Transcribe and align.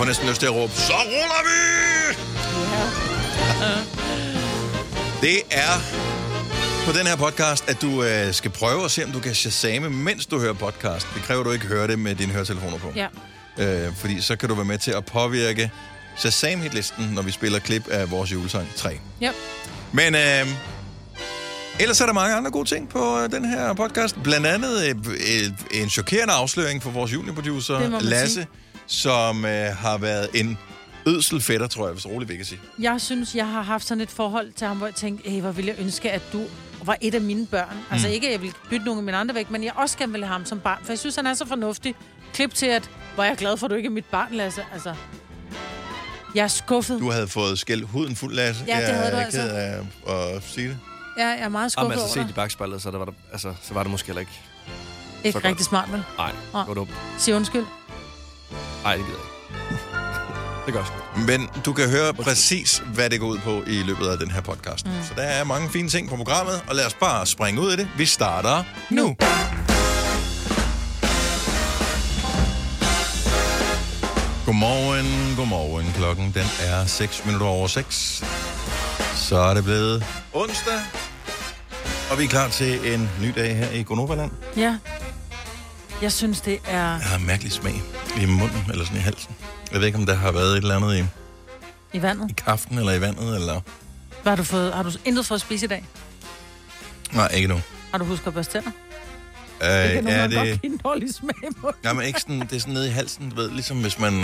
får 0.00 0.04
næsten 0.04 0.28
lyst 0.28 0.40
til 0.40 0.46
at 0.46 0.54
råbe, 0.54 0.72
så 0.72 0.92
ruller 0.92 1.42
vi! 1.48 1.60
Det 5.26 5.38
er 5.50 5.74
på 6.86 6.98
den 6.98 7.06
her 7.06 7.16
podcast, 7.16 7.68
at 7.68 7.82
du 7.82 8.02
øh, 8.02 8.34
skal 8.34 8.50
prøve 8.50 8.84
at 8.84 8.90
se, 8.90 9.04
om 9.04 9.10
du 9.12 9.20
kan 9.20 9.34
shazame, 9.34 9.90
mens 9.90 10.26
du 10.26 10.38
hører 10.38 10.52
podcast. 10.52 11.06
Det 11.14 11.22
kræver, 11.22 11.40
at 11.40 11.46
du 11.46 11.52
ikke 11.52 11.66
hører 11.66 11.86
det 11.86 11.98
med 11.98 12.14
dine 12.14 12.32
høretelefoner 12.32 12.78
på. 12.78 12.92
Ja. 12.96 13.06
Øh, 13.58 13.94
fordi 13.96 14.20
så 14.20 14.36
kan 14.36 14.48
du 14.48 14.54
være 14.54 14.64
med 14.64 14.78
til 14.78 14.90
at 14.90 15.04
påvirke 15.04 15.70
Shazam-hitlisten, 16.16 17.14
når 17.14 17.22
vi 17.22 17.30
spiller 17.30 17.58
klip 17.58 17.88
af 17.88 18.10
vores 18.10 18.32
julesang 18.32 18.68
3. 18.76 19.00
Ja. 19.20 19.30
Men 19.92 20.14
øh, 20.14 20.46
ellers 21.80 22.00
er 22.00 22.06
der 22.06 22.12
mange 22.12 22.34
andre 22.34 22.50
gode 22.50 22.68
ting 22.68 22.88
på 22.88 23.18
øh, 23.18 23.30
den 23.30 23.44
her 23.44 23.72
podcast. 23.74 24.16
Blandt 24.22 24.46
andet 24.46 24.82
øh, 24.88 24.94
øh, 25.06 25.82
en 25.82 25.90
chokerende 25.90 26.34
afsløring 26.34 26.82
for 26.82 26.90
vores 26.90 27.12
juniorproducer, 27.12 28.00
Lasse, 28.00 28.34
sige. 28.34 28.46
Som 28.90 29.44
øh, 29.44 29.76
har 29.76 29.98
været 29.98 30.28
en 30.34 30.58
ødsel 31.06 31.40
fætter, 31.40 31.66
tror 31.66 31.84
jeg, 31.86 31.92
hvis 31.92 32.06
roligt 32.06 32.30
vi 32.30 32.36
kan 32.36 32.44
sige. 32.44 32.60
Jeg 32.78 33.00
synes, 33.00 33.34
jeg 33.34 33.46
har 33.46 33.62
haft 33.62 33.86
sådan 33.86 34.00
et 34.00 34.10
forhold 34.10 34.52
til 34.52 34.66
ham, 34.66 34.76
hvor 34.76 34.86
jeg 34.86 34.94
tænkte, 34.94 35.30
hey, 35.30 35.40
hvor 35.40 35.50
ville 35.52 35.70
jeg 35.70 35.80
ønske, 35.84 36.10
at 36.10 36.22
du 36.32 36.44
var 36.84 36.96
et 37.00 37.14
af 37.14 37.20
mine 37.20 37.46
børn. 37.46 37.76
Altså 37.90 38.08
ikke, 38.08 38.26
at 38.26 38.32
jeg 38.32 38.40
ville 38.40 38.54
bytte 38.70 38.84
nogle 38.86 38.98
af 38.98 39.04
mine 39.04 39.16
andre 39.16 39.34
væk, 39.34 39.50
men 39.50 39.64
jeg 39.64 39.72
også 39.76 39.98
gerne 39.98 40.12
ville 40.12 40.26
have 40.26 40.32
ham 40.32 40.44
som 40.44 40.60
barn. 40.60 40.78
For 40.84 40.92
jeg 40.92 40.98
synes, 40.98 41.16
han 41.16 41.26
er 41.26 41.34
så 41.34 41.46
fornuftig. 41.46 41.94
Klip 42.34 42.54
til, 42.54 42.66
at 42.66 42.90
hvor 43.14 43.24
jeg 43.24 43.30
er 43.30 43.36
glad 43.36 43.56
for, 43.56 43.66
at 43.66 43.70
du 43.70 43.74
ikke 43.76 43.86
er 43.86 43.90
mit 43.90 44.04
barn, 44.04 44.32
Lasse. 44.34 44.62
Altså, 44.72 44.94
jeg 46.34 46.44
er 46.44 46.48
skuffet. 46.48 47.00
Du 47.00 47.10
havde 47.10 47.28
fået 47.28 47.58
skæld 47.58 47.84
huden 47.84 48.16
fuld, 48.16 48.34
Lasse. 48.34 48.64
Ja, 48.68 48.76
det 48.76 48.88
jeg 48.88 48.94
havde 48.96 49.10
du 49.10 49.16
er 49.16 49.20
altså. 49.20 49.40
ked 49.40 49.48
af 49.50 49.78
at 50.36 50.42
sige 50.42 50.68
det. 50.68 50.78
Ja, 51.18 51.26
jeg 51.26 51.40
er 51.40 51.48
meget 51.48 51.62
Jamen, 51.62 51.70
skuffet 51.70 51.92
altså, 51.92 52.04
over 52.04 52.12
set 52.12 52.20
i 52.24 52.26
dig. 52.26 52.34
bagspejlet, 52.34 52.82
så, 52.82 52.90
der 52.90 52.98
var 52.98 53.04
der, 53.04 53.12
altså, 53.32 53.54
så 53.62 53.74
var 53.74 53.82
det 53.82 53.90
måske 53.90 54.06
heller 54.06 54.20
ikke... 54.20 54.40
Ikke 55.24 55.32
godt. 55.36 55.44
rigtig 55.44 55.66
smart, 55.66 55.92
vel? 55.92 56.02
Nej, 56.18 56.32
Nej. 56.52 56.60
det 56.62 56.68
var 56.68 56.74
dumt. 56.74 56.90
Sig 57.18 57.34
undskyld. 57.34 57.64
Nej, 58.84 58.96
det 58.96 59.06
gider 59.06 59.18
jeg 59.18 59.24
ikke. 59.24 59.30
Det 60.66 60.74
gør 60.74 60.80
jeg 60.80 61.26
Men 61.26 61.48
du 61.64 61.72
kan 61.72 61.88
høre 61.90 62.14
præcis, 62.14 62.82
hvad 62.94 63.10
det 63.10 63.20
går 63.20 63.26
ud 63.26 63.38
på 63.38 63.62
i 63.66 63.82
løbet 63.82 64.06
af 64.06 64.18
den 64.18 64.30
her 64.30 64.40
podcast. 64.40 64.86
Mm. 64.86 64.92
Så 65.08 65.12
der 65.16 65.22
er 65.22 65.44
mange 65.44 65.70
fine 65.70 65.88
ting 65.88 66.08
på 66.08 66.16
programmet, 66.16 66.64
og 66.68 66.74
lad 66.74 66.86
os 66.86 66.94
bare 66.94 67.26
springe 67.26 67.60
ud 67.60 67.72
i 67.72 67.76
det. 67.76 67.88
Vi 67.96 68.06
starter 68.06 68.64
nu. 68.90 69.02
nu. 69.02 69.16
Godmorgen, 74.46 75.36
godmorgen. 75.36 75.86
Klokken 75.96 76.32
den 76.34 76.46
er 76.60 76.86
6 76.86 77.24
minutter 77.24 77.46
over 77.46 77.66
6. 77.66 78.24
Så 79.14 79.36
er 79.36 79.54
det 79.54 79.64
blevet 79.64 80.04
onsdag, 80.32 80.80
og 82.10 82.18
vi 82.18 82.24
er 82.24 82.28
klar 82.28 82.48
til 82.48 82.94
en 82.94 83.10
ny 83.22 83.32
dag 83.36 83.56
her 83.56 83.70
i 83.70 83.82
Gonoverland. 83.82 84.30
Ja. 84.56 84.76
Jeg 86.02 86.12
synes, 86.12 86.40
det 86.40 86.58
er... 86.68 86.78
Jeg 86.78 87.00
har 87.02 87.16
en 87.18 87.26
mærkelig 87.26 87.52
smag 87.52 87.82
i 88.20 88.26
munden, 88.26 88.64
eller 88.70 88.84
sådan 88.84 88.98
i 88.98 89.02
halsen. 89.02 89.34
Jeg 89.72 89.80
ved 89.80 89.86
ikke, 89.86 89.98
om 89.98 90.06
der 90.06 90.14
har 90.14 90.32
været 90.32 90.50
et 90.52 90.56
eller 90.56 90.76
andet 90.76 90.96
i, 90.98 91.04
I 91.96 92.02
vandet. 92.02 92.30
i 92.30 92.34
kaften 92.36 92.78
eller 92.78 92.92
i 92.92 93.00
vandet, 93.00 93.34
eller... 93.34 93.60
Hvad 94.22 94.30
har 94.30 94.36
du 94.36 94.42
fået? 94.44 94.74
Har 94.74 94.82
du 94.82 94.90
intet 95.04 95.26
fået 95.26 95.38
at 95.38 95.40
spise 95.42 95.64
i 95.64 95.68
dag? 95.68 95.84
Nej, 97.12 97.28
ikke 97.34 97.48
nu. 97.48 97.60
Har 97.90 97.98
du 97.98 98.04
husket 98.04 98.26
at 98.26 98.34
børste 98.34 98.52
tænder? 98.52 98.70
Øh, 99.62 99.68
Det 99.68 99.92
kan 99.92 100.08
er 100.08 100.18
gange 100.18 100.36
godt 100.36 100.46
det... 100.48 100.60
give 100.62 100.72
en 100.72 100.78
dårlig 100.84 101.14
smag 101.14 101.50
på. 101.60 101.72
Nej, 101.82 101.92
men 101.92 102.04
ikke 102.06 102.20
sådan, 102.20 102.40
det 102.40 102.52
er 102.52 102.60
sådan 102.60 102.74
nede 102.74 102.88
i 102.88 102.90
halsen, 102.90 103.30
du 103.30 103.36
ved, 103.36 103.50
ligesom 103.50 103.80
hvis 103.80 103.98
man, 103.98 104.14
øh, 104.14 104.22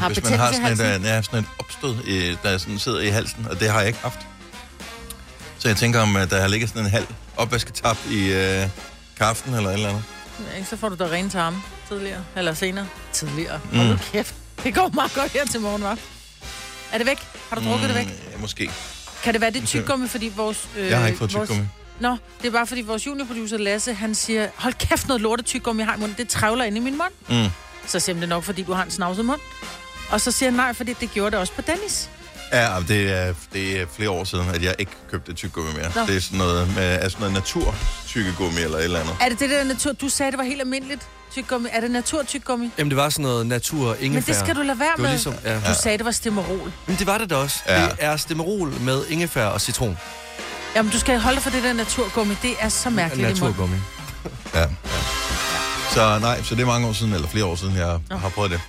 Har 0.00 0.08
hvis 0.08 0.24
man 0.24 0.38
har 0.38 0.52
sådan 0.52 0.72
et, 0.72 0.80
øh, 1.00 1.04
ja, 1.04 1.22
sådan 1.22 1.38
et 1.38 1.44
opstød, 1.58 1.96
øh, 2.06 2.36
der 2.42 2.58
sådan 2.58 2.78
sidder 2.78 3.00
i 3.00 3.08
halsen, 3.08 3.46
og 3.50 3.60
det 3.60 3.70
har 3.70 3.78
jeg 3.78 3.86
ikke 3.86 3.98
haft. 4.02 4.18
Så 5.58 5.68
jeg 5.68 5.76
tænker 5.76 6.00
om, 6.00 6.16
at 6.16 6.30
der 6.30 6.40
har 6.40 6.48
ligget 6.48 6.68
sådan 6.70 6.84
en 6.84 6.90
halv 6.90 7.06
opvasketap 7.36 7.96
i 8.10 8.32
øh, 8.32 8.68
kaften 9.18 9.54
eller 9.54 9.68
et 9.70 9.74
eller 9.74 9.88
andet. 9.88 10.02
Ikke? 10.56 10.68
Så 10.68 10.76
får 10.76 10.88
du 10.88 10.94
da 10.94 11.04
rene 11.04 11.30
tarme 11.30 11.62
tidligere. 11.88 12.24
Eller 12.36 12.54
senere. 12.54 12.86
Tidligere. 13.12 13.60
Mm. 13.72 13.78
Mm. 13.78 13.86
Hold 13.86 13.98
kæft. 14.12 14.34
Det 14.64 14.74
går 14.74 14.90
meget 14.94 15.14
godt 15.14 15.32
her 15.32 15.44
til 15.46 15.60
morgen, 15.60 15.82
hva'? 15.82 15.98
Er 16.92 16.98
det 16.98 17.06
væk? 17.06 17.18
Har 17.48 17.56
du 17.56 17.64
drukket 17.64 17.88
mm. 17.90 17.94
det 17.94 18.06
væk? 18.06 18.06
Ja, 18.32 18.38
måske. 18.38 18.70
Kan 19.22 19.32
det 19.34 19.40
være 19.40 19.50
det 19.50 19.66
tyggegummi, 19.68 20.08
fordi 20.08 20.32
vores... 20.36 20.68
Øh, 20.76 20.88
Jeg 20.88 20.98
har 21.00 21.06
ikke 21.06 21.18
fået 21.18 21.34
vores- 21.34 21.48
tyggegummi. 21.48 21.68
Nå, 22.00 22.16
det 22.42 22.48
er 22.48 22.52
bare 22.52 22.66
fordi 22.66 22.80
vores 22.80 23.06
juniorproducer 23.06 23.58
Lasse, 23.58 23.94
han 23.94 24.14
siger, 24.14 24.48
hold 24.56 24.74
kæft 24.74 25.08
noget 25.08 25.20
lortet 25.22 25.46
tyggegummi, 25.46 25.80
jeg 25.80 25.86
har 25.88 25.96
i 25.96 26.00
munden. 26.00 26.16
Det 26.18 26.28
trævler 26.28 26.64
ind 26.64 26.76
i 26.76 26.80
min 26.80 26.98
mund. 26.98 27.42
Mm. 27.44 27.50
Så 27.86 28.00
siger 28.00 28.20
det 28.20 28.28
nok, 28.28 28.44
fordi 28.44 28.62
du 28.62 28.72
har 28.72 28.84
en 28.84 28.90
snavset 28.90 29.24
mund. 29.24 29.40
Og 30.10 30.20
så 30.20 30.32
siger 30.32 30.50
han 30.50 30.56
nej, 30.56 30.72
fordi 30.72 30.92
det 30.92 31.10
gjorde 31.10 31.30
det 31.30 31.38
også 31.38 31.52
på 31.52 31.62
Dennis. 31.62 32.10
Ja, 32.52 32.68
det 32.88 33.12
er, 33.12 33.34
det 33.52 33.80
er 33.80 33.86
flere 33.96 34.10
år 34.10 34.24
siden, 34.24 34.48
at 34.48 34.62
jeg 34.62 34.74
ikke 34.78 34.92
købte 35.10 35.32
tyggegummi 35.32 35.72
mere. 35.72 35.92
Nå. 35.94 36.00
Det 36.06 36.16
er 36.16 36.20
sådan 36.20 36.38
noget, 36.38 36.74
med, 36.74 36.84
er 36.84 37.08
sådan 37.08 37.18
noget 37.20 37.34
natur 37.34 37.74
tyggegummi 38.06 38.60
eller 38.60 38.78
et 38.78 38.84
eller 38.84 39.00
andet. 39.00 39.16
Er 39.20 39.28
det 39.28 39.40
det 39.40 39.50
der 39.50 39.64
natur? 39.64 39.92
Du 39.92 40.08
sagde, 40.08 40.30
det 40.32 40.38
var 40.38 40.44
helt 40.44 40.60
almindeligt 40.60 41.02
tyggegummi. 41.32 41.68
Er 41.72 41.80
det 41.80 41.90
naturtyggegummi? 41.90 42.70
Jamen, 42.78 42.90
det 42.90 42.96
var 42.96 43.08
sådan 43.08 43.22
noget 43.22 43.46
natur 43.46 43.94
ingefær. 44.00 44.08
Men 44.12 44.22
det 44.22 44.36
skal 44.36 44.56
du 44.56 44.62
lade 44.62 44.78
være 44.78 44.88
Det 44.96 45.02
med. 45.02 45.10
ligesom, 45.10 45.34
ja. 45.44 45.54
Du 45.54 45.74
sagde, 45.82 45.98
det 45.98 46.04
var 46.06 46.10
stemmerol. 46.12 46.72
Men 46.86 46.96
det 46.96 47.06
var 47.06 47.18
det 47.18 47.30
da 47.30 47.36
også. 47.36 47.56
Ja. 47.68 47.82
Det 47.82 47.90
er 47.98 48.16
stemmerol 48.16 48.72
med 48.80 49.04
ingefær 49.08 49.46
og 49.46 49.60
citron. 49.60 49.98
Jamen, 50.76 50.92
du 50.92 50.98
skal 50.98 51.18
holde 51.20 51.34
dig 51.36 51.42
for 51.42 51.50
det 51.50 51.62
der 51.62 51.72
naturgummi. 51.72 52.34
Det 52.42 52.54
er 52.60 52.68
så 52.68 52.90
mærkeligt. 52.90 53.28
Naturgummi. 53.28 53.76
Ja. 54.54 54.60
ja. 54.60 54.66
Så 55.94 56.18
nej, 56.18 56.42
så 56.42 56.54
det 56.54 56.62
er 56.62 56.66
mange 56.66 56.88
år 56.88 56.92
siden, 56.92 57.12
eller 57.12 57.28
flere 57.28 57.44
år 57.44 57.54
siden, 57.56 57.76
jeg 57.76 57.98
Nå. 58.10 58.16
har 58.16 58.28
prøvet 58.28 58.50
det. 58.50 58.60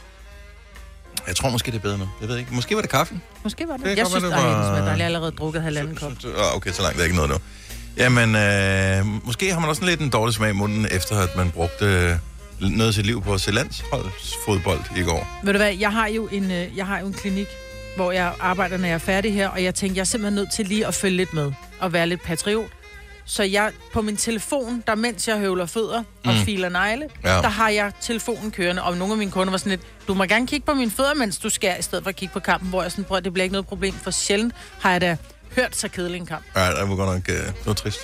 Jeg 1.29 1.35
tror 1.35 1.49
måske, 1.49 1.71
det 1.71 1.77
er 1.77 1.81
bedre 1.81 1.97
nu. 1.97 2.09
Jeg 2.21 2.29
ved 2.29 2.37
ikke. 2.37 2.53
Måske 2.53 2.75
var 2.75 2.81
det 2.81 2.89
kaffen. 2.89 3.21
Måske 3.43 3.67
var 3.67 3.77
det. 3.77 3.85
Det 3.85 3.97
jeg 3.97 4.07
synes, 4.07 4.23
det 4.23 4.31
det 4.31 4.31
var... 4.31 4.37
det 4.37 4.65
dejligt. 4.65 4.85
Jeg 4.87 4.97
har 4.97 5.05
allerede 5.05 5.31
drukket 5.31 5.61
halvanden 5.61 5.95
kop. 5.95 6.11
Ah, 6.37 6.55
Okay, 6.55 6.71
så 6.71 6.81
langt 6.81 6.99
er 6.99 7.03
ikke 7.03 7.15
noget 7.15 7.31
nu. 7.31 7.37
Jamen, 7.97 8.35
øh, 8.35 9.25
måske 9.25 9.53
har 9.53 9.59
man 9.59 9.69
også 9.69 9.85
lidt 9.85 9.99
en 10.01 10.09
dårlig 10.09 10.35
smag 10.35 10.49
i 10.49 10.53
munden, 10.53 10.87
efter 10.91 11.19
at 11.19 11.35
man 11.35 11.51
brugte 11.51 11.85
øh, 11.85 12.15
noget 12.71 12.87
af 12.87 12.93
sit 12.93 13.05
liv 13.05 13.21
på 13.23 13.33
at 13.33 13.41
se 13.41 13.51
landsholdsfodbold 13.51 14.79
i 14.97 15.01
går. 15.01 15.39
Ved 15.43 15.53
du 15.53 15.59
hvad, 15.59 15.73
jeg 15.75 15.91
har 15.93 16.07
jo 16.07 16.27
en, 16.31 16.51
øh, 16.51 16.77
jeg 16.77 16.85
har 16.85 16.99
jo 16.99 17.05
en 17.07 17.13
klinik, 17.13 17.47
hvor 17.95 18.11
jeg 18.11 18.33
arbejder, 18.39 18.77
når 18.77 18.85
jeg 18.87 18.93
er 18.93 18.97
færdig 18.97 19.33
her, 19.33 19.47
og 19.49 19.63
jeg 19.63 19.75
tænkte, 19.75 19.97
jeg 19.97 20.01
er 20.01 20.05
simpelthen 20.05 20.35
nødt 20.35 20.49
til 20.55 20.65
lige 20.67 20.87
at 20.87 20.93
følge 20.93 21.17
lidt 21.17 21.33
med 21.33 21.51
og 21.79 21.93
være 21.93 22.07
lidt 22.07 22.23
patriot. 22.23 22.69
Så 23.31 23.43
jeg 23.43 23.71
på 23.93 24.01
min 24.01 24.17
telefon, 24.17 24.83
der 24.87 24.95
mens 24.95 25.27
jeg 25.27 25.37
høvler 25.39 25.65
fødder 25.65 26.03
og 26.25 26.33
Mm. 26.33 26.39
filer 26.45 26.69
negle, 26.69 27.09
Ja. 27.23 27.29
der 27.29 27.47
har 27.47 27.69
jeg 27.69 27.91
telefonen 28.01 28.51
kørende, 28.51 28.83
og 28.83 28.97
nogle 28.97 29.11
af 29.13 29.17
mine 29.17 29.31
kunder 29.31 29.51
var 29.51 29.57
sådan 29.57 29.69
lidt, 29.69 29.81
du 30.07 30.13
må 30.13 30.23
gerne 30.25 30.47
kigge 30.47 30.65
på 30.65 30.73
mine 30.73 30.91
fødder, 30.91 31.13
mens 31.13 31.37
du 31.37 31.49
skærer, 31.49 31.77
i 31.77 31.81
stedet 31.81 32.03
for 32.03 32.09
at 32.09 32.15
kigge 32.15 32.33
på 32.33 32.39
kampen, 32.39 32.69
hvor 32.69 32.81
jeg 32.81 32.91
sådan, 32.91 33.03
prøv, 33.05 33.21
det 33.21 33.33
bliver 33.33 33.43
ikke 33.43 33.53
noget 33.53 33.67
problem, 33.67 33.93
for 33.93 34.11
sjældent 34.11 34.53
har 34.79 34.91
jeg 34.91 35.01
da 35.01 35.17
hørt 35.55 35.75
så 35.77 35.87
kedelig 35.87 36.17
en 36.19 36.25
kamp. 36.25 36.45
Ja, 36.55 36.69
det 36.69 36.89
var 36.89 36.95
godt 36.95 37.09
nok... 37.15 37.29
Øh, 37.29 37.45
det 37.45 37.53
var 37.65 37.73
trist. 37.73 37.99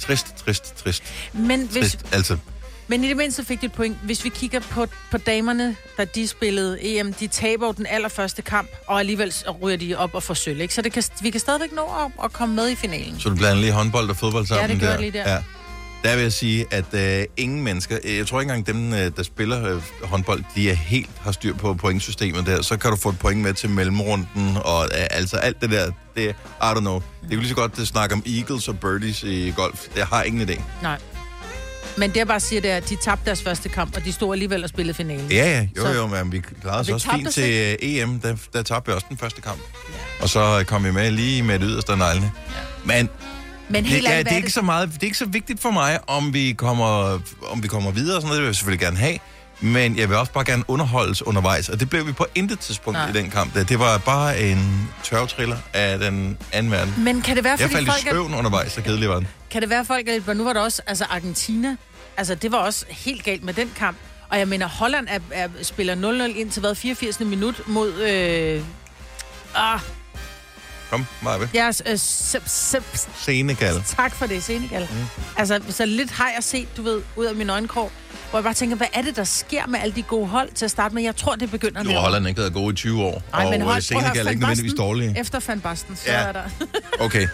Trist, 0.00 0.26
trist, 0.36 0.76
trist, 0.76 1.02
Men, 1.32 1.60
hvis, 1.66 1.82
trist. 1.82 2.06
Altså, 2.12 2.36
men 2.88 3.04
i 3.04 3.08
det 3.08 3.16
mindste 3.16 3.44
fik 3.44 3.60
du 3.60 3.66
et 3.66 3.72
point. 3.72 3.96
Hvis 4.02 4.24
vi 4.24 4.28
kigger 4.28 4.60
på, 4.60 4.86
på 5.10 5.18
damerne, 5.18 5.76
da 5.98 6.04
de 6.04 6.28
spillede 6.28 6.78
EM, 6.98 7.12
de 7.12 7.26
taber 7.26 7.66
jo 7.66 7.72
den 7.72 7.86
allerførste 7.86 8.42
kamp, 8.42 8.68
og 8.86 9.00
alligevel 9.00 9.34
ryger 9.62 9.76
de 9.76 9.94
op 9.94 10.14
og 10.14 10.22
får 10.22 10.34
sølv. 10.34 10.60
Ikke? 10.60 10.74
Så 10.74 10.82
det 10.82 10.92
kan, 10.92 11.02
vi 11.22 11.30
kan 11.30 11.40
stadigvæk 11.40 11.72
nå 11.72 11.82
at, 11.82 12.24
at 12.24 12.32
komme 12.32 12.54
med 12.54 12.68
i 12.70 12.74
finalen. 12.74 13.20
så 13.20 13.28
du 13.28 13.34
blander 13.36 13.60
lige 13.60 13.72
håndbold 13.72 14.10
og 14.10 14.16
fodbold 14.16 14.46
sammen 14.46 14.66
Ja, 14.68 14.72
det 14.74 14.80
gjorde 14.80 14.94
der. 14.94 15.00
lige 15.00 15.12
der. 15.12 15.30
Ja. 15.32 15.42
Der 16.04 16.14
vil 16.14 16.22
jeg 16.22 16.32
sige, 16.32 16.66
at 16.70 16.94
øh, 16.94 17.24
ingen 17.36 17.62
mennesker, 17.64 17.98
øh, 18.04 18.16
jeg 18.16 18.26
tror 18.26 18.40
ikke 18.40 18.52
engang 18.54 18.66
dem, 18.66 18.92
øh, 18.94 19.10
der 19.16 19.22
spiller 19.22 19.74
øh, 19.74 19.82
håndbold, 20.02 20.44
de 20.54 20.70
er 20.70 20.74
helt 20.74 21.10
har 21.20 21.32
styr 21.32 21.54
på 21.54 21.74
pointsystemet 21.74 22.46
der. 22.46 22.62
Så 22.62 22.76
kan 22.76 22.90
du 22.90 22.96
få 22.96 23.08
et 23.08 23.18
point 23.18 23.40
med 23.40 23.54
til 23.54 23.70
mellemrunden, 23.70 24.56
og 24.64 24.84
øh, 24.84 25.06
altså 25.10 25.36
alt 25.36 25.60
det 25.60 25.70
der, 25.70 25.90
det 26.16 26.28
I 26.28 26.32
don't 26.62 26.80
know. 26.80 26.94
Det 27.22 27.30
er 27.30 27.34
jo 27.34 27.40
lige 27.40 27.48
så 27.48 27.54
godt 27.54 27.78
at 27.78 27.86
snakke 27.86 28.14
om 28.14 28.22
eagles 28.26 28.68
og 28.68 28.78
birdies 28.80 29.22
i 29.22 29.50
golf. 29.56 29.86
Jeg 29.96 30.06
har 30.06 30.22
ingen 30.22 30.48
idé. 30.50 30.60
Nej. 30.82 30.98
Men 31.98 32.10
det 32.10 32.16
jeg 32.16 32.26
bare 32.26 32.40
siger, 32.40 32.60
det 32.60 32.70
er, 32.70 32.76
at 32.76 32.88
de 32.88 32.96
tabte 32.96 33.24
deres 33.26 33.42
første 33.42 33.68
kamp, 33.68 33.96
og 33.96 34.04
de 34.04 34.12
stod 34.12 34.34
alligevel 34.34 34.62
og 34.62 34.68
spillede 34.68 34.94
finalen. 34.96 35.30
Ja, 35.32 35.36
ja, 35.50 35.68
jo, 35.76 35.82
Så- 35.82 35.92
jo, 35.92 36.06
men 36.06 36.32
vi 36.32 36.40
klarede 36.62 36.80
os 36.80 36.88
vi 36.88 36.92
også 36.92 37.10
fint 37.16 37.32
til 37.32 37.50
øh, 37.52 37.76
EM. 37.82 38.20
Der, 38.20 38.36
der 38.52 38.62
tabte 38.62 38.90
vi 38.90 38.94
også 38.94 39.06
den 39.08 39.18
første 39.18 39.40
kamp. 39.40 39.60
Og 40.20 40.28
så 40.28 40.64
kom 40.66 40.84
vi 40.84 40.90
med 40.90 41.10
lige 41.10 41.42
med 41.42 41.58
det 41.58 41.68
yderste 41.70 41.92
af 41.92 41.98
neglene. 41.98 42.32
Men 42.84 43.08
Men 43.68 43.84
det, 43.84 43.92
helt 43.92 44.04
ja, 44.04 44.10
ærligt, 44.10 44.24
det 44.28 44.32
er 44.32 44.36
ikke 44.36 44.50
så 44.50 44.62
meget, 44.62 44.88
det 44.94 45.02
er 45.02 45.04
ikke 45.04 45.18
så 45.18 45.26
vigtigt 45.26 45.62
for 45.62 45.70
mig, 45.70 45.98
om 46.06 46.34
vi 46.34 46.52
kommer, 46.52 47.18
om 47.50 47.62
vi 47.62 47.68
kommer 47.68 47.90
videre 47.90 48.16
og 48.16 48.22
sådan 48.22 48.26
noget. 48.28 48.36
Det 48.38 48.42
vil 48.42 48.48
jeg 48.48 48.56
selvfølgelig 48.56 48.80
gerne 48.80 48.96
have. 48.96 49.18
Men 49.60 49.96
jeg 49.96 50.08
vil 50.08 50.16
også 50.16 50.32
bare 50.32 50.44
gerne 50.44 50.64
underholdes 50.68 51.22
undervejs, 51.22 51.68
og 51.68 51.80
det 51.80 51.90
blev 51.90 52.06
vi 52.06 52.12
på 52.12 52.26
intet 52.34 52.58
tidspunkt 52.60 52.98
Nej. 52.98 53.08
i 53.08 53.12
den 53.12 53.30
kamp. 53.30 53.54
der. 53.54 53.64
Det 53.64 53.78
var 53.78 53.98
bare 53.98 54.40
en 54.40 54.88
tørvetriller 55.04 55.56
af 55.74 55.98
den 55.98 56.38
anden 56.52 56.72
verden. 56.72 56.94
Men 56.98 57.22
kan 57.22 57.36
det 57.36 57.44
være, 57.44 57.56
Jeg 57.60 57.60
fordi 57.60 57.74
faldt 57.74 57.88
i 57.88 57.90
folk 57.90 58.06
er, 58.06 58.10
søvn 58.10 58.34
undervejs, 58.34 58.72
så 58.72 58.82
kedelig 58.82 59.08
var 59.08 59.14
den. 59.14 59.28
kan 59.50 59.62
det 59.62 59.70
være, 59.70 59.84
folk 59.84 60.08
er 60.08 60.12
lidt, 60.12 60.36
nu 60.36 60.44
var 60.44 60.52
der 60.52 60.60
også, 60.60 60.82
altså 60.86 61.04
Argentina, 61.04 61.76
altså 62.16 62.34
det 62.34 62.52
var 62.52 62.58
også 62.58 62.84
helt 62.88 63.24
galt 63.24 63.44
med 63.44 63.54
den 63.54 63.72
kamp. 63.76 63.96
Og 64.28 64.38
jeg 64.38 64.48
mener, 64.48 64.68
Holland 64.68 65.06
er, 65.10 65.18
er, 65.30 65.48
spiller 65.62 65.94
0-0 65.94 66.38
ind 66.38 66.50
til 66.50 66.60
hvad, 66.60 66.74
84. 66.74 67.20
minut 67.20 67.68
mod, 67.68 67.92
øh, 67.94 68.62
ah, 69.54 69.80
Kom, 70.90 71.06
Marve. 71.22 71.48
ja, 71.54 71.70
øh, 71.86 71.98
Senegal. 73.24 73.82
Tak 73.86 74.14
for 74.14 74.26
det, 74.26 74.42
Senegal. 74.42 74.88
Mm. 74.90 74.96
Altså, 75.36 75.60
så 75.70 75.86
lidt 75.86 76.10
har 76.10 76.30
jeg 76.36 76.44
set, 76.44 76.76
du 76.76 76.82
ved, 76.82 77.00
ud 77.16 77.24
af 77.24 77.34
min 77.34 77.50
øjenkrog, 77.50 77.92
hvor 78.30 78.38
jeg 78.38 78.44
bare 78.44 78.54
tænker, 78.54 78.76
hvad 78.76 78.86
er 78.92 79.02
det, 79.02 79.16
der 79.16 79.24
sker 79.24 79.66
med 79.66 79.78
alle 79.82 79.94
de 79.94 80.02
gode 80.02 80.26
hold 80.26 80.48
til 80.54 80.64
at 80.64 80.70
starte 80.70 80.94
med? 80.94 81.02
Jeg 81.02 81.16
tror, 81.16 81.34
det 81.34 81.50
begynder 81.50 81.82
Nu 81.82 81.90
har 81.90 81.98
Holland 82.00 82.28
ikke 82.28 82.40
været 82.40 82.52
gode 82.52 82.72
i 82.72 82.76
20 82.76 83.02
år, 83.04 83.22
Ej, 83.34 83.50
men 83.50 83.62
og 83.62 83.66
hold, 83.68 83.76
øh, 83.76 83.82
Senegal 83.82 84.26
er 84.26 84.30
ikke 84.30 84.40
nødvendigvis 84.40 84.74
dårlige. 84.78 85.14
Efter 85.20 85.40
Van 85.46 85.60
Basten, 85.60 85.96
så 85.96 86.02
Ja. 86.06 86.12
er 86.18 86.32
der... 86.32 86.42
Okay, 87.04 87.26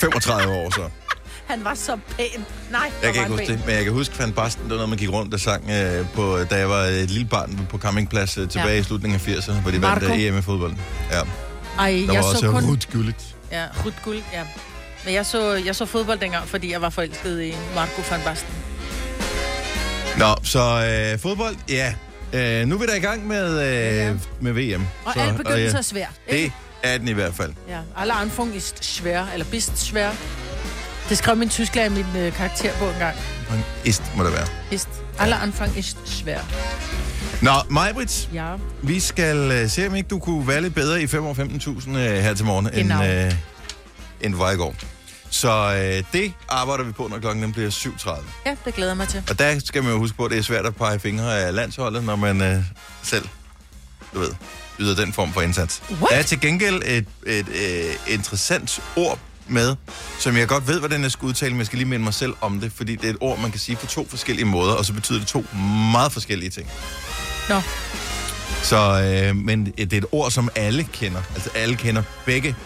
35 0.00 0.52
år 0.52 0.70
så. 0.74 0.80
Han 1.50 1.64
var 1.64 1.74
så 1.74 1.96
pæn. 2.16 2.26
Nej, 2.70 2.80
Jeg 3.02 3.12
kan 3.14 3.22
ikke 3.22 3.30
huske 3.30 3.46
pæn. 3.46 3.56
det, 3.56 3.66
men 3.66 3.74
jeg 3.74 3.84
kan 3.84 3.92
huske 3.92 4.18
Van 4.18 4.32
Basten, 4.32 4.62
det 4.62 4.70
var 4.70 4.76
noget, 4.76 4.88
man 4.88 4.98
gik 4.98 5.10
rundt 5.12 5.34
og 5.34 5.40
sang, 5.40 5.70
øh, 5.70 6.06
på, 6.14 6.38
da 6.50 6.56
jeg 6.56 6.68
var 6.68 6.82
et 6.82 7.10
lille 7.10 7.28
barn 7.28 7.66
på 7.70 7.78
campingplads 7.78 8.38
øh, 8.38 8.48
tilbage 8.48 8.72
Ja. 8.74 8.80
i 8.80 8.82
slutningen 8.82 9.20
af 9.26 9.28
80'erne, 9.32 9.52
hvor 9.60 9.70
de 9.70 9.82
vandt 9.82 10.02
øh, 10.02 10.20
EM 10.22 10.38
i 10.38 10.42
fodbold. 10.42 10.74
Ja, 11.12 11.20
Ej, 11.78 11.90
der 11.90 12.12
jeg 12.12 12.22
var 12.22 12.22
så 12.22 12.28
også 12.28 12.50
kun... 12.50 12.64
Ruth 12.64 12.92
Gullit. 12.92 13.16
Ja, 13.52 13.64
Rut 13.84 13.94
Guld, 14.04 14.22
ja. 14.32 14.42
Men 15.04 15.14
jeg 15.14 15.26
så, 15.26 15.52
jeg 15.54 15.76
så 15.76 15.86
fodbold 15.86 16.18
dengang, 16.18 16.48
fordi 16.48 16.72
jeg 16.72 16.82
var 16.82 16.90
forelsket 16.90 17.42
i 17.42 17.54
Marco 17.74 18.02
van 18.10 18.20
Basten. 18.24 18.48
Nå, 20.18 20.34
så 20.44 20.60
øh, 21.12 21.18
fodbold, 21.20 21.56
ja. 21.68 21.94
Øh, 22.32 22.66
nu 22.66 22.74
er 22.74 22.78
vi 22.78 22.86
da 22.86 22.94
i 22.94 23.00
gang 23.00 23.26
med, 23.26 23.60
Ja. 23.60 24.10
øh, 24.10 24.16
med 24.40 24.52
VM. 24.52 24.86
Og 25.04 25.12
så, 25.14 25.20
alt 25.20 25.36
begyndelse 25.36 25.72
ja, 25.72 25.78
er 25.78 25.82
svært. 25.82 26.12
Det 26.30 26.52
er 26.82 26.98
den 26.98 27.08
i 27.08 27.12
hvert 27.12 27.34
fald. 27.34 27.52
Ja, 27.68 27.78
alle 27.96 28.12
Anfang 28.12 28.56
ist 28.56 28.84
schwer, 28.84 29.26
eller 29.32 29.46
bist 29.46 29.78
schwer. 29.78 30.10
Det 31.08 31.18
skrev 31.18 31.36
min 31.36 31.48
tysklærer 31.48 31.86
i 31.86 31.88
min 31.88 32.06
øh, 32.16 32.32
karakter 32.32 32.72
på 32.72 32.84
en 32.84 32.94
gang. 32.98 33.16
Ist 33.84 34.02
må 34.16 34.24
det 34.24 34.32
være. 34.32 34.46
Ist. 34.70 34.88
Alle 35.18 35.36
Anfang 35.36 35.78
ist 35.78 35.96
schwer. 36.06 36.40
Nå, 37.42 37.50
Majbrits, 37.70 38.28
Ja. 38.32 38.54
vi 38.82 39.00
skal 39.00 39.36
øh, 39.36 39.70
se, 39.70 39.86
om 39.86 39.94
ikke 39.94 40.08
du 40.08 40.18
kunne 40.18 40.48
være 40.48 40.60
lidt 40.60 40.74
bedre 40.74 41.02
i 41.02 41.06
5 41.06 41.24
år 41.26 41.34
15.000 41.34 41.90
øh, 41.90 41.96
her 42.22 42.34
til 42.34 42.44
morgen, 42.46 42.68
end, 42.74 42.92
øh, 43.04 43.32
end 44.20 44.32
du 44.32 44.38
var 44.38 44.50
i 44.50 44.56
går. 44.56 44.74
Så 45.30 45.50
øh, 45.74 46.04
det 46.12 46.32
arbejder 46.48 46.84
vi 46.84 46.92
på, 46.92 47.08
når 47.10 47.18
klokken 47.18 47.42
den 47.42 47.52
bliver 47.52 47.70
7.30. 47.70 48.22
Ja, 48.46 48.56
det 48.64 48.74
glæder 48.74 48.90
jeg 48.90 48.96
mig 48.96 49.08
til. 49.08 49.22
Og 49.30 49.38
der 49.38 49.58
skal 49.64 49.82
man 49.82 49.92
jo 49.92 49.98
huske 49.98 50.16
på, 50.16 50.24
at 50.24 50.30
det 50.30 50.38
er 50.38 50.42
svært 50.42 50.66
at 50.66 50.76
pege 50.76 50.98
fingre 50.98 51.38
af 51.40 51.54
landsholdet, 51.54 52.04
når 52.04 52.16
man 52.16 52.40
øh, 52.42 52.62
selv, 53.02 53.28
du 54.14 54.18
ved, 54.18 54.30
yder 54.78 54.94
den 54.94 55.12
form 55.12 55.32
for 55.32 55.40
indsats. 55.40 55.82
What? 55.90 56.10
Der 56.10 56.16
er 56.16 56.22
til 56.22 56.40
gengæld 56.40 56.82
et, 56.86 57.06
et 57.26 57.46
øh, 57.48 58.14
interessant 58.14 58.80
ord 58.96 59.18
med, 59.48 59.76
som 60.18 60.36
jeg 60.36 60.48
godt 60.48 60.68
ved, 60.68 60.78
hvordan 60.78 61.02
jeg 61.02 61.10
skal 61.12 61.26
udtale, 61.26 61.50
men 61.52 61.58
jeg 61.58 61.66
skal 61.66 61.76
lige 61.78 61.88
minde 61.88 62.04
mig 62.04 62.14
selv 62.14 62.34
om 62.40 62.60
det, 62.60 62.72
fordi 62.72 62.96
det 62.96 63.04
er 63.04 63.10
et 63.10 63.16
ord, 63.20 63.38
man 63.40 63.50
kan 63.50 63.60
sige 63.60 63.76
på 63.76 63.86
to 63.86 64.06
forskellige 64.10 64.44
måder, 64.46 64.72
og 64.72 64.84
så 64.84 64.92
betyder 64.92 65.18
det 65.18 65.28
to 65.28 65.44
meget 65.92 66.12
forskellige 66.12 66.50
ting. 66.50 66.68
Nå, 67.48 67.60
Så, 68.62 68.76
øh, 69.30 69.36
men 69.36 69.66
det 69.66 69.92
er 69.92 69.96
et 69.96 70.04
ord, 70.12 70.30
som 70.30 70.48
alle 70.56 70.84
kender. 70.92 71.20
Altså 71.34 71.50
alle 71.54 71.76
kender 71.76 72.02
begge 72.26 72.56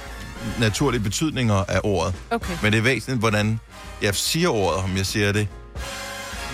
naturlige 0.61 1.01
betydninger 1.01 1.55
af 1.69 1.81
ordet. 1.85 2.15
okay. 2.31 2.53
Men 2.63 2.73
det 2.73 2.79
er 2.79 2.83
væsentligt, 2.83 3.21
hvordan 3.21 3.61
jeg 4.03 4.15
siger 4.15 4.49
ordet, 4.49 4.85
om 4.85 4.97
jeg 4.97 5.07
siger 5.07 5.33
det 5.33 5.49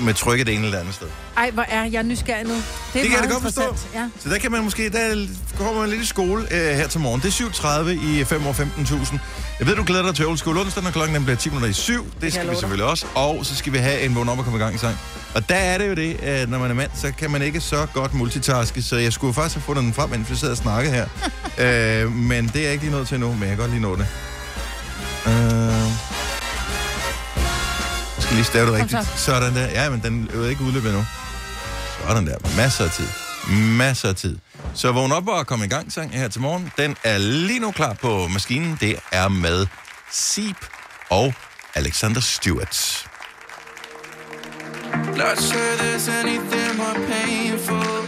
med 0.00 0.14
trykket 0.14 0.46
det 0.46 0.54
ene 0.54 0.64
eller 0.64 0.78
andet 0.78 0.94
sted. 0.94 1.06
Ej, 1.36 1.50
hvor 1.50 1.64
er 1.68 1.84
jeg 1.84 2.02
nysgerrig 2.02 2.44
nu. 2.44 2.52
Det, 2.52 2.62
er 2.94 3.02
Det 3.02 3.10
kan 3.10 3.20
jeg 3.20 3.30
godt 3.30 3.42
forstå. 3.42 3.76
Ja. 3.94 4.08
Så 4.20 4.28
der 4.28 4.38
kan 4.38 4.50
man 4.50 4.64
måske, 4.64 4.90
der 4.90 5.26
kommer 5.56 5.80
man 5.80 5.90
lidt 5.90 6.02
i 6.02 6.06
skole 6.06 6.42
øh, 6.50 6.76
her 6.76 6.88
til 6.88 7.00
morgen. 7.00 7.20
Det 7.20 7.40
er 7.40 7.84
7.30 7.84 7.88
i 8.20 8.24
5 8.24 8.46
år 8.46 8.52
15.000. 8.52 9.18
Jeg 9.58 9.66
ved, 9.66 9.76
du 9.76 9.84
glæder 9.84 10.02
dig 10.02 10.14
til 10.14 10.38
School 10.38 10.58
onsdag, 10.58 10.82
når 10.82 10.90
klokken 10.90 11.14
den 11.14 11.24
bliver 11.24 11.36
10 11.36 11.48
minutter 11.48 11.68
i 11.68 11.72
7. 11.72 12.04
Det 12.14 12.22
jeg 12.22 12.32
skal 12.32 12.50
vi 12.50 12.54
selvfølgelig 12.54 12.86
også. 12.86 13.06
Og 13.14 13.46
så 13.46 13.56
skal 13.56 13.72
vi 13.72 13.78
have 13.78 14.00
en 14.00 14.14
vågn 14.14 14.28
op 14.28 14.38
og 14.38 14.44
komme 14.44 14.58
i 14.58 14.62
gang 14.62 14.74
i 14.74 14.78
sang. 14.78 14.96
Og 15.34 15.48
der 15.48 15.54
er 15.54 15.78
det 15.78 15.88
jo 15.88 15.94
det, 15.94 16.20
at 16.20 16.48
når 16.48 16.58
man 16.58 16.70
er 16.70 16.74
mand, 16.74 16.90
så 16.94 17.12
kan 17.18 17.30
man 17.30 17.42
ikke 17.42 17.60
så 17.60 17.86
godt 17.94 18.14
multitaske. 18.14 18.82
Så 18.82 18.96
jeg 18.96 19.12
skulle 19.12 19.34
faktisk 19.34 19.54
have 19.54 19.62
fundet 19.62 19.84
den 19.84 19.94
frem, 19.94 20.10
mens 20.10 20.30
vi 20.30 20.36
sad 20.36 20.50
og 20.50 20.56
snakkede 20.56 20.94
her. 20.94 21.06
øh, 22.04 22.12
men 22.12 22.46
det 22.46 22.56
er 22.56 22.62
jeg 22.62 22.72
ikke 22.72 22.84
lige 22.84 22.94
nået 22.94 23.08
til 23.08 23.20
nu, 23.20 23.32
men 23.32 23.40
jeg 23.40 23.48
kan 23.48 23.58
godt 23.58 23.70
lige 23.70 23.82
nå 23.82 23.96
det. 23.96 24.06
Øh, 25.26 26.17
skal 28.28 28.36
lige 28.36 28.44
stave 28.46 28.66
det 28.66 28.75
rigtigt. 28.75 29.02
så. 29.02 29.25
Sådan 29.25 29.54
der. 29.54 29.66
Ja, 29.66 29.90
men 29.90 30.00
den 30.04 30.30
er 30.34 30.48
ikke 30.48 30.62
udløbet 30.62 30.88
endnu. 30.88 31.04
Sådan 32.08 32.26
der. 32.26 32.36
Masser 32.56 32.84
af 32.84 32.90
tid. 32.90 33.06
Masser 33.76 34.08
af 34.08 34.14
tid. 34.14 34.38
Så 34.75 34.92
vågn 34.92 35.12
op 35.12 35.28
og 35.28 35.46
kom 35.46 35.62
i 35.62 35.66
gang 35.66 35.92
sang 35.92 36.12
her 36.12 36.28
til 36.28 36.40
morgen. 36.40 36.72
Den 36.78 36.96
er 37.04 37.19
lige 37.19 37.58
nu 37.60 37.70
klar 37.70 37.92
på 37.92 38.28
maskinen. 38.28 38.78
Det 38.80 38.96
er 39.12 39.28
med 39.28 39.66
Seep 40.12 40.56
og 41.10 41.34
Alexander 41.75 42.20
Stewart. 42.20 43.06
Not 45.16 45.38
sure 45.38 45.76
there's 45.78 46.08
anything 46.08 46.76
more 46.76 46.98
painful 47.14 48.06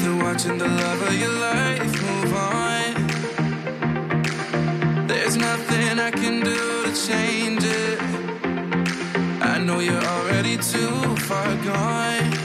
than 0.00 0.22
watching 0.24 0.58
the 0.58 0.68
love 0.68 1.02
of 1.08 1.14
your 1.22 1.34
life 1.48 2.02
move 2.02 2.34
on. 2.34 2.94
There's 5.08 5.36
nothing 5.36 5.98
I 6.08 6.10
can 6.10 6.40
do 6.44 6.84
to 6.84 6.92
change 7.08 7.64
it. 7.64 8.13
I 9.54 9.58
know 9.58 9.78
you're 9.78 10.04
already 10.04 10.56
too 10.56 11.14
far 11.28 11.54
gone. 11.58 12.43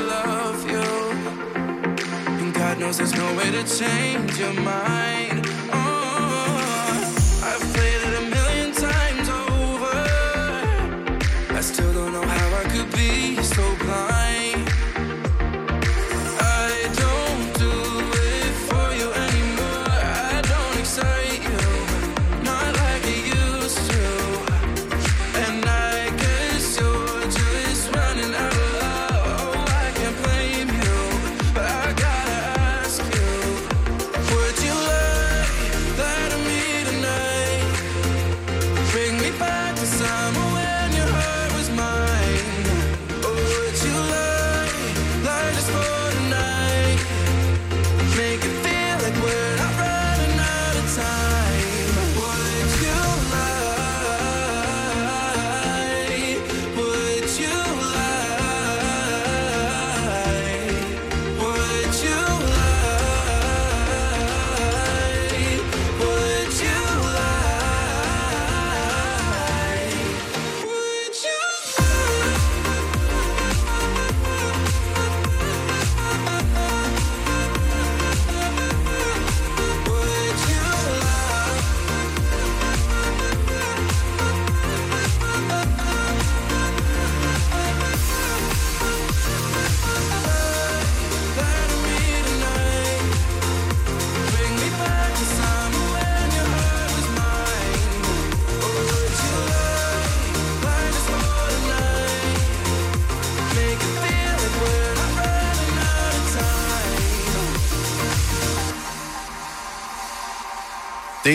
Love 0.00 0.70
you. 0.70 0.82
And 2.40 2.54
God 2.54 2.78
knows 2.78 2.98
there's 2.98 3.14
no 3.14 3.34
way 3.36 3.50
to 3.50 3.62
change 3.64 4.38
your 4.38 4.52
mind. 4.52 5.77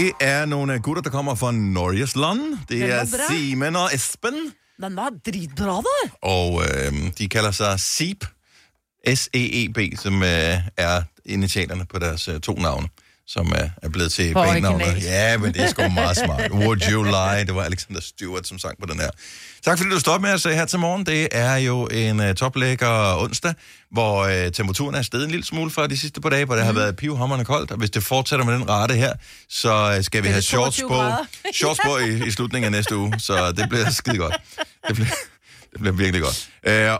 Det 0.03 0.11
er 0.19 0.45
nogle 0.45 0.79
gutter, 0.79 1.01
der 1.01 1.09
kommer 1.09 1.35
fra 1.35 1.51
Norgesland. 1.51 2.57
Det 2.69 2.81
Den 2.81 2.89
er. 2.89 3.05
Simen 3.29 3.75
og 3.75 3.95
Esben. 3.95 4.33
Den 4.81 4.95
var 4.95 5.11
dritbra, 5.25 5.81
da. 5.81 6.09
Og 6.21 6.61
øh, 6.63 6.93
de 7.17 7.29
kalder 7.29 7.51
sig 7.51 7.79
SEEB. 7.79 8.23
S-E-E-B, 9.15 9.79
som 9.99 10.23
øh, 10.23 10.55
er 10.77 11.01
initialerne 11.25 11.85
på 11.85 11.99
deres 11.99 12.27
øh, 12.27 12.39
to 12.39 12.53
navne, 12.53 12.87
som 13.27 13.47
er, 13.55 13.69
er 13.83 13.89
blevet 13.89 14.11
til 14.11 14.37
originalt. 14.37 15.03
Ja, 15.03 15.37
men 15.37 15.53
det 15.53 15.61
er 15.61 15.67
sgu 15.67 15.87
meget 15.87 16.17
smart. 16.17 16.51
Would 16.51 16.81
you 16.91 17.03
lie? 17.03 17.45
Det 17.45 17.55
var 17.55 17.63
Alexander 17.63 18.01
Stewart, 18.01 18.47
som 18.47 18.59
sang 18.59 18.77
på 18.79 18.85
den 18.85 18.99
her. 18.99 19.09
Tak 19.65 19.77
fordi 19.77 19.89
du 19.89 19.99
stod 19.99 20.19
med 20.19 20.33
os 20.33 20.45
øh, 20.45 20.51
her 20.53 20.65
til 20.65 20.79
morgen. 20.79 21.05
Det 21.05 21.27
er 21.31 21.55
jo 21.55 21.85
en 21.87 22.19
uh, 22.19 22.33
toplækker 22.33 23.15
onsdag, 23.21 23.53
hvor 23.91 24.23
uh, 24.23 24.51
temperaturen 24.53 24.95
er 24.95 25.01
steget 25.01 25.23
en 25.25 25.31
lille 25.31 25.45
smule 25.45 25.71
fra 25.71 25.87
de 25.87 25.97
sidste 25.97 26.21
par 26.21 26.29
dage, 26.29 26.45
hvor 26.45 26.55
det 26.55 26.63
Mhm. 26.65 26.75
har 26.75 26.81
været 26.83 26.95
pivhammerende 26.95 27.45
koldt, 27.45 27.71
og 27.71 27.77
hvis 27.77 27.89
det 27.89 28.03
fortsætter 28.03 28.45
med 28.45 28.53
den 28.53 28.69
rate 28.69 28.93
her, 28.93 29.13
så 29.49 29.95
uh, 29.97 30.03
skal 30.03 30.23
vi 30.23 30.27
have 30.27 30.41
shorts 30.41 30.77
22 30.77 30.89
på, 30.89 31.25
shorts 31.59 31.79
på 31.85 31.97
i, 31.97 32.27
i 32.27 32.31
slutningen 32.31 32.65
af 32.65 32.71
næste 32.71 32.97
uge, 32.97 33.13
så 33.19 33.51
det 33.51 33.69
bliver 33.69 33.89
skide 33.89 34.17
godt. 34.17 34.35
Det 34.87 34.95
bliver, 34.95 35.09
det 35.73 35.79
bliver 35.81 35.93
virkelig 35.95 36.21
godt. 36.21 36.49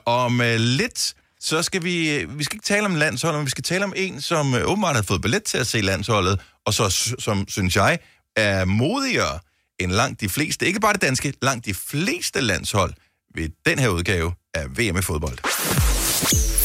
Uh, 0.08 0.14
om 0.14 0.40
uh, 0.40 0.46
lidt, 0.56 1.14
så 1.40 1.62
skal 1.62 1.84
vi, 1.84 2.16
øh, 2.16 2.40
vi 2.40 2.44
skal 2.44 2.56
ikke 2.56 2.66
tale 2.66 2.86
om 2.86 2.96
landsholdet, 2.96 3.40
men 3.40 3.46
vi 3.46 3.52
skal 3.52 3.64
tale 3.64 3.84
om 3.84 3.94
en, 3.96 4.22
som 4.22 4.54
åbenbart 4.66 4.96
har 4.96 5.04
fået 5.04 5.22
billet 5.22 5.44
til 5.44 5.58
at 5.58 5.68
se 5.68 5.82
landsholdet, 5.82 6.40
og 6.66 6.74
så, 6.74 7.14
som, 7.20 7.46
synes 7.48 7.76
jeg, 7.76 8.00
er 8.36 8.66
modigere 8.66 9.40
end 9.80 9.92
langt 9.92 10.22
de 10.22 10.30
fleste, 10.30 10.66
ikke 10.66 10.80
bare 10.80 10.94
det 10.94 11.02
danske, 11.02 11.34
langt 11.42 11.66
de 11.66 11.74
fleste 11.74 12.42
landshold 12.42 12.94
ved 13.36 13.50
den 13.66 13.80
her 13.80 13.90
udgave 13.90 14.34
af 14.54 14.66
VM 14.78 14.98
i 14.98 15.02
fodbold. 15.02 15.38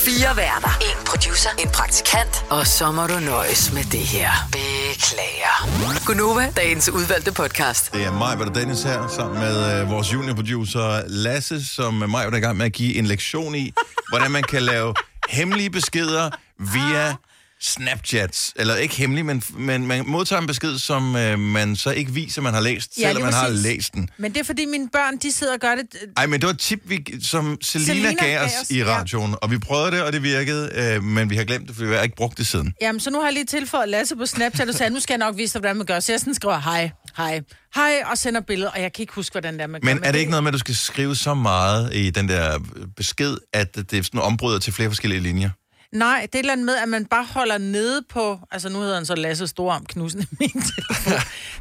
Fire 0.05 0.37
værter. 0.37 0.69
En 0.81 1.05
producer. 1.07 1.51
En 1.59 1.69
praktikant. 1.69 2.45
Og 2.51 2.67
så 2.67 2.93
må 2.93 3.07
du 3.07 3.19
nøjes 3.21 3.73
med 3.73 3.85
det 3.85 4.01
her. 4.01 4.31
Beklager. 4.53 6.05
Gunova, 6.07 6.53
dagens 6.57 6.89
udvalgte 6.89 7.33
podcast. 7.33 7.93
Det 7.93 8.05
er 8.05 8.13
mig, 8.13 8.39
og 8.47 8.55
Dennis 8.55 8.83
her, 8.83 9.09
sammen 9.09 9.39
med 9.39 9.81
øh, 9.81 9.91
vores 9.91 10.13
juniorproducer 10.13 11.03
Lasse, 11.07 11.67
som 11.67 11.95
mig 11.95 12.25
er 12.25 12.35
i 12.35 12.41
gang 12.41 12.57
med 12.57 12.67
at 12.67 12.73
give 12.73 12.95
en 12.95 13.07
lektion 13.07 13.55
i, 13.55 13.73
hvordan 14.09 14.31
man 14.31 14.43
kan 14.43 14.63
lave 14.63 14.95
hemmelige 15.29 15.71
beskeder 15.71 16.31
via 16.59 17.15
Snapchats. 17.61 18.53
Eller 18.57 18.77
ikke 18.77 18.95
hemmelig, 18.95 19.27
men, 19.27 19.43
men 19.57 19.87
man 19.87 20.05
modtager 20.07 20.41
en 20.41 20.47
besked, 20.47 20.79
som 20.79 21.17
øh, 21.17 21.39
man 21.39 21.77
så 21.77 21.91
ikke 21.91 22.13
viser, 22.13 22.43
man 22.43 22.55
har 22.55 22.61
læst, 22.61 22.99
Ja, 22.99 23.03
selvom 23.03 23.23
man 23.23 23.33
har 23.33 23.49
læst 23.49 23.95
den. 23.95 24.11
Men 24.19 24.33
det 24.33 24.41
er 24.41 24.45
fordi 24.45 24.65
mine 24.67 24.89
børn, 24.93 25.17
de 25.17 25.33
sidder 25.33 25.53
og 25.53 25.61
gør 25.61 25.75
det... 25.75 25.87
øh, 26.03 26.09
Ej, 26.17 26.27
men 26.27 26.41
det 26.41 26.47
var 26.47 26.53
et 26.53 26.59
tip, 26.59 26.81
vi, 26.85 27.05
som 27.23 27.59
Selina, 27.63 27.87
Selina 27.93 28.13
gav 28.13 28.29
gav 28.29 28.45
os 28.47 28.53
os, 28.63 28.71
i 28.71 28.79
ja. 28.79 28.85
radioen, 28.85 29.35
og 29.43 29.51
vi 29.51 29.59
prøvede 29.59 29.91
det, 29.91 30.03
og 30.03 30.13
det 30.13 30.23
virkede, 30.23 30.71
øh, 30.75 31.03
men 31.03 31.31
vi 31.31 31.37
har 31.37 31.45
glemt 31.45 31.69
det, 31.69 31.77
for 31.77 31.85
vi 31.85 31.95
har 31.95 32.03
ikke 32.03 32.17
brugt 32.17 32.39
det 32.39 32.47
siden. 32.47 32.75
Jamen, 32.81 33.01
så 33.01 33.11
nu 33.11 33.19
har 33.19 33.27
jeg 33.27 33.33
lige 33.35 33.45
tilføjet 33.47 33.89
Lasse 33.89 34.17
på 34.17 34.27
Snapchat, 34.27 34.69
og 34.69 34.75
sagde, 34.75 34.91
nu 34.95 35.01
skal 35.01 35.13
jeg 35.15 35.19
nok 35.19 35.37
vise 35.37 35.53
dig, 35.53 35.61
hvordan 35.61 35.77
man 35.77 35.87
gør. 35.87 36.01
Så 36.01 36.13
jeg 36.13 36.21
sådan 36.21 36.35
skriver, 36.35 36.59
hej, 36.59 36.91
hej, 37.17 37.41
hej, 37.75 38.03
og 38.11 38.19
sender 38.19 38.41
billeder, 38.41 38.71
og 38.71 38.81
jeg 38.83 38.93
kan 38.93 39.03
ikke 39.03 39.13
huske, 39.13 39.35
hvordan 39.35 39.55
det 39.55 39.63
er, 39.63 39.67
man. 39.67 39.81
Men 39.85 40.01
er 40.05 40.13
det 40.13 40.19
ikke 40.19 40.31
noget 40.31 40.43
med, 40.45 40.51
at 40.51 40.55
du 40.55 40.59
skal 40.59 40.75
skrive 40.77 41.17
så 41.17 41.35
meget 41.35 41.95
i 41.95 42.11
den 42.11 42.29
der 42.29 42.59
besked, 42.97 43.37
at 43.53 43.77
det 43.77 43.93
er 43.93 44.03
sådan 44.03 44.21
ombryder 44.21 44.59
til 44.59 44.73
flere 44.73 44.91
forskellige 44.91 45.21
linjer? 45.21 45.51
Nej, 45.95 46.21
det 46.23 46.35
er 46.35 46.39
et 46.39 46.43
eller 46.43 46.53
andet 46.53 46.67
med, 46.67 46.77
at 46.77 46.89
man 46.89 47.05
bare 47.07 47.25
holder 47.25 47.59
nede 47.59 48.03
på... 48.11 48.39
Altså, 48.51 48.69
nu 48.69 48.79
hedder 48.81 48.95
han 48.95 49.07
så 49.07 49.15
Lasse 49.15 49.47
Storarm 49.47 49.87
Knudsen 49.87 50.21
i 50.23 50.27
min 50.41 50.51
telefon. 50.77 51.13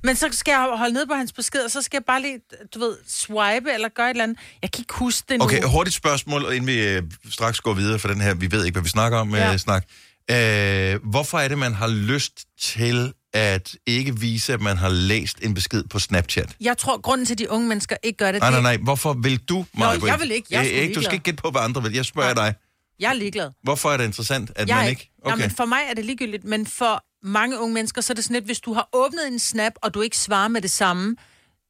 Men 0.03 0.15
så 0.15 0.29
skal 0.31 0.51
jeg 0.51 0.69
holde 0.77 0.93
nede 0.93 1.07
på 1.07 1.13
hans 1.13 1.33
besked, 1.33 1.59
og 1.61 1.71
så 1.71 1.81
skal 1.81 1.97
jeg 1.97 2.05
bare 2.05 2.21
lige, 2.21 2.39
du 2.75 2.79
ved, 2.79 2.95
swipe 3.07 3.73
eller 3.73 3.89
gøre 3.89 4.05
et 4.05 4.09
eller 4.09 4.23
andet. 4.23 4.37
Jeg 4.61 4.71
kan 4.71 4.81
ikke 4.81 4.93
huske 4.93 5.25
det 5.29 5.39
nu. 5.39 5.45
Okay, 5.45 5.63
hurtigt 5.63 5.95
spørgsmål, 5.95 6.45
og 6.45 6.55
inden 6.55 6.67
vi 6.67 6.87
øh, 6.87 7.03
straks 7.29 7.61
går 7.61 7.73
videre 7.73 7.99
for 7.99 8.07
den 8.07 8.21
her, 8.21 8.33
vi 8.33 8.51
ved 8.51 8.65
ikke, 8.65 8.75
hvad 8.75 8.83
vi 8.83 8.89
snakker 8.89 9.17
om, 9.17 9.35
ja. 9.35 9.45
Ja. 9.45 9.53
øh, 9.53 9.59
snak. 9.59 9.83
Øh, 10.31 10.99
hvorfor 11.09 11.39
er 11.39 11.47
det, 11.47 11.57
man 11.57 11.73
har 11.73 11.87
lyst 11.87 12.45
til 12.61 13.13
at 13.33 13.75
ikke 13.85 14.19
vise, 14.19 14.53
at 14.53 14.61
man 14.61 14.77
har 14.77 14.89
læst 14.89 15.37
en 15.41 15.53
besked 15.53 15.83
på 15.83 15.99
Snapchat? 15.99 16.55
Jeg 16.61 16.77
tror, 16.77 17.01
grunden 17.01 17.25
til, 17.25 17.33
at 17.33 17.39
de 17.39 17.49
unge 17.51 17.67
mennesker 17.67 17.95
ikke 18.03 18.17
gør 18.17 18.31
det, 18.31 18.41
Nej, 18.41 18.51
nej, 18.51 18.61
nej. 18.61 18.77
Hvorfor 18.77 19.13
vil 19.13 19.37
du, 19.37 19.65
Maja? 19.73 20.05
jeg 20.05 20.19
vil 20.19 20.31
ikke. 20.31 20.47
Jeg 20.51 20.59
er 20.59 20.61
ikke. 20.63 20.75
Du 20.77 20.81
ligeglad. 20.81 21.03
skal 21.03 21.13
ikke 21.13 21.23
gætte 21.23 21.41
på, 21.41 21.49
hvad 21.51 21.61
andre 21.61 21.83
vil. 21.83 21.93
Jeg 21.93 22.05
spørger 22.05 22.33
Nej. 22.33 22.45
dig. 22.45 22.55
Jeg 22.99 23.09
er 23.09 23.13
ligeglad. 23.13 23.49
Hvorfor 23.63 23.91
er 23.91 23.97
det 23.97 24.03
interessant, 24.05 24.51
at 24.55 24.67
Jeg 24.67 24.75
man 24.75 24.89
ikke... 24.89 24.99
ikke. 25.01 25.11
Okay. 25.25 25.37
Jamen, 25.37 25.55
for 25.55 25.65
mig 25.65 25.79
er 25.89 25.93
det 25.93 26.05
ligegyldigt, 26.05 26.43
men 26.43 26.65
for 26.65 27.03
mange 27.23 27.59
unge 27.59 27.73
mennesker, 27.73 28.01
så 28.01 28.13
er 28.13 28.15
det 28.15 28.23
sådan 28.23 28.33
lidt, 28.33 28.45
hvis 28.45 28.59
du 28.59 28.73
har 28.73 28.89
åbnet 28.93 29.27
en 29.27 29.39
snap, 29.39 29.73
og 29.81 29.93
du 29.93 30.01
ikke 30.01 30.17
svarer 30.17 30.47
med 30.47 30.61
det 30.61 30.71
samme, 30.71 31.15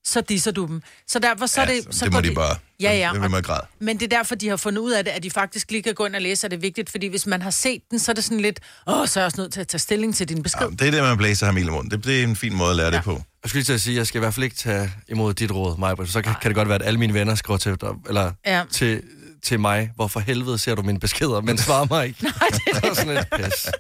så 0.06 0.22
disser 0.22 0.52
du 0.52 0.66
dem. 0.68 0.82
Så 1.08 1.20
derfor 1.20 1.46
så 1.46 1.62
er 1.62 1.66
Ja, 1.70 1.76
det... 1.76 1.96
så 1.96 2.06
det 2.06 2.14
må 2.14 2.22
de 2.22 2.34
bare- 2.34 2.56
Ja, 2.80 2.98
ja. 2.98 3.10
det 3.14 3.22
vil 3.22 3.30
man 3.32 3.42
græde. 3.42 3.66
Men 3.80 4.00
det 4.00 4.14
er 4.14 4.18
derfor, 4.18 4.36
de 4.36 4.50
har 4.50 4.56
fundet 4.58 4.82
ud 4.82 4.92
af 4.92 5.04
det, 5.04 5.12
at 5.12 5.24
de 5.24 5.32
faktisk 5.32 5.72
lige 5.72 5.84
kan 5.84 5.94
gå 5.94 6.06
ind 6.06 6.16
og 6.16 6.22
læse, 6.22 6.48
og 6.48 6.52
det 6.52 6.58
er 6.58 6.62
vigtigt, 6.62 6.90
fordi 6.90 7.08
hvis 7.08 7.26
man 7.26 7.42
har 7.42 7.50
set 7.50 7.82
den, 7.92 8.00
så 8.00 8.12
er 8.12 8.14
det 8.14 8.24
sådan 8.24 8.40
lidt, 8.40 8.60
åh, 8.88 9.08
så 9.08 9.20
er 9.20 9.22
jeg 9.22 9.26
også 9.26 9.42
nødt 9.42 9.54
til 9.54 9.62
at 9.62 9.68
tage 9.68 9.80
stilling 9.80 10.16
til 10.16 10.30
din 10.30 10.44
besked. 10.44 10.62
Ja, 10.62 10.68
det 10.68 10.82
er 10.88 10.92
det, 10.92 11.04
man 11.04 11.18
blæser 11.18 11.46
ham 11.46 11.58
i 11.58 11.64
munden. 11.64 11.92
Det, 11.92 12.04
det 12.06 12.20
er 12.20 12.24
en 12.24 12.36
fin 12.36 12.56
måde 12.56 12.70
at 12.70 12.76
lære 12.76 12.88
ja. 12.88 12.96
det 12.96 13.04
på. 13.04 13.12
Jeg 13.12 13.50
skulle 13.50 13.60
lige 13.60 13.64
til 13.66 13.74
at 13.74 13.82
sige, 13.82 13.94
at 13.94 13.98
jeg 13.98 14.08
skal 14.08 14.20
i 14.20 14.20
hvert 14.20 14.34
fald 14.34 14.44
ikke 14.44 14.56
tage 14.56 14.92
imod 15.08 15.34
dit 15.34 15.52
råd, 15.52 15.78
Maja. 15.78 15.96
Så 16.06 16.22
kan, 16.22 16.36
kan 16.42 16.50
det 16.50 16.56
godt 16.56 16.68
være, 16.68 16.76
at 16.82 16.86
alle 16.88 17.00
mine 17.00 17.14
venner 17.14 17.36
skriver 17.36 17.58
til, 17.58 17.76
eller 18.08 18.32
Ja. 18.46 18.64
til, 18.72 19.02
til 19.44 19.60
mig, 19.60 19.92
hvorfor 19.96 20.20
helvede 20.20 20.58
ser 20.58 20.76
du 20.76 20.82
mine 20.82 21.00
beskeder, 21.00 21.42
men 21.42 21.58
svarer 21.58 21.88
mig 21.90 22.08
ikke. 22.08 22.24
Nej, 22.24 22.34
det 22.66 22.90
er 22.90 22.94
sådan 22.94 23.14
lidt 23.14 23.30
pis. 23.36 23.66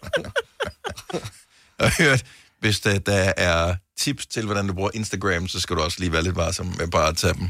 Jeg 1.80 1.90
har 1.90 2.04
hørt, 2.04 2.24
hvis 2.60 2.80
der, 2.80 3.00
der 3.00 3.34
er 3.38 3.76
tips 4.00 4.26
til, 4.26 4.46
hvordan 4.46 4.68
du 4.68 4.74
bruger 4.74 4.90
Instagram, 4.94 5.48
så 5.48 5.60
skal 5.60 5.76
du 5.76 5.82
også 5.82 6.00
lige 6.00 6.12
være 6.14 6.24
lidt 6.24 6.36
varsom 6.36 6.74
med 6.78 6.88
bare 6.88 7.08
at 7.08 7.18
tage 7.18 7.34
dem 7.34 7.50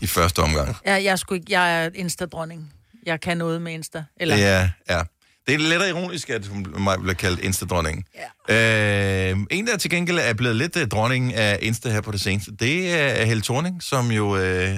i 0.00 0.06
første 0.06 0.38
omgang. 0.38 0.76
Ja, 0.86 0.92
jeg, 0.92 1.04
er 1.04 1.16
sgu 1.16 1.34
ikke, 1.34 1.46
jeg 1.48 1.84
er 1.84 1.90
Insta-dronning. 1.94 2.72
Jeg 3.06 3.20
kan 3.20 3.36
noget 3.36 3.62
med 3.62 3.72
Insta. 3.72 4.04
Eller, 4.16 4.36
Ja, 4.36 4.70
ja. 4.90 5.02
Det 5.46 5.54
er 5.54 5.58
lidt 5.58 5.82
ironisk, 5.82 6.30
at 6.30 6.46
hun 6.46 6.66
mig 6.78 6.98
bliver 7.00 7.14
kaldt 7.14 7.40
Insta-dronningen. 7.40 8.04
Ja. 8.48 9.30
Øh, 9.30 9.36
en, 9.50 9.66
der 9.66 9.76
til 9.76 9.90
gengæld 9.90 10.18
er 10.18 10.34
blevet 10.34 10.56
lidt 10.56 10.76
uh, 10.76 10.82
dronning 10.82 11.34
af 11.34 11.58
Insta 11.62 11.90
her 11.90 12.00
på 12.00 12.12
det 12.12 12.20
seneste, 12.20 12.50
det 12.60 12.94
er 12.94 13.24
Helle 13.24 13.42
Thorning, 13.42 13.82
som 13.82 14.10
jo 14.10 14.36
øh, 14.36 14.76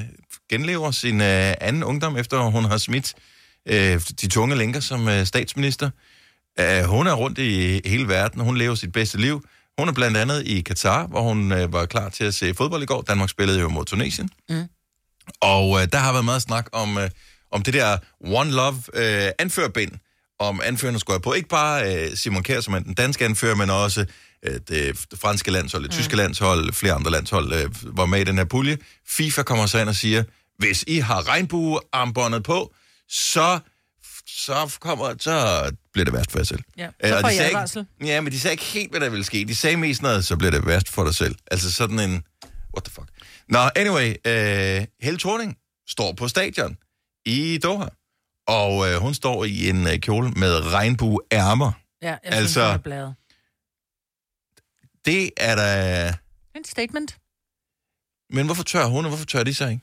genlever 0.50 0.90
sin 0.90 1.20
øh, 1.20 1.54
anden 1.60 1.84
ungdom, 1.84 2.16
efter 2.16 2.38
hun 2.38 2.64
har 2.64 2.78
smidt 2.78 3.14
øh, 3.68 4.00
de 4.20 4.28
tunge 4.28 4.56
lænker 4.56 4.80
som 4.80 5.08
øh, 5.08 5.26
statsminister. 5.26 5.90
Øh, 6.60 6.82
hun 6.84 7.06
er 7.06 7.12
rundt 7.12 7.38
i 7.38 7.80
hele 7.88 8.08
verden, 8.08 8.40
hun 8.40 8.56
lever 8.56 8.74
sit 8.74 8.92
bedste 8.92 9.18
liv. 9.18 9.44
Hun 9.78 9.88
er 9.88 9.92
blandt 9.92 10.16
andet 10.16 10.46
i 10.46 10.60
Katar, 10.60 11.06
hvor 11.06 11.22
hun 11.22 11.52
øh, 11.52 11.72
var 11.72 11.86
klar 11.86 12.08
til 12.08 12.24
at 12.24 12.34
se 12.34 12.54
fodbold 12.54 12.82
i 12.82 12.86
går. 12.86 13.02
Danmark 13.02 13.30
spillede 13.30 13.60
jo 13.60 13.68
mod 13.68 13.84
Tunesien. 13.84 14.30
Mm. 14.48 14.64
Og 15.40 15.80
øh, 15.80 15.88
der 15.92 15.98
har 15.98 16.12
været 16.12 16.24
meget 16.24 16.42
snak 16.42 16.68
om, 16.72 16.98
øh, 16.98 17.10
om 17.52 17.62
det 17.62 17.74
der 17.74 17.98
One 18.24 18.50
Love 18.50 18.82
øh, 18.94 19.30
anførbind, 19.38 19.92
om 20.38 20.60
anførerne 20.64 21.00
skulle 21.00 21.14
have 21.14 21.22
på. 21.22 21.32
Ikke 21.32 21.48
bare 21.48 21.94
øh, 21.94 22.16
Simon 22.16 22.42
Kjær, 22.42 22.60
som 22.60 22.74
er 22.74 22.78
den 22.78 22.94
danske 22.94 23.24
anfører, 23.24 23.54
men 23.54 23.70
også 23.70 24.06
øh, 24.46 24.60
det, 24.68 25.06
franske 25.20 25.50
landshold, 25.50 25.82
det 25.82 25.90
tyske 25.90 26.16
landshold, 26.16 26.72
flere 26.72 26.92
andre 26.92 27.10
landshold 27.10 27.52
øh, 27.52 27.96
var 27.96 28.06
med 28.06 28.20
i 28.20 28.24
den 28.24 28.38
her 28.38 28.44
pulje. 28.44 28.78
FIFA 29.08 29.42
kommer 29.42 29.66
så 29.66 29.78
ind 29.78 29.88
og 29.88 29.96
siger, 29.96 30.24
hvis 30.60 30.84
I 30.86 30.98
har 30.98 31.28
regnbuearmbåndet 31.28 32.42
på, 32.42 32.74
så 33.08 33.58
så, 34.26 34.76
kommer, 34.80 35.14
så 35.18 35.70
bliver 35.92 36.04
det 36.04 36.14
værst 36.14 36.30
for 36.32 36.38
jer 36.38 36.44
selv. 36.44 36.62
Ja, 36.76 36.86
Øh, 37.04 37.10
så 37.10 37.14
og 37.16 37.20
får 37.20 37.28
de 37.28 37.34
sagde 37.36 37.50
advarsel. 37.50 37.86
ikke, 38.00 38.12
Ja, 38.12 38.20
men 38.20 38.32
de 38.32 38.40
sagde 38.40 38.52
ikke 38.52 38.64
helt, 38.64 38.90
hvad 38.90 39.00
der 39.00 39.08
ville 39.08 39.24
ske. 39.24 39.44
De 39.44 39.54
sagde 39.54 39.76
mest 39.76 40.02
noget, 40.02 40.24
så 40.24 40.36
bliver 40.36 40.50
det 40.50 40.66
værst 40.66 40.88
for 40.88 41.04
dig 41.04 41.14
selv. 41.14 41.34
Altså 41.50 41.72
sådan 41.72 41.98
en... 42.00 42.10
What 42.76 42.84
the 42.84 42.92
fuck? 42.92 43.08
Nå, 43.48 43.58
anyway. 43.76 44.14
Øh, 44.26 44.86
Helle 45.02 45.18
Thorning 45.18 45.56
står 45.88 46.12
på 46.12 46.28
stadion 46.28 46.76
i 47.26 47.58
Doha. 47.58 47.86
Og 48.46 48.90
øh, 48.90 48.96
hun 49.00 49.14
står 49.14 49.44
i 49.44 49.68
en 49.68 49.86
øh, 49.86 49.98
kjole 49.98 50.30
med 50.30 50.72
regnbueærmer. 50.72 51.72
ja 52.02 52.08
jeg 52.08 52.18
Altså- 52.22 52.52
synes, 52.52 52.82
det 52.84 52.92
er. 52.92 53.12
Det 55.04 55.30
er 55.36 55.54
da... 55.56 56.14
En 56.56 56.64
statement. 56.64 57.18
Men 58.30 58.46
hvorfor 58.46 58.62
tør 58.62 58.84
hun, 58.86 59.04
og 59.04 59.08
hvorfor 59.08 59.24
tør 59.26 59.42
de 59.42 59.54
så 59.54 59.66
ikke? 59.68 59.82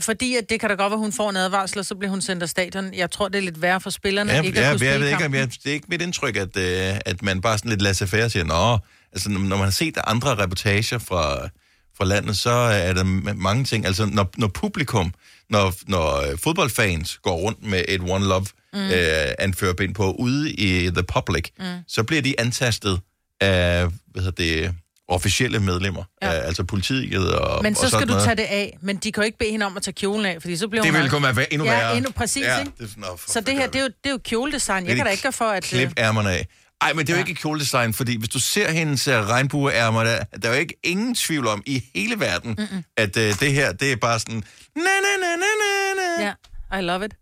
Fordi 0.00 0.36
at 0.36 0.50
det 0.50 0.60
kan 0.60 0.68
da 0.68 0.74
godt 0.74 0.90
være, 0.90 0.98
hun 0.98 1.12
får 1.12 1.30
en 1.30 1.36
advarsel, 1.36 1.78
og 1.78 1.84
så 1.84 1.94
bliver 1.94 2.10
hun 2.10 2.20
sendt 2.20 2.42
af 2.42 2.48
stadion. 2.48 2.94
Jeg 2.94 3.10
tror, 3.10 3.28
det 3.28 3.38
er 3.38 3.42
lidt 3.42 3.62
værre 3.62 3.80
for 3.80 3.90
spillerne. 3.90 4.32
Ja, 4.32 4.42
ikke 4.42 4.60
ja, 4.60 4.66
at 4.66 4.78
kunne 4.78 4.86
jeg 4.86 4.94
spille 4.94 5.04
ved 5.04 5.12
ikke, 5.12 5.26
om 5.26 5.34
jeg, 5.34 5.48
det 5.52 5.66
er 5.66 5.72
ikke 5.72 5.86
mit 5.88 6.02
indtryk, 6.02 6.36
at, 6.36 6.56
øh, 6.56 7.00
at 7.06 7.22
man 7.22 7.40
bare 7.40 7.58
sådan 7.58 7.68
lidt 7.68 7.82
laissez-faire 7.82 8.28
siger, 8.28 8.44
nå, 8.44 8.78
altså 9.12 9.30
når 9.30 9.56
man 9.56 9.58
har 9.58 9.70
set 9.70 9.98
andre 10.06 10.34
reportager 10.34 10.98
fra, 10.98 11.48
fra 11.96 12.04
landet, 12.04 12.36
så 12.36 12.50
er 12.50 12.92
der 12.92 13.04
mange 13.34 13.64
ting, 13.64 13.86
altså 13.86 14.06
når, 14.06 14.30
når 14.36 14.48
publikum, 14.48 15.14
når, 15.50 15.74
når 15.86 16.30
øh, 16.30 16.38
fodboldfans 16.38 17.18
går 17.18 17.36
rundt 17.36 17.62
med 17.62 17.84
et 17.88 18.00
One 18.00 18.24
Love 18.24 18.46
mm. 18.72 18.78
øh, 18.78 19.34
anførbind 19.38 19.94
på 19.94 20.12
ude 20.12 20.50
i 20.52 20.90
the 20.90 21.02
public, 21.02 21.50
mm. 21.58 21.64
så 21.88 22.02
bliver 22.02 22.22
de 22.22 22.40
antastet 22.40 23.00
af, 23.40 23.88
hvad 24.06 24.22
hedder 24.22 24.44
det, 24.44 24.74
officielle 25.08 25.60
medlemmer, 25.60 26.04
ja. 26.22 26.30
Ja. 26.30 26.34
af, 26.40 26.46
altså 26.46 26.64
politiet 26.64 27.34
og 27.34 27.62
Men 27.62 27.72
og 27.72 27.76
så 27.76 27.80
skal 27.80 27.90
sådan 27.90 28.08
du 28.08 28.12
noget. 28.12 28.24
tage 28.24 28.36
det 28.36 28.42
af. 28.42 28.78
Men 28.82 28.96
de 28.96 29.12
kan 29.12 29.22
jo 29.22 29.26
ikke 29.26 29.38
bede 29.38 29.50
hende 29.50 29.66
om 29.66 29.76
at 29.76 29.82
tage 29.82 29.92
kjolen 29.94 30.26
af, 30.26 30.36
fordi 30.40 30.56
så 30.56 30.68
bliver 30.68 30.82
Det 30.82 30.90
hun... 30.92 30.96
ville 30.98 31.10
kun 31.10 31.22
være 31.22 31.52
endnu 31.52 31.66
Ja, 31.66 31.72
værre. 31.76 31.96
endnu 31.96 32.10
præcis, 32.10 32.42
ja, 32.42 32.58
ikke? 32.58 32.72
Det 32.78 32.84
er 32.84 32.88
sådan, 32.88 33.04
oh, 33.04 33.18
for 33.18 33.30
Så 33.30 33.40
det 33.40 33.54
her, 33.54 33.66
det 33.66 33.76
er 33.78 33.82
jo, 33.82 33.86
det 33.88 34.06
er 34.06 34.10
jo 34.10 34.18
kjoledesign. 34.24 34.86
Jeg 34.86 34.96
kan 34.96 35.04
da 35.04 35.10
ikke 35.10 35.22
gøre 35.22 35.32
for, 35.32 35.44
at... 35.44 35.64
øh, 35.64 35.78
Klip 35.78 35.92
ærmerne 35.98 36.30
af. 36.30 36.46
Ej, 36.80 36.92
men 36.92 37.06
det 37.06 37.12
er 37.12 37.16
jo 37.16 37.22
Ja. 37.22 37.26
ikke 37.28 37.40
kjoledesign, 37.40 37.94
fordi 37.94 38.16
hvis 38.18 38.28
du 38.28 38.38
ser 38.40 38.70
hendes 38.70 39.08
regnbueærmer, 39.08 40.04
der, 40.04 40.24
der 40.42 40.48
er 40.48 40.54
jo 40.54 40.60
ikke 40.60 40.74
ingen 40.84 41.14
tvivl 41.14 41.46
om 41.46 41.62
i 41.66 41.82
hele 41.94 42.20
verden, 42.20 42.54
Mm-mm. 42.58 42.84
at 42.96 43.16
uh, 43.16 43.22
det 43.22 43.52
her, 43.52 43.72
det 43.72 43.92
er 43.92 43.96
bare 43.96 44.18
sådan... 44.18 44.34
Na, 44.76 44.82
na, 44.82 44.86
na, 45.20 45.36
na, 45.36 45.46
na, 45.60 46.24
na. 46.24 46.34
Ja, 46.72 46.78
I 46.78 46.82
love 46.82 47.04
it. 47.04 47.14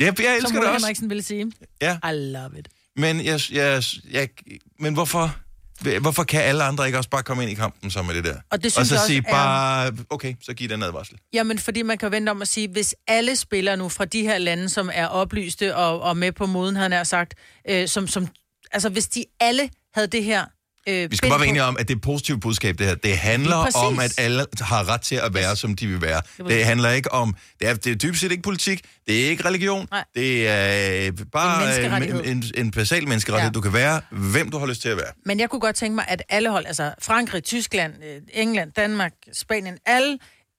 Ja, 0.00 0.04
jeg 0.04 0.14
Som 0.16 0.24
elsker 0.26 0.48
det 0.48 0.58
Ole 0.58 0.68
også. 0.68 0.86
Henriksen 0.86 1.08
ville 1.10 1.22
sige. 1.22 1.52
Ja. 1.82 1.94
I 1.94 2.12
love 2.12 2.58
it. 2.58 2.68
Men, 2.96 3.24
jeg, 3.24 3.40
jeg, 3.52 3.82
jeg, 4.10 4.28
men 4.78 4.94
hvorfor... 4.94 5.36
Hvorfor 6.00 6.24
kan 6.24 6.40
alle 6.42 6.64
andre 6.64 6.86
ikke 6.86 6.98
også 6.98 7.10
bare 7.10 7.22
komme 7.22 7.42
ind 7.42 7.52
i 7.52 7.54
kampen 7.54 7.90
så 7.90 8.02
med 8.02 8.14
det 8.14 8.24
der? 8.24 8.34
Og 8.50 8.58
det 8.58 8.66
og 8.66 8.72
synes 8.72 8.88
så 8.88 8.94
jeg 8.94 9.00
også 9.00 9.06
sige 9.06 9.22
er- 9.26 9.30
bare, 9.32 9.92
okay, 10.10 10.34
så 10.42 10.54
giv 10.54 10.68
den 10.68 10.82
advarsel. 10.82 11.18
Jamen, 11.32 11.58
fordi 11.58 11.82
man 11.82 11.98
kan 11.98 12.12
vente 12.12 12.30
om 12.30 12.42
at 12.42 12.48
sige, 12.48 12.68
hvis 12.68 12.94
alle 13.06 13.36
spillere 13.36 13.76
nu 13.76 13.88
fra 13.88 14.04
de 14.04 14.22
her 14.22 14.38
lande, 14.38 14.68
som 14.68 14.90
er 14.92 15.06
oplyste 15.06 15.76
og, 15.76 16.00
og 16.00 16.16
med 16.16 16.32
på 16.32 16.46
moden, 16.46 16.76
han 16.76 16.92
har 16.92 17.04
sagt, 17.04 17.34
øh, 17.68 17.88
som, 17.88 18.08
som, 18.08 18.28
altså 18.72 18.88
hvis 18.88 19.08
de 19.08 19.24
alle 19.40 19.70
havde 19.94 20.06
det 20.06 20.24
her... 20.24 20.44
Øh, 20.88 21.10
Vi 21.10 21.16
skal 21.16 21.28
bare 21.28 21.40
være 21.40 21.48
enige 21.48 21.62
om, 21.62 21.76
at 21.80 21.88
det 21.88 21.94
er 21.94 21.98
et 21.98 22.02
positivt 22.02 22.40
budskab, 22.40 22.78
det 22.78 22.86
her. 22.86 22.94
Det 22.94 23.18
handler 23.18 23.62
præcis. 23.62 23.76
om, 23.76 23.98
at 23.98 24.14
alle 24.18 24.46
har 24.60 24.88
ret 24.88 25.00
til 25.00 25.14
at 25.14 25.34
være, 25.34 25.56
som 25.56 25.76
de 25.76 25.86
vil 25.86 26.02
være. 26.02 26.20
Det 26.38 26.64
handler 26.64 26.90
ikke 26.90 27.12
om... 27.12 27.34
Det 27.60 27.68
er, 27.68 27.74
det 27.74 27.92
er 27.92 27.94
dybest 27.94 28.20
set 28.20 28.30
ikke 28.32 28.42
politik. 28.42 28.80
Det 29.06 29.24
er 29.24 29.30
ikke 29.30 29.44
religion. 29.44 29.86
Nej. 29.90 30.04
Det 30.14 30.48
er 30.48 31.06
øh, 31.06 31.12
bare 31.32 32.08
En 32.08 32.24
en, 32.24 32.44
en 32.54 32.70
basal 32.70 33.08
menneskerettighed. 33.08 33.50
Ja. 33.50 33.52
Du 33.52 33.60
kan 33.60 33.72
være, 33.72 34.00
hvem 34.10 34.50
du 34.50 34.58
har 34.58 34.66
lyst 34.66 34.82
til 34.82 34.88
at 34.88 34.96
være. 34.96 35.12
Men 35.24 35.40
jeg 35.40 35.50
kunne 35.50 35.60
godt 35.60 35.76
tænke 35.76 35.94
mig, 35.94 36.04
at 36.08 36.22
alle 36.28 36.50
hold, 36.50 36.66
altså 36.66 36.94
Frankrig, 37.02 37.44
Tyskland, 37.44 37.92
øh, 38.04 38.20
England, 38.32 38.72
Danmark, 38.72 39.12
Spanien, 39.32 39.78
alle, 39.86 40.18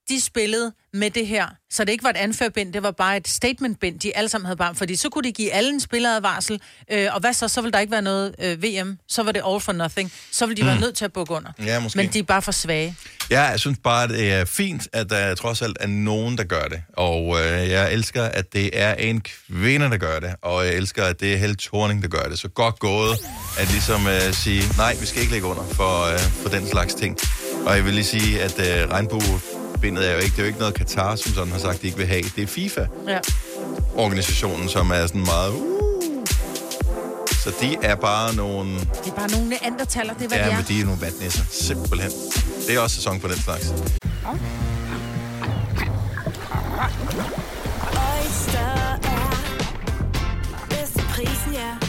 de 0.09 0.21
spillede 0.21 0.71
med 0.93 1.09
det 1.11 1.27
her. 1.27 1.47
Så 1.71 1.83
det 1.83 1.91
ikke 1.91 2.03
var 2.03 2.09
et 2.09 2.17
anførbind, 2.17 2.73
det 2.73 2.83
var 2.83 2.91
bare 2.91 3.17
et 3.17 3.27
statementbind, 3.27 3.99
de 3.99 4.17
alle 4.17 4.29
sammen 4.29 4.45
havde 4.45 4.57
bare. 4.57 4.75
Fordi 4.75 4.95
så 4.95 5.09
kunne 5.09 5.23
de 5.23 5.31
give 5.31 5.51
alle 5.51 5.69
en 5.69 5.79
spilleradvarsel, 5.79 6.61
øh, 6.91 7.07
og 7.13 7.19
hvad 7.19 7.33
så? 7.33 7.47
Så 7.47 7.61
ville 7.61 7.71
der 7.71 7.79
ikke 7.79 7.91
være 7.91 8.01
noget 8.01 8.35
øh, 8.39 8.63
VM. 8.63 8.97
Så 9.07 9.23
var 9.23 9.31
det 9.31 9.41
all 9.47 9.59
for 9.59 9.71
nothing. 9.71 10.11
Så 10.31 10.45
ville 10.45 10.61
de 10.61 10.67
være 10.67 10.79
nødt 10.79 10.95
til 10.95 11.05
at 11.05 11.13
bukke 11.13 11.33
under. 11.33 11.51
Mm. 11.57 11.65
Ja, 11.65 11.79
måske. 11.79 11.97
Men 11.97 12.07
de 12.07 12.19
er 12.19 12.23
bare 12.23 12.41
for 12.41 12.51
svage. 12.51 12.95
Ja, 13.31 13.41
jeg 13.41 13.59
synes 13.59 13.79
bare, 13.83 14.07
det 14.07 14.31
er 14.31 14.45
fint, 14.45 14.87
at 14.93 15.09
der 15.09 15.35
trods 15.35 15.61
alt 15.61 15.77
er 15.79 15.87
nogen, 15.87 16.37
der 16.37 16.43
gør 16.43 16.63
det. 16.63 16.81
Og 16.93 17.39
øh, 17.39 17.69
jeg 17.69 17.93
elsker, 17.93 18.23
at 18.23 18.53
det 18.53 18.69
er 18.73 18.93
en 18.93 19.21
kvinde, 19.21 19.89
der 19.89 19.97
gør 19.97 20.19
det. 20.19 20.35
Og 20.41 20.65
jeg 20.65 20.73
elsker, 20.73 21.03
at 21.03 21.19
det 21.19 21.33
er 21.33 21.37
Helle 21.37 21.55
Thorning, 21.55 22.01
der 22.01 22.07
gør 22.07 22.23
det. 22.29 22.39
Så 22.39 22.47
godt 22.47 22.79
gået 22.79 23.17
at 23.59 23.71
ligesom 23.71 24.07
øh, 24.07 24.33
sige, 24.33 24.63
nej, 24.77 24.95
vi 24.99 25.05
skal 25.05 25.21
ikke 25.21 25.33
lægge 25.33 25.47
under 25.47 25.63
for, 25.63 26.13
øh, 26.13 26.19
for 26.19 26.49
den 26.49 26.67
slags 26.67 26.93
ting. 26.93 27.17
Og 27.65 27.75
jeg 27.75 27.85
vil 27.85 27.93
lige 27.93 28.05
sige, 28.05 28.41
at 28.41 28.59
øh, 28.59 28.89
regnbuebindet 29.79 30.09
er 30.09 30.13
jo 30.13 30.17
ikke, 30.19 30.31
det 30.31 30.39
er 30.39 30.43
jo 30.43 30.47
ikke 30.47 30.59
noget 30.59 30.73
Katar, 30.73 31.15
som 31.15 31.33
sådan 31.33 31.51
har 31.51 31.59
sagt, 31.59 31.81
de 31.81 31.87
ikke 31.87 31.97
vil 31.97 32.07
have. 32.07 32.23
Det 32.35 32.43
er 32.43 32.47
FIFA-organisationen, 32.47 34.63
Ja. 34.65 34.71
som 34.71 34.91
er 34.91 35.07
sådan 35.07 35.25
meget... 35.25 35.51
Uh, 35.53 36.25
så 37.43 37.53
de 37.61 37.77
er 37.81 37.95
bare 37.95 38.35
nogle... 38.35 38.79
Det 38.79 38.87
er 39.07 39.11
bare 39.15 39.29
nogle 39.31 39.49
neandertaler, 39.49 40.13
det 40.13 40.23
er, 40.23 40.27
hvad 40.27 40.37
Ja, 40.37 40.45
de 40.45 40.51
er. 40.51 40.55
men 40.55 40.65
de 40.67 40.81
er 40.81 40.85
nogle 40.85 41.01
vatnæsser. 41.01 41.43
Simpelthen. 41.51 42.11
Det 42.67 42.75
er 42.75 42.79
også 42.79 42.95
sæson 42.95 43.21
for 43.21 43.27
den 43.27 43.37
slags. 43.39 43.73
Oyster 47.81 48.99
er 49.03 49.29
bedst 50.69 50.93
til 50.93 51.03
prisen, 51.15 51.53
ja. 51.53 51.88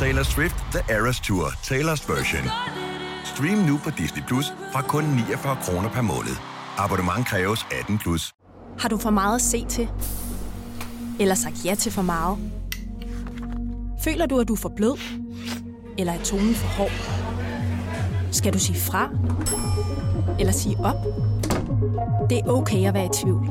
Taylor 0.00 0.22
Swift 0.22 0.56
The 0.72 0.94
Eras 0.94 1.20
Tour, 1.20 1.46
Taylor's 1.62 2.08
version. 2.08 2.50
Stream 3.24 3.58
nu 3.58 3.78
på 3.84 3.90
Disney 3.90 4.22
Plus 4.26 4.52
fra 4.72 4.82
kun 4.82 5.04
49 5.04 5.56
kroner 5.62 5.88
per 5.90 6.02
måned. 6.02 6.36
Abonnement 6.78 7.26
kræves 7.26 7.66
18 7.80 7.98
plus. 7.98 8.32
Har 8.78 8.88
du 8.88 8.98
for 8.98 9.10
meget 9.10 9.34
at 9.34 9.40
se 9.42 9.64
til? 9.68 9.88
Eller 11.20 11.34
sagt 11.34 11.64
ja 11.64 11.74
til 11.74 11.92
for 11.92 12.02
meget? 12.02 12.38
Føler 14.04 14.26
du, 14.26 14.40
at 14.40 14.48
du 14.48 14.52
er 14.52 14.58
for 14.58 14.72
blød? 14.76 14.98
Eller 15.98 16.12
er 16.12 16.22
tonen 16.22 16.54
for 16.54 16.68
hård? 16.68 16.90
Skal 18.32 18.52
du 18.52 18.58
sige 18.58 18.80
fra? 18.80 19.08
Eller 20.40 20.52
sige 20.52 20.76
op? 20.78 20.96
Det 22.30 22.38
er 22.38 22.48
okay 22.48 22.86
at 22.86 22.94
være 22.94 23.04
i 23.04 23.08
tvivl. 23.22 23.46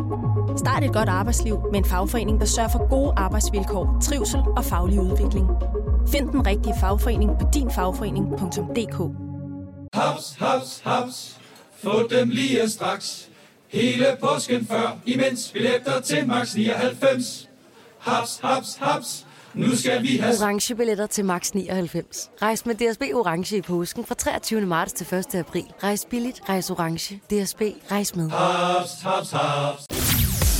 Start 0.57 0.83
et 0.83 0.93
godt 0.93 1.09
arbejdsliv 1.09 1.59
med 1.71 1.79
en 1.79 1.85
fagforening, 1.85 2.39
der 2.39 2.45
sørger 2.45 2.69
for 2.69 2.89
gode 2.89 3.13
arbejdsvilkår, 3.17 3.97
trivsel 4.01 4.39
og 4.57 4.65
faglig 4.65 4.99
udvikling. 4.99 5.47
Find 6.11 6.29
den 6.29 6.45
rigtige 6.47 6.73
fagforening 6.79 7.31
på 7.39 7.47
dinfagforening.dk 7.53 8.97
Haps, 9.93 10.35
haps, 10.39 10.81
haps. 10.85 11.37
Få 11.83 12.07
dem 12.07 12.29
lige 12.29 12.69
straks. 12.69 13.29
Hele 13.67 14.05
påsken 14.21 14.65
før, 14.67 14.97
imens 15.05 15.51
billetter 15.53 16.01
til 16.01 16.27
max 16.27 16.55
99. 16.55 17.49
Haps, 17.99 18.39
haps, 18.43 18.75
haps. 18.81 19.25
Nu 19.53 19.75
skal 19.75 20.03
vi 20.03 20.17
have 20.17 20.35
orange 20.41 20.75
billetter 20.75 21.07
til 21.07 21.25
max 21.25 21.51
99. 21.51 22.29
Rejs 22.41 22.65
med 22.65 22.75
DSB 22.75 23.01
orange 23.13 23.57
i 23.57 23.61
påsken 23.61 24.05
fra 24.05 24.15
23. 24.15 24.61
marts 24.61 24.93
til 24.93 25.15
1. 25.15 25.35
april. 25.35 25.65
Rejs 25.83 26.05
billigt, 26.09 26.41
rejs 26.49 26.69
orange. 26.69 27.15
DSB 27.15 27.61
rejs 27.91 28.15
med. 28.15 28.29
haps, 28.29 29.01
haps, 29.01 29.31
haps. 29.31 29.85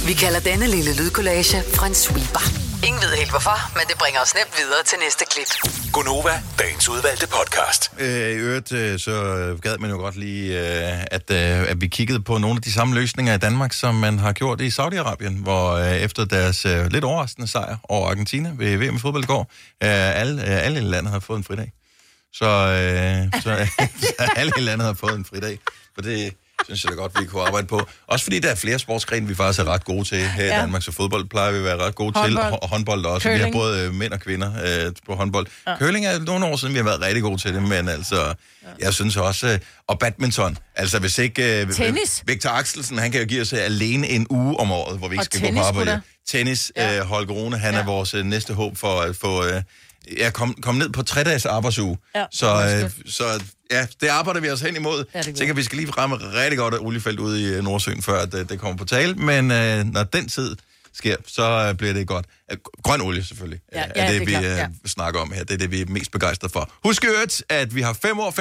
Vi 0.07 0.13
kalder 0.13 0.39
denne 0.39 0.67
lille 0.67 0.91
lydkollage 0.95 1.57
en 1.87 1.93
sweeper. 1.93 2.43
Ingen 2.87 3.01
ved 3.01 3.13
helt 3.21 3.29
hvorfor, 3.29 3.57
men 3.77 3.83
det 3.89 3.97
bringer 3.97 4.19
os 4.21 4.33
nemt 4.35 4.53
videre 4.57 4.83
til 4.85 4.97
næste 5.05 5.25
klip. 5.31 5.49
Gonova, 5.93 6.35
dagens 6.59 6.89
udvalgte 6.89 7.27
podcast. 7.27 7.91
Øh, 7.99 8.07
I 8.07 8.37
øvrigt, 8.47 8.71
øh, 8.71 8.99
så 8.99 9.13
gad 9.61 9.77
man 9.77 9.89
jo 9.89 9.97
godt 9.97 10.15
lige, 10.15 10.45
øh, 10.59 11.05
at, 11.11 11.31
øh, 11.31 11.71
at 11.71 11.81
vi 11.81 11.87
kiggede 11.87 12.21
på 12.21 12.37
nogle 12.37 12.55
af 12.55 12.61
de 12.61 12.71
samme 12.71 12.95
løsninger 12.95 13.33
i 13.33 13.37
Danmark, 13.37 13.73
som 13.73 13.95
man 13.95 14.19
har 14.19 14.33
gjort 14.33 14.61
i 14.61 14.67
Saudi-Arabien, 14.67 15.43
hvor 15.43 15.71
øh, 15.71 15.95
efter 15.95 16.25
deres 16.25 16.65
øh, 16.65 16.91
lidt 16.91 17.03
overraskende 17.03 17.47
sejr 17.47 17.77
over 17.83 18.09
Argentina 18.09 18.51
ved 18.57 18.77
VM 18.77 18.95
i 18.95 18.99
fodbold 18.99 19.23
i 19.23 19.27
går, 19.27 19.41
øh, 19.83 20.19
alle, 20.21 20.41
øh, 20.41 20.65
alle 20.65 20.79
i 20.79 20.83
landet 20.83 21.11
har 21.11 21.19
fået 21.19 21.37
en 21.37 21.43
fridag. 21.43 21.71
Så, 22.33 22.45
øh, 22.45 23.41
så, 23.41 23.51
så 24.17 24.29
alle 24.35 24.51
i 24.57 24.61
landet 24.61 24.85
har 24.85 24.93
fået 24.93 25.15
en 25.15 25.25
fridag. 25.25 25.59
For 25.95 26.01
det 26.01 26.33
synes 26.65 26.83
jeg 26.83 26.91
da 26.91 26.95
godt, 26.95 27.11
vi 27.21 27.25
kunne 27.25 27.41
arbejde 27.41 27.67
på. 27.67 27.81
Også 28.07 28.23
fordi 28.25 28.39
der 28.39 28.49
er 28.51 28.55
flere 28.55 28.79
sportsgrene, 28.79 29.27
vi 29.27 29.35
faktisk 29.35 29.59
er 29.59 29.63
ret 29.67 29.85
gode 29.85 30.03
til 30.03 30.17
her 30.17 30.43
i 30.43 30.47
Ja. 30.47 30.57
Danmark. 30.61 30.83
Så 30.83 30.91
fodbold 30.91 31.25
plejer 31.29 31.51
vi 31.51 31.57
at 31.57 31.63
være 31.63 31.77
ret 31.77 31.95
gode 31.95 32.13
Håndbold. 32.15 32.45
til. 32.51 32.59
Og 32.61 32.69
håndbold 32.69 33.05
også. 33.05 33.29
Vi 33.29 33.33
har 33.33 33.39
Curling. 33.39 33.55
både 33.55 33.81
øh, 33.85 33.93
mænd 33.93 34.13
og 34.13 34.19
kvinder 34.19 34.51
øh, 34.85 34.91
på 35.05 35.15
håndbold. 35.15 35.47
Ja. 35.67 35.77
Curling 35.77 36.05
er 36.05 36.19
nogle 36.19 36.45
år 36.45 36.55
siden, 36.55 36.73
vi 36.73 36.79
har 36.79 36.85
været 36.85 37.01
rigtig 37.01 37.23
gode 37.23 37.41
til 37.41 37.53
det, 37.53 37.63
men 37.63 37.89
altså, 37.89 38.15
ja. 38.25 38.33
jeg 38.79 38.93
synes 38.93 39.17
også... 39.17 39.47
Øh, 39.47 39.59
og 39.87 39.99
badminton. 39.99 40.57
Altså, 40.75 40.99
hvis 40.99 41.17
ikke... 41.17 41.61
Øh, 41.61 41.73
Tennis. 41.73 42.23
Victor 42.27 42.49
Axelsen, 42.49 42.97
han 42.97 43.11
kan 43.11 43.21
jo 43.21 43.27
give 43.27 43.41
os 43.41 43.53
øh, 43.53 43.59
alene 43.65 44.09
en 44.09 44.27
uge 44.29 44.59
om 44.59 44.71
året, 44.71 44.97
hvor 44.97 45.07
vi 45.07 45.13
ikke 45.13 45.21
Og 45.21 45.25
skal 45.25 45.39
tennis, 45.41 45.59
gå 45.59 45.63
på 45.63 45.79
arbejde. 45.79 46.01
Tennis, 46.27 46.71
øh, 46.77 46.99
Holger 46.99 47.33
Rune, 47.33 47.57
han 47.57 47.73
ja. 47.73 47.79
er 47.79 47.85
vores 47.85 48.13
øh, 48.13 48.25
næste 48.25 48.53
håb 48.53 48.77
for 48.77 49.01
at 49.01 49.15
få... 49.15 49.45
Øh, 49.45 49.61
Ja, 50.17 50.29
kom, 50.29 50.53
kom 50.61 50.75
ned 50.75 50.89
på 50.89 51.03
tre 51.03 51.23
dages 51.23 51.45
arbejdsuge. 51.45 51.97
Ja, 52.15 52.25
så, 52.31 52.67
det 52.67 52.83
øh, 52.83 52.91
så 53.05 53.43
ja, 53.71 53.87
det 54.01 54.07
arbejder 54.07 54.39
vi 54.41 54.49
os 54.49 54.61
hen 54.61 54.75
imod. 54.75 54.97
Ja, 54.97 55.19
det 55.19 55.25
er 55.25 55.29
Jeg 55.29 55.35
tænker, 55.35 55.53
vi 55.53 55.63
skal 55.63 55.77
lige 55.77 55.91
ramme 55.91 56.15
rigtig 56.15 56.57
godt 56.57 56.73
oliefelt 56.73 57.19
ude 57.19 57.41
i 57.41 57.45
øh, 57.45 57.63
Nordsøen, 57.63 58.01
før 58.01 58.21
at, 58.21 58.33
øh, 58.33 58.49
det 58.49 58.59
kommer 58.59 58.77
på 58.77 58.85
tale. 58.85 59.15
Men 59.15 59.51
øh, 59.51 59.85
når 59.85 60.03
den 60.03 60.29
tid 60.29 60.55
sker, 60.93 61.15
så 61.27 61.67
øh, 61.69 61.75
bliver 61.75 61.93
det 61.93 62.07
godt. 62.07 62.25
Øh, 62.51 62.57
Grøn 62.83 63.01
olie 63.01 63.23
selvfølgelig, 63.23 63.59
Ja, 63.73 63.79
ja, 63.79 63.85
er 63.95 64.11
det, 64.11 64.27
det 64.27 64.33
er 64.35 64.39
vi 64.39 64.47
øh, 64.47 64.57
ja. 64.57 64.67
snakker 64.85 65.19
om 65.19 65.31
her. 65.31 65.43
Det 65.43 65.53
er 65.53 65.57
det, 65.57 65.71
vi 65.71 65.81
er 65.81 65.85
mest 65.85 66.11
begejstrede 66.11 66.53
for. 66.53 66.71
Husk 66.83 67.05
øvrigt, 67.05 67.43
at 67.49 67.75
vi 67.75 67.81
har 67.81 67.93
5 67.93 68.19
år 68.19 68.31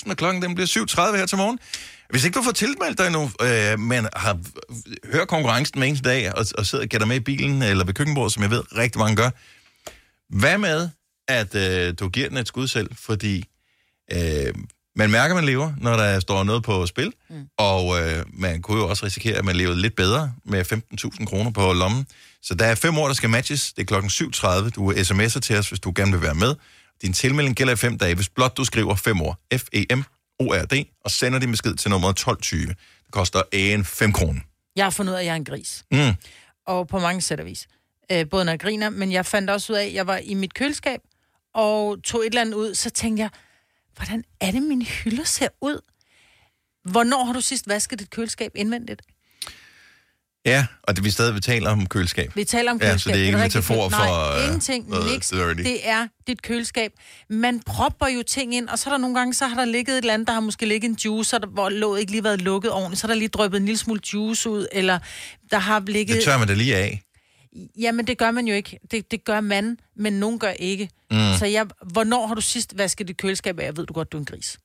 15.000, 0.00 0.10
og 0.10 0.16
klokken 0.16 0.42
den 0.42 0.54
bliver 0.54 0.66
7.30 1.12 1.16
her 1.16 1.26
til 1.26 1.38
morgen. 1.38 1.58
Hvis 2.10 2.24
ikke 2.24 2.38
du 2.38 2.42
får 2.42 2.52
tilmeldt 2.52 2.98
dig 2.98 3.06
endnu, 3.06 3.30
øh, 3.42 3.78
men 3.78 4.08
har 4.16 4.38
hørt 5.12 5.28
konkurrencen 5.28 5.80
med 5.80 5.88
eneste 5.88 6.08
dag, 6.08 6.34
og, 6.34 6.46
og 6.58 6.66
sidder 6.66 6.84
og 6.84 6.88
gætter 6.88 7.06
med 7.06 7.16
i 7.16 7.20
bilen 7.20 7.62
eller 7.62 7.84
ved 7.84 7.94
køkkenbordet, 7.94 8.32
som 8.32 8.42
jeg 8.42 8.50
ved 8.50 8.62
rigtig 8.76 8.98
mange 8.98 9.16
gør, 9.16 9.30
hvad 10.38 10.58
med, 10.58 10.88
at 11.28 11.54
øh, 11.54 11.94
du 12.00 12.08
giver 12.08 12.28
den 12.28 12.38
et 12.38 12.48
skud 12.48 12.68
selv, 12.68 12.90
fordi 12.94 13.44
øh, 14.12 14.54
man 14.96 15.10
mærker, 15.10 15.34
man 15.34 15.44
lever, 15.44 15.72
når 15.80 15.96
der 15.96 16.20
står 16.20 16.44
noget 16.44 16.62
på 16.62 16.86
spil, 16.86 17.12
mm. 17.30 17.48
og 17.58 18.00
øh, 18.00 18.24
man 18.32 18.62
kunne 18.62 18.80
jo 18.80 18.88
også 18.88 19.06
risikere, 19.06 19.36
at 19.36 19.44
man 19.44 19.56
levede 19.56 19.80
lidt 19.80 19.96
bedre 19.96 20.32
med 20.44 20.72
15.000 20.72 21.24
kroner 21.24 21.50
på 21.50 21.72
lommen. 21.72 22.06
Så 22.42 22.54
der 22.54 22.66
er 22.66 22.74
fem 22.74 22.98
år, 22.98 23.06
der 23.06 23.14
skal 23.14 23.30
matches. 23.30 23.72
Det 23.72 23.82
er 23.82 23.86
klokken 23.86 24.10
7.30. 24.10 24.70
Du 24.70 24.92
sms'er 24.92 25.40
til 25.40 25.56
os, 25.56 25.68
hvis 25.68 25.80
du 25.80 25.92
gerne 25.96 26.12
vil 26.12 26.22
være 26.22 26.34
med. 26.34 26.54
Din 27.02 27.12
tilmelding 27.12 27.56
gælder 27.56 27.72
i 27.72 27.76
fem 27.76 27.98
dage, 27.98 28.14
hvis 28.14 28.28
blot 28.28 28.56
du 28.56 28.64
skriver 28.64 28.94
fem 28.94 29.22
år. 29.22 29.36
F-E-M-O-R-D, 29.54 30.84
og 31.04 31.10
sender 31.10 31.38
din 31.38 31.50
besked 31.50 31.74
til 31.74 31.90
nummeret 31.90 32.10
1220. 32.10 32.66
Det 32.68 32.76
koster 33.10 33.42
en 33.52 33.84
5 33.84 34.12
kroner. 34.12 34.40
Jeg 34.76 34.84
har 34.84 34.90
fundet 34.90 35.12
ud 35.12 35.16
af, 35.16 35.20
at 35.20 35.26
jeg 35.26 35.32
er 35.32 35.36
en 35.36 35.44
gris. 35.44 35.84
Mm. 35.90 36.14
Og 36.66 36.88
på 36.88 36.98
mange 36.98 37.20
sæt 37.20 37.40
og 37.40 37.46
vis. 37.46 37.68
Øh, 38.12 38.28
både 38.30 38.44
når 38.44 38.52
jeg 38.52 38.60
griner, 38.60 38.90
men 38.90 39.12
jeg 39.12 39.26
fandt 39.26 39.50
også 39.50 39.72
ud 39.72 39.78
af, 39.78 39.84
at 39.84 39.94
jeg 39.94 40.06
var 40.06 40.16
i 40.16 40.34
mit 40.34 40.54
køleskab, 40.54 41.00
og 41.54 42.02
tog 42.04 42.20
et 42.20 42.26
eller 42.26 42.40
andet 42.40 42.54
ud, 42.54 42.74
så 42.74 42.90
tænkte 42.90 43.20
jeg, 43.20 43.30
hvordan 43.96 44.24
er 44.40 44.50
det, 44.50 44.62
mine 44.62 44.84
hylder 44.84 45.24
ser 45.24 45.48
ud? 45.60 45.80
Hvornår 46.90 47.24
har 47.24 47.32
du 47.32 47.40
sidst 47.40 47.68
vasket 47.68 47.98
dit 47.98 48.10
køleskab 48.10 48.52
indvendigt? 48.54 49.02
Ja, 50.46 50.66
og 50.82 50.96
det 50.96 51.04
vi 51.04 51.10
stadig 51.10 51.42
taler 51.42 51.70
om 51.70 51.86
køleskab. 51.86 52.36
Vi 52.36 52.44
taler 52.44 52.70
om 52.70 52.78
Ja, 52.82 52.88
køleskab. 52.88 53.00
så 53.12 53.16
det 53.16 53.22
er 53.22 53.26
ikke 53.26 53.36
en 53.38 53.42
metafor 53.42 53.88
for, 53.88 53.98
Nej, 54.34 54.38
øh, 54.40 54.46
ingenting. 54.46 54.88
noget 54.88 55.12
Niks. 55.12 55.28
dirty. 55.28 55.62
Det 55.62 55.88
er 55.88 56.06
dit 56.26 56.42
køleskab. 56.42 56.92
Man 57.30 57.60
propper 57.60 58.06
jo 58.06 58.22
ting 58.22 58.54
ind, 58.54 58.68
og 58.68 58.78
så 58.78 58.90
er 58.90 58.94
der 58.94 58.98
nogle 58.98 59.18
gange, 59.18 59.34
så 59.34 59.46
har 59.46 59.56
der 59.56 59.64
ligget 59.64 59.92
et 59.94 59.98
eller 59.98 60.14
andet, 60.14 60.28
der 60.28 60.34
har 60.34 60.40
måske 60.40 60.66
ligget 60.66 60.88
en 60.90 60.98
juice, 61.04 61.38
der, 61.38 61.46
hvor 61.46 61.68
låget 61.68 62.00
ikke 62.00 62.12
lige 62.12 62.24
været 62.24 62.42
lukket 62.42 62.72
ordentligt, 62.72 63.00
så 63.00 63.06
er 63.06 63.08
der 63.08 63.14
lige 63.14 63.28
drøbet 63.28 63.56
en 63.56 63.64
lille 63.64 63.78
smule 63.78 64.00
juice 64.14 64.50
ud, 64.50 64.66
eller 64.72 64.98
der 65.50 65.58
har 65.58 65.80
ligget... 65.86 66.16
Det 66.16 66.24
tør 66.24 66.38
man 66.38 66.48
da 66.48 66.54
lige 66.54 66.76
af. 66.76 67.02
Jamen, 67.78 68.06
det 68.06 68.18
gør 68.18 68.30
man 68.30 68.46
jo 68.48 68.54
ikke. 68.54 68.78
Det, 68.90 69.10
det 69.10 69.24
gør 69.24 69.40
man, 69.40 69.78
men 69.96 70.12
nogen 70.12 70.38
gør 70.38 70.50
ikke. 70.50 70.90
Mm. 71.10 71.16
Så 71.38 71.46
jeg, 71.46 71.66
hvornår 71.92 72.26
har 72.26 72.34
du 72.34 72.40
sidst 72.40 72.78
vasket 72.78 73.08
dit 73.08 73.16
køleskab 73.16 73.58
af? 73.58 73.64
Jeg 73.64 73.76
ved 73.76 73.86
du 73.86 73.92
godt, 73.92 74.12
du 74.12 74.16
er 74.16 74.20
en 74.20 74.24
gris. 74.26 74.58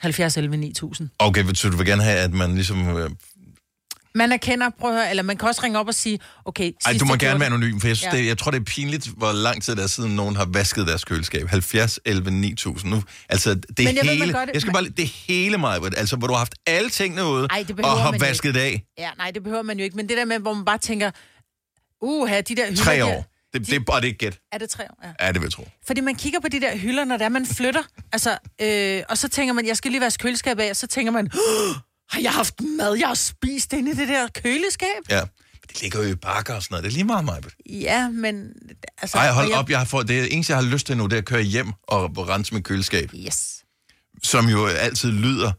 70 0.00 0.36
11 0.36 0.56
9000. 0.56 1.08
Okay, 1.18 1.44
så 1.54 1.68
du 1.68 1.76
vil 1.76 1.86
gerne 1.86 2.02
have, 2.02 2.18
at 2.18 2.32
man 2.32 2.54
ligesom... 2.54 2.96
Øh, 2.96 3.10
Man 4.14 4.32
erkender, 4.32 4.70
prøv 4.80 4.90
at 4.90 4.96
høre, 4.96 5.10
eller 5.10 5.22
man 5.22 5.36
kan 5.36 5.48
også 5.48 5.60
ringe 5.64 5.78
op 5.78 5.88
og 5.88 5.94
sige, 5.94 6.18
okay, 6.44 6.72
ej, 6.86 6.96
du 7.00 7.04
må 7.04 7.16
gerne 7.16 7.40
være 7.40 7.46
anonym, 7.46 7.80
for 7.80 7.88
jeg, 7.88 7.96
synes, 7.96 8.12
Ja. 8.14 8.18
det, 8.18 8.26
jeg 8.26 8.38
tror, 8.38 8.50
det 8.50 8.60
er 8.60 8.64
pinligt, 8.64 9.06
hvor 9.16 9.32
lang 9.32 9.62
tid 9.62 9.76
der 9.76 9.82
er 9.82 9.86
siden, 9.86 10.16
nogen 10.16 10.36
har 10.36 10.44
vasket 10.44 10.86
deres 10.86 11.04
køleskab. 11.04 11.48
70, 11.48 11.98
11, 12.04 12.30
9000. 12.30 12.90
Nu, 12.92 13.02
altså, 13.28 13.54
det 13.54 13.64
Men 13.78 13.86
jeg 13.86 13.94
ved, 13.94 14.04
man 14.04 14.16
hele... 14.18 14.32
gør 14.32 14.44
det- 14.44 14.50
jeg 14.54 14.60
skal 14.60 14.72
bare... 14.72 14.88
Det 14.88 15.08
hele 15.08 15.58
mig, 15.58 15.80
altså, 15.96 16.16
hvor 16.16 16.26
du 16.26 16.32
har 16.32 16.38
haft 16.38 16.54
alle 16.66 16.90
tingene 16.90 17.24
ude, 17.26 17.46
Ej, 17.50 17.64
det 17.68 17.80
og 17.80 18.00
har 18.02 18.10
man 18.10 18.20
vasket 18.20 18.54
det 18.54 18.60
af. 18.60 18.84
Ja, 18.98 19.10
nej, 19.18 19.30
det 19.30 19.42
behøver 19.42 19.62
man 19.62 19.78
jo 19.78 19.84
ikke. 19.84 19.96
Men 19.96 20.08
det 20.08 20.16
der 20.16 20.24
med, 20.24 20.38
hvor 20.38 20.54
man 20.54 20.64
bare 20.64 20.78
tænker, 20.78 21.10
uha, 22.02 22.40
de 22.40 22.54
der 22.56 22.66
hylder... 22.68 22.84
Tre 22.84 22.96
der- 22.96 23.04
år. 23.04 23.26
Det, 23.52 23.66
det 23.66 23.74
er 23.74 23.80
bare 23.80 24.00
det 24.00 24.06
ikke 24.06 24.18
gæt. 24.18 24.38
Er 24.52 24.58
det 24.58 24.70
tre 24.70 24.84
år? 24.84 25.00
Ja. 25.20 25.26
Ja, 25.26 25.32
det 25.32 25.40
vil 25.40 25.46
jeg 25.46 25.52
tro. 25.52 25.68
Fordi 25.86 26.00
man 26.00 26.14
kigger 26.14 26.40
på 26.40 26.48
de 26.48 26.60
der 26.60 26.76
hylder, 26.76 27.04
når 27.04 27.16
det 27.16 27.24
er, 27.24 27.28
man 27.28 27.46
flytter. 27.46 27.82
Altså, 28.12 28.38
øh, 28.60 29.02
og 29.08 29.18
så 29.18 29.28
tænker 29.28 29.52
man, 29.54 29.66
jeg 29.66 29.76
skal 29.76 29.90
lige 29.90 30.00
vaske 30.00 30.22
køleskab 30.22 30.58
af, 30.58 30.70
og 30.70 30.76
så 30.76 30.86
tænker 30.86 31.12
man, 31.12 31.30
"Åh, 31.34 31.74
har 32.10 32.20
jeg 32.20 32.32
haft 32.32 32.54
mad, 32.78 32.94
jeg 32.94 33.08
har 33.08 33.14
spist 33.14 33.72
inde 33.72 33.90
i 33.90 33.94
det 33.94 34.08
der 34.08 34.28
køleskab? 34.42 34.88
Ja. 35.10 35.20
Det 35.68 35.82
ligger 35.82 36.02
jo 36.02 36.08
i 36.08 36.14
bakker 36.14 36.54
og 36.54 36.62
sådan 36.62 36.72
noget. 36.74 36.84
Det 36.84 36.90
er 36.90 36.94
lige 36.94 37.04
meget 37.04 37.24
mig. 37.24 37.42
Ja, 37.70 38.08
men... 38.08 38.52
Altså, 39.02 39.18
Ej, 39.18 39.30
hold 39.30 39.44
og 39.46 39.50
jeg, 39.50 39.58
op, 39.58 39.70
jeg 39.70 39.78
har 39.78 39.84
fået, 39.84 40.08
det 40.08 40.32
eneste, 40.34 40.52
jeg 40.52 40.62
har 40.64 40.70
lyst 40.70 40.86
til 40.86 40.96
nu, 40.96 41.04
det 41.06 41.12
er 41.12 41.18
at 41.18 41.24
køre 41.24 41.42
hjem 41.42 41.72
og 41.88 42.28
rense 42.28 42.54
mit 42.54 42.64
køleskab. 42.64 43.10
Yes. 43.14 43.48
Som 44.22 44.48
jo 44.48 44.66
altid 44.66 45.10
lyder 45.10 45.52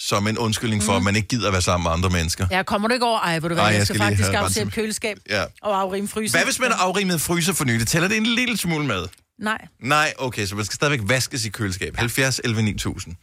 som 0.00 0.26
en 0.26 0.38
undskyldning 0.38 0.82
for, 0.82 0.92
Mhm. 0.92 0.96
at 0.96 1.02
man 1.04 1.16
ikke 1.16 1.28
gider 1.28 1.46
at 1.46 1.52
være 1.52 1.62
sammen 1.62 1.82
med 1.84 1.90
andre 1.92 2.10
mennesker. 2.10 2.46
Ja, 2.50 2.62
kommer 2.62 2.88
du 2.88 2.94
ikke 2.94 3.06
over? 3.06 3.20
Ej, 3.20 3.38
hvor 3.38 3.48
du 3.48 3.54
hvad, 3.54 3.64
jeg, 3.64 3.74
jeg 3.74 3.86
skal 3.86 3.96
skal 3.96 4.06
faktisk 4.08 4.32
afsætte 4.32 4.72
køleskab 4.72 5.16
Ja. 5.30 5.44
og 5.62 5.80
afrime 5.80 6.08
fryser. 6.08 6.38
Hvad 6.38 6.44
hvis 6.44 6.58
man 6.58 6.70
har 6.72 6.78
afrimet 6.78 7.20
fryser 7.20 7.52
for 7.52 7.64
nylig? 7.64 7.86
Tæller 7.86 8.08
det 8.08 8.16
en 8.16 8.26
lille 8.26 8.56
smule 8.56 8.86
med? 8.86 9.06
Nej. 9.38 9.58
Nej, 9.82 10.12
okay, 10.18 10.46
så 10.46 10.54
man 10.56 10.64
skal 10.64 10.74
stadigvæk 10.74 11.00
vaskes 11.08 11.44
i 11.44 11.48
køleskab. 11.48 11.96
70, 11.96 12.40
11, 12.44 12.62
9000. 12.62 13.14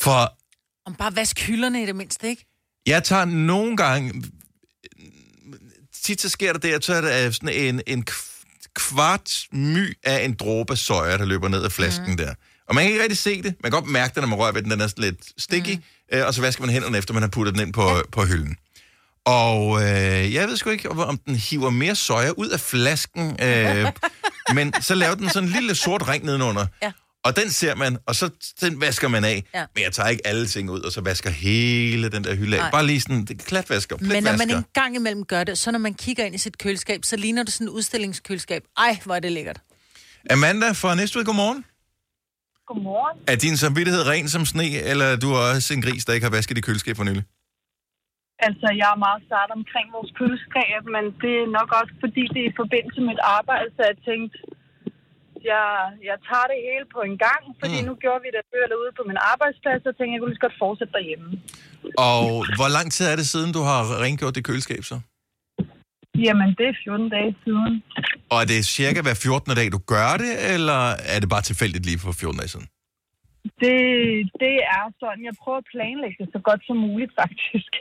For 0.00 0.36
Om 0.86 0.94
bare 0.94 1.16
vask 1.16 1.40
hylderne 1.40 1.82
i 1.82 1.86
det 1.86 1.96
mindste, 1.96 2.28
ikke? 2.28 2.46
jeg 2.86 3.04
tager 3.04 3.24
nogle 3.24 3.76
gange... 3.76 4.22
Tit 6.04 6.20
så 6.20 6.28
sker 6.28 6.52
der 6.52 6.58
det, 6.60 6.72
at 6.72 6.84
så 6.84 6.94
er 6.94 7.00
der 7.00 7.30
sådan 7.30 7.48
en, 7.48 7.80
en 7.86 8.04
kv- 8.10 8.72
kvart 8.74 9.32
my 9.52 9.96
af 10.04 10.24
en 10.24 10.34
dråbe 10.34 10.76
soja, 10.76 11.18
der 11.18 11.24
løber 11.24 11.48
ned 11.48 11.62
af 11.64 11.72
flasken 11.72 12.10
mm. 12.10 12.16
der. 12.16 12.34
Og 12.68 12.74
man 12.74 12.84
kan 12.84 12.90
ikke 12.92 13.02
rigtig 13.02 13.18
se 13.18 13.42
det. 13.42 13.54
Man 13.62 13.70
kan 13.72 13.80
godt 13.80 13.90
mærke 13.90 14.14
det, 14.14 14.22
når 14.22 14.28
man 14.28 14.38
rører 14.38 14.52
ved 14.52 14.62
den. 14.62 14.70
Den 14.70 14.80
er 14.80 14.92
lidt 14.96 15.18
sticky. 15.38 15.74
Mm. 15.74 15.82
Øh, 16.18 16.26
og 16.26 16.34
så 16.34 16.40
vasker 16.40 16.62
man 16.62 16.70
hænderne 16.70 16.98
efter, 16.98 17.14
man 17.14 17.22
har 17.22 17.30
puttet 17.30 17.54
den 17.54 17.62
ind 17.62 17.72
på, 17.72 17.82
ja. 17.82 18.00
på 18.12 18.24
hylden. 18.24 18.56
Og 19.24 19.82
øh, 19.82 20.34
jeg 20.34 20.48
ved 20.48 20.56
sgu 20.56 20.70
ikke, 20.70 20.90
om 20.90 21.18
den 21.18 21.36
hiver 21.36 21.70
mere 21.70 21.94
soja 21.94 22.30
ud 22.30 22.48
af 22.48 22.60
flasken. 22.60 23.36
Øh, 23.42 23.92
men 24.56 24.72
så 24.82 24.94
laver 24.94 25.14
den 25.14 25.28
sådan 25.28 25.48
en 25.48 25.54
lille 25.54 25.74
sort 25.74 26.08
ring 26.08 26.24
nedenunder. 26.24 26.66
Ja. 26.82 26.92
Og 27.24 27.36
den 27.36 27.50
ser 27.50 27.74
man, 27.74 27.98
og 28.06 28.16
så 28.16 28.30
den 28.60 28.80
vasker 28.80 29.08
man 29.08 29.24
af. 29.24 29.44
Ja. 29.54 29.64
Men 29.74 29.84
jeg 29.84 29.92
tager 29.92 30.08
ikke 30.08 30.26
alle 30.26 30.46
ting 30.46 30.70
ud, 30.70 30.80
og 30.80 30.92
så 30.92 31.00
vasker 31.00 31.30
hele 31.30 32.08
den 32.08 32.24
der 32.24 32.34
hylde 32.34 32.56
af. 32.56 32.62
Nej. 32.62 32.70
Bare 32.70 32.86
lige 32.86 33.00
sådan, 33.00 33.24
det 33.24 33.44
klatvasker, 33.44 33.96
Men 34.00 34.08
når 34.08 34.14
man 34.14 34.22
pletvasker. 34.22 34.56
en 34.56 34.64
gang 34.74 34.96
imellem 34.96 35.24
gør 35.24 35.44
det, 35.44 35.58
så 35.58 35.70
når 35.70 35.78
man 35.78 35.94
kigger 35.94 36.24
ind 36.24 36.34
i 36.34 36.38
sit 36.38 36.58
køleskab, 36.58 37.04
så 37.04 37.16
ligner 37.16 37.42
det 37.42 37.52
sådan 37.52 37.66
et 37.66 37.70
udstillingskøleskab. 37.70 38.62
Ej, 38.78 38.98
hvor 39.04 39.14
er 39.14 39.20
det 39.20 39.32
lækkert. 39.32 39.60
Amanda 40.30 40.72
fra 40.72 40.94
Næstved, 40.94 41.24
godmorgen. 41.24 41.64
Godmorgen. 42.68 43.16
Er 43.32 43.36
din 43.44 43.56
samvittighed 43.64 44.02
ren 44.12 44.26
som 44.34 44.44
sne, 44.52 44.68
eller 44.90 45.06
er 45.14 45.18
du 45.24 45.28
også 45.46 45.68
en 45.76 45.82
gris, 45.86 46.04
der 46.04 46.12
ikke 46.14 46.26
har 46.28 46.36
vasket 46.38 46.56
dit 46.56 46.66
køleskab 46.68 46.96
for 46.96 47.08
nylig? 47.08 47.24
Altså, 48.46 48.66
jeg 48.80 48.88
er 48.94 49.04
meget 49.06 49.22
sart 49.30 49.50
omkring 49.58 49.86
vores 49.96 50.10
køleskab, 50.18 50.82
men 50.94 51.04
det 51.22 51.34
er 51.42 51.48
nok 51.58 51.70
også, 51.80 51.94
fordi 52.04 52.22
det 52.34 52.40
er 52.44 52.50
i 52.52 52.60
forbindelse 52.62 53.00
med 53.06 53.12
et 53.16 53.24
arbejde, 53.38 53.68
så 53.76 53.82
jeg 53.90 53.98
tænkte, 54.08 54.36
jeg, 55.50 55.66
jeg 56.08 56.16
tager 56.28 56.46
det 56.52 56.58
hele 56.68 56.86
på 56.94 57.00
en 57.08 57.16
gang, 57.26 57.42
fordi 57.60 57.78
mm. 57.80 57.86
nu 57.88 57.92
gjorde 58.02 58.22
vi 58.24 58.30
det 58.36 58.42
før 58.52 58.64
ude 58.82 58.92
på 58.98 59.04
min 59.10 59.20
arbejdsplads, 59.32 59.82
og 59.88 59.94
tænkte, 59.94 60.12
jeg 60.14 60.20
kunne 60.20 60.32
lige 60.32 60.40
så 60.40 60.46
godt 60.46 60.62
fortsætte 60.64 60.92
derhjemme. 60.98 61.28
Og 62.10 62.22
hvor 62.58 62.70
lang 62.76 62.86
tid 62.94 63.04
er 63.12 63.16
det 63.20 63.26
siden, 63.34 63.50
du 63.58 63.62
har 63.70 63.80
rengjort 64.04 64.34
dit 64.36 64.46
køleskab 64.48 64.82
så? 64.90 64.96
Jamen, 66.24 66.48
det 66.58 66.66
er 66.72 66.74
14 66.84 67.08
dage 67.16 67.36
siden. 67.44 67.82
Og 68.30 68.36
er 68.42 68.46
det 68.52 68.66
cirka 68.66 69.02
hver 69.02 69.14
14. 69.14 69.56
dag, 69.56 69.72
du 69.76 69.80
gør 69.94 70.10
det, 70.24 70.32
eller 70.54 70.80
er 71.14 71.18
det 71.20 71.28
bare 71.28 71.42
tilfældigt 71.42 71.86
lige 71.86 71.98
for 71.98 72.12
14 72.12 72.38
dage 72.38 72.48
siden? 72.48 72.66
Det, 73.62 73.76
det 74.42 74.56
er 74.76 74.84
sådan, 75.00 75.24
jeg 75.28 75.34
prøver 75.42 75.58
at 75.58 75.66
planlægge 75.74 76.16
det 76.20 76.28
så 76.32 76.40
godt 76.48 76.60
som 76.66 76.76
muligt, 76.76 77.12
faktisk. 77.22 77.72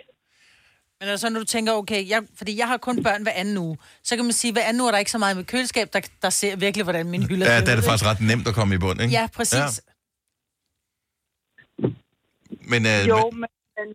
Men 1.00 1.10
altså, 1.10 1.30
når 1.30 1.39
du 1.39 1.45
tænker, 1.45 1.74
okay, 1.74 2.10
jeg, 2.10 2.24
fordi 2.38 2.58
jeg 2.58 2.67
har 2.67 2.78
kun 2.78 3.04
børn 3.04 3.24
hver 3.24 3.32
anden 3.32 3.58
uge, 3.58 3.78
så 4.04 4.15
kan 4.15 4.26
man 4.26 4.34
sige, 4.34 4.54
hver 4.54 4.63
anden 4.63 4.82
uge 4.82 4.89
er 4.89 4.91
der 4.91 5.00
ikke 5.00 5.12
så 5.12 5.17
meget 5.17 5.38
med 5.38 5.43
køleskab, 5.43 5.88
der, 5.93 6.02
der 6.21 6.30
ser 6.30 6.56
virkelig, 6.56 6.84
hvordan 6.84 7.06
min 7.10 7.24
hylde 7.30 7.45
Ja, 7.45 7.62
der 7.62 7.71
er 7.71 7.76
det 7.76 7.86
faktisk 7.86 8.06
ret 8.12 8.21
nemt 8.21 8.48
at 8.48 8.54
komme 8.54 8.76
i 8.76 8.78
bund, 8.78 9.02
ikke? 9.02 9.13
Ja, 9.13 9.28
præcis. 9.36 9.58
Ja. 9.60 9.67
Men, 12.71 12.82
øh, 12.86 13.08
Jo, 13.08 13.30
men, 13.30 13.39
men 13.39 13.50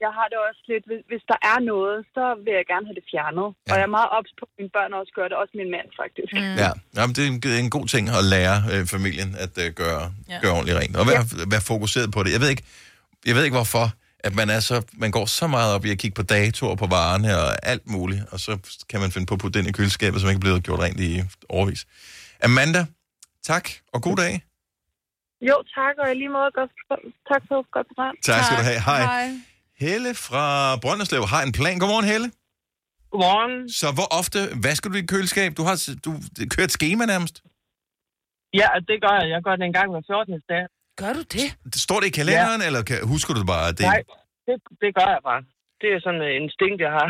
jeg 0.07 0.13
har 0.19 0.27
det 0.33 0.39
også 0.49 0.63
lidt, 0.73 0.85
hvis, 0.91 1.03
hvis 1.11 1.23
der 1.33 1.39
er 1.53 1.59
noget, 1.73 1.99
så 2.15 2.25
vil 2.45 2.53
jeg 2.59 2.67
gerne 2.73 2.87
have 2.89 2.99
det 3.01 3.07
fjernet. 3.13 3.49
Ja. 3.57 3.71
Og 3.71 3.75
jeg 3.81 3.87
er 3.91 3.95
meget 3.99 4.11
ops 4.19 4.33
på, 4.39 4.45
at 4.51 4.55
mine 4.59 4.73
børn 4.77 4.91
også 5.01 5.13
gør 5.19 5.27
det, 5.31 5.37
også 5.43 5.55
min 5.61 5.71
mand 5.77 5.89
faktisk. 6.03 6.31
Mm. 6.39 6.55
Ja, 6.63 6.71
Jamen, 6.97 7.13
det 7.17 7.23
er 7.55 7.59
en, 7.65 7.71
god 7.79 7.87
ting 7.95 8.05
at 8.19 8.23
lære 8.35 8.57
øh, 8.73 8.83
familien 8.95 9.31
at 9.45 9.55
øh, 9.65 9.69
gøre, 9.83 10.03
Ja. 10.33 10.39
gøre 10.43 10.53
ordentligt 10.57 10.79
rent. 10.81 10.95
Og 11.01 11.05
være, 11.13 11.23
ja. 11.41 11.45
være 11.55 11.65
fokuseret 11.73 12.09
på 12.17 12.21
det. 12.25 12.31
Jeg 12.37 12.41
ved 12.45 12.51
ikke, 12.55 12.65
jeg 13.29 13.35
ved 13.37 13.43
ikke 13.47 13.59
hvorfor, 13.61 13.87
at 14.27 14.33
man, 14.41 14.49
er 14.57 14.61
så, 14.71 14.77
man 15.05 15.11
går 15.17 15.27
så 15.41 15.47
meget 15.57 15.71
op 15.77 15.85
i 15.89 15.91
at 15.95 15.99
kigge 16.03 16.17
på 16.21 16.25
datoer 16.35 16.77
på 16.83 16.87
varerne 16.99 17.31
og 17.43 17.49
alt 17.73 17.87
muligt, 17.97 18.23
og 18.33 18.39
så 18.47 18.53
kan 18.91 18.99
man 19.03 19.11
finde 19.15 19.27
på 19.31 19.35
at 19.37 19.41
putte 19.43 19.59
den 19.59 19.67
i 19.69 19.73
køleskabet, 19.79 20.21
som 20.21 20.29
ikke 20.31 20.39
er 20.43 20.47
blevet 20.49 20.63
gjort 20.67 20.81
rent 20.87 21.01
i 21.01 21.11
overvis. 21.49 21.83
Amanda, 22.49 22.83
tak, 23.51 23.65
og 23.95 24.03
god 24.03 24.17
dag. 24.25 24.33
Jo, 25.49 25.57
tak, 25.79 25.95
og 26.03 26.07
i 26.11 26.15
lige 26.15 26.29
måde 26.29 26.51
godt, 26.59 26.71
tak 27.33 27.43
for 27.49 27.57
godt 27.77 27.87
program. 27.91 28.15
Tak 28.23 28.45
skal 28.45 28.57
du 28.59 28.63
have. 28.71 28.81
Hej. 28.81 29.31
Helle 29.81 30.15
fra 30.15 30.45
Brønderslev 30.83 31.23
har 31.33 31.43
en 31.43 31.53
plan. 31.59 31.79
Godmorgen, 31.79 32.07
Helle. 32.13 32.29
Godmorgen. 33.11 33.55
Så 33.81 33.87
hvor 33.99 34.09
ofte 34.21 34.39
vasker 34.67 34.91
du 34.91 34.95
dit 34.97 35.09
køleskab? 35.15 35.51
Du 35.59 35.63
har 35.69 35.75
du, 36.05 36.11
kører 36.55 36.65
et 36.71 36.73
schema 36.79 37.05
nærmest. 37.15 37.37
Ja, 38.61 38.69
det 38.91 38.97
gør 39.05 39.15
jeg. 39.21 39.27
Jeg 39.35 39.41
gør 39.47 39.55
det 39.57 39.65
en 39.71 39.77
gang 39.79 39.89
hver 39.93 40.03
14. 40.07 40.43
dag. 40.53 40.65
Gør 41.03 41.13
du 41.19 41.23
det? 41.37 41.47
Står 41.87 41.99
det 42.01 42.07
i 42.07 42.15
kalenderen, 42.21 42.61
ja. 42.61 42.67
eller 42.67 42.83
kan, 42.83 42.97
husker 43.15 43.35
du 43.35 43.41
det 43.41 43.47
bare? 43.57 43.69
Det, 43.79 43.81
Nej, 43.93 44.03
det, 44.47 44.57
det 44.83 44.91
gør 44.99 45.09
jeg 45.17 45.21
bare. 45.31 45.43
Det 45.81 45.89
er 45.95 46.01
sådan 46.07 46.21
en 46.29 46.33
instinkt, 46.43 46.79
jeg 46.87 46.93
har. 46.99 47.09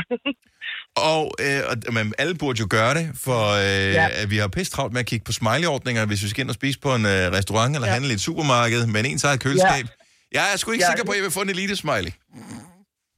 Og, 1.12 1.24
øh, 1.44 1.60
og 1.70 1.92
men 1.96 2.14
alle 2.18 2.34
burde 2.42 2.58
jo 2.60 2.66
gøre 2.70 2.94
det, 2.98 3.06
for 3.26 3.40
øh, 3.66 3.92
Ja. 4.00 4.08
at 4.22 4.30
vi 4.30 4.36
har 4.42 4.48
pisse 4.48 4.72
travlt 4.72 4.92
med 4.92 5.00
at 5.00 5.06
kigge 5.06 5.24
på 5.24 5.32
smiley-ordninger, 5.32 6.06
hvis 6.06 6.22
vi 6.24 6.28
skal 6.28 6.40
ind 6.42 6.48
og 6.54 6.54
spise 6.54 6.78
på 6.80 6.90
en 6.98 7.04
øh, 7.14 7.24
restaurant 7.38 7.74
eller 7.74 7.88
ja. 7.88 7.92
handle 7.94 8.10
i 8.10 8.12
et 8.12 8.20
supermarked, 8.20 8.86
men 8.86 9.04
ens 9.06 9.24
eget 9.24 9.40
køleskab. 9.40 9.84
Ja. 9.90 9.99
Jeg 10.32 10.44
er 10.52 10.56
sgu 10.56 10.70
ikke 10.72 10.84
ja. 10.84 10.90
sikker 10.90 11.04
på, 11.04 11.12
at 11.12 11.18
jeg 11.18 11.24
vil 11.24 11.36
få 11.38 11.42
en 11.46 11.52
elite-smiley. 11.54 12.12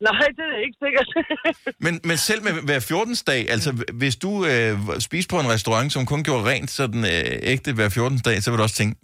Nej, 0.09 0.27
det 0.39 0.45
er 0.55 0.61
ikke 0.67 0.79
sikkert. 0.85 1.09
Men, 1.85 2.01
men 2.05 2.17
selv 2.17 2.43
med 2.47 2.53
hver 2.69 2.81
14. 2.81 3.15
dag, 3.27 3.51
altså 3.51 3.71
hvis 3.93 4.17
du 4.17 4.31
øh, 4.51 4.73
spiser 5.07 5.29
på 5.35 5.39
en 5.41 5.49
restaurant, 5.55 5.93
som 5.93 6.07
kun 6.07 6.25
gjorde 6.25 6.45
rent 6.51 6.71
sådan 6.71 7.05
øh, 7.15 7.53
ægte 7.53 7.73
hver 7.73 7.89
14. 7.89 8.19
dag, 8.19 8.43
så 8.43 8.51
vil 8.51 8.59
du 8.59 8.63
også 8.63 8.77
tænke, 8.77 8.95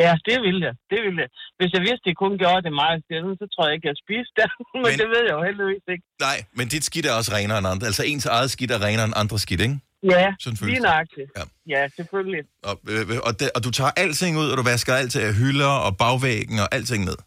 ja, 0.00 0.10
det 0.28 0.36
vil 0.46 0.58
jeg. 0.66 0.74
Det 0.92 0.98
vil 1.06 1.16
jeg. 1.22 1.28
Hvis 1.58 1.70
jeg 1.76 1.82
vidste, 1.88 2.02
de 2.08 2.14
kun 2.22 2.34
gjorde 2.42 2.62
det 2.66 2.72
meget 2.82 3.00
sjældent, 3.08 3.36
så 3.42 3.46
tror 3.52 3.62
jeg 3.66 3.74
ikke, 3.76 3.88
jeg 3.90 3.96
spiste 4.04 4.34
det. 4.40 4.48
Men, 4.74 4.82
men 4.84 4.92
det 5.00 5.08
ved 5.14 5.22
jeg 5.28 5.34
jo 5.38 5.42
heldigvis 5.48 5.84
ikke. 5.94 6.04
nej, 6.26 6.38
men 6.58 6.66
dit 6.74 6.84
skidt 6.88 7.06
er 7.06 7.14
også 7.20 7.30
renere 7.36 7.58
end 7.62 7.68
andre. 7.72 7.86
Altså 7.90 8.02
ens 8.12 8.26
eget 8.26 8.50
skidt 8.54 8.70
er 8.76 8.80
renere 8.86 9.06
end 9.10 9.16
andre 9.22 9.38
skidt, 9.44 9.62
ikke? 9.66 9.76
Ja, 10.12 10.26
Sådan 10.44 10.56
føles 10.56 10.70
lige 10.72 10.80
det. 10.82 10.88
nøjagtigt. 10.88 11.28
Ja. 11.38 11.44
Ja, 11.74 11.80
selvfølgelig. 11.98 12.42
Og, 12.68 12.74
øh, 12.92 13.04
og, 13.28 13.32
det, 13.40 13.46
og 13.56 13.60
du 13.66 13.70
tager 13.78 13.92
alting 14.04 14.32
ud, 14.42 14.48
og 14.52 14.56
du 14.60 14.62
vasker 14.72 14.94
alt 15.00 15.12
til 15.12 15.20
hylder 15.40 15.72
og 15.86 15.90
bagvæggen 16.02 16.58
og 16.64 16.68
alting 16.76 17.00
ned. 17.10 17.18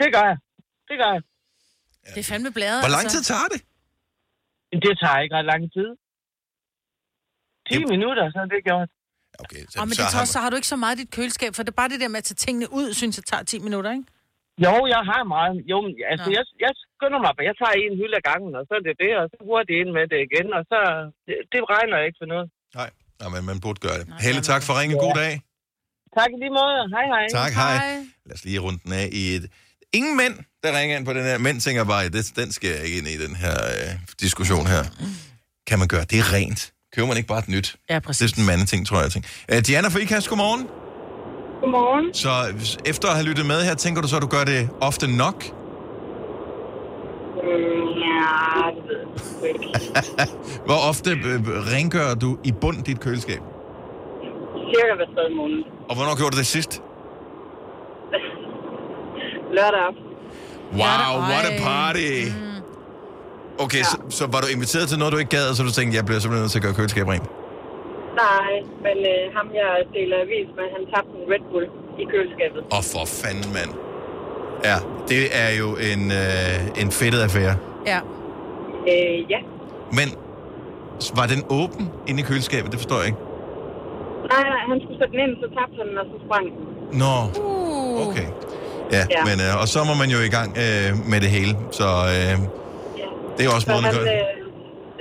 Det 0.00 0.08
gør 0.14 0.24
jeg. 0.30 0.36
Det 0.88 0.96
gør 1.02 1.10
jeg. 1.16 1.22
Det 2.14 2.20
er 2.24 2.28
fandme 2.32 2.50
bladet, 2.58 2.80
Hvor 2.84 2.92
lang 2.96 3.04
altså. 3.06 3.16
tid 3.16 3.22
tager 3.30 3.48
det? 3.54 3.60
Det 4.84 4.92
tager 5.02 5.18
ikke 5.24 5.34
ret 5.38 5.48
lang 5.52 5.62
tid. 5.76 5.88
10 7.70 7.84
minutter, 7.94 8.24
så 8.34 8.38
er 8.44 8.48
det 8.54 8.60
gjort. 8.68 8.88
Okay, 9.44 9.62
Og 9.80 9.84
men 9.88 9.94
det 10.00 10.06
tager, 10.14 10.20
også- 10.24 10.32
så 10.32 10.38
har 10.42 10.50
du 10.50 10.56
ikke 10.56 10.72
så 10.74 10.76
meget 10.84 10.94
i 10.98 11.00
dit 11.02 11.10
køleskab, 11.16 11.50
for 11.56 11.62
det 11.62 11.70
er 11.74 11.78
bare 11.82 11.88
det 11.94 12.00
der 12.00 12.08
med 12.14 12.18
at 12.22 12.24
tage 12.30 12.40
tingene 12.46 12.66
ud, 12.80 12.92
synes 13.00 13.16
jeg 13.18 13.24
tager 13.24 13.42
10 13.42 13.58
minutter, 13.66 13.90
ikke? 13.96 14.04
Jo, 14.66 14.74
jeg 14.94 15.02
har 15.10 15.22
meget. 15.34 15.54
Jo, 15.72 15.76
men 15.84 15.92
altså, 16.12 16.26
Nå. 16.30 16.32
jeg, 16.36 16.44
jeg 16.64 16.72
skynder 17.00 17.20
mig, 17.24 17.32
jeg 17.50 17.54
tager 17.60 17.74
en 17.86 17.94
hylde 18.00 18.16
ad 18.20 18.24
gangen, 18.30 18.52
og 18.58 18.62
så 18.68 18.72
er 18.78 18.82
det 18.88 18.94
det, 19.04 19.12
og 19.20 19.24
så 19.32 19.36
hurtigt 19.50 19.76
ind 19.82 19.90
med 19.98 20.04
det 20.12 20.18
igen, 20.28 20.46
og 20.58 20.62
så, 20.70 20.78
det, 21.26 21.34
det 21.52 21.60
regner 21.74 21.96
ikke 22.06 22.18
for 22.22 22.28
noget. 22.32 22.46
Nej, 22.80 22.90
Nej 23.20 23.28
men 23.34 23.42
man 23.50 23.56
burde 23.64 23.80
gøre 23.86 23.98
det. 24.00 24.06
Helle, 24.26 24.40
tak 24.50 24.62
for 24.66 24.72
ringen. 24.80 24.96
God 25.06 25.14
dag. 25.24 25.32
Tak 26.18 26.30
i 26.34 26.36
lige 26.44 26.54
måde. 26.60 26.80
Hej, 26.96 27.06
hej. 27.14 27.24
Tak, 27.40 27.52
hej. 27.62 27.76
Lad 28.26 28.34
os 28.38 28.44
lige 28.48 28.58
runde 28.64 28.80
den 28.84 28.92
af 29.02 29.06
i 29.20 29.22
et... 29.36 29.44
ingen 29.98 30.14
mænd, 30.22 30.34
der 30.62 30.70
ringer 30.78 30.94
ind 30.98 31.04
på 31.10 31.12
den 31.12 31.24
her. 31.28 31.38
Mænd 31.38 31.60
tænker 31.66 31.84
bare, 31.84 32.02
det, 32.16 32.32
den 32.40 32.48
skal 32.56 32.68
jeg 32.74 32.80
ikke 32.86 32.98
ind 33.00 33.08
i, 33.14 33.16
den 33.26 33.34
her 33.44 33.56
øh, 33.74 33.88
diskussion 34.24 34.64
her. 34.74 34.82
Kan 35.68 35.78
man 35.78 35.88
gøre 35.94 36.04
det 36.14 36.22
rent? 36.36 36.72
Køber 36.94 37.08
man 37.08 37.16
ikke 37.16 37.28
bare 37.34 37.38
et 37.38 37.48
nyt? 37.56 37.68
Ja, 37.90 37.98
præcis. 37.98 38.18
Det 38.18 38.24
er 38.24 38.28
sådan 38.28 38.44
en 38.44 38.46
mandeting, 38.52 38.86
tror 38.86 39.00
jeg. 39.04 39.10
Ting. 39.14 39.24
Uh, 39.52 39.58
Diana 39.66 39.88
fra 39.88 39.98
IKAST, 40.04 40.28
godmorgen. 40.28 40.62
Godmorgen. 41.60 42.14
Så 42.14 42.32
hvis- 42.56 42.78
efter 42.92 43.08
at 43.08 43.14
have 43.18 43.26
lyttet 43.30 43.46
med 43.46 43.58
her, 43.68 43.74
tænker 43.74 44.02
du 44.02 44.08
så, 44.08 44.16
at 44.16 44.22
du 44.22 44.30
gør 44.36 44.44
det 44.52 44.60
ofte 44.80 45.06
nok? 45.16 45.38
Mm, 45.44 45.48
ja, 45.48 45.54
det 45.54 45.56
ved 45.56 47.36
jeg 47.36 47.36
sgu 47.36 47.39
ikke. 47.39 47.39
Hvor 50.66 50.80
ofte 50.90 51.10
øh, 51.10 51.40
rengør 51.72 52.14
du 52.14 52.38
i 52.44 52.52
bund 52.60 52.84
dit 52.84 53.00
køleskab? 53.00 53.40
Cirka 54.70 54.94
hver 54.96 55.06
tredje 55.14 55.34
måned. 55.34 55.58
Og 55.88 55.94
hvornår 55.96 56.16
gjorde 56.18 56.32
du 56.34 56.38
det 56.38 56.46
sidst? 56.46 56.82
Lørdag 59.56 59.80
aften. 59.88 60.04
Wow, 60.80 61.12
what 61.30 61.44
a 61.52 61.54
party! 61.68 62.10
Okay, 63.64 63.82
så, 63.90 63.96
så 64.18 64.24
var 64.32 64.40
du 64.40 64.46
inviteret 64.56 64.88
til 64.88 64.98
noget, 64.98 65.12
du 65.12 65.18
ikke 65.18 65.36
gad, 65.36 65.44
og 65.50 65.54
så 65.56 65.62
du 65.62 65.70
tænkte, 65.78 65.96
jeg 65.96 66.04
bliver 66.08 66.20
simpelthen 66.20 66.42
nødt 66.44 66.52
til 66.52 66.58
at 66.60 66.64
gøre 66.66 66.74
køleskab 66.74 67.06
rent? 67.14 67.26
Nej, 68.24 68.50
men 68.84 68.96
øh, 69.12 69.22
ham 69.36 69.46
jeg 69.60 69.72
deler 69.96 70.16
avis 70.24 70.48
med, 70.58 70.66
han 70.76 70.82
tabte 70.92 71.12
en 71.18 71.24
Red 71.32 71.44
Bull 71.50 71.66
i 72.02 72.04
køleskabet. 72.12 72.60
Åh, 72.72 72.78
oh, 72.78 72.84
for 72.92 73.04
fanden, 73.20 73.50
mand. 73.58 73.70
Ja, 74.64 74.76
det 75.08 75.22
er 75.44 75.50
jo 75.62 75.68
en, 75.92 76.02
øh, 76.22 76.82
en 76.82 76.90
fedtet 76.98 77.20
affære. 77.26 77.56
Ja. 77.86 77.98
Øh, 78.92 79.30
ja. 79.34 79.40
Men 79.98 80.08
var 81.18 81.26
den 81.34 81.42
åben 81.60 81.84
inde 82.08 82.20
i 82.20 82.24
køleskabet? 82.30 82.68
Det 82.72 82.78
forstår 82.80 82.96
jeg 83.02 83.06
ikke. 83.06 83.18
Nej, 84.32 84.42
nej, 84.54 84.62
han 84.70 84.76
skulle 84.82 84.98
sætte 85.00 85.12
den 85.14 85.20
ind, 85.26 85.34
så 85.42 85.46
tabte 85.56 85.76
han 85.80 85.86
den, 85.90 85.98
og 86.02 86.06
så 86.12 86.16
sprang 86.26 86.44
den. 86.56 86.64
Nå, 87.02 87.14
Uh. 87.44 88.08
okay. 88.08 88.28
Ja, 88.96 89.02
Ja. 89.16 89.20
men 89.28 89.36
øh, 89.46 89.52
og 89.62 89.66
så 89.74 89.78
må 89.88 89.94
man 90.02 90.08
jo 90.14 90.18
i 90.28 90.32
gang 90.38 90.48
øh, 90.64 90.88
med 91.12 91.18
det 91.24 91.30
hele. 91.36 91.52
Så 91.78 91.86
øh, 92.14 92.34
det 93.34 93.40
er 93.44 93.48
jo 93.50 93.54
også 93.58 93.66
Så 93.68 93.72
måden 93.72 93.84
at 93.84 93.90
han 93.94 94.04
gøre 94.04 94.08
det. 94.12 94.22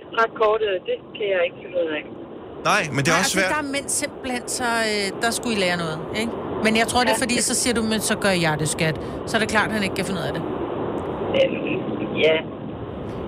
øh, 0.01 0.13
trak 0.15 0.31
kortet, 0.41 0.71
det 0.89 0.97
kan 1.17 1.25
jeg 1.33 1.41
ikke 1.47 1.57
finde 1.63 1.75
ud 1.83 1.89
af. 1.97 2.03
Nej, 2.71 2.81
men 2.95 2.99
det 3.03 3.09
er 3.11 3.15
Nej, 3.17 3.23
også 3.23 3.29
altså, 3.29 3.37
svært. 3.37 3.51
der 3.55 3.61
er 3.65 3.69
mænd 3.75 3.87
simpelthen, 4.01 4.43
så 4.59 4.67
øh, 4.91 5.05
der 5.23 5.29
skulle 5.37 5.53
I 5.57 5.59
lære 5.65 5.77
noget, 5.83 5.97
ikke? 6.21 6.31
Men 6.63 6.77
jeg 6.77 6.87
tror, 6.87 7.03
det 7.03 7.11
er 7.11 7.17
fordi, 7.17 7.41
så 7.41 7.55
siger 7.55 7.73
du, 7.73 7.83
men 7.83 8.01
så 8.01 8.15
gør 8.15 8.29
jeg 8.29 8.59
det, 8.59 8.69
skat. 8.69 8.95
Så 9.27 9.37
er 9.37 9.39
det 9.39 9.49
klart, 9.49 9.67
at 9.67 9.73
han 9.73 9.83
ikke 9.83 9.95
kan 9.95 10.05
finde 10.05 10.19
ud 10.21 10.25
af 10.25 10.33
det. 10.33 10.41
Øh, 11.35 12.19
ja. 12.21 12.35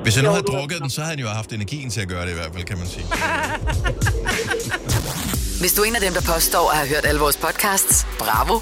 Hvis 0.03 0.15
jeg 0.15 0.23
nu 0.23 0.29
havde 0.29 0.43
drukket 0.43 0.81
den, 0.81 0.89
så 0.89 1.01
havde 1.01 1.15
han 1.15 1.19
jo 1.19 1.27
haft 1.27 1.53
energien 1.53 1.89
til 1.89 2.01
at 2.01 2.07
gøre 2.07 2.25
det 2.25 2.31
i 2.31 2.33
hvert 2.33 2.51
fald, 2.53 2.63
kan 2.63 2.77
man 2.77 2.87
sige. 2.87 3.05
Hvis 5.61 5.73
du 5.73 5.81
er 5.81 5.85
en 5.85 5.95
af 5.95 6.01
dem, 6.01 6.13
der 6.13 6.21
påstår 6.33 6.69
at 6.71 6.77
have 6.77 6.89
hørt 6.89 7.05
alle 7.05 7.19
vores 7.19 7.37
podcasts, 7.37 8.07
bravo. 8.19 8.59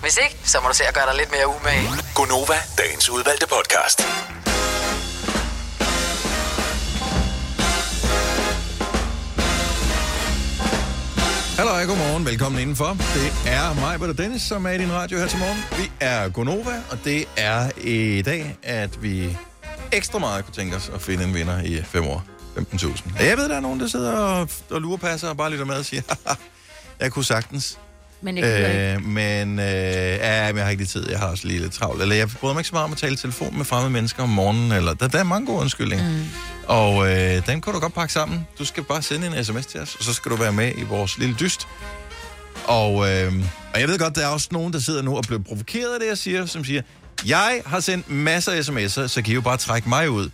Hvis 0.00 0.18
ikke, 0.24 0.36
så 0.44 0.58
må 0.62 0.68
du 0.68 0.74
se 0.74 0.84
at 0.88 0.94
gøre 0.94 1.06
dig 1.06 1.16
lidt 1.16 1.30
mere 1.30 1.46
umage. 1.48 1.88
Gonova, 2.14 2.58
dagens 2.78 3.10
udvalgte 3.10 3.46
podcast. 3.46 3.98
Hallo, 11.56 11.70
godmorgen. 11.70 12.26
Velkommen 12.26 12.60
indenfor. 12.60 12.86
Det 12.86 13.52
er 13.52 13.74
mig, 13.74 13.98
Britta 13.98 14.22
Dennis, 14.22 14.42
som 14.42 14.66
er 14.66 14.70
i 14.70 14.78
din 14.78 14.92
radio 14.92 15.18
her 15.18 15.26
til 15.26 15.38
morgen. 15.38 15.58
Vi 15.78 15.90
er 16.00 16.28
Gonova, 16.28 16.82
og 16.90 16.98
det 17.04 17.28
er 17.36 17.70
i 17.84 18.22
dag, 18.22 18.58
at 18.62 19.02
vi 19.02 19.36
ekstra 19.92 20.18
meget 20.18 20.44
kunne 20.44 20.54
tænke 20.54 20.76
os 20.76 20.88
at 20.94 21.02
finde 21.02 21.24
en 21.24 21.34
vinder 21.34 21.62
i 21.62 21.82
5 21.82 22.04
år. 22.06 22.24
15.000. 22.56 23.24
Jeg 23.24 23.36
ved, 23.36 23.48
der 23.48 23.56
er 23.56 23.60
nogen, 23.60 23.80
der 23.80 23.86
sidder 23.86 24.12
og, 24.12 24.48
og 24.70 24.80
lurepasser 24.80 25.28
og 25.28 25.36
bare 25.36 25.50
lytter 25.50 25.64
med 25.64 25.74
og 25.74 25.84
siger, 25.84 26.02
jeg 27.00 27.12
kunne 27.12 27.24
sagtens. 27.24 27.78
Men 28.20 28.38
jeg. 28.38 28.94
Øh, 28.96 29.04
men 29.04 29.58
øh, 29.58 29.64
ja, 29.64 30.44
jeg 30.44 30.64
har 30.64 30.70
ikke 30.70 30.82
lige 30.82 30.88
tid. 30.88 31.10
Jeg 31.10 31.18
har 31.18 31.26
også 31.26 31.46
lige 31.46 31.60
lidt 31.60 31.72
travlt. 31.72 32.02
Eller 32.02 32.14
jeg 32.14 32.28
bryder 32.28 32.54
mig 32.54 32.60
ikke 32.60 32.68
så 32.68 32.74
meget 32.74 32.84
om 32.84 32.92
at 32.92 32.98
tale 32.98 33.12
i 33.12 33.16
telefon 33.16 33.56
med 33.56 33.64
fremmede 33.64 33.90
mennesker 33.90 34.22
om 34.22 34.28
morgenen. 34.28 34.72
Eller, 34.72 34.94
der, 34.94 35.08
der 35.08 35.18
er 35.18 35.24
mange 35.24 35.46
gode 35.46 35.60
undskyldninger. 35.60 36.10
Mm. 36.10 36.24
Og 36.66 37.08
øh, 37.08 37.46
den 37.46 37.60
kan 37.60 37.72
du 37.72 37.78
godt 37.78 37.94
pakke 37.94 38.12
sammen. 38.12 38.46
Du 38.58 38.64
skal 38.64 38.82
bare 38.82 39.02
sende 39.02 39.26
en 39.26 39.44
sms 39.44 39.66
til 39.66 39.80
os, 39.80 39.94
og 39.94 40.04
så 40.04 40.12
skal 40.12 40.30
du 40.30 40.36
være 40.36 40.52
med 40.52 40.72
i 40.76 40.82
vores 40.82 41.18
lille 41.18 41.36
dyst. 41.40 41.68
Og, 42.64 43.10
øh, 43.10 43.32
og 43.74 43.80
jeg 43.80 43.88
ved 43.88 43.98
godt, 43.98 44.14
der 44.14 44.22
er 44.24 44.28
også 44.28 44.48
nogen, 44.50 44.72
der 44.72 44.78
sidder 44.78 45.02
nu 45.02 45.16
og 45.16 45.24
bliver 45.24 45.42
provokeret 45.42 45.94
af 45.94 46.00
det, 46.00 46.08
jeg 46.08 46.18
siger, 46.18 46.46
som 46.46 46.64
siger, 46.64 46.82
jeg 47.26 47.62
har 47.66 47.80
sendt 47.80 48.10
masser 48.10 48.52
af 48.52 48.60
sms'er, 48.60 49.08
så 49.08 49.22
kan 49.24 49.32
I 49.32 49.34
jo 49.34 49.40
bare 49.40 49.56
trække 49.56 49.88
mig 49.88 50.10
ud. 50.10 50.30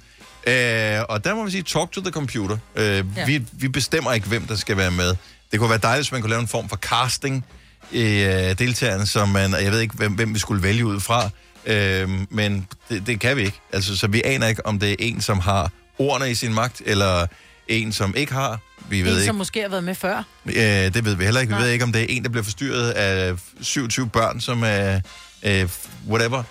Øh, 0.46 1.00
og 1.08 1.24
der 1.24 1.34
må 1.34 1.44
vi 1.44 1.50
sige, 1.50 1.62
talk 1.62 1.92
to 1.92 2.00
the 2.00 2.10
computer. 2.10 2.56
Øh, 2.76 3.04
ja. 3.16 3.26
Vi, 3.26 3.42
vi 3.52 3.68
bestemmer 3.68 4.12
ikke, 4.12 4.28
hvem 4.28 4.46
der 4.46 4.56
skal 4.56 4.76
være 4.76 4.90
med. 4.90 5.14
Det 5.52 5.60
kunne 5.60 5.70
være 5.70 5.78
dejligt, 5.82 6.06
hvis 6.06 6.12
man 6.12 6.20
kunne 6.20 6.30
lave 6.30 6.40
en 6.40 6.48
form 6.48 6.68
for 6.68 6.76
casting 6.76 7.44
øh, 7.94 8.58
deltagerne, 8.58 9.06
som 9.06 9.28
man, 9.28 9.54
og 9.54 9.64
jeg 9.64 9.72
ved 9.72 9.80
ikke, 9.80 9.94
hvem, 9.94 10.12
hvem 10.12 10.34
vi 10.34 10.38
skulle 10.38 10.62
vælge 10.62 10.86
ud 10.86 11.00
fra, 11.00 11.30
øh, 11.66 12.08
men 12.30 12.66
det, 12.88 13.06
det 13.06 13.20
kan 13.20 13.36
vi 13.36 13.42
ikke. 13.42 13.60
Altså, 13.72 13.96
så 13.96 14.06
vi 14.06 14.22
aner 14.24 14.46
ikke, 14.46 14.66
om 14.66 14.78
det 14.78 14.90
er 14.90 14.96
en, 14.98 15.20
som 15.20 15.38
har 15.38 15.70
ordene 15.98 16.30
i 16.30 16.34
sin 16.34 16.54
magt, 16.54 16.82
eller 16.86 17.26
en, 17.68 17.92
som 17.92 18.14
ikke 18.16 18.32
har. 18.32 18.58
Vi 18.88 19.02
ved 19.02 19.10
En, 19.10 19.16
ikke. 19.16 19.26
som 19.26 19.34
måske 19.36 19.60
har 19.62 19.68
været 19.68 19.84
med 19.84 19.94
før. 19.94 20.22
Øh, 20.46 20.54
det 20.54 21.04
ved 21.04 21.14
vi 21.14 21.24
heller 21.24 21.40
ikke. 21.40 21.50
Vi 21.50 21.54
Nej. 21.54 21.64
ved 21.64 21.72
ikke, 21.72 21.84
om 21.84 21.92
det 21.92 22.02
er 22.02 22.06
en, 22.08 22.22
der 22.22 22.28
bliver 22.30 22.44
forstyrret 22.44 22.90
af 22.90 23.34
27 23.60 24.08
børn, 24.08 24.40
som 24.40 24.62
er 24.66 25.00
øh, 25.42 25.68
whatever. 26.08 26.42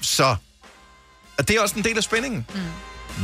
Så, 0.00 0.36
og 1.38 1.48
det 1.48 1.56
er 1.56 1.60
også 1.60 1.74
en 1.78 1.84
del 1.84 1.96
af 1.96 2.02
spændingen. 2.02 2.46
Mm. 2.54 2.60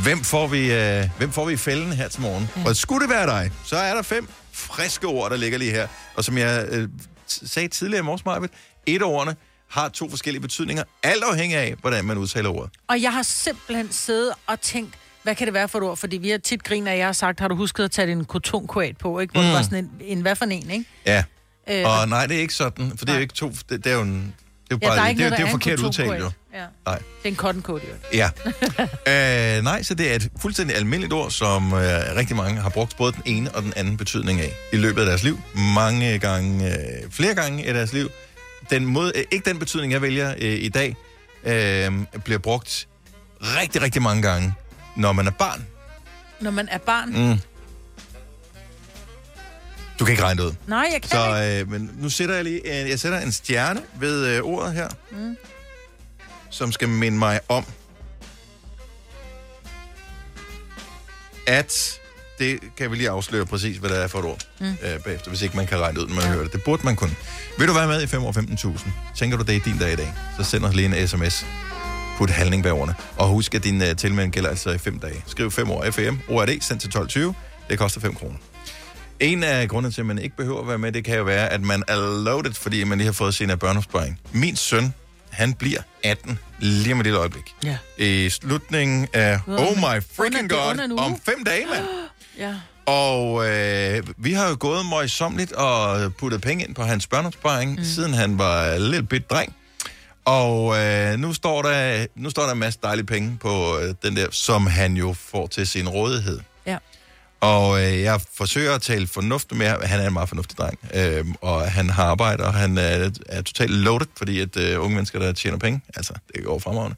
Hvem, 0.03 0.23
får 0.23 0.47
vi, 0.47 0.71
øh, 0.73 1.09
hvem 1.17 1.31
får 1.31 1.45
vi 1.45 1.53
i 1.53 1.57
fælden 1.57 1.93
her 1.93 2.07
til 2.07 2.21
morgen? 2.21 2.49
Mm. 2.55 2.65
Og 2.65 2.75
skulle 2.75 3.01
det 3.07 3.09
være 3.09 3.27
dig, 3.27 3.51
så 3.65 3.75
er 3.75 3.93
der 3.93 4.01
fem 4.01 4.27
friske 4.51 5.07
ord, 5.07 5.31
der 5.31 5.37
ligger 5.37 5.57
lige 5.57 5.71
her. 5.71 5.87
Og 6.15 6.23
som 6.23 6.37
jeg 6.37 6.65
øh, 6.69 6.89
sagde 7.31 7.67
tidligere 7.67 7.99
i 7.99 8.03
morges, 8.03 8.25
Marvitt, 8.25 8.53
et 8.85 9.03
ordene 9.03 9.35
har 9.69 9.89
to 9.89 10.09
forskellige 10.09 10.41
betydninger, 10.41 10.83
alt 11.03 11.23
afhængig 11.23 11.57
af, 11.57 11.75
hvordan 11.81 12.05
man 12.05 12.17
udtaler 12.17 12.49
ordet. 12.49 12.71
Og 12.87 13.01
jeg 13.01 13.13
har 13.13 13.23
simpelthen 13.23 13.91
siddet 13.91 14.33
og 14.47 14.61
tænkt, 14.61 14.95
hvad 15.23 15.35
kan 15.35 15.47
det 15.47 15.53
være 15.53 15.67
for 15.67 15.77
et 15.77 15.83
ord? 15.83 15.97
Fordi 15.97 16.17
vi 16.17 16.29
har 16.29 16.37
tit 16.37 16.63
griner, 16.63 16.91
at 16.91 16.97
jeg 16.97 17.05
har 17.05 17.13
sagt, 17.13 17.39
har 17.39 17.47
du 17.47 17.55
husket 17.55 17.83
at 17.83 17.91
tage 17.91 18.07
din 18.07 18.25
kotonkoat 18.25 18.97
på, 18.97 19.19
ikke? 19.19 19.31
Hvor 19.31 19.41
mm. 19.41 19.47
det 19.47 19.55
var 19.55 19.61
sådan 19.61 19.83
en, 19.83 19.91
en 20.01 20.21
hvad 20.21 20.35
for 20.35 20.45
en, 20.45 20.69
ikke? 20.69 20.85
Ja, 21.05 21.23
Øh, 21.69 21.85
og 21.85 22.09
nej, 22.09 22.27
det 22.27 22.37
er 22.37 22.41
ikke 22.41 22.53
sådan, 22.53 22.97
for 22.97 23.05
det 23.05 23.09
er 23.09 23.15
jo 23.15 23.21
ikke 23.21 23.33
to, 23.33 23.49
det, 23.49 23.83
det 23.83 23.85
er 23.85 23.95
jo 23.95 24.01
en... 24.01 24.35
Det 24.71 24.83
er 24.83 24.87
jo 24.87 24.93
ja, 24.93 24.95
bare, 24.95 24.97
der 24.97 25.03
er 25.03 25.09
ikke 25.09 25.23
det, 25.23 25.29
noget, 25.29 25.37
det 25.37 25.45
er 25.45 25.47
jo 25.47 25.47
er 25.47 25.51
forkert 25.51 25.79
udtalt, 25.79 26.19
jo. 26.19 26.31
Ja. 26.53 26.65
Nej. 26.85 26.97
Det 26.97 27.05
er 27.23 27.29
en 27.29 27.35
cotton 27.35 27.61
coat, 27.61 27.81
jo. 27.83 28.17
Ja. 28.17 28.29
øh, 29.57 29.63
nej, 29.63 29.83
så 29.83 29.93
det 29.93 30.11
er 30.11 30.15
et 30.15 30.29
fuldstændig 30.41 30.75
almindeligt 30.75 31.13
ord, 31.13 31.31
som 31.31 31.73
øh, 31.73 31.79
rigtig 32.15 32.35
mange 32.35 32.61
har 32.61 32.69
brugt 32.69 32.97
både 32.97 33.11
den 33.11 33.21
ene 33.25 33.51
og 33.55 33.63
den 33.63 33.73
anden 33.75 33.97
betydning 33.97 34.41
af 34.41 34.51
i 34.73 34.77
løbet 34.77 35.01
af 35.01 35.07
deres 35.07 35.23
liv. 35.23 35.39
Mange 35.75 36.19
gange, 36.19 36.67
øh, 36.71 37.11
flere 37.11 37.35
gange 37.35 37.65
i 37.69 37.73
deres 37.73 37.93
liv. 37.93 38.09
Den 38.69 38.85
måde, 38.85 39.11
øh, 39.15 39.23
ikke 39.31 39.49
den 39.49 39.59
betydning, 39.59 39.93
jeg 39.93 40.01
vælger 40.01 40.33
øh, 40.37 40.63
i 40.63 40.69
dag, 40.69 40.95
øh, 41.43 41.91
bliver 42.23 42.39
brugt 42.39 42.87
rigtig, 43.41 43.81
rigtig 43.81 44.01
mange 44.01 44.21
gange, 44.21 44.53
når 44.95 45.11
man 45.11 45.27
er 45.27 45.31
barn. 45.31 45.65
Når 46.41 46.51
man 46.51 46.67
er 46.71 46.77
barn. 46.77 47.09
Mm. 47.09 47.39
Du 50.01 50.05
kan 50.05 50.11
ikke 50.13 50.23
regne 50.23 50.41
det 50.41 50.47
ud. 50.47 50.53
Nej, 50.67 50.89
jeg 50.93 51.01
kan 51.01 51.11
Så, 51.11 51.35
ikke. 51.35 51.59
øh, 51.61 51.71
men 51.71 51.91
nu 51.97 52.09
sætter 52.09 52.35
jeg 52.35 52.43
lige, 52.43 52.81
øh, 52.83 52.89
jeg 52.89 52.99
sætter 52.99 53.19
en 53.19 53.31
stjerne 53.31 53.81
ved 53.99 54.27
øh, 54.27 54.41
ordet 54.43 54.73
her, 54.73 54.87
Mm. 55.11 55.37
som 56.49 56.71
skal 56.71 56.89
minde 56.89 57.17
mig 57.17 57.39
om, 57.49 57.65
at 61.47 61.99
det 62.39 62.59
kan 62.77 62.91
vi 62.91 62.95
lige 62.95 63.09
afsløre 63.09 63.45
præcis, 63.45 63.77
hvad 63.77 63.89
det 63.89 64.03
er 64.03 64.07
for 64.07 64.19
et 64.19 64.25
ord 64.25 64.39
mm. 64.59 64.65
øh, 64.83 64.99
bagefter, 64.99 65.29
hvis 65.29 65.41
ikke 65.41 65.57
man 65.57 65.67
kan 65.67 65.79
regne 65.79 65.99
ud, 66.01 66.07
når 66.07 66.15
man 66.15 66.23
ja. 66.23 66.29
hører 66.31 66.43
det. 66.43 66.53
Det 66.53 66.63
burde 66.63 66.81
man 66.85 66.95
kunne. 66.95 67.15
Vil 67.57 67.67
du 67.67 67.73
være 67.73 67.87
med 67.87 68.01
i 68.03 68.07
5 68.07 68.23
år 68.23 68.31
15.000? 68.77 68.89
Tænker 69.17 69.37
du, 69.37 69.43
det 69.43 69.55
er 69.55 69.59
din 69.59 69.77
dag 69.77 69.93
i 69.93 69.95
dag? 69.95 70.13
Så 70.37 70.43
send 70.43 70.65
os 70.65 70.75
lige 70.75 71.01
en 71.01 71.07
sms. 71.07 71.45
Put 72.17 72.29
handling 72.29 72.63
bag 72.63 72.71
ordene. 72.71 72.95
Og 73.17 73.27
husk, 73.27 73.55
at 73.55 73.63
din 73.63 73.81
uh, 73.81 73.87
tilmelding 73.97 74.33
gælder 74.33 74.49
altså 74.49 74.69
i 74.71 74.77
5 74.77 74.99
dage. 74.99 75.23
Skriv 75.27 75.51
5 75.51 75.71
år 75.71 75.91
FM, 75.91 76.15
ORD, 76.29 76.49
send 76.61 76.79
til 76.79 76.87
12.20. 77.29 77.33
Det 77.69 77.79
koster 77.79 78.01
5 78.01 78.15
kroner. 78.15 78.37
En 79.21 79.43
af 79.43 79.69
grundene 79.69 79.93
til, 79.93 80.01
at 80.01 80.07
man 80.07 80.19
ikke 80.19 80.35
behøver 80.35 80.61
at 80.61 80.67
være 80.67 80.77
med, 80.77 80.91
det 80.91 81.05
kan 81.05 81.17
jo 81.17 81.23
være, 81.23 81.49
at 81.49 81.61
man 81.61 81.83
er 81.87 82.23
loaded, 82.23 82.53
fordi 82.53 82.83
man 82.83 82.97
lige 82.97 83.05
har 83.05 83.13
fået 83.13 83.33
sin 83.33 83.49
af 83.49 83.59
børneopsparing. 83.59 84.19
Min 84.31 84.55
søn, 84.55 84.93
han 85.29 85.53
bliver 85.53 85.81
18 86.03 86.39
lige 86.59 86.93
om 86.93 86.99
et 86.99 87.05
lille 87.05 87.19
øjeblik. 87.19 87.55
Ja. 87.63 87.77
I 87.97 88.29
slutningen 88.29 89.07
af, 89.13 89.39
oh 89.47 89.77
my 89.77 90.03
freaking 90.15 90.49
det 90.49 90.57
god, 90.57 90.97
om 90.97 91.19
fem 91.25 91.43
dage, 91.43 91.65
mand. 91.65 91.85
Ja. 92.37 92.55
Og 92.85 93.49
øh, 93.49 94.03
vi 94.17 94.33
har 94.33 94.49
jo 94.49 94.57
gået 94.59 94.85
møjsomligt 94.85 95.51
og 95.51 96.13
puttet 96.13 96.41
penge 96.41 96.65
ind 96.65 96.75
på 96.75 96.83
hans 96.83 97.07
børneopsparing, 97.07 97.75
mm. 97.75 97.83
siden 97.83 98.13
han 98.13 98.37
var 98.37 98.71
en 98.73 98.81
lille 98.81 99.03
bit 99.03 99.29
dreng. 99.29 99.55
Og 100.25 100.77
øh, 100.77 101.19
nu, 101.19 101.33
står 101.33 101.61
der, 101.61 102.05
nu 102.15 102.29
står 102.29 102.43
der 102.43 102.51
en 102.51 102.59
masse 102.59 102.79
dejlige 102.83 103.05
penge 103.05 103.37
på 103.41 103.79
øh, 103.79 103.93
den 104.03 104.15
der, 104.15 104.27
som 104.31 104.67
han 104.67 104.93
jo 104.93 105.15
får 105.31 105.47
til 105.47 105.67
sin 105.67 105.89
rådighed. 105.89 106.39
Og 107.41 107.83
øh, 107.83 108.01
jeg 108.01 108.21
forsøger 108.33 108.75
at 108.75 108.81
tale 108.81 109.07
fornuftigt 109.07 109.57
med 109.57 109.67
ham. 109.67 109.79
Han 109.83 109.99
er 109.99 110.07
en 110.07 110.13
meget 110.13 110.29
fornuftig 110.29 110.57
dreng. 110.57 110.79
Øh, 110.93 111.25
og 111.41 111.71
han 111.71 111.89
har 111.89 112.03
arbejde, 112.03 112.43
og 112.43 112.53
han 112.53 112.77
er, 112.77 113.09
er 113.29 113.41
totalt 113.41 113.71
loaded, 113.71 114.07
fordi 114.17 114.39
at 114.39 114.57
øh, 114.57 114.83
unge 114.83 114.95
mennesker, 114.95 115.19
der 115.19 115.33
tjener 115.33 115.57
penge, 115.57 115.81
altså, 115.95 116.13
det 116.35 116.43
går 116.43 116.59
fremragende. 116.59 116.97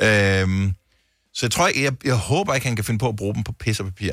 Ja. 0.00 0.40
Øhm, 0.42 0.74
så 1.34 1.46
jeg 1.46 1.50
tror 1.50 1.68
ikke, 1.68 1.82
jeg, 1.82 1.92
jeg 2.04 2.14
håber 2.14 2.54
ikke, 2.54 2.66
han 2.66 2.76
kan 2.76 2.84
finde 2.84 2.98
på 2.98 3.08
at 3.08 3.16
bruge 3.16 3.34
dem 3.34 3.44
på 3.44 3.52
pis 3.52 3.80
og 3.80 3.86
papir. 3.86 4.12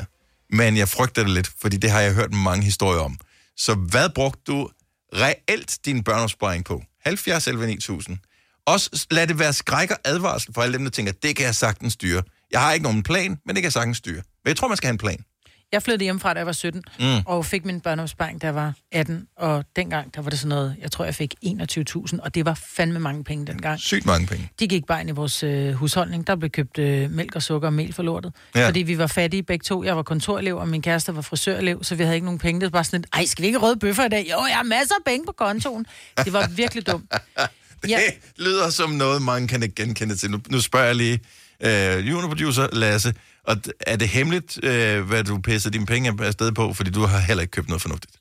Men 0.50 0.78
jeg 0.78 0.90
frygter 0.90 1.24
det 1.24 1.32
lidt, 1.32 1.50
fordi 1.62 1.78
det 1.78 1.92
har 1.92 2.02
jeg 2.02 2.14
hørt 2.14 2.34
mange 2.34 2.64
historier 2.64 3.00
om. 3.02 3.18
Så 3.58 3.74
hvad 3.74 4.10
brugte 4.10 4.42
du 4.48 4.70
reelt 5.14 5.78
din 5.86 6.04
børneopsparing 6.04 6.66
på? 6.66 6.84
70 7.06 7.48
11 7.48 7.68
9000. 7.68 8.18
Også 8.66 9.08
lad 9.12 9.28
det 9.28 9.40
være 9.40 9.54
skræk 9.54 9.92
og 9.92 9.98
advarsel 10.06 10.54
for 10.54 10.62
alle 10.62 10.78
dem, 10.78 10.84
der 10.84 10.92
tænker, 10.92 11.12
det 11.12 11.36
kan 11.36 11.46
jeg 11.46 11.56
sagtens 11.56 11.94
styre. 11.94 12.24
Jeg 12.52 12.62
har 12.62 12.74
ikke 12.74 12.84
nogen 12.84 13.04
plan, 13.04 13.40
men 13.46 13.56
det 13.56 13.56
kan 13.56 13.64
jeg 13.64 13.74
sagtens 13.74 13.98
styre. 13.98 14.22
Men 14.44 14.48
jeg 14.48 14.58
tror, 14.58 14.68
man 14.68 14.78
skal 14.78 14.88
have 14.88 14.94
en 14.94 14.98
plan. 14.98 15.26
Jeg 15.71 15.84
flyttede 15.84 16.04
hjemmefra, 16.04 16.34
da 16.34 16.38
jeg 16.39 16.45
var 16.45 16.51
17, 16.51 16.84
Mm. 16.99 17.06
og 17.25 17.45
fik 17.45 17.65
min 17.65 17.82
børneopsparing, 17.82 18.41
da 18.41 18.47
jeg 18.47 18.56
var 18.56 18.73
18. 18.91 19.28
Og 19.38 19.65
dengang, 19.75 20.15
der 20.15 20.21
var 20.21 20.30
det 20.30 20.39
sådan 20.39 20.49
noget, 20.49 20.75
jeg 20.82 20.91
tror, 20.91 21.06
jeg 21.06 21.15
fik 21.15 21.34
21.000, 21.45 22.19
og 22.21 22.36
det 22.36 22.45
var 22.45 22.54
fandme 22.78 22.99
mange 22.99 23.23
penge 23.23 23.45
dengang. 23.47 23.80
Sygt 23.80 24.06
mange 24.06 24.28
penge. 24.28 24.49
De 24.60 24.67
gik 24.67 24.86
bare 24.86 25.01
ind 25.01 25.10
i 25.10 25.13
vores 25.13 25.43
øh, 25.43 25.73
husholdning. 25.73 26.28
Der 26.28 26.36
blev 26.36 26.49
købt 26.49 26.78
øh, 26.78 27.12
mælk 27.12 27.36
og 27.36 27.43
sukker 27.43 27.67
og 27.67 27.73
mel 27.73 27.93
for 27.93 28.04
lortet. 28.04 28.34
Ja. 28.56 28.67
Fordi 28.67 28.80
vi 28.80 28.97
var 28.97 29.08
fattige 29.08 29.43
begge 29.43 29.63
to. 29.63 29.84
Jeg 29.84 29.95
var 29.95 30.04
kontorelev, 30.04 30.58
og 30.58 30.67
min 30.67 30.82
kæreste 30.82 31.15
var 31.15 31.21
frisørelev, 31.21 31.84
så 31.84 31.95
vi 31.95 32.04
havde 32.04 32.15
ikke 32.15 32.25
nogen 32.25 32.39
penge. 32.39 32.62
Det 32.62 32.65
var 32.65 32.69
bare 32.78 32.84
sådan 32.84 32.99
lidt, 33.01 33.10
ej, 33.13 33.25
skal 33.25 33.41
vi 33.41 33.47
ikke 33.47 33.60
røde 33.60 33.75
bøffer 33.80 34.06
i 34.06 34.10
dag? 34.10 34.28
Jo, 34.32 34.45
jeg 34.49 34.56
har 34.56 34.63
masser 34.63 34.95
af 34.95 35.04
penge 35.06 35.25
på 35.25 35.32
kontoen. 35.38 35.86
Det 36.25 36.34
var 36.34 36.47
virkelig 36.47 36.88
dumt. 36.88 37.12
Det 37.84 37.89
ja. 37.91 37.99
lyder 38.39 38.69
som 38.69 38.89
noget, 38.89 39.21
mange 39.21 39.47
kan 39.47 39.63
ikke 39.63 39.75
genkende 39.75 40.15
til. 40.15 40.32
Nu, 40.32 40.39
nu 40.49 40.62
spørger 40.62 40.86
jeg 40.86 40.95
lige 40.95 41.19
øh, 41.60 42.10
juniorproducer 42.10 42.67
Lasse, 42.73 43.13
og 43.48 43.58
er 43.80 43.96
det 43.96 44.10
hemmeligt, 44.10 44.64
øh, 44.64 45.08
hvad 45.08 45.24
du 45.24 45.38
pisser 45.38 45.70
dine 45.70 45.86
penge 45.86 46.14
afsted 46.20 46.52
på? 46.52 46.74
Fordi 46.74 46.92
du 46.92 47.02
har 47.02 47.20
heller 47.20 47.42
ikke 47.42 47.52
købt 47.52 47.68
noget 47.68 47.82
fornuftigt. 47.82 48.14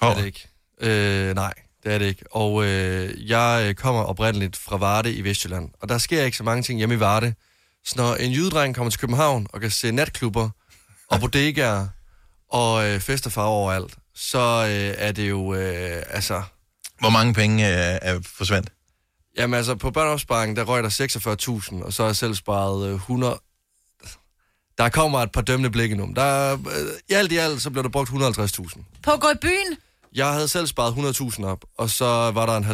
Det 0.00 0.08
er 0.10 0.14
det 0.14 0.26
ikke. 0.26 0.48
Øh, 0.80 1.34
nej, 1.34 1.54
det 1.84 1.92
er 1.94 1.98
det 1.98 2.06
ikke. 2.06 2.24
Og 2.30 2.64
øh, 2.64 3.30
jeg 3.30 3.66
øh, 3.68 3.74
kommer 3.74 4.02
oprindeligt 4.02 4.56
fra 4.56 4.76
Varde 4.76 5.12
i 5.12 5.24
Vestjylland, 5.24 5.70
og 5.80 5.88
der 5.88 5.98
sker 5.98 6.22
ikke 6.22 6.36
så 6.36 6.44
mange 6.44 6.62
ting 6.62 6.78
hjemme 6.78 6.94
i 6.94 7.00
Varde. 7.00 7.34
Så 7.84 7.94
når 7.96 8.14
en 8.14 8.32
jydedreng 8.32 8.74
kommer 8.74 8.90
til 8.90 9.00
København 9.00 9.46
og 9.52 9.60
kan 9.60 9.70
se 9.70 9.92
natklubber 9.92 10.50
og 11.08 11.20
bodegaer 11.20 11.86
og 12.50 12.88
øh, 12.88 13.00
festefar 13.00 13.44
overalt, 13.44 13.94
så 14.14 14.38
øh, 14.38 14.94
er 14.98 15.12
det 15.12 15.28
jo, 15.28 15.54
øh, 15.54 16.02
altså... 16.10 16.42
Hvor 17.00 17.10
mange 17.10 17.34
penge 17.34 17.68
øh, 17.68 17.98
er 18.02 18.20
forsvandt? 18.36 18.70
Jamen 19.38 19.54
altså, 19.54 19.74
på 19.74 19.90
børneopsparingen, 19.90 20.56
der 20.56 20.64
røg 20.64 20.82
der 20.82 21.58
46.000, 21.80 21.84
og 21.84 21.92
så 21.92 22.02
har 22.02 22.08
jeg 22.08 22.16
selv 22.16 22.34
sparet 22.34 22.88
øh, 22.88 22.94
100... 22.94 23.40
Der 24.78 24.88
kommer 24.88 25.18
et 25.18 25.32
par 25.32 25.40
dømmende 25.40 25.70
blikke 25.70 25.94
nu. 25.96 26.12
Der, 26.16 26.52
øh, 26.52 26.58
I 27.10 27.12
alt 27.12 27.32
i 27.32 27.36
alt, 27.36 27.62
så 27.62 27.70
blev 27.70 27.82
der 27.82 27.88
brugt 27.90 28.10
150.000. 28.10 28.82
På 29.02 29.10
at 29.10 29.20
gå 29.20 29.28
i 29.28 29.36
byen? 29.42 29.76
Jeg 30.14 30.32
havde 30.32 30.48
selv 30.48 30.66
sparet 30.66 30.92
100.000 31.38 31.44
op, 31.44 31.64
og 31.78 31.90
så 31.90 32.04
var 32.30 32.46
der 32.46 32.56
en 32.56 32.64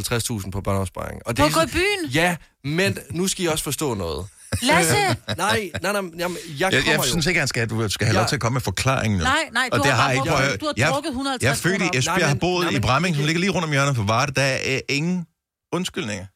50.000 0.44 0.50
på 0.50 0.60
børneopsparing. 0.60 1.20
Og 1.26 1.34
På 1.34 1.44
at 1.44 1.52
gå 1.52 1.60
i 1.60 1.66
byen? 1.66 2.10
Ja, 2.14 2.36
men 2.64 2.98
nu 3.10 3.28
skal 3.28 3.44
I 3.44 3.48
også 3.48 3.64
forstå 3.64 3.94
noget. 3.94 4.26
Lasse! 4.62 4.94
Nej, 5.36 5.70
nej, 5.82 5.92
nej, 5.92 6.02
jamen, 6.18 6.38
jeg 6.58 6.72
Jeg, 6.72 6.82
kommer 6.82 6.92
jeg 6.92 7.04
synes 7.04 7.26
jo. 7.26 7.28
ikke, 7.28 7.38
han 7.38 7.48
skal, 7.48 7.70
du 7.70 7.88
skal 7.88 8.06
have 8.06 8.14
lov 8.14 8.20
Jeg- 8.20 8.28
til 8.28 8.36
at 8.36 8.40
komme 8.40 8.54
med 8.54 8.60
forklaringen. 8.60 9.18
nu. 9.18 9.24
Nej, 9.24 9.48
nej, 9.52 9.68
du 9.72 9.78
Og 9.78 9.84
det 9.84 9.92
har 9.92 10.08
jeg 10.10 10.16
drukket- 10.18 10.30
prøv 10.30 10.38
at 10.40 10.44
høre. 10.48 10.56
du 10.56 10.66
har 10.66 10.72
Jeg- 10.76 10.90
drukket 10.92 11.08
150 11.10 11.42
Jeg 11.44 11.50
er 11.50 11.54
født 11.78 11.94
i. 11.94 11.98
Esbjerg, 11.98 12.18
Nej, 12.18 12.26
har 12.26 12.34
men- 12.34 12.40
boet 12.40 12.62
nej, 12.64 12.70
i 12.70 12.72
men- 12.72 12.82
Bramming, 12.82 13.16
som 13.16 13.24
ligger 13.24 13.40
lige 13.40 13.50
rundt 13.50 13.64
om 13.64 13.70
hjørnet 13.72 13.96
på 13.96 14.02
Varde. 14.02 14.32
Der 14.34 14.42
er 14.42 14.74
øh, 14.74 14.80
ingen 14.88 15.26
undskyldninger. 15.72 16.26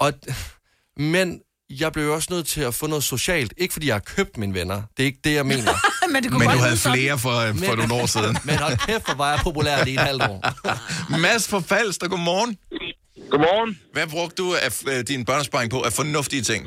Og, 0.00 0.12
men 0.96 1.40
jeg 1.80 1.92
blev 1.92 2.04
jo 2.04 2.14
også 2.14 2.28
nødt 2.30 2.46
til 2.46 2.60
at 2.60 2.74
få 2.74 2.86
noget 2.86 3.04
socialt. 3.04 3.54
Ikke 3.56 3.72
fordi 3.72 3.86
jeg 3.86 3.94
har 3.94 4.00
købt 4.16 4.36
mine 4.36 4.54
venner. 4.54 4.82
Det 4.96 5.02
er 5.02 5.06
ikke 5.06 5.20
det, 5.24 5.34
jeg 5.34 5.46
mener. 5.46 5.72
men 6.12 6.22
det 6.22 6.32
Men 6.32 6.40
du 6.40 6.58
havde 6.66 6.76
flere 6.76 7.18
for, 7.18 7.36
øh, 7.46 7.54
for 7.68 7.76
nogle 7.76 7.94
år 7.94 8.06
siden. 8.06 8.36
Men 8.48 8.54
hold 8.64 8.76
kæft, 8.86 9.04
hvor 9.04 9.14
var 9.14 9.30
jeg 9.30 9.40
populær 9.42 9.84
lige 9.84 9.94
et 9.94 10.00
halvt 10.00 10.22
år. 10.22 10.38
Mads 11.24 11.48
fra 11.48 11.60
Falster, 11.60 12.08
godmorgen. 12.08 12.58
Godmorgen. 13.30 13.80
Hvad 13.92 14.06
brugte 14.06 14.36
du 14.42 14.54
af 14.54 14.70
øh, 14.92 15.04
din 15.08 15.24
børnesparing 15.24 15.70
på 15.70 15.80
af 15.80 15.92
fornuftige 15.92 16.42
ting? 16.42 16.62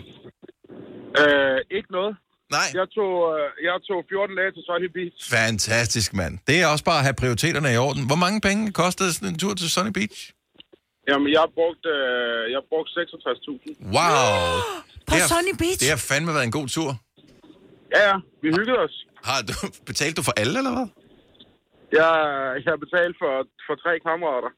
Øh, 1.22 1.58
ikke 1.78 1.92
noget. 1.92 2.16
Nej. 2.52 2.68
Jeg 2.80 2.88
tog, 2.98 3.12
øh, 3.36 3.46
jeg 3.68 3.76
tog 3.88 4.00
14 4.10 4.36
dage 4.40 4.52
til 4.56 4.64
Sunny 4.68 4.90
Beach. 4.96 5.18
Fantastisk, 5.38 6.14
mand. 6.14 6.34
Det 6.48 6.62
er 6.62 6.68
også 6.68 6.84
bare 6.84 7.00
at 7.02 7.04
have 7.04 7.14
prioriteterne 7.14 7.74
i 7.74 7.78
orden. 7.78 8.06
Hvor 8.06 8.16
mange 8.26 8.42
penge 8.42 8.72
kostede 8.72 9.14
sådan 9.14 9.28
en 9.28 9.40
tur 9.40 9.54
til 9.54 9.70
Sunny 9.70 9.92
Beach? 9.92 10.20
Jamen, 11.10 11.28
jeg 11.36 11.40
har 11.46 11.52
brugt, 11.60 11.84
øh, 11.96 12.42
jeg 12.52 12.58
har 12.62 12.68
brugt 12.74 12.90
66.000. 12.98 13.72
Wow. 13.96 14.56
På 15.08 15.12
Det 15.16 15.22
har- 15.22 15.32
Sunny 15.34 15.54
Beach? 15.62 15.80
Det 15.82 15.90
har 15.96 16.02
fandme 16.12 16.32
været 16.38 16.48
en 16.52 16.56
god 16.60 16.68
tur. 16.76 16.90
Ja, 17.96 18.02
ja. 18.10 18.16
Vi 18.44 18.48
hyggede 18.58 18.80
os. 18.86 18.96
Har 19.30 19.40
du, 19.50 19.54
betalt 19.90 20.18
du 20.18 20.24
for 20.30 20.34
alle, 20.42 20.56
eller 20.62 20.74
hvad? 20.78 20.88
Jeg, 22.00 22.10
jeg 22.64 22.70
har 22.74 22.80
betalt 22.86 23.16
for, 23.22 23.32
for 23.68 23.76
tre 23.84 23.94
kammerater. 24.08 24.52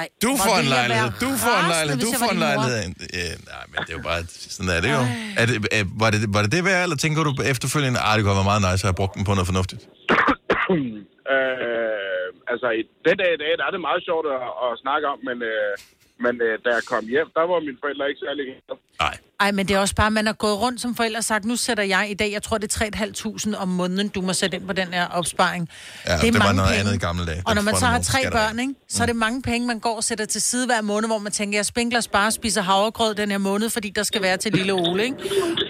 Ej, 0.00 0.08
Du 0.22 0.32
får 0.46 0.56
en 0.64 0.68
lejlighed, 0.76 1.10
være 1.10 1.20
du 1.26 1.30
får 1.44 1.56
en 1.64 1.68
lejlighed, 1.74 2.00
du 2.06 2.12
får 2.22 2.30
en 2.36 2.38
lejlighed. 2.46 2.76
Øh, 3.18 3.32
nej, 3.52 3.64
men 3.72 3.78
det 3.86 3.90
er 3.94 3.96
jo 4.00 4.02
bare, 4.10 4.20
sådan 4.56 4.70
er 4.76 4.80
det 4.84 4.90
jo. 4.96 5.02
Er 5.40 5.44
det, 5.46 5.54
er, 5.78 5.84
var, 6.02 6.10
det, 6.10 6.20
var 6.34 6.42
det 6.44 6.52
det 6.52 6.64
værd, 6.64 6.82
eller 6.82 6.96
tænker 6.96 7.20
du 7.28 7.32
efterfølgende, 7.52 7.98
at 8.06 8.12
det 8.16 8.20
kunne 8.24 8.34
været 8.40 8.50
meget 8.52 8.62
nice 8.66 8.82
at 8.84 8.88
have 8.90 8.98
brugt 9.00 9.14
den 9.16 9.24
på 9.28 9.32
noget 9.36 9.46
fornuftigt? 9.52 9.82
øh, 11.34 11.85
altså, 12.56 12.70
i 12.80 12.82
den 13.06 13.16
dag 13.22 13.30
i 13.36 13.40
dag, 13.44 13.52
der 13.58 13.64
er 13.68 13.72
det 13.76 13.82
meget 13.88 14.02
sjovt 14.08 14.26
at, 14.34 14.40
at 14.64 14.70
snakke 14.84 15.06
om, 15.12 15.18
men, 15.28 15.36
øh, 15.52 15.72
men 16.24 16.34
øh, 16.46 16.54
da 16.64 16.68
jeg 16.76 16.84
kom 16.92 17.04
hjem, 17.14 17.28
der 17.36 17.44
var 17.50 17.58
mine 17.68 17.80
forældre 17.82 18.04
ikke 18.10 18.22
særlig 18.26 18.44
glade. 18.46 18.80
Ej, 19.40 19.50
men 19.52 19.68
det 19.68 19.74
er 19.76 19.78
også 19.78 19.94
bare, 19.94 20.10
man 20.10 20.26
har 20.26 20.32
gået 20.32 20.60
rundt 20.60 20.80
som 20.80 20.94
forældre 20.94 21.18
og 21.18 21.24
sagt, 21.24 21.44
nu 21.44 21.56
sætter 21.56 21.84
jeg 21.84 22.06
i 22.10 22.14
dag, 22.14 22.32
jeg 22.32 22.42
tror 22.42 22.58
det 22.58 22.80
er 22.80 22.84
3.500 23.54 23.62
om 23.62 23.68
måneden, 23.68 24.08
du 24.08 24.20
må 24.20 24.32
sætte 24.32 24.56
ind 24.56 24.66
på 24.66 24.72
den 24.72 24.88
her 24.94 25.06
opsparing. 25.08 25.68
Ja, 26.06 26.16
det, 26.22 26.34
var 26.34 26.52
noget 26.52 26.74
andet 26.80 26.94
i 26.94 26.98
gamle 26.98 27.26
dage. 27.26 27.42
Og 27.46 27.54
når 27.54 27.62
man 27.62 27.76
så 27.76 27.86
har 27.86 28.00
tre 28.00 28.30
børn, 28.32 28.58
ikke, 28.58 28.74
så 28.88 29.02
er 29.02 29.06
det 29.06 29.16
mange 29.16 29.42
penge, 29.42 29.66
man 29.66 29.80
går 29.80 29.96
og 29.96 30.04
sætter 30.04 30.24
til 30.24 30.42
side 30.42 30.66
hver 30.66 30.80
måned, 30.80 31.08
hvor 31.08 31.18
man 31.18 31.32
tænker, 31.32 31.58
jeg 31.58 31.66
spinkler 31.66 32.00
spare 32.00 32.26
og 32.26 32.32
spiser 32.32 32.62
havregrød 32.62 33.14
den 33.14 33.30
her 33.30 33.38
måned, 33.38 33.70
fordi 33.70 33.90
der 33.90 34.02
skal 34.02 34.22
være 34.22 34.36
til 34.36 34.52
lille 34.52 34.72
Ole, 34.72 35.04
ikke? 35.04 35.16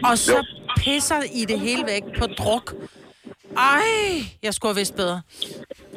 Og 0.04 0.18
så 0.18 0.46
pisser 0.76 1.22
I 1.34 1.44
det 1.44 1.60
hele 1.60 1.86
væk 1.86 2.02
på 2.18 2.26
druk. 2.26 2.74
Ej, 3.58 3.86
jeg 4.42 4.54
skulle 4.54 4.70
have 4.72 4.80
vidst 4.82 4.96
bedre. 4.96 5.22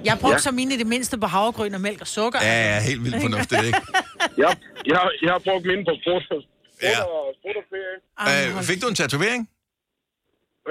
Jeg 0.06 0.16
brugte 0.22 0.28
Ja. 0.28 0.34
ja. 0.34 0.38
så 0.48 0.52
mine 0.52 0.74
i 0.74 0.78
det 0.78 0.88
mindste 0.88 1.18
på 1.24 1.28
havregryn 1.28 1.74
og 1.74 1.82
mælk 1.82 2.02
og 2.02 2.08
sukker. 2.08 2.40
Ja, 2.42 2.56
ja, 2.74 2.78
helt 2.90 3.02
vildt 3.06 3.22
fornuftigt, 3.22 3.64
ikke? 3.70 3.82
Jeg, 4.44 4.52
jeg, 4.94 5.02
jeg 5.26 5.32
har 5.36 5.42
brugt 5.48 5.66
mine 5.66 5.84
på 5.90 5.94
sprut, 6.02 6.24
Ja. 6.88 6.98
ferie. 7.74 8.58
Øh, 8.58 8.64
fik 8.70 8.80
du 8.82 8.88
en 8.88 8.96
tatovering? 9.02 9.42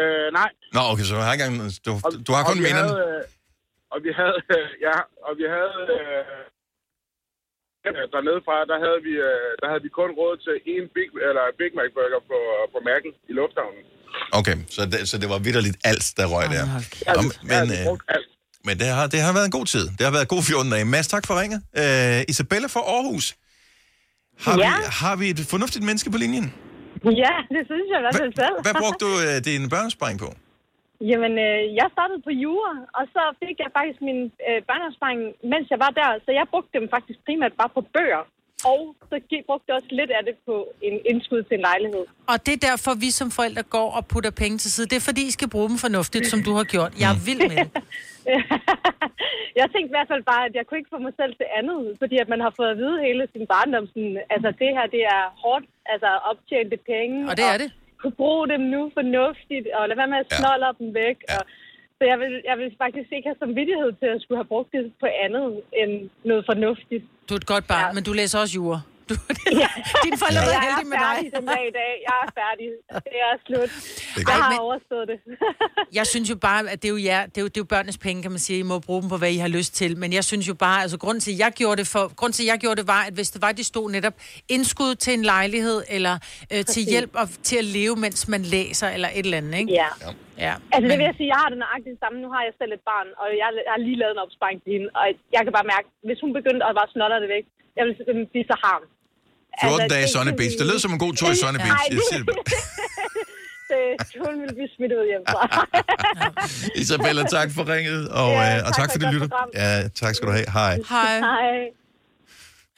Øh, 0.01 0.27
nej. 0.41 0.51
Nå, 0.77 0.81
okay, 0.93 1.05
så 1.11 1.15
har, 1.27 1.33
ikke 1.33 1.45
engang, 1.45 1.73
du, 1.87 1.91
du 2.27 2.31
har 2.37 2.43
kun 2.51 2.59
minderne. 2.67 2.89
havde, 2.89 3.19
øh, 3.19 3.93
og 3.93 3.99
vi 4.05 4.11
havde, 4.21 4.39
øh, 4.57 4.67
ja, 4.87 4.97
og 5.27 5.33
vi 5.41 5.45
havde, 5.57 5.79
øh, 5.97 6.25
dernede 8.15 8.41
fra, 8.47 8.57
der 8.71 8.79
havde 8.85 9.01
vi, 9.09 9.15
øh, 9.31 9.49
der 9.61 9.67
havde 9.71 9.83
vi 9.87 9.91
kun 10.01 10.11
råd 10.21 10.35
til 10.47 10.57
en 10.75 10.85
Big, 10.97 11.09
eller 11.29 11.45
Big 11.61 11.73
Mac 11.79 11.91
burger 11.97 12.23
på, 12.31 12.39
på 12.73 12.79
Mac'en 12.89 13.13
i 13.31 13.33
lufthavnen. 13.41 13.83
Okay, 14.33 14.57
så 14.75 14.81
det, 14.93 15.09
så 15.11 15.19
det 15.23 15.29
var 15.29 15.39
vidderligt 15.39 15.77
alt, 15.91 16.07
der 16.17 16.27
røg 16.35 16.47
der. 16.57 16.65
Ja, 17.07 17.13
Nå, 17.17 17.23
ja, 17.55 17.65
men, 17.65 17.71
vi 17.71 17.75
øh, 17.75 18.19
men 18.67 18.75
det 18.81 18.87
har, 18.99 19.07
det 19.15 19.21
har 19.27 19.33
været 19.39 19.45
en 19.51 19.57
god 19.59 19.67
tid. 19.75 19.85
Det 19.99 20.03
har 20.09 20.13
været 20.19 20.29
god 20.35 20.43
14 20.43 20.71
dage. 20.73 20.85
Mads, 20.95 21.09
tak 21.15 21.25
for 21.29 21.35
ringet. 21.41 21.61
Øh, 21.83 22.19
Isabella 22.33 22.69
fra 22.75 22.83
Aarhus. 22.95 23.27
Har, 24.45 24.53
Ja. 24.65 24.71
vi, 24.77 24.85
har 25.03 25.15
vi 25.21 25.27
et 25.35 25.41
fornuftigt 25.55 25.85
menneske 25.89 26.09
på 26.15 26.19
linjen? 26.25 26.47
Ja, 27.25 27.35
det 27.55 27.63
synes 27.71 27.87
jeg 27.93 27.99
i 28.03 28.05
hvert 28.07 28.19
fald 28.23 28.33
selv. 28.43 28.55
Hvad 28.67 28.75
brugte 28.83 29.01
du 29.07 29.11
øh, 29.27 29.37
din 29.49 29.63
børnesparing 29.75 30.19
på? 30.25 30.29
Jamen, 31.11 31.33
øh, 31.49 31.61
jeg 31.81 31.87
startede 31.97 32.21
på 32.29 32.33
jura, 32.45 32.73
og 32.99 33.05
så 33.15 33.23
fik 33.43 33.57
jeg 33.65 33.71
faktisk 33.79 33.99
min 34.09 34.21
øh, 34.49 34.59
børneopsparing, 34.69 35.21
mens 35.53 35.67
jeg 35.73 35.81
var 35.85 35.93
der. 36.01 36.11
Så 36.25 36.31
jeg 36.39 36.45
brugte 36.53 36.73
dem 36.79 36.85
faktisk 36.97 37.19
primært 37.27 37.55
bare 37.61 37.71
på 37.77 37.83
bøger. 37.97 38.23
Og 38.65 38.97
så 39.09 39.17
brugte 39.47 39.65
jeg 39.69 39.77
også 39.77 39.89
lidt 39.91 40.11
af 40.11 40.23
det 40.29 40.37
på 40.47 40.55
en 40.83 40.97
indskud 41.11 41.43
til 41.43 41.55
en 41.55 41.61
lejlighed. 41.61 42.05
Og 42.33 42.37
det 42.47 42.53
er 42.59 42.63
derfor, 42.71 42.93
vi 43.05 43.11
som 43.11 43.31
forældre 43.31 43.63
går 43.63 43.89
og 43.99 44.03
putter 44.13 44.31
penge 44.31 44.59
til 44.59 44.71
side. 44.75 44.87
Det 44.87 44.97
er 44.97 45.07
fordi, 45.11 45.23
I 45.27 45.31
skal 45.39 45.49
bruge 45.55 45.69
dem 45.69 45.79
fornuftigt, 45.87 46.27
som 46.33 46.41
du 46.47 46.53
har 46.59 46.65
gjort. 46.75 46.93
Jeg 47.03 47.09
er 47.15 47.19
vild 47.29 47.43
med 47.51 47.57
det. 47.63 47.71
jeg 49.59 49.65
tænkte 49.73 49.91
i 49.93 49.97
hvert 49.97 50.11
fald 50.13 50.25
bare, 50.33 50.45
at 50.49 50.55
jeg 50.59 50.65
kunne 50.67 50.79
ikke 50.81 50.95
få 50.95 51.01
mig 51.07 51.15
selv 51.21 51.33
til 51.41 51.49
andet, 51.59 51.81
fordi 52.03 52.17
at 52.23 52.29
man 52.33 52.41
har 52.47 52.53
fået 52.59 52.71
at 52.75 52.79
vide 52.83 52.97
hele 53.07 53.23
sin 53.35 53.47
barndom, 53.53 53.87
sådan, 53.93 54.17
altså 54.35 54.49
det 54.61 54.71
her, 54.77 54.87
det 54.97 55.03
er 55.17 55.23
hårdt, 55.45 55.67
altså 55.93 56.11
optjente 56.31 56.79
penge. 56.93 57.17
Og 57.31 57.35
det 57.39 57.47
er 57.55 57.59
det. 57.63 57.69
Kunne 58.01 58.19
bruge 58.23 58.49
dem 58.53 58.63
nu 58.75 58.81
fornuftigt, 58.99 59.67
og 59.77 59.83
lade 59.89 59.99
være 60.01 60.13
med 60.15 60.25
at 60.25 60.33
snolle 60.39 60.67
dem 60.81 60.89
væk. 61.03 61.19
Og, 61.37 61.43
så 61.99 62.05
jeg 62.13 62.19
vil, 62.23 62.33
jeg 62.51 62.57
vil 62.59 62.69
faktisk 62.85 63.09
ikke 63.13 63.29
have 63.29 63.41
samvittighed 63.45 63.91
til 64.01 64.09
at 64.15 64.23
skulle 64.23 64.39
have 64.39 64.51
brugt 64.53 64.71
det 64.73 64.93
på 65.03 65.07
andet 65.25 65.47
end 65.81 65.93
noget 66.25 66.43
fornuftigt. 66.51 67.05
Du 67.29 67.35
er 67.35 67.41
et 67.45 67.47
godt 67.55 67.67
barn, 67.73 67.89
ja. 67.89 67.93
men 67.97 68.03
du 68.09 68.13
læser 68.13 68.39
også 68.43 68.55
jura. 68.61 68.81
Du, 69.09 69.15
Ja. 69.63 69.69
Dine 70.05 70.17
forældre 70.23 70.43
jeg 70.43 70.55
er 70.55 70.59
er 70.59 70.65
heldige 70.69 70.89
med 70.93 70.99
dig. 71.07 71.15
færdig 71.17 71.33
den 71.37 71.47
dag 71.55 71.63
i 71.71 71.75
dag. 71.81 71.93
Jeg 72.09 72.17
er 72.25 72.29
færdig. 72.41 72.67
Det 73.09 73.17
er 73.27 73.33
slut. 73.47 73.71
godt. 74.17 74.29
Jeg 74.29 74.37
har 74.45 74.51
Men- 74.53 74.61
overstået 74.67 75.07
det. 75.13 75.19
Jeg 75.99 76.07
synes 76.13 76.27
jo 76.33 76.37
bare, 76.49 76.61
at 76.73 76.79
det 76.83 76.89
er 76.91 76.95
jo, 76.97 77.01
jer, 77.11 77.23
det 77.33 77.39
er 77.41 77.45
jo, 77.47 77.49
det 77.53 77.57
er 77.61 77.65
jo 77.67 77.71
børnenes 77.75 77.99
penge, 78.07 78.19
kan 78.25 78.31
man 78.37 78.43
sige. 78.47 78.59
I 78.59 78.67
må 78.73 78.77
bruge 78.89 79.01
dem 79.03 79.09
på, 79.15 79.17
hvad 79.23 79.31
I 79.37 79.39
har 79.47 79.49
lyst 79.59 79.73
til. 79.81 79.91
Men 80.03 80.09
jeg 80.19 80.25
synes 80.31 80.45
jo 80.51 80.55
bare, 80.67 80.79
altså 80.85 80.99
grunden 81.05 81.21
til, 81.27 81.33
at 81.35 81.39
jeg 81.45 81.51
gjorde 81.61 81.77
det, 81.81 81.87
for, 81.95 82.03
grunden 82.19 82.33
til, 82.39 82.45
at 82.47 82.51
jeg 82.53 82.59
gjorde 82.65 82.77
det 82.81 82.87
var, 82.97 83.03
at 83.09 83.15
hvis 83.19 83.31
det 83.35 83.41
var, 83.45 83.53
de 83.61 83.65
stod 83.73 83.87
netop 83.97 84.17
indskud 84.57 84.93
til 85.05 85.13
en 85.19 85.25
lejlighed, 85.35 85.79
eller 85.97 86.15
øh, 86.53 86.63
til 86.75 86.83
hjælp 86.93 87.11
og, 87.21 87.27
til 87.49 87.57
at 87.63 87.69
leve, 87.79 87.95
mens 88.05 88.19
man 88.35 88.43
læser, 88.57 88.89
eller 88.97 89.09
et 89.19 89.25
eller 89.27 89.39
andet, 89.41 89.55
ikke? 89.63 89.73
Ja. 89.83 89.89
ja. 90.47 90.55
Altså 90.75 90.87
det 90.91 90.97
vil 90.99 91.07
jeg 91.11 91.17
sige, 91.19 91.29
jeg 91.35 91.39
har 91.43 91.49
det 91.53 91.59
nøjagtigt 91.65 91.93
det 91.97 92.01
samme. 92.05 92.17
Nu 92.25 92.29
har 92.35 92.43
jeg 92.49 92.53
selv 92.61 92.73
et 92.79 92.85
barn, 92.93 93.09
og 93.21 93.27
jeg, 93.41 93.49
jeg 93.67 93.73
har 93.77 93.81
lige 93.89 93.99
lavet 94.03 94.13
en 94.17 94.23
opsparing 94.27 94.59
til 94.65 94.71
hende. 94.77 94.89
Og 95.01 95.05
jeg 95.37 95.41
kan 95.45 95.53
bare 95.59 95.69
mærke, 95.75 95.87
hvis 96.09 96.19
hun 96.25 96.31
begyndte 96.39 96.63
at 96.69 96.75
bare 96.81 96.91
snoller 96.97 97.19
det 97.25 97.31
væk, 97.37 97.45
jeg 97.79 97.85
vil 97.87 97.95
simpelthen 97.97 98.27
blive 98.33 98.47
så 98.53 98.57
harm. 98.67 98.85
14 99.63 99.89
dage 99.91 100.05
i 100.05 100.11
Sunny 100.15 100.33
Beach. 100.39 100.55
Det 100.59 100.67
lød 100.67 100.79
som 100.79 100.93
en 100.93 100.99
god 100.99 101.15
tur 101.15 101.31
i 101.31 101.37
Sunny 101.37 101.59
Beach. 101.59 101.83
Jeg 101.91 102.01
siger 102.11 102.25
det 103.71 103.99
hun 104.27 104.41
vil 104.43 104.55
blive 104.55 104.69
smidt 104.77 104.93
ud 104.93 105.05
hjemmefra. 105.11 105.67
Isabella, 106.83 107.23
tak 107.37 107.49
for 107.55 107.69
ringet, 107.75 108.09
og, 108.09 108.31
Ja, 108.31 108.57
øh, 108.57 108.67
og 108.67 108.75
tak 108.75 108.75
tak 108.75 108.93
for 108.93 109.01
for 109.01 109.07
et 109.07 109.13
det 109.13 109.21
lytter. 109.23 109.29
Ja, 109.55 109.89
tak 109.89 110.15
skal 110.15 110.29
du 110.29 110.33
have. 110.33 110.51
Hej. 110.53 110.79
Hej. 110.89 111.19
Hej. 111.19 111.59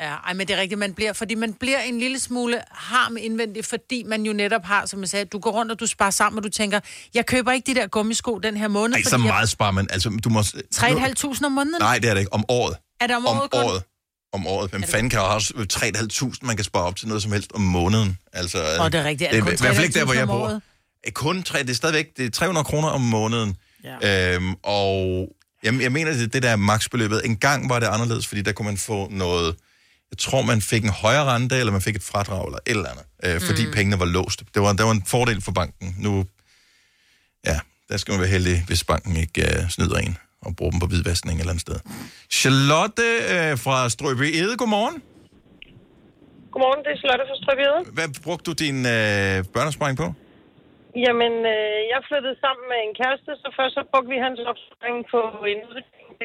Ja, 0.00 0.14
ej, 0.26 0.32
men 0.32 0.48
det 0.48 0.56
er 0.56 0.60
rigtigt, 0.60 0.78
man 0.78 0.94
bliver, 0.94 1.12
fordi 1.12 1.34
man 1.34 1.54
bliver 1.54 1.80
en 1.80 1.98
lille 1.98 2.20
smule 2.20 2.60
harm 2.70 3.16
indvendigt, 3.16 3.66
fordi 3.66 4.02
man 4.02 4.22
jo 4.22 4.32
netop 4.32 4.64
har, 4.64 4.86
som 4.86 5.00
jeg 5.00 5.08
sagde, 5.08 5.24
du 5.24 5.38
går 5.38 5.50
rundt 5.50 5.72
og 5.72 5.80
du 5.80 5.86
sparer 5.86 6.10
sammen, 6.10 6.38
og 6.38 6.44
du 6.44 6.48
tænker, 6.48 6.80
jeg 7.14 7.26
køber 7.26 7.52
ikke 7.52 7.74
de 7.74 7.80
der 7.80 7.86
gummisko 7.86 8.38
den 8.38 8.56
her 8.56 8.68
måned, 8.68 8.96
Ej, 8.96 9.02
så 9.02 9.18
meget 9.18 9.48
sparer 9.48 9.70
man. 9.70 9.86
Altså, 9.90 10.20
du 10.24 10.28
må... 10.28 10.42
jeg... 10.54 10.62
3.500 11.24 11.46
om 11.46 11.52
måneden? 11.52 11.80
Nej, 11.80 11.98
det 11.98 12.10
er 12.10 12.14
det 12.14 12.20
ikke. 12.20 12.32
Om 12.32 12.44
året. 12.48 12.76
Er 13.00 13.06
det 13.06 13.16
om 13.16 13.26
Om 13.26 13.36
året 13.36 13.48
året. 13.54 13.82
Om 14.32 14.46
året. 14.46 14.70
Hvem 14.70 14.82
fanden 14.82 15.10
kan 15.10 15.20
også 15.20 15.54
3.500, 15.72 16.46
man 16.46 16.56
kan 16.56 16.64
spare 16.64 16.82
op 16.84 16.96
til 16.96 17.08
noget 17.08 17.22
som 17.22 17.32
helst 17.32 17.52
om 17.54 17.60
måneden? 17.60 18.18
Altså, 18.32 18.58
Åh, 18.80 18.86
det 18.86 18.94
er 19.00 19.04
rigtigt. 19.04 19.28
Er 19.34 19.34
det 19.34 19.44
det 19.44 19.50
er 19.52 19.54
i 19.54 19.58
hvert 19.60 19.74
fald 19.76 19.86
ikke 19.86 19.98
der, 19.98 20.04
hvor 20.04 20.14
3.500 20.14 20.18
jeg 20.18 20.26
bor. 20.26 20.60
Eh, 21.06 21.12
Kun 21.12 21.42
tre, 21.42 21.58
det 21.62 21.70
er 21.70 21.74
stadigvæk 21.74 22.06
det 22.16 22.26
er 22.26 22.30
300 22.30 22.64
kroner 22.64 22.88
om 22.88 23.00
måneden. 23.00 23.56
Ja. 24.02 24.34
Øhm, 24.34 24.54
og 24.62 25.28
jeg, 25.62 25.80
jeg 25.82 25.92
mener, 25.92 26.12
det, 26.12 26.32
det 26.32 26.42
der 26.42 26.50
er 26.50 26.56
maksbeløbet. 26.56 27.22
En 27.24 27.36
gang 27.36 27.68
var 27.68 27.78
det 27.78 27.86
anderledes, 27.86 28.26
fordi 28.26 28.42
der 28.42 28.52
kunne 28.52 28.66
man 28.66 28.76
få 28.78 29.08
noget... 29.10 29.56
Jeg 30.10 30.18
tror, 30.18 30.42
man 30.42 30.62
fik 30.62 30.84
en 30.84 30.90
højere 30.90 31.24
rente, 31.34 31.56
eller 31.56 31.72
man 31.72 31.82
fik 31.82 31.96
et 31.96 32.02
fradrag, 32.02 32.46
eller 32.46 32.58
et 32.66 32.70
eller 32.70 32.88
andet. 32.90 33.04
Øh, 33.24 33.40
fordi 33.40 33.66
Mm. 33.66 33.72
pengene 33.72 33.98
var 33.98 34.04
låst. 34.04 34.42
Det 34.54 34.62
var, 34.62 34.72
det 34.72 34.84
var 34.86 34.90
en 34.92 35.04
fordel 35.06 35.42
for 35.42 35.52
banken. 35.52 35.94
Nu, 35.98 36.24
ja, 37.46 37.58
der 37.88 37.96
skal 37.96 38.12
man 38.12 38.20
være 38.20 38.30
heldig, 38.30 38.64
hvis 38.66 38.84
banken 38.84 39.16
ikke 39.16 39.58
uh, 39.64 39.68
snyder 39.70 39.96
en 39.98 40.16
og 40.46 40.50
bruger 40.58 40.72
dem 40.74 40.80
på 40.84 40.88
hvidvaskning 40.92 41.34
et 41.36 41.40
eller 41.42 41.54
andet 41.54 41.66
sted. 41.68 41.78
Charlotte 42.40 43.08
øh, 43.34 43.52
fra 43.64 43.76
Strøby 43.94 44.26
Ede, 44.40 44.54
godmorgen. 44.60 44.96
Godmorgen, 46.52 46.80
det 46.84 46.90
er 46.94 46.98
Charlotte 47.02 47.24
fra 47.30 47.38
Strøbjede. 47.42 47.80
Hvad 47.96 48.08
brugte 48.26 48.44
du 48.48 48.54
din 48.64 48.78
øh, 48.96 49.36
børnesparing 49.54 49.96
på? 50.02 50.06
Jamen, 51.06 51.34
øh, 51.54 51.78
jeg 51.92 52.00
flyttede 52.08 52.36
sammen 52.44 52.64
med 52.72 52.78
en 52.86 52.92
kæreste, 53.00 53.30
så 53.42 53.48
først 53.58 53.72
så 53.78 53.82
brugte 53.90 54.10
vi 54.14 54.18
hans 54.26 54.40
opsparing 54.50 54.98
på 55.14 55.20
en 55.52 55.60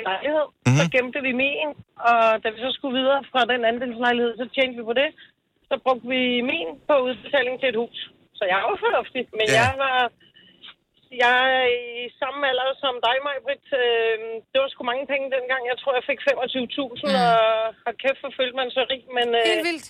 lejlighed. 0.09 0.45
Mhm. 0.49 0.57
Mm-hmm. 0.66 0.80
Så 0.80 0.84
gemte 0.95 1.20
vi 1.28 1.32
min, 1.45 1.70
og 2.09 2.20
da 2.43 2.47
vi 2.53 2.59
så 2.66 2.72
skulle 2.78 2.95
videre 3.01 3.22
fra 3.32 3.41
den 3.53 3.61
andelslejlighed, 3.72 4.32
så 4.41 4.45
tjente 4.55 4.76
vi 4.80 4.84
på 4.91 4.95
det. 5.01 5.09
Så 5.70 5.76
brugte 5.86 6.05
vi 6.13 6.22
min 6.51 6.70
på 6.89 6.93
udbetaling 7.07 7.55
til 7.61 7.70
et 7.74 7.80
hus. 7.84 7.99
Så 8.38 8.43
jeg 8.51 8.59
var 8.70 8.78
fornuftig, 8.86 9.24
men 9.39 9.47
Ja. 9.49 9.55
jeg 9.61 9.72
var... 9.86 9.97
Jeg 11.24 11.38
er 11.59 11.68
i 12.03 12.05
samme 12.22 12.39
alder 12.51 12.72
som 12.84 12.93
dig, 13.07 13.16
Majbrit. 13.28 13.66
Øh, 13.84 14.16
det 14.51 14.57
var 14.61 14.70
sgu 14.74 14.82
mange 14.91 15.05
penge 15.13 15.26
dengang. 15.38 15.61
Jeg 15.72 15.78
tror, 15.82 15.91
jeg 15.99 16.05
fik 16.11 16.20
25.000, 16.22 16.30
mm. 16.30 17.16
og 17.26 17.36
har 17.86 17.93
kæft, 18.03 18.20
hvor 18.24 18.34
følte 18.39 18.55
man 18.61 18.70
så 18.78 18.82
rig. 18.91 19.03
Men, 19.18 19.28
øh, 19.39 19.43
Helt 19.53 19.66
vildt. 19.70 19.88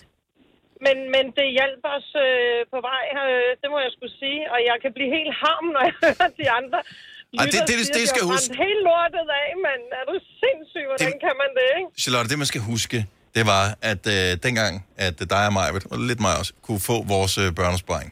Men, 0.86 0.96
men 1.14 1.24
det 1.38 1.46
hjalp 1.58 1.82
os 1.96 2.08
øh, 2.26 2.58
på 2.72 2.78
vej, 2.90 3.04
øh, 3.22 3.50
det 3.62 3.68
må 3.72 3.78
jeg 3.86 3.92
skulle 3.96 4.14
sige. 4.22 4.40
Og 4.52 4.58
jeg 4.70 4.76
kan 4.82 4.92
blive 4.96 5.10
helt 5.18 5.32
harm, 5.44 5.66
når 5.74 5.82
jeg 5.88 5.94
hører 6.06 6.30
de 6.40 6.46
andre. 6.60 6.78
Ej, 6.82 7.44
det- 7.44 7.52
det- 7.54 7.66
det- 7.68 7.78
det 7.96 8.02
sige, 8.02 8.06
skal 8.12 8.22
de 8.22 8.28
har 8.32 8.38
huske. 8.40 8.54
helt 8.66 8.82
lortet 8.88 9.26
af, 9.42 9.48
men 9.66 9.78
er 9.98 10.04
du 10.10 10.14
sindssyg? 10.42 10.84
Hvordan 10.92 11.14
kan 11.24 11.34
man 11.42 11.50
det, 11.58 11.68
ikke? 11.78 11.88
Charlotte, 12.02 12.28
det 12.32 12.38
man 12.42 12.48
skal 12.52 12.62
huske, 12.72 12.98
det 13.36 13.44
var, 13.54 13.64
at 13.92 14.02
øh, 14.16 14.30
dengang, 14.46 14.72
at 15.06 15.14
dig 15.34 15.42
og 15.50 15.54
mig, 15.58 15.66
og 15.92 15.98
lidt 16.10 16.20
mig 16.26 16.32
også, 16.40 16.52
kunne 16.66 16.82
få 16.90 16.96
vores 17.14 17.34
øh, 17.42 17.48
børnesparing, 17.60 18.10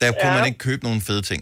der 0.00 0.06
kunne 0.18 0.32
Ja. 0.32 0.38
man 0.38 0.46
ikke 0.50 0.60
købe 0.68 0.82
nogen 0.88 1.00
fede 1.08 1.22
ting. 1.30 1.40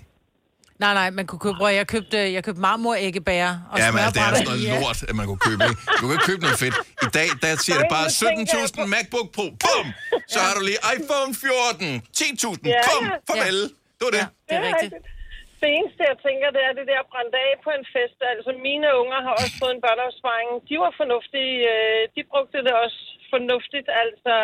Nej, 0.83 0.93
nej, 1.01 1.09
man 1.19 1.25
kunne 1.31 1.43
købe, 1.47 1.57
jeg 1.81 1.87
købte, 1.95 2.19
jeg 2.37 2.43
købte 2.47 2.61
marmoræggebærer 2.69 3.53
og 3.73 3.77
Ja, 3.81 3.87
men 3.95 4.01
altså, 4.05 4.15
det 4.17 4.21
er 4.27 4.31
sådan 4.35 4.49
noget 4.51 4.63
i, 4.65 4.67
ja. 4.73 4.81
lort, 4.85 4.99
at 5.11 5.15
man 5.21 5.27
kunne 5.31 5.43
købe. 5.49 5.61
Ikke? 5.71 5.81
Du 5.99 6.03
kan 6.07 6.13
ikke 6.17 6.29
købe 6.31 6.43
noget 6.47 6.59
fedt. 6.65 6.77
I 7.07 7.09
dag, 7.19 7.29
der 7.43 7.51
siger 7.65 7.77
det 7.83 7.89
bare 7.97 8.07
17.000 8.21 8.93
MacBook 8.95 9.29
Pro. 9.37 9.47
Bum! 9.65 9.87
Så 10.35 10.39
har 10.47 10.53
du 10.59 10.63
lige 10.71 10.81
iPhone 10.97 11.31
14. 11.35 12.03
10.000. 12.21 12.75
Ja, 12.75 12.81
Bum! 12.89 13.05
ja. 13.11 13.17
Farvel. 13.29 13.59
Det 13.99 14.03
var 14.09 14.13
det. 14.19 14.25
det 14.49 14.55
er 14.61 14.65
rigtigt. 14.71 14.95
Det 15.63 15.69
eneste, 15.79 16.01
jeg 16.13 16.19
tænker, 16.27 16.47
det 16.57 16.63
er 16.69 16.73
det 16.79 16.87
der 16.93 17.03
brændt 17.13 17.35
af 17.45 17.51
på 17.67 17.71
en 17.79 17.85
fest. 17.95 18.19
Altså, 18.33 18.51
mine 18.69 18.89
unger 19.03 19.19
har 19.27 19.33
også 19.43 19.55
fået 19.63 19.73
en 19.77 19.83
børneopsparing. 19.87 20.49
De 20.69 20.75
var 20.85 20.93
fornuftige. 21.03 21.55
øh, 21.75 22.01
De 22.15 22.21
brugte 22.33 22.59
det 22.67 22.75
også 22.85 23.01
fornuftigt. 23.35 23.89
Altså, 24.03 24.35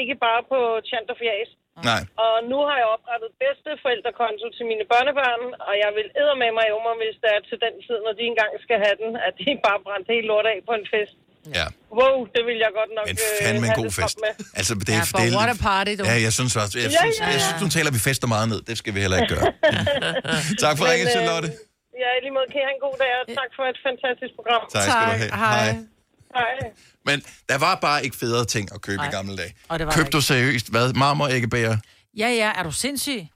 ikke 0.00 0.14
bare 0.26 0.42
på 0.52 0.58
chant 0.88 1.08
og 1.14 1.18
fjas. 1.22 1.50
Nej. 1.90 2.02
Og 2.24 2.34
nu 2.50 2.58
har 2.68 2.76
jeg 2.82 2.88
oprettet 2.96 3.30
bedste 3.44 3.70
forældrekonto 3.84 4.46
til 4.56 4.64
mine 4.70 4.84
børnebørn, 4.92 5.42
og 5.68 5.74
jeg 5.84 5.90
vil 5.98 6.06
æde 6.20 6.34
med 6.42 6.50
mig 6.58 6.66
mig, 6.86 6.94
hvis 7.02 7.16
det 7.22 7.28
er 7.36 7.40
til 7.50 7.58
den 7.64 7.74
tid, 7.86 7.96
når 8.06 8.12
de 8.18 8.24
engang 8.32 8.50
skal 8.64 8.78
have 8.84 8.96
den, 9.02 9.10
at 9.26 9.32
de 9.40 9.46
bare 9.66 9.78
brændte 9.86 10.08
helt 10.16 10.28
lort 10.32 10.46
af 10.52 10.58
på 10.68 10.72
en 10.80 10.86
fest. 10.94 11.14
Ja. 11.58 11.66
Wow, 11.98 12.16
det 12.34 12.42
vil 12.48 12.56
jeg 12.64 12.70
godt 12.80 12.92
nok 12.98 13.06
Men 13.10 13.16
øh, 13.24 13.44
fandme 13.44 13.64
en 13.66 13.72
have 13.72 13.80
god 13.82 13.90
fest. 13.98 14.16
Med. 14.24 14.32
Altså, 14.60 14.72
det, 14.88 14.94
Ja, 14.96 15.00
er 15.00 15.06
for 15.12 15.18
det, 15.20 15.28
er- 15.32 15.36
what 15.38 15.50
a 15.56 15.58
party, 15.68 15.92
du. 15.98 16.02
Ja, 16.10 16.16
jeg 16.26 16.32
synes 16.38 16.52
også, 16.62 16.74
jeg 16.84 16.90
Ja, 16.96 17.00
synes, 17.02 17.16
ja, 17.20 17.26
jeg 17.34 17.38
ja. 17.40 17.46
synes, 17.46 17.58
nu 17.64 17.68
taler 17.76 17.90
vi 17.96 18.00
fester 18.08 18.28
meget 18.34 18.46
ned. 18.52 18.60
Det 18.70 18.74
skal 18.80 18.90
vi 18.96 19.00
heller 19.04 19.18
ikke 19.20 19.32
gøre. 19.36 19.46
tak 20.64 20.74
for 20.78 20.84
ringen, 20.90 21.08
øh, 21.08 21.14
Charlotte. 21.14 21.48
Ja, 22.02 22.08
i 22.16 22.20
lige 22.24 22.34
måde 22.36 22.46
kan 22.52 22.58
I 22.62 22.64
have 22.68 22.76
en 22.78 22.82
god 22.88 22.96
dag, 23.02 23.10
og 23.20 23.24
tak 23.40 23.50
for 23.56 23.64
et 23.72 23.78
fantastisk 23.88 24.32
program. 24.38 24.62
Tak 24.74 24.82
skal 24.94 25.06
du 25.12 25.16
have. 25.22 25.32
Hej. 25.44 25.68
Hej. 26.38 26.54
Men 27.06 27.22
der 27.48 27.58
var 27.58 27.74
bare 27.74 28.04
ikke 28.04 28.16
federe 28.16 28.44
ting 28.44 28.68
at 28.74 28.80
købe 28.80 28.96
Nej. 28.96 29.08
i 29.08 29.10
gamle 29.10 29.36
dage. 29.36 29.54
Og 29.68 29.78
det 29.78 29.86
var 29.86 29.92
Købte 29.92 30.10
du 30.10 30.20
seriøst, 30.20 30.70
hvad? 30.70 30.92
Marmor 30.92 31.28
æggebæger? 31.28 31.76
Ja, 32.16 32.28
ja, 32.28 32.52
er 32.56 32.62
du 32.62 32.72
sindssyg? 32.72 33.26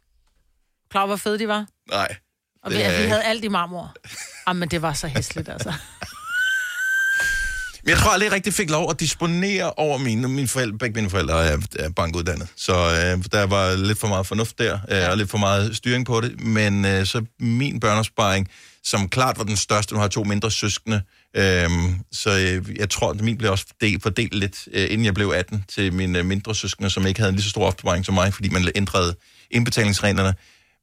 Klar, 0.91 1.07
hvor 1.07 1.17
fede 1.17 1.39
de 1.39 1.49
var? 1.49 1.67
Nej. 1.91 2.17
Og 2.65 2.71
vi, 2.71 2.77
vi 2.77 2.83
havde 2.83 3.23
alt 3.25 3.45
i 3.45 3.49
marmor. 3.49 3.95
Jamen, 4.49 4.69
det 4.69 4.83
var 4.83 4.93
så 4.93 5.07
hæsligt, 5.07 5.49
altså. 5.49 5.73
Men 7.83 7.91
jeg 7.91 7.99
tror 7.99 8.11
aldrig, 8.11 8.27
jeg 8.27 8.33
rigtig 8.33 8.55
fik 8.55 8.71
lov 8.71 8.91
at 8.91 9.01
disponere 9.01 9.73
over 9.73 9.99
mine. 9.99 10.29
Mine 10.29 10.49
forældre, 10.49 10.79
begge 10.79 10.95
mine 10.95 11.11
forældre 11.11 11.47
er, 11.47 11.59
er 11.79 11.91
bankuddannet, 11.91 12.49
så 12.57 12.73
øh, 12.75 13.25
der 13.33 13.47
var 13.47 13.75
lidt 13.77 13.99
for 13.99 14.09
meget 14.09 14.27
fornuft 14.27 14.59
der, 14.59 14.79
øh, 14.89 15.11
og 15.11 15.17
lidt 15.17 15.31
for 15.31 15.39
meget 15.39 15.77
styring 15.77 16.07
på 16.07 16.21
det. 16.21 16.41
Men 16.41 16.85
øh, 16.85 17.07
så 17.07 17.25
min 17.41 17.81
børneopsparing, 17.81 18.49
som 18.85 19.09
klart 19.09 19.39
var 19.39 19.45
den 19.45 19.57
største, 19.57 19.95
nu 19.95 20.01
har 20.01 20.09
to 20.09 20.25
mindre 20.25 20.51
søskende, 20.51 21.03
øh, 21.37 21.71
så 22.13 22.31
øh, 22.39 22.77
jeg 22.79 22.91
tror, 22.91 23.11
at 23.11 23.21
min 23.21 23.39
blev 23.39 23.51
også 23.51 23.65
fordelt, 23.69 24.03
fordelt 24.03 24.35
lidt, 24.35 24.69
øh, 24.73 24.85
inden 24.91 25.05
jeg 25.05 25.15
blev 25.15 25.29
18, 25.37 25.65
til 25.69 25.93
mine 25.93 26.19
øh, 26.19 26.25
mindre 26.27 26.55
søskende, 26.55 26.91
som 26.91 27.07
ikke 27.07 27.21
havde 27.21 27.29
en 27.29 27.35
lige 27.37 27.45
så 27.45 27.51
stor 27.51 27.67
opsparing 27.67 28.05
som 28.05 28.15
mig, 28.15 28.35
fordi 28.35 28.49
man 28.49 28.69
ændrede 28.75 29.17
indbetalingsreglerne. 29.51 30.35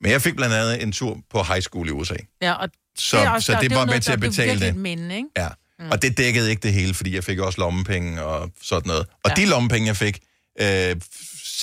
Men 0.02 0.12
jeg 0.12 0.22
fik 0.22 0.36
blandt 0.36 0.56
andet 0.56 0.84
en 0.84 0.92
tur 0.92 1.18
på 1.32 1.44
high 1.44 1.62
school 1.62 1.88
i 1.88 1.92
USA. 1.92 2.16
Ja, 2.42 2.54
og 2.54 2.70
Så- 2.98 3.20
det 3.20 3.30
også, 3.32 3.46
så 3.46 3.58
det 3.62 3.72
er 3.72 3.76
var 3.76 3.82
jo 3.82 3.86
med 3.86 3.92
noget, 3.94 4.04
til 4.04 4.12
at 4.12 4.20
betale 4.20 4.52
Det 4.52 4.62
det. 4.62 4.76
minde, 4.76 5.16
ikke? 5.16 5.30
Ja, 5.38 5.48
mm. 5.80 5.90
og 5.92 6.02
det 6.02 6.18
dækkede 6.18 6.50
ikke 6.50 6.62
det 6.62 6.74
hele, 6.74 6.94
fordi 6.94 7.16
jeg 7.16 7.24
fik 7.24 7.40
også 7.40 7.62
lommepenge 7.62 8.24
og 8.24 8.52
sådan 8.64 8.88
noget. 8.88 9.06
Og 9.24 9.30
ja. 9.38 9.42
de 9.42 9.46
lommepenge, 9.50 9.88
jeg 9.88 9.98
fik, 9.98 10.20
øh, 10.62 10.96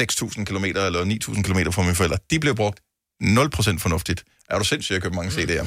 6.000 0.01 0.45
km 0.45 0.65
eller 0.65 1.05
9.000 1.05 1.43
km 1.43 1.71
fra 1.71 1.83
mine 1.83 1.95
forældre, 1.95 2.19
de 2.31 2.41
blev 2.41 2.55
brugt 2.55 2.81
0% 3.23 3.79
fornuftigt. 3.79 4.25
Er 4.51 4.59
du 4.59 4.65
sindssyg, 4.65 4.95
at 4.97 5.03
købe 5.03 5.15
mange 5.15 5.31
CD'er? 5.31 5.67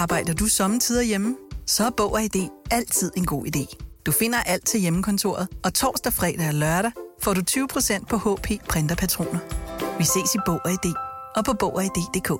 Arbejder 0.00 0.34
du 0.34 0.46
sommetider 0.46 1.02
hjemme? 1.02 1.36
Så 1.66 1.84
er 1.84 1.90
Bog 1.90 2.12
og 2.12 2.22
ID 2.22 2.48
altid 2.70 3.10
en 3.16 3.26
god 3.26 3.46
idé. 3.46 3.76
Du 4.06 4.12
finder 4.12 4.38
alt 4.38 4.66
til 4.66 4.80
hjemmekontoret, 4.80 5.48
og 5.64 5.74
torsdag, 5.74 6.12
fredag 6.12 6.48
og 6.48 6.54
lørdag 6.54 6.92
får 7.22 7.34
du 7.34 7.40
20% 7.50 8.06
på 8.10 8.16
HP 8.16 8.48
printerpatroner. 8.68 9.38
Vi 9.98 10.04
ses 10.04 10.34
i 10.34 10.38
Bog 10.46 10.60
og 10.64 10.70
ID 10.70 10.94
og 11.36 11.44
på 11.44 11.52
Bog 11.52 11.74
og 11.74 11.84
ID.dk. 11.84 12.30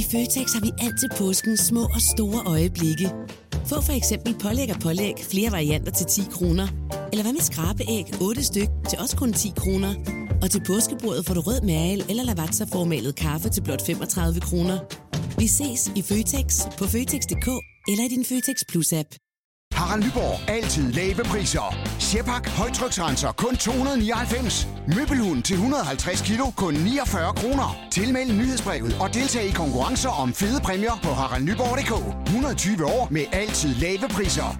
I 0.00 0.02
Føtex 0.10 0.46
har 0.54 0.60
vi 0.60 0.70
altid 0.78 1.08
påsken 1.18 1.56
små 1.56 1.82
og 1.82 2.00
store 2.00 2.42
øjeblikke. 2.46 3.12
Få 3.66 3.80
for 3.80 3.92
eksempel 3.92 4.34
pålæg 4.42 4.70
og 4.74 4.80
pålæg 4.80 5.14
flere 5.30 5.52
varianter 5.52 5.92
til 5.92 6.06
10 6.06 6.20
kroner. 6.32 6.68
Eller 7.12 7.22
hvad 7.22 7.32
med 7.32 7.40
skrabeæg 7.40 8.04
8 8.20 8.44
styk 8.44 8.68
til 8.88 8.98
også 8.98 9.16
kun 9.16 9.32
10 9.32 9.52
kroner. 9.56 9.94
Og 10.42 10.50
til 10.50 10.62
påskebordet 10.66 11.26
får 11.26 11.34
du 11.34 11.40
rød 11.40 11.60
mal 11.60 12.04
eller 12.10 12.24
lavatserformalet 12.24 13.14
kaffe 13.16 13.48
til 13.48 13.62
blot 13.62 13.86
35 13.86 14.40
kroner. 14.40 14.78
Vi 15.38 15.48
ses 15.48 15.90
i 15.96 16.02
Føtex 16.02 16.60
på 16.78 16.84
Føtex.dk 16.86 17.48
eller 17.88 18.04
i 18.04 18.08
din 18.08 18.24
Føtex 18.24 18.56
Plus-app. 18.68 19.08
Harald 19.72 20.04
Nyborg. 20.04 20.50
Altid 20.50 20.92
lave 20.92 21.24
priser. 21.24 21.76
Sjehpak. 21.98 22.48
Højtryksrenser. 22.48 23.32
Kun 23.32 23.56
299. 23.56 24.68
Møbelhund 24.96 25.42
til 25.42 25.54
150 25.54 26.20
kilo. 26.22 26.50
Kun 26.50 26.74
49 26.74 27.34
kroner. 27.34 27.76
Tilmeld 27.90 28.32
nyhedsbrevet 28.32 28.96
og 29.00 29.14
deltag 29.14 29.44
i 29.46 29.50
konkurrencer 29.50 30.08
om 30.08 30.34
fede 30.34 30.60
præmier 30.60 30.98
på 31.02 31.08
haraldnyborg.dk. 31.08 31.92
120 32.26 32.84
år 32.84 33.08
med 33.10 33.24
altid 33.32 33.74
lave 33.74 34.08
priser. 34.08 34.58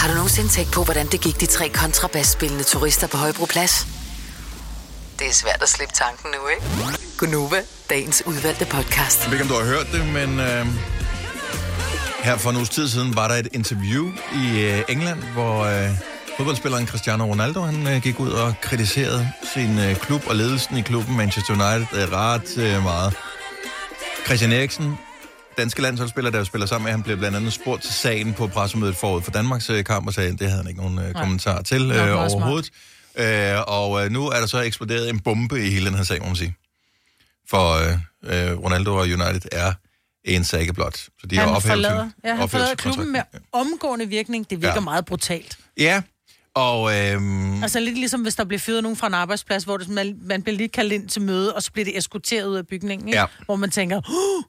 Har 0.00 0.08
du 0.08 0.14
nogensinde 0.14 0.48
tænkt 0.48 0.72
på, 0.72 0.84
hvordan 0.84 1.06
det 1.06 1.20
gik 1.20 1.40
de 1.40 1.46
tre 1.46 1.68
kontrabasspillende 1.68 2.64
turister 2.64 3.06
på 3.06 3.16
Højbroplads? 3.16 4.01
Det 5.22 5.30
er 5.30 5.34
svært 5.34 5.62
at 5.62 5.68
slippe 5.68 5.94
tanken 5.94 6.30
nu, 6.30 6.48
ikke? 6.48 6.62
Gunova, 7.18 7.56
dagens 7.90 8.22
udvalgte 8.26 8.64
podcast. 8.64 9.22
Jeg 9.22 9.30
ved 9.30 9.40
ikke, 9.40 9.42
om 9.42 9.48
du 9.48 9.54
har 9.54 9.74
hørt 9.76 9.86
det, 9.92 10.06
men 10.06 10.40
øh, 10.40 10.66
Her 12.22 12.36
for 12.36 12.50
en 12.50 12.56
uges 12.56 12.68
tid 12.68 12.88
siden 12.88 13.16
var 13.16 13.28
der 13.28 13.34
et 13.34 13.48
interview 13.52 14.12
i 14.34 14.62
øh, 14.62 14.82
England, 14.88 15.22
hvor 15.22 15.64
øh, 15.64 15.90
fodboldspilleren 16.36 16.86
Cristiano 16.86 17.24
Ronaldo 17.24 17.60
han 17.60 17.86
øh, 17.86 18.02
gik 18.02 18.20
ud 18.20 18.30
og 18.30 18.54
kritiserede 18.62 19.28
sin 19.54 19.78
øh, 19.78 19.96
klub 19.96 20.22
og 20.26 20.36
ledelsen 20.36 20.76
i 20.76 20.82
klubben 20.82 21.16
Manchester 21.16 21.52
United 21.52 22.02
øh, 22.02 22.12
ret 22.12 22.58
øh, 22.58 22.82
meget. 22.82 23.14
Christian 24.24 24.52
Eriksen, 24.52 24.98
danske 25.58 25.82
landsholdsspiller, 25.82 26.30
der 26.30 26.38
jo 26.38 26.44
spiller 26.44 26.66
sammen 26.66 26.84
med, 26.84 26.92
han 26.92 27.02
blev 27.02 27.16
blandt 27.16 27.36
andet 27.36 27.52
spurgt 27.52 27.82
til 27.82 27.94
sagen 27.94 28.34
på 28.34 28.46
pressemødet 28.46 28.96
forud 28.96 29.22
for 29.22 29.30
Danmarks 29.30 29.70
øh, 29.70 29.84
kamp, 29.84 30.06
og 30.06 30.14
sagde, 30.14 30.32
at 30.32 30.38
det 30.38 30.46
havde 30.46 30.62
han 30.62 30.68
ikke 30.68 30.80
nogen 30.80 30.98
øh, 30.98 31.14
kommentar 31.14 31.62
til 31.62 31.92
øh, 31.92 32.18
overhovedet. 32.18 32.70
Øh, 33.16 33.60
og 33.66 34.04
øh, 34.04 34.10
nu 34.10 34.26
er 34.28 34.38
der 34.40 34.46
så 34.46 34.60
eksploderet 34.60 35.10
en 35.10 35.20
bombe 35.20 35.66
i 35.66 35.70
hele 35.70 35.86
den 35.86 35.94
her 35.96 36.04
sag, 36.04 36.20
må 36.20 36.26
man 36.26 36.36
sige. 36.36 36.54
For 37.50 37.72
øh, 37.72 37.92
øh, 38.50 38.58
Ronaldo 38.58 38.94
og 38.94 39.02
United 39.02 39.40
er 39.52 39.72
en 40.24 40.44
sag 40.44 40.74
blot. 40.74 40.96
Så 40.96 41.26
de 41.30 41.36
har 41.36 41.46
han 41.46 41.54
ophævet 41.56 41.72
forlader, 41.72 42.02
sin- 42.04 42.12
ja, 42.24 42.34
han 42.34 42.48
forlader 42.48 42.74
klubben 42.74 43.12
med 43.12 43.20
omgående 43.52 44.06
virkning. 44.08 44.50
Det 44.50 44.60
virker 44.62 44.74
Ja. 44.74 44.80
meget 44.80 45.04
brutalt. 45.04 45.58
Ja, 45.78 46.02
og 46.54 46.98
øhm, 46.98 47.62
Altså 47.62 47.80
lidt 47.80 47.98
ligesom, 47.98 48.22
hvis 48.22 48.34
der 48.34 48.44
bliver 48.44 48.58
fyret 48.60 48.82
nogen 48.82 48.96
fra 48.96 49.06
en 49.06 49.14
arbejdsplads, 49.14 49.64
hvor 49.64 49.76
det, 49.76 49.88
man, 49.88 50.18
man 50.22 50.42
bliver 50.42 50.56
lige 50.56 50.68
kaldt 50.68 50.92
ind 50.92 51.08
til 51.08 51.22
møde, 51.22 51.54
og 51.54 51.62
så 51.62 51.72
bliver 51.72 51.84
det 51.84 51.96
eskorteret 51.98 52.46
ud 52.46 52.56
af 52.56 52.66
bygningen, 52.66 53.08
ikke? 53.08 53.18
Ja. 53.20 53.26
hvor 53.44 53.56
man 53.56 53.70
tænker, 53.70 54.00
"Huh!" 54.06 54.44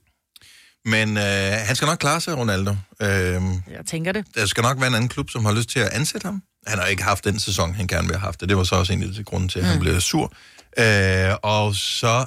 men 0.86 1.18
øh, 1.18 1.24
han 1.68 1.76
skal 1.76 1.86
nok 1.86 1.98
klare 2.00 2.22
sig, 2.22 2.38
Ronaldo. 2.38 2.72
Øhm, 3.02 3.52
jeg 3.72 3.86
tænker 3.88 4.12
det. 4.12 4.26
der 4.36 4.46
skal 4.46 4.62
nok 4.62 4.78
være 4.80 4.88
en 4.88 4.94
anden 4.96 5.10
klub, 5.10 5.30
som 5.30 5.46
har 5.46 5.52
lyst 5.54 5.70
til 5.70 5.80
at 5.80 5.90
ansætte 5.90 6.26
ham. 6.26 6.42
Han 6.68 6.80
har 6.80 6.86
ikke 6.86 7.04
haft 7.04 7.24
den 7.24 7.40
sæson, 7.40 7.74
han 7.76 7.88
gerne 7.88 8.08
vil 8.08 8.16
have 8.18 8.26
haft, 8.26 8.42
og 8.44 8.50
det 8.50 8.58
var 8.58 8.64
så 8.64 8.76
også 8.76 8.94
en 8.94 9.04
af 9.04 9.26
grunden 9.26 9.50
til, 9.50 9.60
at 9.60 9.66
han 9.66 9.76
Mm. 9.76 9.82
blev 9.82 10.02
sur. 10.02 10.34
Øh, 10.78 11.36
og 11.44 11.76
så 11.76 12.26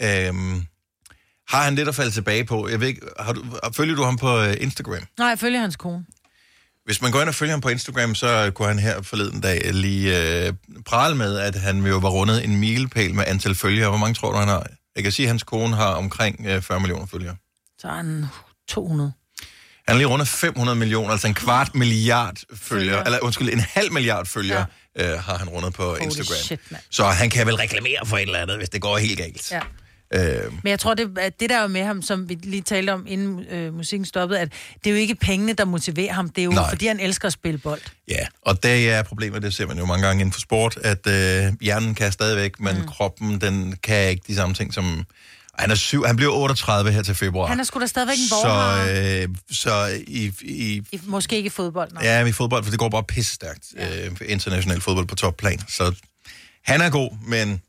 øh, 0.00 0.34
har 1.48 1.62
han 1.64 1.74
lidt 1.74 1.88
at 1.88 1.94
falde 1.94 2.10
tilbage 2.10 2.44
på. 2.44 2.68
Jeg 2.68 2.80
ved 2.80 2.88
ikke, 2.88 3.00
har 3.20 3.32
du, 3.32 3.44
følger 3.72 3.94
du 3.96 4.02
ham 4.02 4.16
på 4.16 4.38
øh, 4.40 4.56
Instagram? 4.60 5.02
Nej, 5.18 5.28
jeg 5.28 5.38
følger 5.38 5.60
hans 5.60 5.76
kone. 5.76 6.04
Hvis 6.84 7.02
man 7.02 7.12
går 7.12 7.20
ind 7.20 7.28
og 7.28 7.34
følger 7.34 7.52
ham 7.52 7.60
på 7.60 7.68
Instagram, 7.68 8.14
så 8.14 8.50
kunne 8.54 8.68
han 8.68 8.78
her 8.78 9.02
forleden 9.02 9.40
dag 9.40 9.70
lige 9.74 10.44
øh, 10.46 10.52
prale 10.86 11.14
med, 11.16 11.38
at 11.38 11.54
han 11.54 11.86
jo 11.86 11.98
var 11.98 12.08
rundet 12.10 12.44
en 12.44 12.56
milepæl 12.60 13.14
med 13.14 13.24
antal 13.26 13.54
følgere. 13.54 13.88
Hvor 13.88 13.98
mange 13.98 14.14
tror 14.14 14.32
du, 14.32 14.38
han 14.38 14.48
har? 14.48 14.66
Jeg 14.96 15.02
kan 15.02 15.12
sige, 15.12 15.26
at 15.26 15.30
hans 15.30 15.42
kone 15.42 15.76
har 15.76 15.86
omkring 15.94 16.46
øh, 16.46 16.62
40 16.62 16.80
millioner 16.80 17.06
følgere. 17.06 17.36
Så 17.78 17.88
er 17.88 17.92
han 17.94 18.24
200. 18.68 19.12
Han 19.88 19.94
er 19.96 19.98
lige 19.98 20.06
rundet 20.06 20.28
500 20.28 20.78
millioner, 20.78 21.10
altså 21.10 21.26
en 21.26 21.34
kvart 21.34 21.74
milliard 21.74 22.36
følgere, 22.36 22.58
Følgere. 22.58 23.04
eller 23.06 23.18
undskyld, 23.22 23.48
en 23.52 23.60
halv 23.60 23.92
milliard 23.92 24.26
følgere 24.26 24.66
ja. 24.98 25.12
øh, 25.12 25.18
har 25.20 25.38
han 25.38 25.48
rundet 25.48 25.74
på 25.74 25.82
Holy 25.82 26.00
Instagram. 26.02 26.36
shit. 26.44 26.60
Så 26.90 27.04
han 27.04 27.30
kan 27.30 27.46
vel 27.46 27.54
reklamere 27.54 28.06
for 28.06 28.16
et 28.16 28.22
eller 28.22 28.38
andet, 28.38 28.56
hvis 28.56 28.68
det 28.68 28.80
går 28.80 28.96
helt 28.98 29.18
galt. 29.18 29.50
Ja. 29.52 29.60
Øh, 30.14 30.52
Men 30.62 30.70
jeg 30.70 30.78
tror, 30.80 30.94
det, 30.94 31.18
at 31.18 31.40
det 31.40 31.50
der 31.50 31.58
er 31.58 31.66
med 31.66 31.84
ham, 31.84 32.02
som 32.02 32.28
vi 32.28 32.38
lige 32.42 32.62
talte 32.62 32.90
om, 32.90 33.04
inden 33.08 33.44
øh, 33.50 33.74
musikken 33.74 34.04
stoppede, 34.06 34.40
at 34.40 34.52
det 34.84 34.90
er 34.90 34.94
jo 34.94 34.96
ikke 34.96 35.14
pengene, 35.14 35.52
der 35.52 35.64
motiverer 35.64 36.12
ham. 36.12 36.28
Det 36.28 36.38
er 36.38 36.44
jo. 36.44 36.50
Nej. 36.50 36.68
fordi 36.68 36.86
han 36.86 37.00
elsker 37.00 37.26
at 37.26 37.32
spille 37.32 37.58
bold. 37.58 37.80
ja, 38.08 38.26
og 38.42 38.62
det 38.62 38.90
er 38.90 39.02
problemet, 39.02 39.42
det 39.42 39.54
ser 39.54 39.66
man 39.66 39.78
jo 39.78 39.86
mange 39.86 40.06
gange 40.06 40.20
inden 40.20 40.32
for 40.32 40.40
sport, 40.40 40.76
at 40.84 41.06
øh, 41.06 41.52
hjernen 41.60 41.94
kan 41.94 42.12
stadigvæk, 42.12 42.60
men 42.60 42.76
mm. 42.76 42.86
kroppen, 42.86 43.40
den 43.40 43.76
kan 43.82 44.08
ikke 44.10 44.22
de 44.26 44.34
samme 44.34 44.54
ting 44.54 44.74
som... 44.74 45.04
Han 45.58 45.70
er 45.70 45.74
syv, 45.74 46.04
han 46.06 46.16
bliver 46.16 46.32
38 46.32 46.92
her 46.92 47.02
til 47.02 47.14
februar. 47.14 47.46
Han 47.46 47.60
er 47.60 47.64
sgu 47.64 47.80
da 47.80 47.86
stadigvæk 47.86 48.16
en 48.18 48.28
så, 48.28 48.34
vorhar. 48.34 48.86
øh, 49.22 49.28
så 49.50 50.02
i, 50.06 50.32
i, 50.42 50.82
I, 50.92 51.00
måske 51.06 51.36
ikke 51.36 51.46
i 51.46 51.50
fodbold, 51.50 51.92
nej. 51.92 52.04
Ja, 52.04 52.24
i 52.24 52.32
fodbold, 52.32 52.64
for 52.64 52.70
det 52.70 52.78
går 52.78 52.88
bare 52.88 53.04
pisse 53.04 53.34
stærkt. 53.34 53.64
Ja. 53.76 54.06
Øh, 54.06 54.16
international 54.26 54.80
fodbold 54.80 55.06
på 55.06 55.14
topplan. 55.14 55.60
Så 55.68 55.94
han 56.64 56.80
er 56.80 56.90
god, 56.90 57.10
men 57.26 57.62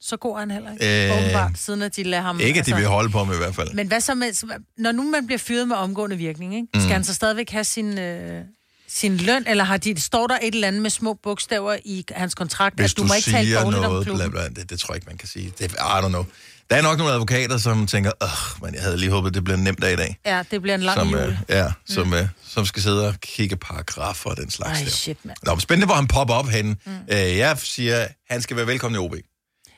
Så 0.00 0.16
går 0.16 0.38
han 0.38 0.50
heller 0.50 0.72
ikke. 0.72 1.08
Øh, 1.12 1.18
Åbenbart, 1.18 1.50
siden 1.58 1.82
at 1.82 1.96
de 1.96 2.02
lader 2.02 2.22
ham... 2.22 2.40
ikke, 2.40 2.60
at 2.60 2.66
de 2.66 2.74
vil 2.76 2.86
holde 2.86 3.10
på 3.10 3.18
ham 3.18 3.32
i 3.32 3.36
hvert 3.36 3.54
fald. 3.54 3.72
Men 3.74 3.86
hvad 3.88 4.00
så 4.00 4.14
med... 4.14 4.56
Når 4.78 4.92
nu 4.92 5.02
man 5.10 5.26
bliver 5.26 5.38
fyret 5.38 5.68
med 5.68 5.76
omgående 5.76 6.16
virkning, 6.16 6.54
ikke? 6.54 6.66
skal 6.74 6.82
Mm. 6.84 6.90
han 6.92 7.04
så 7.04 7.14
stadigvæk 7.14 7.50
have 7.50 7.64
sin, 7.64 7.98
øh, 7.98 8.42
sin 8.88 9.16
løn, 9.16 9.44
eller 9.46 9.64
har 9.64 9.76
de, 9.76 10.00
står 10.00 10.26
der 10.26 10.38
et 10.42 10.54
eller 10.54 10.68
andet 10.68 10.82
med 10.82 10.90
små 10.90 11.14
bogstaver 11.14 11.76
i 11.84 12.04
hans 12.10 12.34
kontrakt, 12.34 12.76
Hvis 12.76 12.90
at 12.92 12.96
du, 12.96 13.04
må 13.04 13.14
ikke 13.14 13.30
tale 13.30 13.54
dårligt 13.54 13.84
om 13.84 13.90
noget, 13.90 14.06
klubben? 14.06 14.30
bla, 14.30 14.48
bla, 14.48 14.60
det, 14.60 14.70
det 14.70 14.80
tror 14.80 14.94
jeg 14.94 14.96
ikke, 14.96 15.06
man 15.06 15.18
kan 15.18 15.28
sige. 15.28 15.52
Det, 15.58 15.72
I 15.72 15.74
don't 15.76 16.08
know. 16.08 16.24
Der 16.70 16.76
er 16.76 16.82
nok 16.82 16.98
nogle 16.98 17.12
advokater, 17.12 17.58
som 17.58 17.86
tænker, 17.86 18.12
åh, 18.22 18.62
men 18.62 18.74
jeg 18.74 18.82
havde 18.82 18.96
lige 18.96 19.10
håbet, 19.10 19.34
det 19.34 19.44
blev 19.44 19.54
en 19.56 19.64
nem 19.64 19.74
dag 19.74 19.92
i 19.92 19.96
dag. 19.96 20.18
Ja, 20.24 20.42
det 20.50 20.62
bliver 20.62 20.74
en 20.74 20.80
lang 20.80 20.98
som, 20.98 21.08
jul. 21.10 21.18
øh, 21.18 21.38
ja, 21.48 21.72
som, 21.86 22.06
mm. 22.06 22.12
øh, 22.12 22.28
som 22.42 22.66
skal 22.66 22.82
sidde 22.82 23.08
og 23.08 23.14
kigge 23.20 23.56
paragrafer 23.56 24.30
og 24.30 24.36
den 24.36 24.50
slags 24.50 24.78
Ej, 24.78 24.84
der. 24.84 24.90
shit, 24.90 25.24
mand. 25.24 25.38
Nå, 25.42 25.54
men 25.54 25.60
spændende, 25.60 25.86
hvor 25.86 25.94
han 25.94 26.06
popper 26.08 26.34
op 26.34 26.48
henne. 26.48 26.76
Mm. 26.86 26.92
Øh, 26.92 27.36
jeg 27.36 27.58
siger, 27.58 28.08
han 28.30 28.42
skal 28.42 28.56
være 28.56 28.66
velkommen 28.66 29.00
i 29.00 29.04
OB. 29.04 29.14
Ja, 29.14 29.20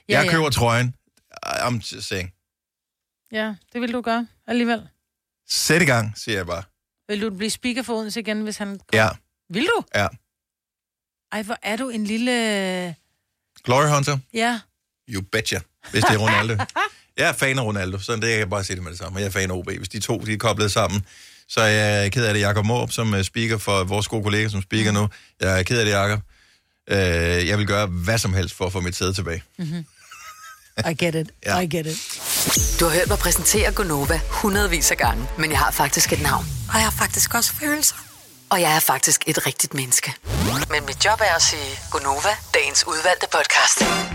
jeg 0.09 0.25
ja. 0.25 0.31
køber 0.31 0.51
trøjen. 0.51 0.95
I'm 1.47 1.95
just 1.95 2.09
saying. 2.09 2.33
Ja, 3.33 3.55
det 3.73 3.81
vil 3.81 3.93
du 3.93 4.01
gøre 4.01 4.27
alligevel. 4.47 4.89
Sæt 5.49 5.83
i 5.83 5.85
gang, 5.85 6.19
siger 6.19 6.37
jeg 6.39 6.47
bare. 6.47 6.63
Vil 7.09 7.23
du 7.23 7.31
blive 7.31 7.51
speaker 7.51 7.83
for 7.83 7.95
Odense 7.95 8.21
igen, 8.21 8.41
hvis 8.43 8.57
han... 8.57 8.81
Ja, 8.93 9.09
Vil 9.51 9.67
du? 9.67 9.83
ja. 9.95 10.07
Ej, 11.33 11.43
hvor 11.43 11.57
er 11.63 11.77
du 11.77 11.89
en 11.89 12.05
lille... 12.05 12.95
Glory 13.65 13.87
Hunter, 13.95 14.19
Ja. 14.35 14.61
you 15.09 15.23
betcha, 15.33 15.59
hvis 15.91 16.05
det 16.05 16.15
er 16.15 16.19
Ronaldo. 16.19 16.57
jeg 17.19 17.29
er 17.29 17.33
fan 17.33 17.59
af 17.59 17.63
Ronaldo, 17.63 17.99
så 17.99 18.17
det 18.17 18.29
jeg 18.31 18.39
kan 18.39 18.51
bare 18.51 18.65
sige 18.65 18.77
det 18.77 18.83
med 18.83 18.91
det 18.91 18.99
samme. 18.99 19.19
Jeg 19.19 19.27
er 19.27 19.31
fan 19.31 19.51
af 19.51 19.55
OB. 19.55 19.71
Hvis 19.79 19.89
de 19.89 20.01
to 20.01 20.19
de 20.27 20.33
er 20.33 20.39
koblet 20.39 20.73
sammen, 20.73 21.05
så 21.49 21.61
er 21.61 21.67
jeg 21.67 22.13
ked 22.13 22.25
af 22.25 22.35
det, 22.35 22.41
Jakob 22.41 22.65
Måb, 22.67 22.93
som 22.93 23.15
øh, 23.15 23.25
speaker 23.25 23.59
for 23.59 23.85
vores 23.85 24.09
gode 24.09 24.23
kollega, 24.23 24.49
som 24.49 24.63
speaker 24.63 24.93
nu. 24.93 25.09
Jeg 25.41 25.59
er 25.59 25.63
ked 25.63 25.79
af 25.79 25.85
det, 25.85 25.93
Jakob. 25.93 26.21
Øh, 26.91 26.99
jeg 27.49 27.59
vil 27.59 27.67
gøre 27.67 27.87
hvad 27.87 28.19
som 28.19 28.35
helst 28.35 28.55
for 28.57 28.67
at 28.67 28.73
få 28.73 28.81
mit 28.81 28.97
sæde 28.97 29.13
tilbage. 29.15 29.43
Mm-hmm. 29.59 29.85
I 30.91 30.95
get 31.05 31.15
it. 31.15 31.31
Ja. 31.47 31.59
I 31.59 31.67
get 31.67 31.87
it. 31.87 31.99
Du 32.81 32.85
har 32.85 32.93
hørt 32.93 33.09
mig 33.09 33.19
præsentere 33.19 33.73
Gonova 33.73 34.21
hundredvis 34.29 34.91
af 34.91 34.97
gange, 34.97 35.27
men 35.39 35.51
jeg 35.51 35.59
har 35.59 35.71
faktisk 35.71 36.13
et 36.13 36.23
navn. 36.23 36.45
Og 36.69 36.75
jeg 36.75 36.85
har 36.85 36.91
faktisk 36.99 37.35
også 37.35 37.53
følelser. 37.53 37.95
Og 38.51 38.61
jeg 38.61 38.77
er 38.77 38.81
faktisk 38.81 39.25
et 39.27 39.47
rigtigt 39.47 39.75
menneske. 39.75 40.15
Men 40.71 40.87
mit 40.87 41.05
job 41.05 41.21
er 41.21 41.35
at 41.37 41.43
sige 41.43 41.79
Gonova, 41.91 42.29
dagens 42.55 42.85
udvalgte 42.87 43.27
podcast. 43.33 44.12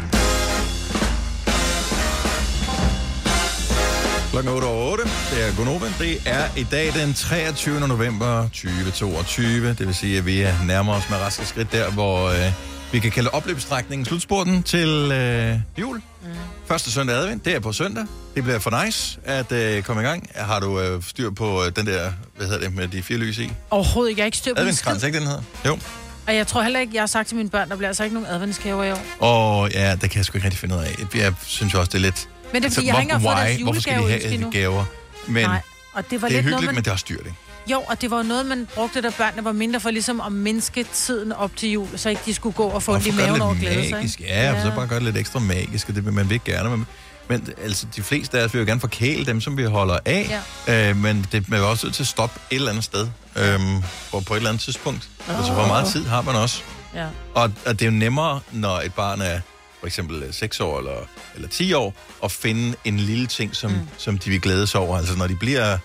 Klokken 4.38 4.54
8 4.54 4.66
og 4.66 4.92
8. 4.92 5.04
Det 5.04 5.48
er 5.48 5.56
Gunova. 5.56 5.86
Det 6.00 6.22
er 6.26 6.50
i 6.58 6.64
dag 6.64 6.94
den 6.94 7.14
23. 7.14 7.88
november 7.88 8.44
2022. 8.44 9.70
Det 9.70 9.80
vil 9.80 9.96
sige, 9.96 10.18
at 10.18 10.26
vi 10.26 10.42
er 10.42 10.54
nærmere 10.66 10.96
os 10.96 11.10
med 11.10 11.18
raske 11.18 11.46
skridt 11.46 11.72
der, 11.72 11.92
hvor 11.92 12.30
øh, 12.30 12.52
vi 12.92 13.00
kan 13.00 13.12
kalde 13.12 13.30
opløbsstrækningen 13.30 14.06
slutspurten 14.06 14.64
til 14.64 15.12
øh, 15.12 15.56
jul. 15.80 15.96
Mm. 15.98 16.30
Første 16.66 16.92
søndag 16.92 17.16
advent, 17.16 17.46
det 17.46 17.56
er 17.56 17.60
på 17.60 17.72
søndag. 17.72 18.06
Det 18.36 18.44
bliver 18.44 18.60
for 18.60 18.86
nice 18.86 19.20
at 19.24 19.52
øh, 19.52 19.84
komme 19.84 20.02
i 20.02 20.06
gang. 20.06 20.30
Har 20.36 20.60
du 20.60 20.80
øh, 20.80 21.04
styr 21.04 21.30
på 21.30 21.64
øh, 21.64 21.72
den 21.76 21.88
der, 21.88 22.12
hvad 22.36 22.48
hedder 22.48 22.62
det, 22.62 22.76
med 22.76 22.88
de 22.88 23.04
fire 23.04 23.18
lys 23.18 23.38
i? 23.38 23.52
Overhovedet 23.70 24.10
ikke. 24.10 24.20
Jeg 24.20 24.24
har 24.24 24.26
ikke 24.26 24.38
styr 24.38 24.54
på 24.54 24.56
en 24.56 24.60
Adventskrans, 24.60 25.04
ikke 25.04 25.20
den 25.20 25.28
hedder? 25.28 25.44
Jo. 25.66 25.80
Og 26.28 26.36
jeg 26.36 26.48
tror 26.48 26.62
heller 26.62 26.80
ikke, 26.80 26.94
jeg 26.94 27.02
har 27.02 27.08
sagt 27.08 27.28
til 27.28 27.38
mine 27.38 27.50
børn, 27.50 27.70
der 27.70 27.76
bliver 27.76 27.90
altså 27.90 28.04
ikke 28.04 28.14
nogen 28.14 28.30
adventsgaver 28.30 28.84
i 28.84 28.92
år. 28.92 29.02
Og 29.20 29.72
ja, 29.72 29.96
det 30.02 30.10
kan 30.10 30.18
jeg 30.18 30.26
sgu 30.26 30.38
ikke 30.38 30.46
rigtig 30.46 30.60
finde 30.60 30.76
ud 30.76 30.80
af. 30.80 30.96
Jeg 31.16 31.34
synes 31.46 31.74
jo 31.74 31.80
også, 31.80 31.90
det 31.90 31.98
er 31.98 32.02
lidt... 32.02 32.30
Men 32.54 32.64
det 32.64 32.70
er, 32.70 32.74
fordi 32.74 32.86
jeg 32.88 32.94
har 32.94 33.02
ikke 33.02 33.14
engang 33.14 33.36
fået 33.36 33.48
deres 33.48 33.62
Hvorfor 33.62 33.82
skal 33.82 33.94
de 33.94 34.00
julegave 34.00 34.22
have 34.22 34.34
endnu. 34.34 34.52
gaver? 34.52 34.86
Men 35.28 35.44
Nej, 35.44 35.62
og 35.94 36.10
det 36.12 36.22
var 36.22 36.28
det 36.28 36.38
er 36.38 36.42
lidt 36.42 36.46
hyggeligt, 36.46 36.50
noget, 36.52 36.66
man... 36.66 36.76
men 36.76 36.84
det 36.84 36.90
er 36.90 36.94
også 36.94 37.06
dyrt, 37.10 37.20
ikke? 37.20 37.36
Jo, 37.72 37.82
og 37.88 38.02
det 38.02 38.12
var 38.12 38.24
noget, 38.24 38.46
man 38.46 38.68
brugte, 38.76 39.02
da 39.02 39.10
børnene 39.18 39.44
var 39.44 39.52
mindre, 39.52 39.80
for 39.80 39.90
ligesom 39.92 40.22
at 40.22 40.32
mindske 40.32 40.86
tiden 40.94 41.32
op 41.32 41.52
til 41.56 41.72
jul, 41.72 41.88
så 41.96 42.10
ikke 42.10 42.22
de 42.26 42.34
skulle 42.34 42.54
gå 42.54 42.64
og 42.64 42.84
få 42.84 42.94
ondt 42.94 43.06
i 43.06 43.10
Hvorfor 43.10 43.26
gør 43.26 43.28
maven 43.28 43.42
over 43.42 43.56
glæde 43.56 43.90
sig. 43.90 44.04
ikke? 44.04 44.24
Ja, 44.24 44.52
ja, 44.52 44.62
så 44.62 44.72
bare 44.76 44.88
gør 44.88 44.96
det 44.96 45.04
lidt 45.04 45.18
ekstra 45.18 45.40
magisk, 45.40 45.90
og 45.90 45.96
det 45.96 46.06
vil 46.06 46.14
man 46.14 46.30
vil 46.30 46.42
gerne. 46.46 46.70
Men, 46.70 46.88
men 47.28 47.48
altså, 47.64 47.86
de 47.96 48.02
fleste 48.04 48.40
af 48.40 48.44
os 48.46 48.54
vil 48.54 48.60
jo 48.60 48.66
gerne 48.66 48.80
forkæle 48.80 49.26
dem, 49.26 49.42
som 49.42 49.58
vi 49.58 49.64
holder 49.64 49.98
af. 50.06 50.42
Ja. 50.68 50.90
Øh, 50.90 50.98
men 50.98 51.28
det 51.32 51.50
man 51.50 51.60
er 51.60 51.64
jo 51.64 51.70
også 51.70 51.86
nødt 51.86 51.96
til 51.96 52.04
at 52.04 52.08
stoppe 52.08 52.40
et 52.52 52.56
eller 52.56 52.70
andet 52.70 52.84
sted. 52.84 53.08
Øhm, 53.36 53.76
og 54.12 54.26
på 54.26 54.34
et 54.34 54.38
eller 54.38 54.50
andet 54.50 54.64
tidspunkt. 54.64 55.10
Oh. 55.30 55.38
Altså, 55.38 55.54
hvor 55.54 55.68
meget 55.68 55.88
tid 55.88 56.06
har 56.06 56.22
man 56.22 56.36
også? 56.36 56.62
Ja. 56.96 57.06
Og, 57.36 57.52
og 57.66 57.80
det 57.80 57.82
er 57.82 57.86
jo 57.86 57.92
nemmere, 57.98 58.40
når 58.52 58.80
et 58.80 58.94
barn 58.94 59.22
er 59.22 59.40
for 59.88 59.90
eksempel 59.90 60.24
øh, 60.24 60.34
6 60.34 60.60
år 60.60 60.78
eller, 60.80 61.08
eller 61.36 61.48
10 61.48 61.74
år, 61.74 61.94
at 62.24 62.32
finde 62.32 62.76
en 62.86 63.00
lille 63.00 63.28
ting, 63.28 63.56
som, 63.56 63.72
mm. 63.72 63.88
som 63.98 64.18
de 64.18 64.30
vil 64.30 64.42
glæde 64.42 64.68
sig 64.68 64.80
over. 64.82 64.98
Altså 64.98 65.16
når 65.16 65.28
de 65.28 65.36
bliver, 65.36 65.78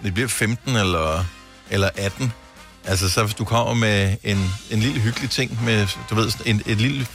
når 0.00 0.08
de 0.08 0.12
bliver 0.12 0.28
15 0.28 0.76
eller, 0.76 1.24
eller 1.70 1.90
18, 1.96 2.32
altså 2.84 3.10
så 3.10 3.22
hvis 3.22 3.34
du 3.34 3.44
kommer 3.44 3.74
med 3.74 4.16
en, 4.24 4.50
en 4.70 4.80
lille 4.80 5.00
hyggelig 5.00 5.30
ting, 5.30 5.64
med, 5.64 5.86
du 6.10 6.14
ved, 6.14 6.32
en, 6.46 6.62
et 6.66 6.76
lille 6.80 7.06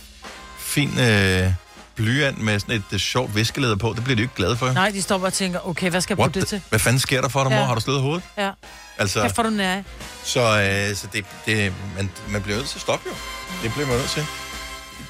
fin 0.59 0.99
øh, 0.99 1.53
blyant 1.95 2.37
med 2.41 2.59
sådan 2.59 2.75
et, 2.75 2.83
et 2.91 3.01
sjovt 3.01 3.35
viskeleder 3.35 3.75
på, 3.75 3.93
det 3.95 4.03
bliver 4.03 4.15
de 4.15 4.21
jo 4.21 4.25
ikke 4.25 4.35
glade 4.35 4.57
for. 4.57 4.71
Nej, 4.71 4.89
de 4.89 5.01
står 5.01 5.17
bare 5.17 5.27
og 5.27 5.33
tænker, 5.33 5.67
okay, 5.67 5.89
hvad 5.89 6.01
skal 6.01 6.13
jeg 6.13 6.19
What 6.19 6.31
bruge 6.31 6.41
det 6.41 6.47
the, 6.49 6.57
til? 6.57 6.65
hvad 6.69 6.79
fanden 6.79 6.99
sker 6.99 7.21
der 7.21 7.29
for 7.29 7.43
dig, 7.43 7.51
mor? 7.51 7.59
Ja. 7.59 7.65
Har 7.65 7.75
du 7.75 7.81
slået 7.81 8.01
hovedet? 8.01 8.23
Ja. 8.37 8.51
Altså, 8.97 9.21
Kæft, 9.21 9.35
får 9.35 9.43
du 9.43 9.49
nær. 9.49 9.81
så, 10.23 10.39
øh, 10.39 10.95
så 10.95 11.07
det, 11.13 11.25
det, 11.45 11.73
man, 11.95 12.09
man 12.29 12.41
bliver 12.41 12.57
nødt 12.57 12.69
til 12.69 12.77
at 12.77 12.81
stoppe 12.81 13.09
jo. 13.09 13.15
Det 13.63 13.73
bliver 13.73 13.87
man 13.87 13.97
nødt 13.97 14.09
til. 14.09 14.25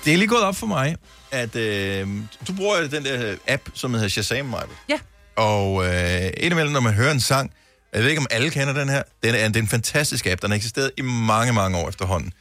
Det 0.05 0.13
er 0.13 0.17
lige 0.17 0.27
gået 0.27 0.43
op 0.43 0.55
for 0.55 0.67
mig, 0.67 0.95
at 1.31 1.55
øh, 1.55 2.07
du 2.47 2.53
bruger 2.53 2.87
den 2.87 3.05
der 3.05 3.35
app, 3.47 3.69
som 3.73 3.93
hedder 3.93 4.07
Shazam, 4.07 4.45
Maja. 4.45 4.63
Ja. 4.89 4.99
Og 5.35 5.85
øh, 5.85 6.31
indimellem, 6.37 6.73
når 6.73 6.79
man 6.79 6.93
hører 6.93 7.11
en 7.11 7.19
sang, 7.19 7.51
jeg 7.93 8.01
ved 8.01 8.09
ikke, 8.09 8.19
om 8.19 8.27
alle 8.31 8.49
kender 8.49 8.73
den 8.73 8.89
her, 8.89 9.03
den 9.23 9.35
er, 9.35 9.47
det 9.47 9.55
er 9.55 9.61
en 9.61 9.67
fantastisk 9.67 10.25
app, 10.25 10.41
den 10.41 10.49
har 10.49 10.55
eksisteret 10.55 10.91
i 10.97 11.01
mange, 11.01 11.53
mange 11.53 11.77
år 11.77 11.89
efterhånden. 11.89 12.33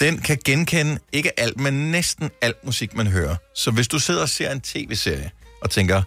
Den 0.00 0.18
kan 0.18 0.38
genkende 0.44 0.98
ikke 1.12 1.40
alt, 1.40 1.60
men 1.60 1.90
næsten 1.90 2.30
alt 2.40 2.64
musik, 2.64 2.94
man 2.94 3.06
hører. 3.06 3.36
Så 3.54 3.70
hvis 3.70 3.88
du 3.88 3.98
sidder 3.98 4.22
og 4.22 4.28
ser 4.28 4.50
en 4.52 4.60
tv-serie 4.60 5.30
og 5.62 5.70
tænker, 5.70 6.02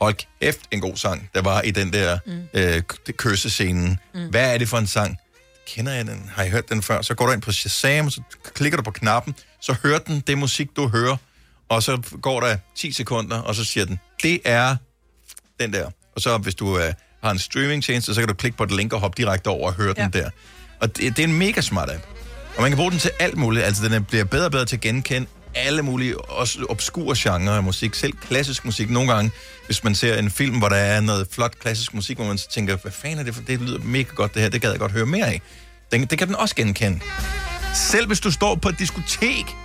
hold 0.00 0.14
kæft, 0.40 0.60
en 0.70 0.80
god 0.80 0.96
sang, 0.96 1.30
der 1.34 1.42
var 1.42 1.62
i 1.62 1.70
den 1.70 1.92
der 1.92 2.18
mm. 2.26 2.42
øh, 2.54 2.82
kyssescenen. 3.16 3.98
Mm. 4.14 4.28
Hvad 4.30 4.54
er 4.54 4.58
det 4.58 4.68
for 4.68 4.78
en 4.78 4.86
sang? 4.86 5.16
Kender 5.66 5.92
jeg 5.92 6.06
den? 6.06 6.30
Har 6.34 6.42
jeg 6.42 6.52
hørt 6.52 6.68
den 6.68 6.82
før? 6.82 7.02
Så 7.02 7.14
går 7.14 7.26
du 7.26 7.32
ind 7.32 7.42
på 7.42 7.52
Shazam, 7.52 8.10
så 8.10 8.22
klikker 8.54 8.76
du 8.76 8.82
på 8.82 8.90
knappen, 8.90 9.34
så 9.62 9.74
hører 9.82 9.98
den 9.98 10.20
det 10.26 10.38
musik, 10.38 10.68
du 10.76 10.88
hører, 10.88 11.16
og 11.68 11.82
så 11.82 12.02
går 12.22 12.40
der 12.40 12.56
10 12.76 12.92
sekunder, 12.92 13.38
og 13.38 13.54
så 13.54 13.64
siger 13.64 13.86
den, 13.86 14.00
det 14.22 14.40
er 14.44 14.76
den 15.60 15.72
der. 15.72 15.90
Og 16.16 16.20
så 16.20 16.38
hvis 16.38 16.54
du 16.54 16.78
øh, 16.78 16.92
har 17.22 17.30
en 17.30 17.38
streamingtjeneste, 17.38 18.14
så 18.14 18.20
kan 18.20 18.28
du 18.28 18.34
klikke 18.34 18.56
på 18.58 18.64
et 18.64 18.70
link 18.72 18.92
og 18.92 19.00
hoppe 19.00 19.22
direkte 19.22 19.48
over 19.48 19.68
og 19.68 19.74
høre 19.74 19.94
ja. 19.96 20.02
den 20.04 20.12
der. 20.12 20.30
Og 20.80 20.96
det, 20.96 21.16
det 21.16 21.22
er 21.22 21.26
en 21.28 21.38
mega 21.38 21.60
smart 21.60 21.90
app. 21.90 22.02
Og 22.56 22.62
man 22.62 22.70
kan 22.70 22.76
bruge 22.76 22.90
den 22.90 22.98
til 22.98 23.10
alt 23.20 23.36
muligt. 23.36 23.64
Altså, 23.64 23.84
den 23.84 23.92
er- 23.92 24.00
bliver 24.00 24.24
bedre 24.24 24.44
og 24.44 24.50
bedre 24.50 24.64
til 24.64 24.76
at 24.76 24.80
genkende 24.80 25.28
alle 25.54 25.82
mulige, 25.82 26.20
også 26.20 26.66
obskure 26.68 27.16
genrer 27.18 27.52
af 27.56 27.62
musik. 27.62 27.94
Selv 27.94 28.12
klassisk 28.12 28.64
musik. 28.64 28.90
Nogle 28.90 29.12
gange, 29.12 29.30
hvis 29.66 29.84
man 29.84 29.94
ser 29.94 30.18
en 30.18 30.30
film, 30.30 30.58
hvor 30.58 30.68
der 30.68 30.76
er 30.76 31.00
noget 31.00 31.28
flot 31.32 31.58
klassisk 31.58 31.94
musik, 31.94 32.16
hvor 32.16 32.26
man 32.26 32.38
så 32.38 32.48
tænker, 32.50 32.76
hvad 32.76 32.92
fanden 32.92 33.18
er 33.18 33.22
det 33.22 33.34
for 33.34 33.42
det? 33.42 33.60
lyder 33.60 33.78
mega 33.78 34.08
godt, 34.14 34.34
det 34.34 34.42
her. 34.42 34.48
Det 34.48 34.60
gad 34.60 34.70
jeg 34.70 34.78
godt 34.78 34.92
høre 34.92 35.06
mere 35.06 35.26
af. 35.26 35.42
Den, 35.92 36.06
det 36.06 36.18
kan 36.18 36.28
den 36.28 36.36
også 36.36 36.54
genkende. 36.54 37.00
Selv 37.74 38.06
hvis 38.06 38.20
du 38.20 38.30
står 38.30 38.54
på 38.54 38.68
et 38.68 38.78
diskotek, 38.78 39.56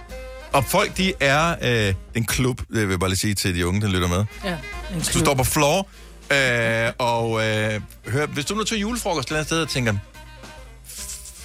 og 0.53 0.65
folk, 0.65 0.97
de 0.97 1.13
er... 1.19 1.55
Øh, 1.87 1.93
den 2.15 2.25
klub, 2.25 2.59
det 2.59 2.67
vil 2.81 2.89
jeg 2.89 2.99
bare 2.99 3.09
lige 3.09 3.19
sige 3.19 3.33
til 3.33 3.55
de 3.55 3.67
unge, 3.67 3.81
der 3.81 3.87
lytter 3.87 4.07
med. 4.07 4.25
Ja, 4.43 4.57
Hvis 4.93 5.07
du 5.07 5.19
står 5.19 5.33
på 5.33 5.43
floor, 5.43 5.87
øh, 6.31 6.91
og 6.97 7.47
øh, 7.47 7.81
hør, 8.07 8.25
hvis 8.25 8.45
du 8.45 8.55
nu 8.55 8.63
til 8.63 8.77
julefrokost 8.79 9.27
et 9.27 9.29
eller 9.29 9.37
andet 9.37 9.47
sted 9.47 9.61
og 9.61 9.69
tænker, 9.69 9.93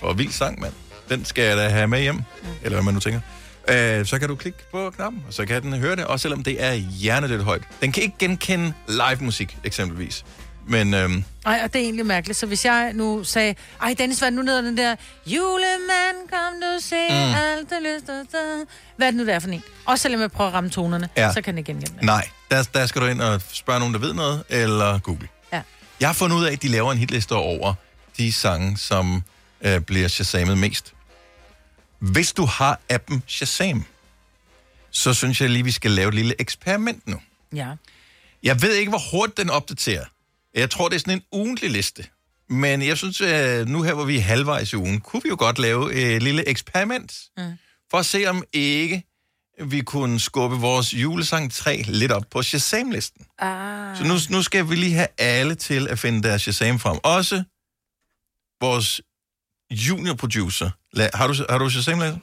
for 0.00 0.12
vild 0.12 0.32
sang, 0.32 0.60
mand. 0.60 0.72
Den 1.08 1.24
skal 1.24 1.44
jeg 1.44 1.56
da 1.56 1.68
have 1.68 1.88
med 1.88 2.00
hjem. 2.00 2.22
Eller 2.62 2.76
hvad 2.76 2.84
man 2.84 2.94
nu 2.94 3.00
tænker. 3.00 3.20
Øh, 3.68 4.06
så 4.06 4.18
kan 4.18 4.28
du 4.28 4.34
klikke 4.36 4.58
på 4.70 4.90
knappen, 4.90 5.22
og 5.28 5.34
så 5.34 5.46
kan 5.46 5.62
den 5.62 5.72
høre 5.72 5.96
det, 5.96 6.04
også 6.04 6.22
selvom 6.22 6.42
det 6.42 6.64
er 6.64 6.72
hjernedødt 6.72 7.44
højt. 7.44 7.62
Den 7.80 7.92
kan 7.92 8.02
ikke 8.02 8.16
genkende 8.18 8.72
live 8.88 9.16
musik, 9.20 9.56
eksempelvis. 9.64 10.24
Men 10.66 10.94
øhm, 10.94 11.24
Ej, 11.46 11.60
og 11.64 11.72
det 11.72 11.78
er 11.80 11.84
egentlig 11.84 12.06
mærkeligt. 12.06 12.38
Så 12.38 12.46
hvis 12.46 12.64
jeg 12.64 12.92
nu 12.94 13.24
sagde, 13.24 13.54
ej 13.82 13.94
Dennis, 13.98 14.18
det 14.18 14.32
nu 14.32 14.42
ned 14.42 14.62
den 14.62 14.76
der, 14.76 14.96
julemand, 15.26 16.28
kom 16.30 16.60
du 16.62 16.80
se 16.80 16.94
Mm. 17.10 17.34
alt 17.34 17.70
det 17.70 17.78
lyst 17.82 18.08
og 18.08 18.26
da. 18.32 18.38
Hvad 18.96 19.06
er 19.06 19.10
det 19.10 19.18
nu, 19.18 19.26
der 19.26 19.34
er 19.34 19.38
for 19.38 19.48
en? 19.48 19.62
Også 19.86 20.02
selvom 20.02 20.20
jeg 20.20 20.30
prøver 20.32 20.48
at 20.48 20.54
ramme 20.54 20.70
tonerne, 20.70 21.08
ja. 21.16 21.32
så 21.32 21.42
kan 21.42 21.56
det 21.56 21.64
genkende 21.64 21.92
det. 21.94 22.02
nej, 22.02 22.28
der, 22.50 22.62
der 22.62 22.86
skal 22.86 23.02
du 23.02 23.06
ind 23.06 23.20
og 23.20 23.40
spørge 23.52 23.78
nogen, 23.78 23.94
der 23.94 24.00
ved 24.00 24.12
noget, 24.14 24.44
eller 24.48 24.98
google. 24.98 25.28
Ja. 25.52 25.62
Jeg 26.00 26.08
har 26.08 26.12
fundet 26.14 26.36
ud 26.36 26.44
af, 26.44 26.52
at 26.52 26.62
de 26.62 26.68
laver 26.68 26.92
en 26.92 26.98
hitliste 26.98 27.32
over 27.32 27.74
de 28.16 28.32
sange, 28.32 28.78
som 28.78 29.22
øh, 29.62 29.80
bliver 29.80 30.08
shazamet 30.08 30.58
mest. 30.58 30.94
Hvis 31.98 32.32
du 32.32 32.44
har 32.44 32.80
appen 32.88 33.22
Shazam, 33.26 33.84
så 34.90 35.14
synes 35.14 35.40
jeg 35.40 35.50
lige, 35.50 35.64
vi 35.64 35.70
skal 35.70 35.90
lave 35.90 36.08
et 36.08 36.14
lille 36.14 36.34
eksperiment 36.38 37.08
nu. 37.08 37.20
Ja. 37.54 37.68
Jeg 38.42 38.62
ved 38.62 38.74
ikke, 38.74 38.88
hvor 38.90 39.02
hurtigt 39.10 39.36
den 39.38 39.50
opdaterer. 39.50 40.04
Jeg 40.54 40.70
tror, 40.70 40.88
det 40.88 40.96
er 40.96 41.00
sådan 41.00 41.14
en 41.14 41.24
ugentlig 41.32 41.70
liste. 41.70 42.06
Men 42.48 42.82
jeg 42.82 42.98
synes, 42.98 43.20
øh, 43.20 43.66
nu 43.66 43.82
her, 43.82 43.94
hvor 43.94 44.04
vi 44.04 44.16
er 44.16 44.22
halvvejs 44.22 44.72
i 44.72 44.76
ugen, 44.76 45.00
kunne 45.00 45.22
vi 45.22 45.28
jo 45.28 45.36
godt 45.38 45.58
lave 45.58 45.94
et 45.94 46.22
lille 46.22 46.48
eksperiment. 46.48 47.20
Mm. 47.36 47.52
For 47.90 47.98
at 47.98 48.06
se, 48.06 48.26
om 48.26 48.44
ikke 48.52 49.04
vi 49.64 49.80
kunne 49.80 50.20
skubbe 50.20 50.56
vores 50.56 50.94
julesang 50.94 51.52
3 51.52 51.82
lidt 51.86 52.12
op 52.12 52.24
på 52.30 52.42
Shazam-listen. 52.42 53.26
Ah. 53.38 53.96
Så 53.96 54.04
nu, 54.04 54.36
nu 54.36 54.42
skal 54.42 54.70
vi 54.70 54.74
lige 54.74 54.94
have 54.94 55.08
alle 55.18 55.54
til 55.54 55.88
at 55.88 55.98
finde 55.98 56.22
deres 56.22 56.42
Shazam 56.42 56.78
frem. 56.78 56.98
Også 57.02 57.44
vores 58.60 59.00
junior 59.70 60.14
producer. 60.14 60.70
Har 61.14 61.26
du, 61.26 61.34
har 61.50 61.58
du 61.58 61.70
Shazam, 61.70 61.98
Lasse? 61.98 62.20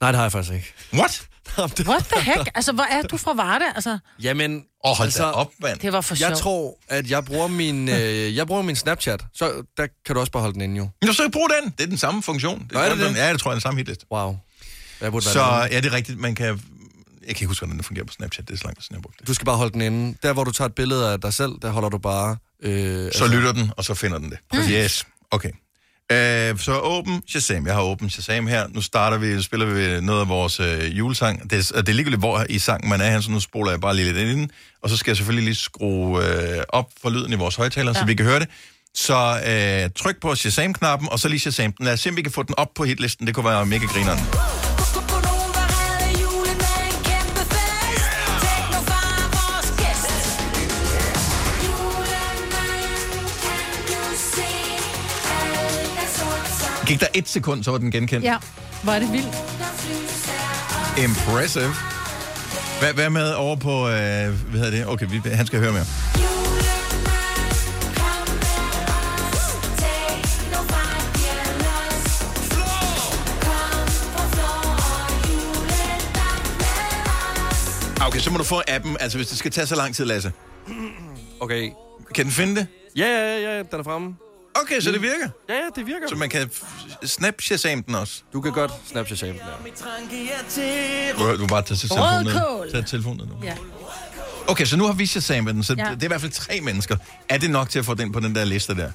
Nej, 0.00 0.10
det 0.10 0.16
har 0.16 0.24
jeg 0.24 0.32
faktisk 0.32 0.54
ikke. 0.54 0.74
What? 0.92 1.28
What 1.58 2.04
the 2.04 2.20
heck? 2.20 2.50
Altså, 2.54 2.72
hvor 2.72 2.84
er 2.84 3.02
du 3.02 3.16
fra 3.16 3.32
Varde? 3.34 3.64
Altså, 3.74 3.98
Jamen, 4.22 4.52
altså, 4.54 4.66
Åh, 4.84 4.96
hold 4.96 5.18
da 5.18 5.24
op, 5.24 5.50
mand. 5.62 5.78
Det 5.78 5.92
var 5.92 6.00
for 6.00 6.14
Jeg 6.14 6.18
sjovt. 6.28 6.38
tror, 6.38 6.78
at 6.88 7.10
jeg 7.10 7.24
bruger 7.24 7.48
min, 7.48 7.88
øh, 7.98 8.36
jeg 8.36 8.46
bruger 8.46 8.62
min 8.62 8.76
Snapchat. 8.76 9.24
Så 9.34 9.62
der 9.76 9.86
kan 10.06 10.14
du 10.14 10.20
også 10.20 10.32
bare 10.32 10.40
holde 10.40 10.54
den 10.54 10.62
inde, 10.62 10.76
jo. 10.76 10.88
Nå, 11.02 11.12
så 11.12 11.28
brug 11.32 11.48
den. 11.62 11.70
Det 11.78 11.84
er 11.84 11.88
den 11.88 11.98
samme 11.98 12.22
funktion. 12.22 12.66
Nå, 12.72 12.78
er 12.80 12.88
det 12.88 12.98
det? 12.98 13.16
Ja, 13.16 13.32
det 13.32 13.40
tror 13.40 13.50
jeg 13.50 13.54
er 13.54 13.56
den 13.56 13.60
samme 13.60 13.78
hitliste. 13.78 14.04
Wow. 14.12 14.36
Jeg 15.00 15.12
burde 15.12 15.26
være 15.26 15.32
Så 15.32 15.68
ja, 15.74 15.80
det 15.80 15.86
er 15.86 15.92
rigtigt. 15.92 16.18
Man 16.18 16.34
kan... 16.34 16.46
Jeg 16.46 16.56
kan 16.56 17.28
ikke 17.28 17.46
huske, 17.46 17.64
hvordan 17.66 17.78
det 17.78 17.86
fungerer 17.86 18.06
på 18.06 18.12
Snapchat. 18.12 18.48
Det 18.48 18.54
er 18.54 18.58
så 18.58 18.64
langt, 18.64 18.82
siden 18.84 18.94
jeg 18.94 18.98
har 18.98 19.02
brugt 19.02 19.18
det. 19.20 19.26
Du 19.28 19.34
skal 19.34 19.44
bare 19.44 19.56
holde 19.56 19.72
den 19.72 19.80
inde. 19.80 20.16
Der, 20.22 20.32
hvor 20.32 20.44
du 20.44 20.50
tager 20.52 20.68
et 20.68 20.74
billede 20.74 21.12
af 21.12 21.20
dig 21.20 21.34
selv, 21.34 21.52
der 21.62 21.70
holder 21.70 21.88
du 21.88 21.98
bare... 21.98 22.36
Øh, 22.62 23.12
Så 23.12 23.26
lytter 23.26 23.52
den, 23.52 23.70
og 23.76 23.84
så 23.84 23.94
finder 23.94 24.18
den 24.18 24.30
det. 24.30 24.38
Yes, 24.70 25.04
okay. 25.30 25.50
Øh, 26.12 26.58
så 26.58 26.78
åben 26.78 27.22
Shazam. 27.28 27.66
Jeg 27.66 27.74
har 27.74 27.82
åben 27.82 28.10
Shazam 28.10 28.46
her. 28.46 28.66
Nu 28.68 28.80
starter 28.80 29.18
vi, 29.18 29.42
spiller 29.42 29.66
vi 29.66 30.00
noget 30.00 30.20
af 30.20 30.28
vores 30.28 30.60
øh, 30.60 30.98
julesang. 30.98 31.50
Det 31.50 31.70
er, 31.74 31.80
det 31.80 31.88
er 31.88 31.92
ligegyldigt, 31.92 32.20
hvor 32.20 32.46
i 32.48 32.58
sangen 32.58 32.90
man 32.90 33.00
er 33.00 33.10
her, 33.10 33.20
så 33.20 33.30
nu 33.30 33.40
spoler 33.40 33.70
jeg 33.70 33.80
bare 33.80 33.96
lige 33.96 34.12
lidt 34.12 34.28
ind. 34.28 34.50
Og 34.82 34.90
så 34.90 34.96
skal 34.96 35.10
jeg 35.10 35.16
selvfølgelig 35.16 35.44
lige 35.44 35.54
skrue 35.54 36.24
øh, 36.24 36.62
op 36.68 36.90
for 37.02 37.10
lyden 37.10 37.32
i 37.32 37.36
vores 37.36 37.56
højtaler, 37.56 37.92
ja. 37.94 38.00
så 38.00 38.04
vi 38.04 38.14
kan 38.14 38.26
høre 38.26 38.40
det. 38.40 38.48
Så 38.94 39.40
øh, 39.46 39.90
tryk 39.96 40.20
på 40.20 40.34
Shazam-knappen, 40.34 41.08
og 41.08 41.18
så 41.18 41.28
lige 41.28 41.40
Shazam 41.40 41.72
den. 41.72 41.84
Lad 41.84 41.92
os 41.92 42.00
se, 42.00 42.08
om 42.08 42.16
vi 42.16 42.22
kan 42.22 42.32
få 42.32 42.42
den 42.42 42.54
op 42.58 42.68
på 42.74 42.84
hitlisten. 42.84 43.26
Det 43.26 43.34
kunne 43.34 43.46
være 43.46 43.66
mega 43.66 43.86
grineren. 43.86 44.18
Gik 56.86 57.00
der 57.00 57.06
et 57.14 57.28
sekund, 57.28 57.64
så 57.64 57.70
var 57.70 57.78
den 57.78 57.90
genkendt. 57.90 58.24
Ja, 58.24 58.36
er 58.88 58.98
det 58.98 59.12
vildt. 59.12 59.34
Impressive. 60.98 61.74
Hvad, 62.80 62.94
hvad 62.94 63.10
med 63.10 63.32
over 63.34 63.56
på, 63.56 63.88
øh, 63.88 63.94
hvad 64.50 64.60
hedder 64.60 64.70
det? 64.70 64.86
Okay, 64.86 65.06
vi, 65.10 65.20
han 65.24 65.46
skal 65.46 65.60
høre 65.60 65.72
mere. 65.72 65.84
Okay, 78.06 78.20
så 78.20 78.30
må 78.30 78.38
du 78.38 78.44
få 78.44 78.62
appen, 78.68 78.96
altså 79.00 79.18
hvis 79.18 79.28
det 79.28 79.38
skal 79.38 79.50
tage 79.50 79.66
så 79.66 79.76
lang 79.76 79.94
tid, 79.94 80.04
Lasse. 80.04 80.32
Okay. 81.40 81.70
Kan 82.14 82.24
den 82.24 82.32
finde 82.32 82.54
det? 82.56 82.66
Ja, 82.96 83.06
ja, 83.06 83.38
ja, 83.38 83.56
ja, 83.56 83.58
den 83.58 83.80
er 83.80 83.82
fremme. 83.82 84.16
Okay, 84.54 84.80
så 84.80 84.92
det 84.92 85.02
virker? 85.02 85.28
Ja, 85.48 85.54
ja, 85.54 85.68
det 85.76 85.86
virker. 85.86 86.08
Så 86.08 86.14
man 86.14 86.28
kan 86.28 86.50
snap 87.04 87.34
den 87.86 87.94
også? 87.94 88.22
Du 88.32 88.40
kan 88.40 88.52
godt 88.52 88.72
snap 88.86 89.08
den, 89.08 89.16
ja. 89.22 89.32
Du, 91.18 91.36
du 91.42 91.46
bare 91.46 91.62
tage 91.62 91.76
telefonen 91.78 92.24
ned. 92.26 92.72
Tag 92.72 92.86
telefonen 92.86 93.28
nu. 93.28 93.34
Ja. 93.44 93.56
Okay, 94.48 94.64
så 94.64 94.76
nu 94.76 94.86
har 94.86 94.92
vi 94.92 95.06
Shazam 95.06 95.46
den, 95.46 95.64
så 95.64 95.74
Ja. 95.78 95.88
ja. 95.88 95.94
det 95.94 96.00
er 96.00 96.04
i 96.04 96.08
hvert 96.08 96.20
fald 96.20 96.32
tre 96.32 96.60
mennesker. 96.60 96.96
Er 97.28 97.38
det 97.38 97.50
nok 97.50 97.70
til 97.70 97.78
at 97.78 97.84
få 97.84 97.94
den 97.94 98.12
på 98.12 98.20
den 98.20 98.34
der 98.34 98.44
liste 98.44 98.74
der? 98.76 98.92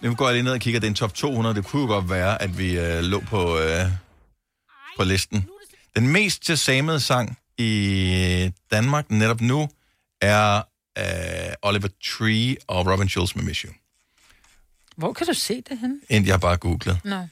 Nu 0.00 0.14
går 0.14 0.26
jeg 0.26 0.34
lige 0.34 0.42
ned 0.42 0.52
og 0.52 0.60
kigger, 0.60 0.80
det 0.80 0.86
er 0.86 0.90
en 0.90 0.94
top 0.94 1.14
200. 1.14 1.54
Det 1.54 1.64
kunne 1.64 1.82
jo 1.82 1.88
godt 1.88 2.10
være, 2.10 2.42
at 2.42 2.58
vi 2.58 2.78
øh, 2.78 3.02
lå 3.02 3.20
på, 3.20 3.58
øh, 3.58 3.86
på 4.96 5.04
listen. 5.04 5.46
Den 5.96 6.08
mest 6.08 6.44
Shazamede 6.44 7.00
sang 7.00 7.38
i 7.58 8.52
Danmark 8.72 9.10
netop 9.10 9.40
nu 9.40 9.68
er 10.20 10.62
øh, 10.98 11.04
Oliver 11.62 11.88
Tree 12.04 12.56
og 12.68 12.86
Robin 12.92 13.08
Schulz 13.08 13.34
med 13.34 13.44
Miss 13.44 13.60
You. 13.60 13.72
Hvor 15.00 15.12
kan 15.12 15.26
du 15.26 15.34
se 15.34 15.62
det 15.68 15.78
henne? 15.78 16.00
En, 16.08 16.26
jeg 16.26 16.32
har 16.32 16.38
bare 16.38 16.56
googlet. 16.56 16.98
Nå. 17.04 17.26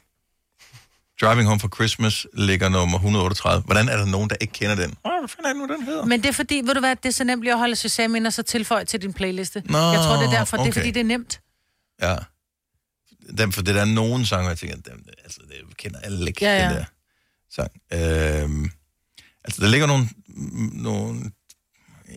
Driving 1.23 1.49
Home 1.49 1.61
for 1.61 1.69
Christmas 1.75 2.27
ligger 2.35 2.69
nummer 2.69 2.99
138. 2.99 3.63
Hvordan 3.67 3.89
er 3.89 3.97
der 3.97 4.05
nogen, 4.07 4.31
der 4.31 4.37
ikke 4.41 4.53
kender 4.53 4.75
den? 4.75 4.95
Åh, 5.05 5.13
hvad 5.21 5.29
fanden 5.29 5.47
er 5.47 5.49
det 5.49 5.57
nu, 5.71 5.75
den 5.77 5.83
hedder? 5.85 6.05
Men 6.05 6.23
det 6.23 6.29
er 6.29 6.33
fordi, 6.33 6.55
ved 6.65 6.75
du 6.75 6.81
hvad, 6.81 6.97
det 6.97 7.07
er 7.07 7.13
så 7.13 7.25
nemt 7.25 7.43
lige 7.43 7.53
at 7.53 7.59
holde 7.59 7.77
Shazam 7.77 8.15
ind 8.15 8.27
og 8.27 8.33
så 8.33 8.43
tilføje 8.43 8.85
til 8.85 9.03
din 9.03 9.13
playliste. 9.13 9.63
Nå, 9.65 9.79
jeg 9.79 10.01
tror, 10.05 10.17
det 10.17 10.27
er 10.27 10.31
derfor. 10.31 10.57
Det 10.57 10.65
er 10.65 10.69
okay. 10.69 10.81
fordi, 10.81 10.91
det 10.91 11.01
er 11.01 11.05
nemt. 11.05 11.41
Ja. 12.03 12.17
Den, 13.39 13.53
for 13.53 13.63
det 13.63 13.75
der 13.75 13.81
er 13.81 13.85
nogen 13.85 14.27
sange, 14.27 14.49
jeg 14.49 14.59
tænker, 14.59 14.77
dem, 14.77 15.05
altså, 15.25 15.41
det 15.49 15.77
kender 15.77 15.99
alle 16.01 16.27
ikke, 16.27 16.45
Ja, 16.45 16.57
ja. 16.57 16.69
den 16.69 16.77
der 16.77 16.85
sang. 17.51 17.71
Øhm, 17.93 18.71
altså, 19.45 19.61
der 19.63 19.69
ligger 19.69 19.87
nogle, 19.87 20.09
nogle 20.73 21.31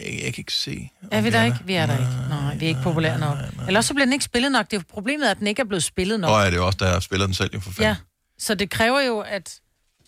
jeg, 0.05 0.13
jeg 0.13 0.33
kan 0.33 0.41
ikke 0.41 0.53
se. 0.53 0.89
Er 1.11 1.21
vi 1.21 1.25
det 1.25 1.33
der 1.33 1.43
ikke? 1.43 1.57
Vi 1.65 1.73
er 1.73 1.85
der 1.85 1.93
ikke. 1.97 2.11
Nej, 2.29 2.55
vi 2.55 2.65
er 2.65 2.69
ikke 2.69 2.81
populære 2.83 3.19
nok. 3.19 3.37
Eller 3.67 3.79
også 3.79 3.87
så 3.87 3.93
bliver 3.93 4.05
den 4.05 4.13
ikke 4.13 4.25
spillet 4.25 4.51
nok. 4.51 4.71
Det 4.71 4.77
er 4.79 4.83
problemet, 4.93 5.27
at 5.27 5.39
den 5.39 5.47
ikke 5.47 5.61
er 5.61 5.65
blevet 5.65 5.83
spillet 5.83 6.19
nok. 6.19 6.31
Og 6.31 6.41
er 6.41 6.49
det 6.49 6.57
jo 6.57 6.65
også, 6.65 6.77
der 6.79 6.99
spiller 6.99 7.25
den 7.25 7.33
selv, 7.33 7.49
jo 7.53 7.59
for 7.59 7.71
fanden. 7.71 7.83
Ja, 7.83 7.95
så 8.39 8.55
det 8.55 8.69
kræver 8.69 9.01
jo, 9.01 9.19
at, 9.19 9.59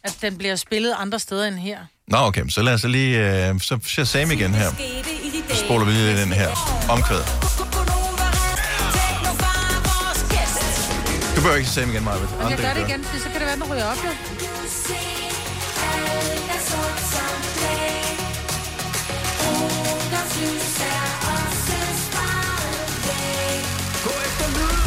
at 0.04 0.18
den 0.22 0.38
bliver 0.38 0.56
spillet 0.56 0.96
andre 0.98 1.20
steder 1.20 1.48
end 1.48 1.56
her. 1.56 1.80
Nå, 2.08 2.18
okay, 2.18 2.48
så 2.50 2.62
lad 2.62 2.74
os 2.74 2.84
lige, 2.84 3.50
øh, 3.50 3.60
så 3.60 3.80
Shazam 3.84 4.32
igen 4.32 4.54
her. 4.54 4.70
Så 5.50 5.66
spoler 5.66 5.86
vi 5.86 5.92
lige 5.92 6.22
den 6.22 6.34
her. 6.34 6.50
Omkvæd. 6.90 7.22
Du 11.36 11.42
behøver 11.42 11.56
ikke 11.56 11.70
Shazam 11.70 11.90
igen, 11.90 12.04
Maja. 12.04 12.18
Og 12.40 12.50
jeg 12.50 12.58
gør 12.58 12.74
det 12.74 12.90
igen, 12.90 13.04
for 13.04 13.18
så 13.18 13.24
kan 13.24 13.34
det 13.34 13.48
være, 13.48 13.56
den 13.56 13.64
ryger 13.64 13.86
op, 13.86 13.98
jo. 14.06 14.10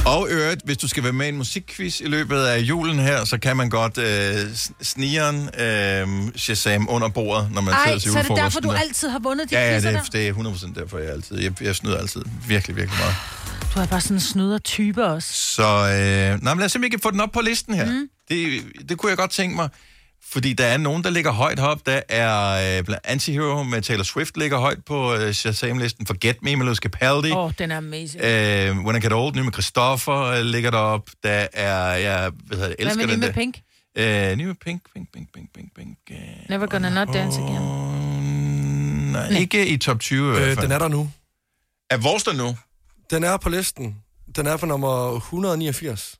Og 0.06 0.28
øvrigt, 0.30 0.60
hvis 0.64 0.76
du 0.76 0.88
skal 0.88 1.02
være 1.04 1.12
med 1.12 1.26
i 1.26 1.28
en 1.28 1.36
musikquiz 1.36 2.00
i 2.00 2.04
løbet 2.06 2.38
af 2.38 2.58
julen 2.58 2.98
her, 2.98 3.24
så 3.24 3.38
kan 3.38 3.56
man 3.56 3.70
godt 3.70 3.98
øh, 3.98 4.34
snigeren 4.82 5.50
øh, 5.60 6.32
Shazam 6.36 6.86
under 6.90 7.08
bordet, 7.08 7.48
når 7.54 7.60
man 7.60 7.74
Ej, 7.74 7.84
sidder 7.84 7.98
til 7.98 8.12
så 8.12 8.18
er 8.18 8.22
det 8.22 8.36
derfor, 8.36 8.60
du 8.60 8.70
altid 8.72 9.08
har 9.08 9.18
vundet 9.18 9.50
de 9.50 9.54
Ja, 9.56 9.70
ja, 9.70 9.76
det, 9.80 9.94
er- 9.94 10.02
det 10.02 10.28
er 10.28 10.32
100% 10.34 10.74
derfor, 10.80 10.98
jeg 10.98 11.10
altid. 11.10 11.38
Jeg, 11.38 11.62
jeg 11.62 11.76
snyder 11.76 11.98
altid 11.98 12.22
virkelig, 12.48 12.76
virkelig 12.76 12.98
meget. 13.00 13.14
Du 13.74 13.80
er 13.80 13.86
bare 13.86 14.00
sådan 14.00 14.16
en 14.16 14.20
snyder 14.20 14.58
type 14.58 15.04
også. 15.04 15.28
Så 15.32 15.62
øh, 15.62 16.42
nej, 16.42 16.54
men 16.54 16.58
lad 16.58 16.64
os 16.64 16.72
se, 16.72 16.78
om 16.78 16.82
vi 16.82 16.88
kan 16.88 17.00
få 17.02 17.10
den 17.10 17.20
op 17.20 17.32
på 17.32 17.40
listen 17.40 17.74
her. 17.74 17.86
Mm. 17.86 18.08
Det, 18.28 18.62
det 18.88 18.98
kunne 18.98 19.10
jeg 19.10 19.16
godt 19.18 19.30
tænke 19.30 19.56
mig. 19.56 19.68
Fordi 20.32 20.52
der 20.52 20.64
er 20.66 20.76
nogen, 20.76 21.04
der 21.04 21.10
ligger 21.10 21.30
højt 21.30 21.58
op. 21.58 21.86
Der 21.86 22.00
er 22.08 22.78
øh, 22.78 22.84
blandt 22.84 23.06
Antihero 23.06 23.62
med 23.62 23.82
Taylor 23.82 24.04
Swift 24.04 24.36
ligger 24.36 24.58
højt 24.58 24.84
på 24.84 25.14
øh, 25.14 25.34
Shazam-listen. 25.34 26.06
Forget 26.06 26.42
Me 26.42 26.56
med 26.56 26.64
Lewis 26.64 26.78
Capaldi. 26.78 27.30
Åh, 27.32 27.38
oh, 27.44 27.52
den 27.58 27.70
er 27.70 27.76
amazing. 27.76 28.24
Øh, 28.24 28.78
When 28.86 28.96
I 28.96 29.00
Get 29.00 29.12
Old, 29.12 29.34
ny 29.34 29.40
med 29.40 29.52
Christoffer, 29.52 30.16
øh, 30.22 30.40
ligger 30.44 30.70
derop. 30.70 31.10
Der 31.22 31.46
er, 31.52 31.94
jeg 31.94 32.30
hvad 32.46 32.58
hedder, 32.58 32.68
det, 32.68 32.76
Hvad 32.78 32.86
elsker 32.86 32.96
med 32.96 33.02
den 33.02 33.20
lige 33.20 33.20
der. 33.20 33.26
med 33.26 33.34
Pink? 33.34 33.60
Øh, 34.32 34.36
ny 34.36 34.44
med 34.46 34.54
Pink, 34.54 34.82
Pink, 34.94 35.12
Pink, 35.12 35.28
Pink, 35.34 35.48
Pink, 35.54 35.74
Pink. 35.76 35.98
Øh, 36.10 36.16
Never 36.48 36.66
gonna 36.66 36.90
not 36.90 37.14
dance 37.14 37.40
again. 37.40 37.62
nej, 39.12 39.28
ikke 39.28 39.66
i 39.66 39.76
top 39.78 40.00
20 40.00 40.28
i 40.28 40.30
hvert 40.30 40.48
Øh, 40.48 40.54
fald. 40.54 40.62
den 40.66 40.72
er 40.72 40.78
der 40.78 40.88
nu. 40.88 41.10
Er 41.90 41.96
vores 41.96 42.22
der 42.24 42.32
nu? 42.32 42.56
Den 43.10 43.24
er 43.24 43.36
på 43.36 43.48
listen. 43.48 43.96
Den 44.36 44.46
er 44.46 44.56
på 44.56 44.66
nummer 44.66 45.16
189. 45.16 46.16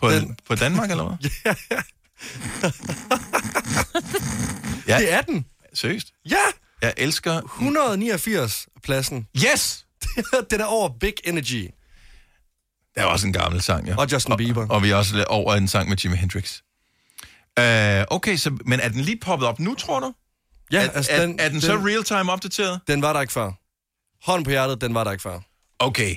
På, 0.00 0.10
den... 0.10 0.36
på 0.48 0.54
Danmark, 0.54 0.90
eller 0.90 1.04
hvad? 1.04 1.30
ja. 1.70 1.76
Det 4.86 5.12
er 5.12 5.20
den. 5.20 5.44
Seriøst? 5.74 6.06
Ja! 6.30 6.36
Jeg 6.82 6.94
elsker... 6.96 7.40
189 7.42 8.66
pladsen. 8.82 9.26
Yes! 9.46 9.86
den 10.50 10.60
er 10.60 10.64
over 10.64 10.88
Big 11.00 11.12
Energy. 11.24 11.68
Det 12.94 13.02
er 13.02 13.04
også 13.04 13.26
en 13.26 13.32
gammel 13.32 13.62
sang, 13.62 13.86
ja. 13.88 13.96
Og 13.96 14.12
Justin 14.12 14.36
Bieber. 14.36 14.62
Og, 14.62 14.70
og 14.70 14.82
vi 14.82 14.90
er 14.90 14.96
også 14.96 15.24
over 15.28 15.54
en 15.54 15.68
sang 15.68 15.88
med 15.88 15.96
Jimi 15.96 16.16
Hendrix. 16.16 16.60
Uh, 17.60 18.04
okay, 18.16 18.36
så, 18.36 18.58
men 18.66 18.80
er 18.80 18.88
den 18.88 19.00
lige 19.00 19.18
poppet 19.20 19.48
op 19.48 19.60
nu, 19.60 19.74
tror 19.74 20.00
du? 20.00 20.12
Ja, 20.72 20.86
er, 20.86 20.90
altså, 20.90 21.12
er, 21.12 21.26
den- 21.26 21.40
er 21.40 21.48
den 21.48 21.60
så 21.60 21.72
den- 21.76 21.86
real-time 21.88 22.32
opdateret? 22.32 22.80
Den 22.88 23.02
var 23.02 23.12
der 23.12 23.20
ikke 23.20 23.32
før. 23.32 23.52
Hånd 24.30 24.44
på 24.44 24.50
hjertet, 24.50 24.80
den 24.80 24.94
var 24.94 25.04
der 25.04 25.10
ikke 25.12 25.22
før. 25.22 25.38
Okay. 25.78 26.14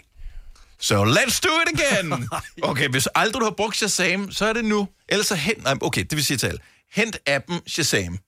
So 0.82 1.06
let's 1.06 1.40
do 1.40 1.50
it 1.62 1.80
again! 1.80 2.30
Okay, 2.70 2.90
hvis 2.90 3.08
aldrig 3.16 3.40
du 3.40 3.46
har 3.46 3.54
brugt 3.58 3.76
Shazam, 3.76 4.32
så 4.32 4.46
er 4.46 4.54
det 4.54 4.66
nu. 4.66 4.88
Ellers 5.10 5.28
så 5.28 5.36
hent... 5.36 5.64
Nej, 5.64 5.78
okay, 5.82 6.02
det 6.02 6.16
vil 6.16 6.26
sige 6.26 6.38
tal. 6.38 6.60
Hent 6.92 7.18
appen 7.28 7.62
Shazam. 7.68 8.20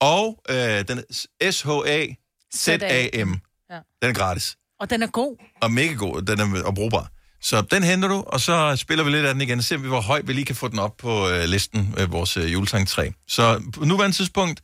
Og 0.00 0.42
øh, 0.48 0.88
den 0.88 1.04
S-H-A-Z-A-M. 1.52 3.40
Ja. 3.70 3.78
Den 4.02 4.10
er 4.10 4.12
gratis. 4.12 4.56
Og 4.80 4.90
den 4.90 5.02
er 5.02 5.06
god. 5.06 5.36
Og 5.60 5.72
mega 5.72 5.92
god. 5.92 6.22
Den 6.22 6.40
er 6.40 6.62
og 6.64 6.74
brugbar. 6.74 7.10
Så 7.42 7.60
den 7.60 7.82
henter 7.82 8.08
du, 8.08 8.24
og 8.26 8.40
så 8.40 8.76
spiller 8.76 9.04
vi 9.04 9.10
lidt 9.10 9.26
af 9.26 9.34
den 9.34 9.40
igen, 9.42 9.58
og 9.58 9.64
ser 9.64 9.76
vi, 9.76 9.88
hvor 9.88 10.00
højt 10.00 10.28
vi 10.28 10.32
lige 10.32 10.44
kan 10.44 10.56
få 10.56 10.68
den 10.68 10.78
op 10.78 10.96
på 10.96 11.28
øh, 11.28 11.44
listen, 11.44 11.94
øh, 11.98 12.12
vores 12.12 12.36
øh, 12.36 12.52
julesang 12.52 12.88
3. 12.88 13.12
Så 13.28 13.62
på 13.74 13.84
nuværende 13.84 14.16
tidspunkt, 14.16 14.60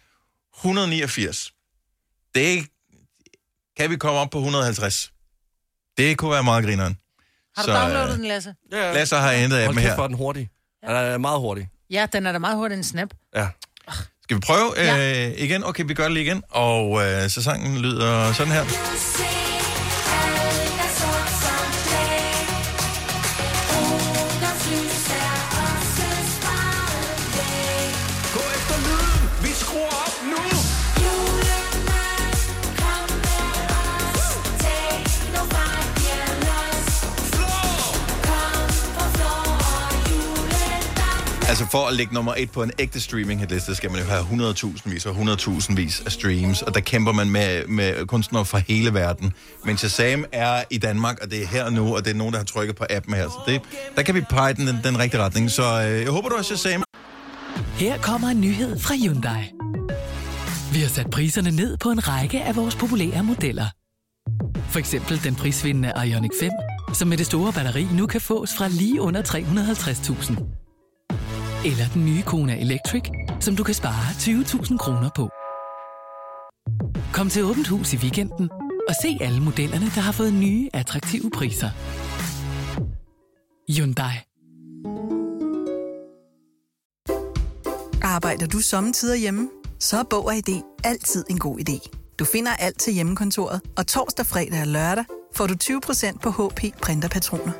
189. 0.57 1.53
Det 2.35 2.67
kan 3.77 3.91
vi 3.91 3.97
komme 3.97 4.21
op 4.21 4.31
på 4.31 4.39
150. 4.39 5.13
Det 5.97 6.19
kunne 6.19 6.31
være 6.31 6.45
meget 6.45 6.65
grineren. 6.65 6.99
Har 7.59 7.65
du 7.67 7.73
Så, 7.73 7.79
downloadet 7.81 8.11
øh, 8.13 8.17
den, 8.19 8.25
Lasse? 8.25 8.55
Ja, 8.73 8.93
Lasse 8.93 9.17
har 9.17 9.33
hentet 9.33 9.59
Hold 9.59 9.63
appen 9.69 9.77
kæft, 9.77 9.89
her. 9.89 9.95
hvor 9.95 10.05
er 10.05 10.09
den 10.09 10.17
hurtig. 10.17 10.49
Den 10.87 10.91
er 10.97 11.19
meget 11.19 11.41
hurtig. 11.41 11.69
Ja, 11.91 12.07
den 12.13 12.27
er 12.27 12.33
da 12.33 12.39
meget 12.39 12.57
hurtig 12.57 12.77
en 12.77 12.85
snap. 12.85 13.09
Ja. 13.37 13.49
Skal 14.23 14.37
vi 14.37 14.41
prøve 14.41 14.73
øh, 14.79 15.33
igen? 15.39 15.65
Okay, 15.65 15.85
vi 15.87 15.95
gør 15.95 16.03
det 16.05 16.13
lige 16.13 16.25
igen. 16.25 16.43
Og 16.51 17.05
øh, 17.07 17.29
så 17.31 17.43
sangen 17.43 17.79
lyder 17.79 18.33
sådan 18.33 18.53
her. 18.53 18.65
Altså 41.59 41.71
for 41.71 41.87
at 41.87 41.95
ligge 41.95 42.15
nummer 42.15 42.35
et 42.37 42.51
på 42.51 42.63
en 42.63 42.71
ægte 42.79 43.01
streaming 43.01 43.41
hitliste, 43.41 43.75
skal 43.75 43.91
man 43.91 44.01
jo 44.01 44.07
have 44.07 44.53
100.000 44.53 44.91
vis 44.91 45.07
og 45.07 45.17
100.000 45.17 45.75
vis 45.75 46.03
af 46.07 46.13
streams, 46.13 46.63
og 46.63 46.75
der 46.75 46.81
kæmper 46.81 47.13
man 47.13 47.31
med, 47.31 47.67
med 47.67 48.07
kunstnere 48.07 48.45
fra 48.45 48.59
hele 48.59 48.95
verden. 48.95 49.33
Men 49.65 49.77
Shazam 49.77 50.25
er 50.33 50.63
i 50.71 50.79
Danmark, 50.79 51.19
og 51.23 51.31
det 51.31 51.43
er 51.43 51.47
her 51.47 51.65
og 51.65 51.73
nu, 51.73 51.97
og 51.97 52.05
det 52.05 52.11
er 52.11 52.15
nogen, 52.15 52.33
der 52.33 52.39
har 52.39 52.45
trykket 52.45 52.77
på 52.77 52.85
appen 52.91 53.15
her, 53.15 53.29
så 53.29 53.39
det, 53.47 53.61
der 53.97 54.03
kan 54.03 54.15
vi 54.15 54.21
pege 54.21 54.55
den, 54.55 54.67
den, 54.67 54.81
den 54.85 54.99
rigtige 54.99 55.23
retning. 55.23 55.51
Så 55.51 55.63
øh, 55.63 56.03
jeg 56.03 56.11
håber, 56.11 56.29
du 56.29 56.37
har 56.37 56.43
Shazam. 56.43 56.83
Her 57.57 57.99
kommer 57.99 58.29
en 58.29 58.41
nyhed 58.41 58.81
fra 58.81 58.95
Hyundai. 58.95 59.53
Vi 60.73 60.81
har 60.81 60.89
sat 60.89 61.11
priserne 61.11 61.51
ned 61.51 61.77
på 61.77 61.91
en 61.91 62.09
række 62.09 62.43
af 62.43 62.57
vores 62.57 62.75
populære 62.75 63.25
modeller. 63.25 63.67
For 64.71 64.79
eksempel 64.79 65.25
den 65.25 65.35
prisvindende 65.35 65.93
Ioniq 66.07 66.31
5, 66.41 66.51
som 66.95 67.09
med 67.09 67.17
det 67.17 67.27
store 67.27 67.53
batteri 67.53 67.87
nu 67.93 68.07
kan 68.07 68.21
fås 68.21 68.51
fra 68.59 68.69
lige 68.69 69.01
under 69.01 69.23
350.000. 69.23 70.68
Eller 71.65 71.89
den 71.95 72.05
nye 72.05 72.23
Kona 72.23 72.61
Electric, 72.61 73.03
som 73.41 73.57
du 73.57 73.65
kan 73.65 73.75
spare 73.75 74.11
20.000 74.11 74.77
kroner 74.77 75.11
på. 75.17 75.29
Kom 77.13 77.29
til 77.29 77.45
Åbent 77.45 77.69
Hus 77.69 77.93
i 77.93 77.97
weekenden 77.97 78.51
og 78.89 78.95
se 79.03 79.19
alle 79.21 79.41
modellerne, 79.41 79.85
der 79.85 80.01
har 80.01 80.13
fået 80.13 80.35
nye, 80.35 80.69
attraktive 80.75 81.31
priser. 81.31 81.71
Hyundai. 83.73 84.15
Arbejder 88.03 88.47
du 88.47 88.59
sommetider 88.59 89.15
hjemme? 89.15 89.49
Så 89.79 89.99
er 89.99 90.03
Bog 90.11 90.27
og 90.27 90.37
ID 90.37 90.63
altid 90.85 91.25
en 91.31 91.39
god 91.39 91.59
idé. 91.59 91.89
Du 92.19 92.25
finder 92.25 92.53
alt 92.53 92.79
til 92.79 92.93
hjemmekontoret, 92.93 93.61
og 93.77 93.87
torsdag, 93.87 94.27
fredag 94.27 94.61
og 94.61 94.67
lørdag 94.67 95.05
får 95.35 95.47
du 95.47 95.55
20% 95.63 96.19
på 96.19 96.31
HP 96.31 96.61
printerpatroner. 96.83 97.53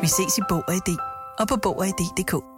Vi 0.00 0.06
ses 0.06 0.38
i 0.38 0.42
Bog 0.48 0.62
og 0.68 0.74
ID 0.74 0.96
og 1.38 1.48
på 1.48 1.56
Bog 1.56 1.78
og 1.78 1.86
ID.dk. 1.86 2.57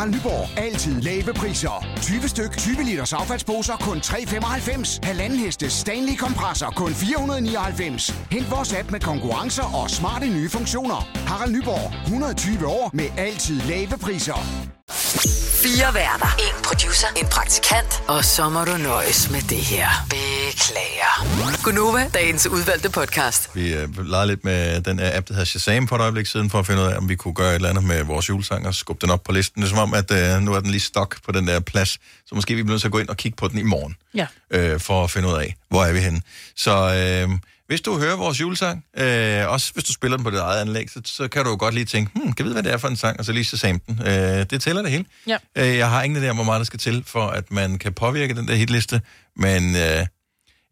Harald 0.00 0.14
Nyborg. 0.14 0.58
Altid 0.58 1.00
lave 1.00 1.34
priser. 1.34 1.86
20 2.02 2.28
styk, 2.28 2.56
20 2.56 2.82
liters 2.84 3.12
affaldsposer 3.12 3.76
kun 3.76 3.98
3,95. 3.98 4.98
Halvanden 5.02 5.38
heste 5.38 5.70
Stanley 5.70 6.16
kompresser 6.16 6.70
kun 6.70 6.92
499. 6.94 8.10
Hent 8.30 8.50
vores 8.50 8.74
app 8.74 8.90
med 8.90 9.00
konkurrencer 9.00 9.82
og 9.82 9.90
smarte 9.90 10.26
nye 10.26 10.48
funktioner. 10.48 11.08
Harald 11.26 11.52
Nyborg. 11.52 12.04
120 12.06 12.66
år 12.66 12.90
med 12.92 13.06
altid 13.18 13.60
lave 13.60 13.98
priser. 14.02 14.79
Fire 14.94 15.94
værter. 15.94 16.36
En 16.38 16.62
producer. 16.64 17.06
En 17.16 17.26
praktikant. 17.26 18.02
Og 18.08 18.24
så 18.24 18.48
må 18.48 18.64
du 18.64 18.76
nøjes 18.76 19.30
med 19.30 19.40
det 19.42 19.56
her. 19.58 19.88
Beklager. 20.10 21.62
Gunova, 21.64 22.08
dagens 22.14 22.46
udvalgte 22.46 22.90
podcast. 22.90 23.50
Vi 23.54 23.74
øh, 23.74 24.06
legede 24.06 24.26
lidt 24.26 24.44
med 24.44 24.80
den 24.80 24.98
her 24.98 25.16
app, 25.16 25.28
der 25.28 25.34
hedder 25.34 25.44
Shazam 25.44 25.88
for 25.88 25.96
et 25.96 26.00
øjeblik 26.00 26.26
siden, 26.26 26.50
for 26.50 26.58
at 26.58 26.66
finde 26.66 26.82
ud 26.82 26.86
af, 26.86 26.96
om 26.96 27.08
vi 27.08 27.16
kunne 27.16 27.34
gøre 27.34 27.50
et 27.50 27.54
eller 27.54 27.68
andet 27.68 27.84
med 27.84 28.02
vores 28.02 28.28
julesang 28.28 28.66
og 28.66 28.74
skubbe 28.74 29.00
den 29.06 29.10
op 29.10 29.22
på 29.22 29.32
listen. 29.32 29.62
Det 29.62 29.66
er 29.66 29.70
som 29.70 29.78
om, 29.78 29.94
at 29.94 30.10
øh, 30.10 30.40
nu 30.42 30.54
er 30.54 30.60
den 30.60 30.70
lige 30.70 30.80
stok 30.80 31.16
på 31.26 31.32
den 31.32 31.48
der 31.48 31.60
plads, 31.60 31.88
så 32.26 32.34
måske 32.34 32.54
vi 32.54 32.62
bliver 32.62 32.72
nødt 32.72 32.80
til 32.80 32.88
at 32.88 32.92
gå 32.92 32.98
ind 32.98 33.08
og 33.08 33.16
kigge 33.16 33.36
på 33.36 33.48
den 33.48 33.58
i 33.58 33.62
morgen, 33.62 33.96
Ja. 34.14 34.26
øh, 34.50 34.80
for 34.80 35.04
at 35.04 35.10
finde 35.10 35.28
ud 35.28 35.34
af, 35.34 35.56
hvor 35.68 35.84
er 35.84 35.92
vi 35.92 36.00
henne. 36.00 36.22
Så 36.56 36.70
øh, 36.94 37.28
hvis 37.70 37.80
du 37.80 37.98
hører 37.98 38.16
vores 38.16 38.40
julesang, 38.40 38.84
øh, 38.96 39.48
også 39.48 39.72
hvis 39.72 39.84
du 39.84 39.92
spiller 39.92 40.16
den 40.16 40.24
på 40.24 40.30
dit 40.30 40.38
eget 40.38 40.60
anlæg, 40.60 40.90
så, 40.90 41.00
så 41.04 41.28
kan 41.28 41.44
du 41.44 41.50
jo 41.50 41.56
godt 41.58 41.74
lige 41.74 41.84
tænke, 41.84 42.10
hmm, 42.14 42.32
kan 42.32 42.34
jeg 42.38 42.44
vide, 42.44 42.54
hvad 42.54 42.62
det 42.62 42.72
er 42.72 42.76
for 42.76 42.88
en 42.88 42.96
sang, 42.96 43.18
og 43.18 43.24
så 43.24 43.32
lige 43.32 43.44
Shazam 43.44 43.80
den. 43.80 44.00
Øh, 44.06 44.46
det 44.50 44.62
tæller 44.62 44.82
det 44.82 44.90
hele. 44.90 45.04
Ja. 45.26 45.36
Øh, 45.56 45.76
jeg 45.76 45.90
har 45.90 46.02
ingen 46.02 46.24
idé 46.24 46.28
om, 46.28 46.36
hvor 46.36 46.44
meget 46.44 46.58
der 46.58 46.64
skal 46.64 46.78
til, 46.78 47.04
for 47.06 47.26
at 47.26 47.50
man 47.50 47.78
kan 47.78 47.92
påvirke 47.92 48.34
den 48.34 48.48
der 48.48 48.54
hitliste, 48.54 49.00
men 49.36 49.76
øh, 49.76 50.06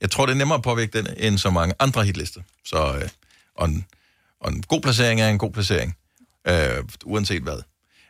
jeg 0.00 0.10
tror, 0.10 0.26
det 0.26 0.32
er 0.32 0.36
nemmere 0.36 0.56
at 0.56 0.62
påvirke 0.62 0.98
den, 0.98 1.08
end 1.16 1.38
så 1.38 1.50
mange 1.50 1.74
andre 1.78 2.04
hitlister. 2.04 2.40
Så, 2.64 2.96
øh, 3.02 3.08
og, 3.56 3.68
en, 3.68 3.86
og 4.40 4.52
en 4.52 4.62
god 4.62 4.80
placering 4.80 5.20
er 5.20 5.28
en 5.28 5.38
god 5.38 5.52
placering, 5.52 5.96
øh, 6.48 6.84
uanset 7.04 7.42
hvad. 7.42 7.62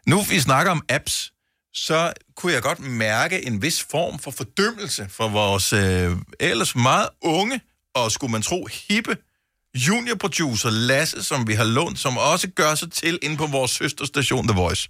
Nu 0.06 0.22
vi 0.22 0.40
snakker 0.40 0.72
om 0.72 0.82
apps, 0.88 1.32
så 1.74 2.12
kunne 2.36 2.52
jeg 2.52 2.62
godt 2.62 2.80
mærke 2.80 3.46
en 3.46 3.62
vis 3.62 3.86
form 3.90 4.18
for 4.18 4.30
fordømmelse 4.30 5.06
for 5.10 5.28
vores 5.28 5.72
øh, 5.72 6.16
ellers 6.40 6.74
meget 6.74 7.08
unge, 7.22 7.60
og 8.04 8.12
skulle 8.12 8.32
man 8.32 8.42
tro, 8.42 8.66
hippe 8.88 9.16
juniorproducer 9.74 10.70
Lasse, 10.70 11.22
som 11.22 11.46
vi 11.48 11.54
har 11.54 11.64
lånt, 11.64 11.98
som 11.98 12.16
også 12.16 12.48
gør 12.50 12.74
sig 12.74 12.92
til 12.92 13.18
inde 13.22 13.36
på 13.36 13.46
vores 13.46 13.70
søsterstation 13.70 14.48
The 14.48 14.56
Voice. 14.56 14.88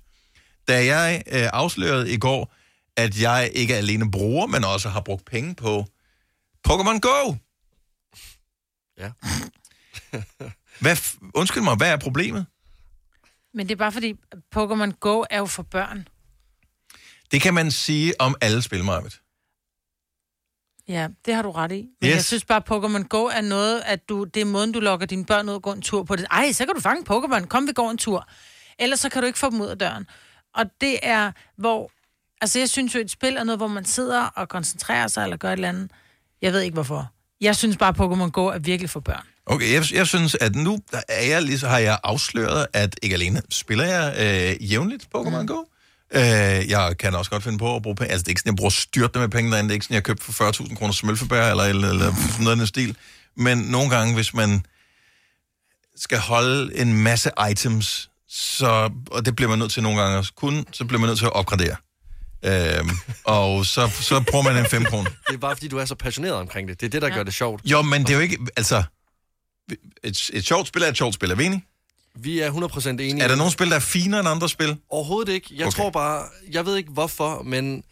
Da 0.68 0.84
jeg 0.84 1.22
øh, 1.26 1.48
afslørede 1.52 2.12
i 2.12 2.18
går, 2.18 2.54
at 2.96 3.20
jeg 3.20 3.50
ikke 3.54 3.76
alene 3.76 4.10
bruger, 4.10 4.46
men 4.46 4.64
også 4.64 4.88
har 4.88 5.00
brugt 5.00 5.24
penge 5.24 5.54
på 5.54 5.86
Pokémon 6.68 6.98
Go! 6.98 7.34
Ja. 8.98 9.10
Hvad, 10.80 10.96
f- 10.96 11.30
undskyld 11.34 11.62
mig, 11.62 11.76
hvad 11.76 11.92
er 11.92 11.96
problemet? 11.96 12.46
Men 13.54 13.68
det 13.68 13.74
er 13.74 13.78
bare 13.78 13.92
fordi, 13.92 14.14
Pokémon 14.56 14.98
Go 15.00 15.24
er 15.30 15.38
jo 15.38 15.46
for 15.46 15.62
børn. 15.62 16.08
Det 17.30 17.42
kan 17.42 17.54
man 17.54 17.70
sige 17.70 18.20
om 18.20 18.34
alle 18.40 18.62
spil, 18.62 18.84
Marvitt. 18.84 19.20
Ja, 20.88 21.08
det 21.26 21.34
har 21.34 21.42
du 21.42 21.50
ret 21.50 21.72
i. 21.72 21.86
Men 22.00 22.08
Yes. 22.10 22.14
jeg 22.14 22.24
synes 22.24 22.44
bare, 22.44 22.62
Pokémon 22.70 23.02
Go 23.08 23.24
er 23.24 23.40
noget, 23.40 23.82
at 23.86 24.08
du, 24.08 24.24
det 24.24 24.40
er 24.40 24.44
måden, 24.44 24.72
du 24.72 24.80
lokker 24.80 25.06
dine 25.06 25.24
børn 25.24 25.48
ud 25.48 25.54
og 25.54 25.62
gå 25.62 25.72
en 25.72 25.82
tur 25.82 26.02
på 26.02 26.16
det. 26.16 26.26
Ej, 26.30 26.52
så 26.52 26.66
kan 26.66 26.74
du 26.74 26.80
fange 26.80 27.04
Pokémon. 27.10 27.46
Kom, 27.46 27.66
vi 27.66 27.72
går 27.72 27.90
en 27.90 27.98
tur. 27.98 28.28
Ellers 28.78 29.00
så 29.00 29.08
kan 29.08 29.22
du 29.22 29.26
ikke 29.26 29.38
få 29.38 29.50
dem 29.50 29.60
ud 29.60 29.66
af 29.66 29.78
døren. 29.78 30.06
Og 30.54 30.64
det 30.80 30.98
er, 31.02 31.32
hvor... 31.58 31.90
Altså, 32.40 32.58
jeg 32.58 32.68
synes 32.68 32.94
jo, 32.94 33.00
et 33.00 33.10
spil 33.10 33.36
er 33.36 33.44
noget, 33.44 33.58
hvor 33.58 33.66
man 33.66 33.84
sidder 33.84 34.24
og 34.24 34.48
koncentrerer 34.48 35.08
sig 35.08 35.22
eller 35.24 35.36
gør 35.36 35.48
et 35.48 35.52
eller 35.52 35.68
andet. 35.68 35.90
Jeg 36.42 36.52
ved 36.52 36.60
ikke, 36.60 36.74
hvorfor. 36.74 37.12
Jeg 37.40 37.56
synes 37.56 37.76
bare, 37.76 37.94
Pokémon 37.98 38.30
Go 38.30 38.46
er 38.46 38.58
virkelig 38.58 38.90
for 38.90 39.00
børn. 39.00 39.24
Okay, 39.46 39.72
jeg, 39.72 39.92
jeg 39.92 40.06
synes, 40.06 40.34
at 40.34 40.54
nu 40.56 40.78
der 40.92 41.00
er 41.08 41.22
jeg, 41.26 41.42
lige, 41.42 41.58
så 41.58 41.68
har 41.68 41.78
jeg 41.78 41.98
afsløret, 42.04 42.66
at 42.72 42.98
ikke 43.02 43.14
alene 43.14 43.42
spiller 43.50 43.84
jeg 43.84 44.14
øh, 44.60 44.72
jævnligt 44.72 45.08
Pokémon 45.16 45.40
mm. 45.40 45.46
Go. 45.46 45.62
Øh, 46.14 46.70
jeg 46.70 46.94
kan 46.98 47.14
også 47.14 47.30
godt 47.30 47.42
finde 47.42 47.58
på 47.58 47.76
at 47.76 47.82
bruge 47.82 47.96
penge. 47.96 48.12
Altså, 48.12 48.22
det 48.22 48.28
er 48.28 48.30
ikke 48.30 48.40
sådan, 48.40 48.52
jeg 48.52 48.56
bruger 48.56 48.70
styrte 48.70 49.18
med 49.18 49.28
penge 49.28 49.50
derinde. 49.50 49.68
Det 49.68 49.72
er 49.72 49.74
ikke 49.74 49.84
sådan, 49.84 49.94
jeg 49.94 49.98
har 49.98 50.14
købt 50.14 50.22
for 50.22 50.64
40.000 50.64 50.74
kroner 50.74 50.92
smølfebær 50.92 51.50
eller, 51.50 51.64
eller, 51.64 51.88
eller 51.88 52.14
sådan 52.14 52.44
noget 52.44 52.56
i 52.56 52.58
den 52.58 52.66
stil. 52.66 52.96
Men 53.36 53.58
nogle 53.58 53.90
gange, 53.90 54.14
hvis 54.14 54.34
man 54.34 54.64
skal 55.96 56.18
holde 56.18 56.76
en 56.76 57.02
masse 57.02 57.30
items, 57.50 58.10
så, 58.28 58.90
og 59.10 59.26
det 59.26 59.36
bliver 59.36 59.48
man 59.48 59.58
nødt 59.58 59.72
til 59.72 59.82
nogle 59.82 60.00
gange 60.00 60.18
at 60.18 60.30
kunne, 60.36 60.64
så 60.72 60.84
bliver 60.84 61.00
man 61.00 61.08
nødt 61.08 61.18
til 61.18 61.26
at 61.26 61.32
opgradere. 61.32 61.76
Øhm, 62.44 62.90
og 63.24 63.66
så, 63.66 63.90
så 64.00 64.24
bruger 64.30 64.44
man 64.44 64.56
en 64.56 64.66
5 64.66 64.84
kroner. 64.84 65.10
Det 65.26 65.34
er 65.34 65.38
bare 65.38 65.56
fordi, 65.56 65.68
du 65.68 65.78
er 65.78 65.84
så 65.84 65.94
passioneret 65.94 66.34
omkring 66.34 66.68
det. 66.68 66.80
Det 66.80 66.86
er 66.86 66.90
det, 66.90 67.02
der 67.02 67.08
ja. 67.08 67.14
gør 67.14 67.22
det 67.22 67.34
sjovt. 67.34 67.64
Jo, 67.64 67.82
men 67.82 68.02
det 68.02 68.10
er 68.10 68.14
jo 68.14 68.20
ikke, 68.20 68.38
altså, 68.56 68.82
et, 70.04 70.30
et 70.32 70.46
sjovt 70.46 70.68
spil 70.68 70.82
er 70.82 70.86
et 70.86 70.96
sjovt 70.96 71.14
spil, 71.14 71.30
er 71.30 71.34
vi 71.34 71.44
enige? 71.44 71.64
Vi 72.22 72.40
er 72.40 72.50
100% 72.52 72.88
enige. 72.88 73.22
Er 73.22 73.28
der 73.28 73.36
nogle 73.36 73.52
spil, 73.52 73.70
der 73.70 73.76
er 73.76 73.80
finere 73.80 74.20
end 74.20 74.28
andre 74.28 74.48
spil? 74.48 74.76
Overhovedet 74.90 75.32
ikke. 75.32 75.46
Jeg 75.56 75.66
Okay. 75.66 75.76
tror 75.76 75.90
bare, 75.90 76.24
jeg 76.52 76.66
ved 76.66 76.76
ikke 76.76 76.90
hvorfor, 76.90 77.42
men, 77.42 77.82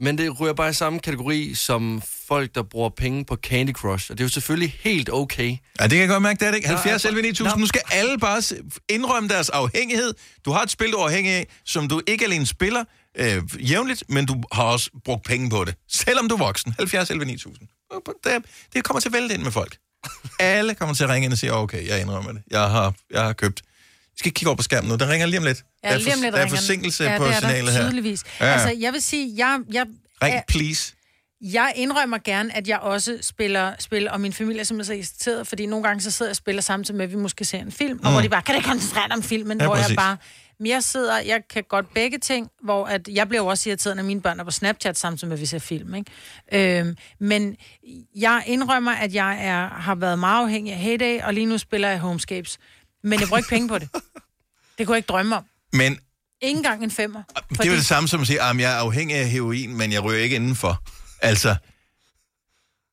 men 0.00 0.18
det 0.18 0.40
ryger 0.40 0.52
bare 0.54 0.70
i 0.70 0.72
samme 0.72 0.98
kategori 1.00 1.54
som 1.54 2.02
folk, 2.28 2.54
der 2.54 2.62
bruger 2.62 2.88
penge 2.88 3.24
på 3.24 3.36
Candy 3.36 3.72
Crush. 3.72 4.10
Og 4.10 4.18
det 4.18 4.24
er 4.24 4.26
jo 4.26 4.30
selvfølgelig 4.30 4.74
helt 4.80 5.10
okay. 5.12 5.56
Ja, 5.80 5.82
det 5.84 5.90
kan 5.90 5.98
jeg 6.00 6.08
godt 6.08 6.22
mærke, 6.22 6.40
det 6.40 6.46
er 6.46 6.50
det 6.50 6.56
ikke. 6.58 6.68
Der 6.68 6.72
er 6.74 6.78
70 6.78 7.02
for- 7.02 7.08
11 7.08 7.22
9000. 7.22 7.60
Nu 7.60 7.66
skal 7.66 7.80
alle 7.92 8.18
bare 8.18 8.42
indrømme 8.88 9.28
deres 9.28 9.48
afhængighed. 9.50 10.14
Du 10.44 10.50
har 10.50 10.62
et 10.62 10.70
spil, 10.70 10.92
du 10.92 10.96
er 10.96 11.04
afhængig 11.04 11.32
af, 11.32 11.46
som 11.64 11.88
du 11.88 12.00
ikke 12.06 12.24
alene 12.24 12.46
spiller 12.46 12.84
øh, 13.18 13.42
jævnligt, 13.70 14.04
men 14.08 14.26
du 14.26 14.42
har 14.52 14.62
også 14.64 14.90
brugt 15.04 15.24
penge 15.24 15.50
på 15.50 15.64
det. 15.64 15.74
Selvom 15.88 16.28
du 16.28 16.34
er 16.34 16.38
voksen. 16.38 16.74
70 16.78 17.10
11 17.10 17.24
9000. 17.26 17.68
Og 17.90 18.02
på- 18.04 18.14
Det, 18.24 18.44
det 18.74 18.84
kommer 18.84 19.00
til 19.00 19.08
at 19.08 19.12
vælte 19.12 19.34
ind 19.34 19.42
med 19.42 19.50
folk. 19.52 19.76
Alle 20.40 20.74
kommer 20.74 20.94
til 20.94 21.04
at 21.04 21.10
ringe 21.10 21.24
ind 21.24 21.32
og 21.32 21.38
sige, 21.38 21.52
okay, 21.52 21.88
jeg 21.88 22.00
indrømmer 22.00 22.32
det. 22.32 22.42
Jeg 22.50 22.60
har, 22.60 22.94
jeg 23.10 23.22
har 23.22 23.32
købt. 23.32 23.62
Vi 24.04 24.18
skal 24.18 24.32
kigge 24.32 24.48
over 24.48 24.56
på 24.56 24.62
skærmen 24.62 24.88
nu. 24.88 24.96
Den 24.96 25.08
ringer 25.08 25.26
lige 25.26 25.38
om 25.38 25.44
lidt. 25.44 25.64
Ja, 25.84 25.88
der, 25.88 25.94
er 25.94 26.14
om 26.14 26.22
lidt 26.22 26.34
der 26.34 26.40
er 26.40 26.48
forsinkelse 26.48 27.04
ja, 27.04 27.18
på 27.18 27.24
det 27.24 27.34
er 27.34 27.38
signalet 27.38 27.66
der, 27.66 27.72
her. 27.72 27.88
Tydeligvis. 27.88 28.24
Ja. 28.40 28.46
Ja. 28.46 28.52
Altså, 28.52 28.76
jeg 28.80 28.92
vil 28.92 29.02
sige, 29.02 29.32
jeg, 29.36 29.58
jeg, 29.72 29.86
Ring, 30.22 30.34
jeg, 30.34 30.44
please. 30.48 30.92
jeg 31.40 31.72
indrømmer 31.76 32.18
gerne, 32.24 32.56
at 32.56 32.68
jeg 32.68 32.78
også 32.78 33.18
spiller 33.22 33.72
spil, 33.78 34.10
og 34.10 34.20
min 34.20 34.32
familie 34.32 34.60
er 34.60 34.64
simpelthen 34.64 34.94
så 34.94 34.98
irriteret, 34.98 35.46
fordi 35.46 35.66
nogle 35.66 35.86
gange 35.86 36.00
så 36.00 36.10
sidder 36.10 36.28
jeg 36.28 36.32
og 36.32 36.36
spiller 36.36 36.62
samtidig 36.62 36.96
med, 36.96 37.04
at 37.04 37.10
vi 37.10 37.16
måske 37.16 37.44
ser 37.44 37.58
en 37.58 37.72
film, 37.72 37.96
mm. 37.96 38.04
og 38.04 38.12
hvor 38.12 38.20
de 38.20 38.28
bare, 38.28 38.42
kan 38.42 38.54
ikke 38.54 38.68
koncentrere 38.68 39.08
dig 39.08 39.16
om 39.16 39.22
filmen? 39.22 39.58
Ja, 39.60 39.66
hvor 39.66 39.74
præcis. 39.74 39.88
jeg 39.88 39.96
bare, 39.96 40.16
jeg 40.66 40.84
sidder, 40.84 41.18
jeg 41.20 41.42
kan 41.50 41.64
godt 41.68 41.94
begge 41.94 42.18
ting, 42.18 42.50
hvor 42.62 42.86
at 42.86 43.08
jeg 43.08 43.28
bliver 43.28 43.42
jo 43.42 43.46
også 43.46 43.68
irriteret, 43.68 43.96
når 43.96 44.02
mine 44.02 44.20
børn 44.22 44.40
er 44.40 44.44
på 44.44 44.50
Snapchat 44.50 44.98
samtidig 44.98 45.28
med, 45.28 45.36
at 45.36 45.40
vi 45.40 45.46
ser 45.46 45.58
film, 45.58 45.94
ikke? 45.94 46.78
Øhm, 46.80 46.96
men 47.20 47.56
jeg 48.16 48.42
indrømmer, 48.46 48.92
at 48.92 49.14
jeg 49.14 49.44
er, 49.46 49.68
har 49.68 49.94
været 49.94 50.18
meget 50.18 50.42
afhængig 50.44 50.72
af 50.72 50.78
Heyday, 50.78 51.20
og 51.22 51.34
lige 51.34 51.46
nu 51.46 51.58
spiller 51.58 51.88
jeg 51.88 51.98
Homescapes. 52.00 52.58
Men 53.02 53.20
jeg 53.20 53.28
bruger 53.28 53.38
ikke 53.38 53.48
penge 53.48 53.68
på 53.68 53.78
det. 53.78 53.88
Det 54.78 54.86
kunne 54.86 54.94
jeg 54.94 54.98
ikke 54.98 55.06
drømme 55.06 55.36
om. 55.36 55.44
Men 55.72 55.98
Ikke 56.40 56.56
engang 56.56 56.84
en 56.84 56.90
femmer. 56.90 57.22
det 57.50 57.60
er 57.60 57.70
jo 57.70 57.72
det 57.76 57.86
samme 57.86 58.08
som 58.08 58.20
at 58.20 58.26
sige, 58.26 58.42
at 58.42 58.56
jeg 58.60 58.72
er 58.72 58.76
afhængig 58.76 59.16
af 59.16 59.28
heroin, 59.28 59.76
men 59.76 59.92
jeg 59.92 60.04
ryger 60.04 60.18
ikke 60.20 60.36
indenfor. 60.36 60.82
Altså, 61.22 61.56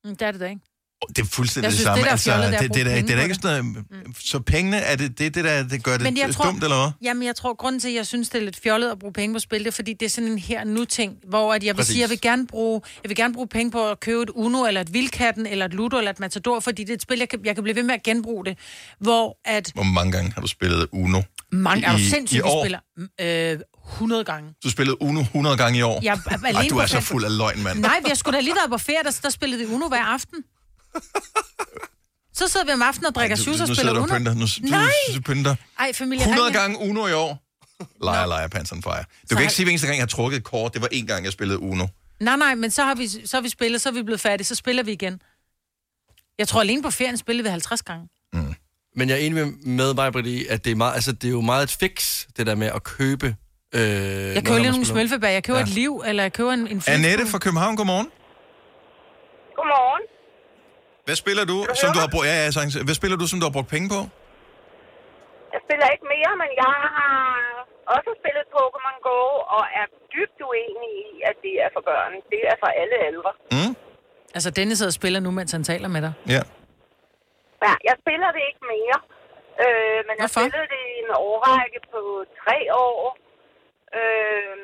Mm, 0.04 0.16
Det 0.16 0.28
er 0.28 0.32
det 0.32 0.42
da 0.42 0.46
ikke. 0.46 0.62
Det 1.08 1.20
er 1.20 1.26
fuldstændig 1.26 1.64
Jeg 1.66 1.72
det 1.72 1.78
synes, 1.80 1.86
samme. 1.86 1.98
det, 1.98 2.04
der 2.04 2.10
er 2.10 2.12
altså, 2.12 2.32
fjollet, 2.32 2.52
det 2.52 2.60
det, 2.60 2.76
det, 2.76 2.86
det, 2.86 2.86
det, 2.86 3.12
er 3.14 3.16
penge 3.16 3.24
ikke 3.24 3.36
sådan 3.36 3.66
noget, 3.66 3.86
Så 4.20 4.40
pengene, 4.40 4.78
er 4.78 4.96
det 4.96 5.18
det, 5.20 5.36
det 5.36 5.44
der 5.44 5.64
det 5.64 5.84
gør 5.84 5.98
det 5.98 6.18
jeg 6.18 6.34
tror, 6.36 6.46
dumt, 6.46 6.64
eller 6.64 6.78
hvad? 6.78 6.92
Jamen, 7.02 7.24
jeg 7.24 7.36
tror, 7.36 7.54
grunden 7.54 7.80
til, 7.82 7.88
at 7.88 7.94
jeg 7.94 8.08
synes, 8.08 8.30
det 8.30 8.40
er 8.42 8.46
lidt 8.46 8.60
fjollet 8.64 8.92
at 8.92 9.00
bruge 9.00 9.14
penge 9.14 9.34
på 9.36 9.40
spil, 9.40 9.60
det 9.60 9.68
er, 9.68 9.72
fordi 9.72 9.94
det 9.94 10.06
er 10.06 10.10
sådan 10.10 10.32
en 10.32 10.38
her 10.40 10.64
nu 10.64 10.86
ting, 10.86 11.14
hvor 11.30 11.54
at 11.54 11.64
jeg 11.64 11.74
vil 11.76 11.78
Præcis. 11.78 11.92
sige, 11.94 12.02
jeg 12.02 12.10
vil 12.10 12.22
gerne 12.22 12.48
bruge, 12.48 12.82
jeg 13.04 13.10
vil 13.10 13.16
gerne 13.18 13.34
bruge 13.34 13.48
penge 13.48 13.72
på 13.72 13.90
at 13.90 14.00
købe 14.00 14.24
et 14.24 14.30
Uno, 14.30 14.66
eller 14.66 14.82
et 14.82 14.94
Vildkatten, 14.94 15.46
eller 15.46 15.66
et 15.66 15.74
Ludo, 15.74 15.98
eller 15.98 16.12
et 16.12 16.20
Matador, 16.20 16.60
fordi 16.60 16.84
det 16.84 16.90
er 16.90 16.94
et 16.96 17.02
spil, 17.02 17.18
jeg 17.20 17.30
kan, 17.30 17.40
jeg 17.46 17.56
kan 17.56 17.64
blive 17.64 17.76
ved 17.76 17.84
med 17.84 17.94
at 17.94 18.04
genbruge 18.04 18.46
det. 18.46 18.58
Hvor 19.00 19.38
at 19.46 19.72
Hvor 19.74 19.84
mange 19.84 20.12
gange 20.12 20.32
har 20.34 20.42
du 20.42 20.48
spillet 20.48 20.88
Uno? 20.92 21.22
mange 21.52 21.86
er 21.86 21.98
I- 21.98 22.04
sindssygt, 22.10 22.42
år? 22.44 22.64
spiller 22.64 22.80
øh, 23.22 23.60
100 23.94 24.24
gange. 24.24 24.50
Du 24.64 24.70
spillede 24.70 25.02
Uno 25.02 25.22
100 25.22 25.58
gange 25.58 25.80
i 25.80 25.82
år? 25.82 26.00
Jeg 26.04 26.20
er 26.26 26.34
alene 26.46 26.60
Ej, 26.60 26.68
du 26.70 26.78
er 26.78 26.86
så 26.86 27.02
fuld 27.02 27.26
af 27.26 27.38
løgn, 27.38 27.64
mand. 27.64 27.80
Nej, 27.80 28.00
vi 28.04 28.08
har 28.08 28.16
sgu 28.16 28.32
da 28.32 28.40
lige 28.40 28.56
været 28.56 28.70
på 28.72 28.78
ferie, 28.78 29.04
der, 29.04 29.20
der 29.24 29.30
spillede 29.30 29.68
vi 29.68 29.74
Uno 29.76 29.88
hver 29.88 30.04
aften. 30.04 30.38
Så 32.34 32.48
sidder 32.48 32.66
vi 32.66 32.72
om 32.72 32.82
aftenen 32.82 33.06
og 33.06 33.16
drikker 33.16 33.36
shoes 33.36 33.62
og 33.62 33.68
nu 33.68 33.74
spiller 33.76 33.82
sidder 33.92 33.94
du 33.94 34.00
og 34.00 34.04
Uno. 34.04 34.18
pynter. 34.18 34.34
Nu, 34.34 34.70
Nej! 34.78 34.90
du, 35.16 35.22
pynter. 35.22 35.56
Ej, 35.80 35.94
familie, 35.94 36.24
100 36.24 36.48
ring- 36.48 36.56
gange 36.56 36.78
Uno 36.80 37.08
i 37.08 37.14
år. 37.14 37.44
Lejer, 38.06 38.26
lejer, 38.26 38.48
pants 38.48 38.72
on 38.72 38.82
fire. 38.84 38.94
Du 38.98 39.04
kan 39.30 39.38
har- 39.38 39.42
ikke 39.42 39.54
sige, 39.54 39.66
hver 39.66 39.72
eneste 39.72 39.88
gang, 39.88 39.98
jeg 39.98 40.02
har 40.02 40.08
trukket 40.08 40.38
et 40.38 40.44
kort. 40.44 40.74
Det 40.74 40.82
var 40.82 40.88
en 40.92 41.08
gang, 41.08 41.24
jeg 41.26 41.34
spillede 41.34 41.60
Uno. 41.60 41.88
Nej, 42.20 42.36
nej, 42.36 42.56
men 42.56 42.72
så 42.72 42.84
har, 42.84 42.96
vi, 42.96 43.08
så 43.08 43.38
har 43.38 43.42
vi 43.42 43.50
spillet, 43.50 43.82
så 43.82 43.90
er 43.90 43.94
vi 43.94 44.04
blevet 44.04 44.22
færdige, 44.22 44.46
så 44.46 44.56
spiller 44.56 44.84
vi 44.84 44.92
igen. 44.92 45.22
Jeg 46.40 46.48
tror 46.48 46.62
alene 46.62 46.82
på 46.84 46.92
ferien 46.92 47.18
spillede 47.18 47.44
vi 47.44 47.50
50 47.50 47.82
gange. 47.82 48.08
Men 48.96 49.10
jeg 49.10 49.16
er 49.16 49.20
enig 49.26 49.48
med, 49.66 49.94
mig, 49.94 50.12
Britt, 50.14 50.28
i, 50.28 50.46
at 50.48 50.66
det 50.66 50.72
er, 50.72 50.76
meget, 50.76 50.94
altså, 50.94 51.12
det 51.12 51.28
er 51.28 51.32
jo 51.32 51.42
meget 51.42 51.64
et 51.64 51.72
fix, 51.80 52.26
det 52.38 52.48
der 52.48 52.56
med 52.56 52.68
at 52.68 52.84
købe... 52.84 53.36
Øh, 53.76 53.82
Jeg 53.82 54.46
køber 54.46 54.58
lige 54.60 54.72
nogle 54.72 54.86
smølfebær, 54.86 55.28
jeg 55.30 55.44
køber 55.44 55.60
Ja. 55.60 55.64
et 55.66 55.70
liv, 55.70 56.04
eller 56.08 56.24
jeg 56.24 56.34
køber 56.34 56.52
en, 56.54 56.68
en. 56.68 56.84
Annette 56.88 57.28
fra 57.28 57.38
København, 57.38 57.76
godmorgen. 57.76 58.08
Godmorgen. 59.56 60.04
Hvad 61.08 61.18
spiller 61.24 61.46
du, 61.52 61.58
som 61.82 61.90
du 61.96 62.00
har 62.04 62.10
brugt... 62.14 62.26
Ja, 62.32 62.36
ja, 62.44 62.48
sagtens. 62.56 62.74
Hvad 62.90 62.98
spiller 63.02 63.18
du, 63.22 63.26
som 63.32 63.38
du 63.42 63.46
har 63.48 63.56
brugt 63.58 63.70
penge 63.76 63.88
på? 63.96 64.00
Jeg 65.54 65.60
spiller 65.66 65.88
ikke 65.96 66.08
mere, 66.16 66.32
men 66.42 66.50
jeg 66.64 66.74
har 66.98 67.16
også 67.96 68.10
spillet 68.22 68.44
Pokémon 68.56 68.98
Go, 69.10 69.20
og 69.56 69.64
er 69.80 69.86
dybt 70.14 70.40
uenig 70.50 70.92
i, 71.08 71.10
at 71.30 71.36
det 71.46 71.54
er 71.66 71.70
for 71.76 71.84
børn. 71.90 72.12
Det 72.34 72.42
er 72.52 72.56
for 72.64 72.70
alle 72.82 72.96
aldre. 73.10 73.32
Mm? 73.56 73.74
Altså, 74.36 74.50
Dennis 74.58 74.78
sidder 74.78 74.94
og 74.94 75.00
spiller 75.02 75.20
nu, 75.26 75.30
mens 75.40 75.52
han 75.58 75.64
taler 75.72 75.90
med 75.96 76.02
dig. 76.08 76.14
Ja. 76.36 76.42
Ja, 77.66 77.74
jeg 77.88 77.96
spiller 78.04 78.30
det 78.36 78.44
ikke 78.50 78.64
mere. 78.76 78.98
Øh, 79.64 80.00
men 80.08 80.14
jeg 80.20 80.24
Hvorfor? 80.26 80.42
spillede 80.44 80.68
det 80.76 80.82
i 80.94 80.96
en 81.06 81.12
årrække 81.30 81.80
på 81.94 82.02
tre 82.44 82.58
år. 82.86 83.00
Øh, 83.98 84.56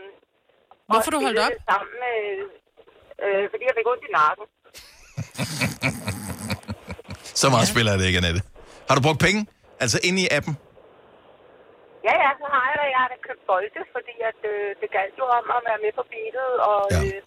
Hvorfor 0.92 1.12
du 1.16 1.20
holdt 1.26 1.40
op? 1.46 1.52
Det 1.54 1.62
sammen 1.72 1.94
med, 2.06 2.18
øh, 3.24 3.44
fordi 3.52 3.64
jeg 3.70 3.76
fik 3.80 3.88
ondt 3.94 4.04
i 4.10 4.12
nakken. 4.22 4.46
Så 7.42 7.46
meget 7.54 7.68
spiller 7.74 7.92
jeg 7.94 8.00
det 8.00 8.06
ikke, 8.10 8.20
Annette. 8.22 8.42
Har 8.88 8.96
du 8.98 9.02
brugt 9.08 9.22
penge? 9.28 9.42
Altså 9.84 9.98
inde 10.08 10.20
i 10.26 10.28
appen? 10.38 10.54
Ja, 12.08 12.14
ja, 12.24 12.30
så 12.42 12.46
har 12.54 12.64
jeg 12.70 12.76
da. 12.82 12.86
Jeg 12.96 13.00
har 13.04 13.10
da 13.14 13.18
købt 13.28 13.44
bolde, 13.50 13.82
fordi 13.96 14.16
at, 14.30 14.40
øh, 14.54 14.68
det 14.82 14.88
galt 14.98 15.16
jo 15.22 15.26
om 15.40 15.46
at 15.58 15.62
være 15.70 15.80
med 15.86 15.92
på 16.00 16.04
beatet. 16.12 16.52
Og, 16.72 16.82
ja. 16.94 17.00
øh, 17.04 17.20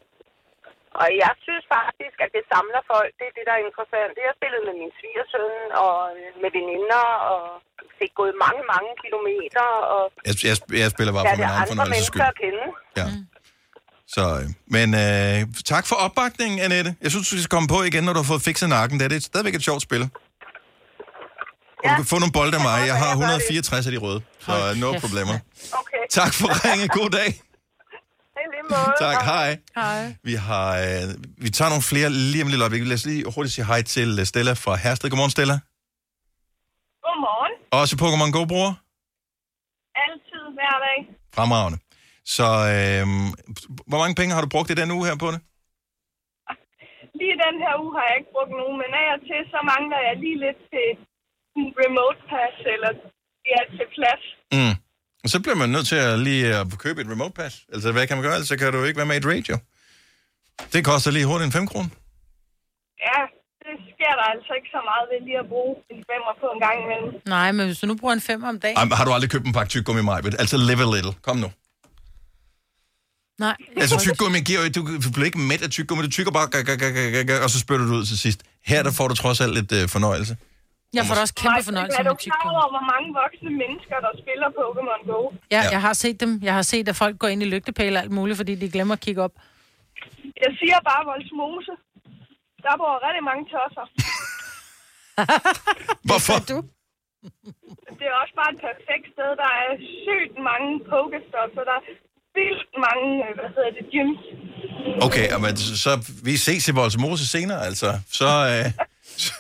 og 1.01 1.09
jeg 1.23 1.33
synes 1.47 1.65
faktisk, 1.77 2.17
at 2.25 2.31
det 2.37 2.43
samler 2.53 2.83
folk. 2.93 3.11
Det 3.19 3.27
er 3.31 3.35
det, 3.39 3.45
der 3.49 3.55
er 3.59 3.63
interessant. 3.69 4.11
Det 4.15 4.21
har 4.23 4.31
jeg 4.33 4.39
spillet 4.41 4.61
med 4.69 4.75
min 4.83 4.93
svigersøn 4.99 5.53
og 5.85 5.97
øh, 6.19 6.31
med 6.43 6.51
veninder 6.59 7.05
og 7.33 7.43
fik 8.01 8.13
gået 8.21 8.35
mange, 8.45 8.63
mange 8.75 8.91
kilometer. 9.05 9.67
Og 9.95 10.03
Jeg, 10.29 10.35
jeg, 10.51 10.57
jeg 10.83 10.89
spiller 10.95 11.13
bare 11.17 11.25
for 11.25 11.31
lærte 11.31 11.43
min 11.43 11.51
egen 11.53 11.63
andre 11.63 11.73
fornøjelses 11.73 11.95
mennesker 11.95 12.21
skyld. 12.21 12.33
at 12.33 12.37
kende. 12.43 12.65
Ja. 13.01 13.07
Så, 14.09 14.41
øh, 14.43 14.49
men 14.67 14.95
øh, 14.95 15.55
tak 15.65 15.87
for 15.87 15.97
opbakningen, 15.97 16.59
Annette. 16.59 16.97
Jeg 17.03 17.11
synes, 17.11 17.29
du 17.31 17.39
skal 17.39 17.49
komme 17.49 17.69
på 17.69 17.83
igen, 17.83 18.05
når 18.05 18.13
du 18.13 18.19
har 18.19 18.25
fået 18.25 18.43
fikset 18.43 18.69
nakken. 18.69 18.99
Det 18.99 19.05
er 19.05 19.09
det 19.09 19.23
stadigvæk 19.25 19.55
et 19.55 19.63
sjovt 19.63 19.83
spil. 19.83 20.03
Og 21.85 21.91
du 21.91 21.95
kan 21.97 22.05
få 22.05 22.19
nogle 22.19 22.33
bolde 22.33 22.57
af 22.57 22.63
mig. 22.63 22.87
Jeg 22.87 22.99
har 22.99 23.11
164 23.11 23.87
af 23.87 23.93
de 23.93 23.99
røde, 23.99 24.21
så 24.41 24.53
øh, 24.71 24.77
no 24.81 24.93
problemer. 25.01 25.39
Okay. 25.73 26.03
Tak 26.11 26.35
for 26.35 26.47
ringe. 26.65 26.89
God 26.89 27.11
dag. 27.11 27.41
Tak, 28.99 29.23
hej. 29.25 29.59
Hej. 29.75 30.15
Vi, 30.23 30.35
har, 30.35 30.77
øh, 30.79 31.15
vi 31.39 31.51
tager 31.51 31.69
nogle 31.69 31.83
flere 31.83 32.11
lige 32.11 32.43
om 32.45 32.49
lidt 32.49 32.61
øjeblik. 32.61 32.83
Lad 32.83 32.95
os 32.95 33.07
lige 33.07 33.25
hurtigt 33.35 33.55
sige 33.55 33.65
hej 33.65 33.83
til 33.83 34.19
øh, 34.21 34.27
Stella 34.27 34.53
fra 34.53 34.77
Hersted. 34.77 35.11
Godmorgen, 35.11 35.31
Stella. 35.31 35.59
Godmorgen. 37.03 37.53
Også 37.71 37.97
Pokémon 38.03 38.31
Go-bruger. 38.31 38.73
Altid 40.05 40.43
hver 40.57 40.77
dag. 40.87 40.99
Fremragende. 41.35 41.79
Så 42.35 42.47
øh, 42.75 43.05
hvor 43.91 43.99
mange 44.03 44.15
penge 44.19 44.35
har 44.35 44.43
du 44.45 44.49
brugt 44.55 44.71
i 44.71 44.81
den 44.81 44.91
uge 44.97 45.05
her 45.09 45.17
på 45.25 45.29
det? 45.35 45.41
Lige 47.21 47.37
den 47.47 47.57
her 47.65 47.75
uge 47.83 47.93
har 47.97 48.05
jeg 48.09 48.17
ikke 48.21 48.33
brugt 48.37 48.53
nogen, 48.61 48.77
men 48.83 48.91
af 49.01 49.07
og 49.17 49.21
til, 49.29 49.41
så 49.53 49.59
mangler 49.73 49.99
jeg 50.09 50.15
lige 50.25 50.39
lidt 50.45 50.61
til 50.73 50.89
en 51.59 51.67
remote 51.83 52.21
pass, 52.31 52.57
eller 52.75 52.91
ja, 53.53 53.61
til 53.77 53.87
plads. 53.97 54.25
Mm. 54.57 54.75
Og 55.25 55.29
så 55.33 55.39
bliver 55.43 55.59
man 55.63 55.71
nødt 55.75 55.87
til 55.93 55.99
at 56.07 56.13
lige 56.29 56.47
at 56.61 56.67
købe 56.85 56.99
et 57.03 57.09
remote 57.15 57.35
pass. 57.41 57.55
Altså, 57.75 57.89
hvad 57.93 58.05
kan 58.07 58.17
man 58.17 58.25
gøre? 58.29 58.45
Så 58.51 58.55
kan 58.59 58.73
du 58.73 58.79
ikke 58.85 59.01
være 59.01 59.11
med 59.11 59.17
i 59.19 59.23
et 59.25 59.31
radio. 59.35 59.55
Det 60.73 60.81
koster 60.91 61.11
lige 61.11 61.27
hurtigt 61.31 61.47
en 61.51 61.57
5 61.61 61.67
kroner. 61.73 61.91
Ja, 63.07 63.19
sker 63.95 64.13
der 64.21 64.27
altså 64.35 64.53
ikke 64.59 64.71
så 64.77 64.81
meget 64.91 65.05
ved 65.11 65.19
lige 65.29 65.39
at 65.45 65.49
bruge 65.53 65.73
en 65.93 66.01
femmer 66.11 66.33
på 66.43 66.47
en 66.55 66.61
gang 66.67 66.77
imellem. 66.85 67.11
Nej, 67.37 67.49
men 67.57 67.65
hvis 67.69 67.79
du 67.83 67.87
nu 67.91 67.95
bruger 68.01 68.15
en 68.21 68.27
femmer 68.31 68.49
om 68.55 68.59
dagen... 68.65 68.77
Ej, 68.81 68.85
men 68.85 68.95
har 68.99 69.05
du 69.09 69.13
aldrig 69.17 69.31
købt 69.35 69.47
en 69.51 69.55
pakke 69.59 69.71
tyggegummi, 69.73 70.03
Majbet? 70.11 70.35
Altså 70.43 70.57
live 70.71 70.83
a 70.87 70.89
little. 70.97 71.15
Kom 71.27 71.37
nu. 71.45 71.49
Nej. 73.45 73.57
Altså 73.83 73.97
tyggegummi 74.05 74.39
giver 74.49 74.61
jo, 74.65 74.69
du, 74.77 74.81
du 75.07 75.11
bliver 75.15 75.27
ikke 75.31 75.43
mæt 75.51 75.63
af 75.67 75.71
tyggegummi, 75.71 76.03
du 76.09 76.13
tykker 76.17 76.33
bare, 76.39 76.47
gag, 76.55 76.63
gag, 76.67 76.79
gag, 77.31 77.39
og 77.47 77.51
så 77.55 77.59
spytter 77.65 77.85
du 77.91 77.93
ud 78.01 78.05
til 78.11 78.19
sidst. 78.25 78.41
Her 78.71 78.81
der 78.87 78.93
får 78.99 79.07
du 79.11 79.15
trods 79.23 79.39
alt 79.45 79.55
lidt 79.59 79.71
øh, 79.79 79.85
fornøjelse. 79.97 80.35
Jeg 80.99 81.05
får 81.09 81.15
da 81.17 81.21
også 81.27 81.37
kæmpe 81.43 81.63
fornøjelse 81.71 81.99
Er 81.99 82.03
du 82.03 82.13
med 82.15 82.17
klar 82.17 82.23
tyggegummi. 82.25 82.55
over, 82.57 82.69
hvor 82.77 82.85
mange 82.93 83.09
voksne 83.23 83.51
mennesker, 83.63 83.97
der 84.07 84.13
spiller 84.23 84.49
Pokémon 84.61 85.01
Go? 85.11 85.19
Ja, 85.57 85.63
jeg 85.75 85.81
har 85.87 85.95
set 86.05 86.17
dem. 86.23 86.33
Jeg 86.49 86.55
har 86.59 86.67
set, 86.73 86.87
at 86.93 86.97
folk 87.05 87.15
går 87.23 87.29
ind 87.33 87.41
i 87.47 87.49
lygtepæle 87.55 87.95
og 87.99 88.03
alt 88.05 88.13
muligt, 88.19 88.37
fordi 88.43 88.55
de 88.63 88.67
glemmer 88.75 88.95
at 88.99 89.03
kigge 89.07 89.21
op. 89.27 89.35
Jeg 90.45 90.51
siger 90.61 90.79
bare 90.91 91.03
Voldsmose. 91.11 91.75
Der 92.65 92.73
bor 92.81 92.93
rigtig 93.09 93.25
mange 93.31 93.45
tosser. 93.55 93.87
Hvorfor? 96.09 96.37
Du? 96.51 96.57
Det 97.99 98.05
er 98.11 98.15
også 98.23 98.35
bare 98.41 98.51
et 98.55 98.61
perfekt 98.69 99.07
sted. 99.15 99.31
Der 99.43 99.51
er 99.63 99.71
sygt 100.05 100.35
mange 100.51 100.69
Pokestops, 100.91 101.55
og 101.61 101.65
der 101.71 101.77
er 101.81 101.85
vildt 102.39 102.71
mange, 102.87 103.09
øh, 103.27 103.33
hvad 103.39 103.49
hedder 103.55 103.71
det, 103.79 103.85
gyms. 103.95 104.21
Okay, 105.07 105.27
men 105.45 105.57
så, 105.57 105.79
så 105.85 105.93
vi 106.23 106.37
ses 106.37 106.69
i 106.69 106.73
Voldsmose 106.73 107.27
senere, 107.27 107.67
altså. 107.67 107.99
Så, 108.13 108.27
øh, 108.27 108.73
så 109.25 109.33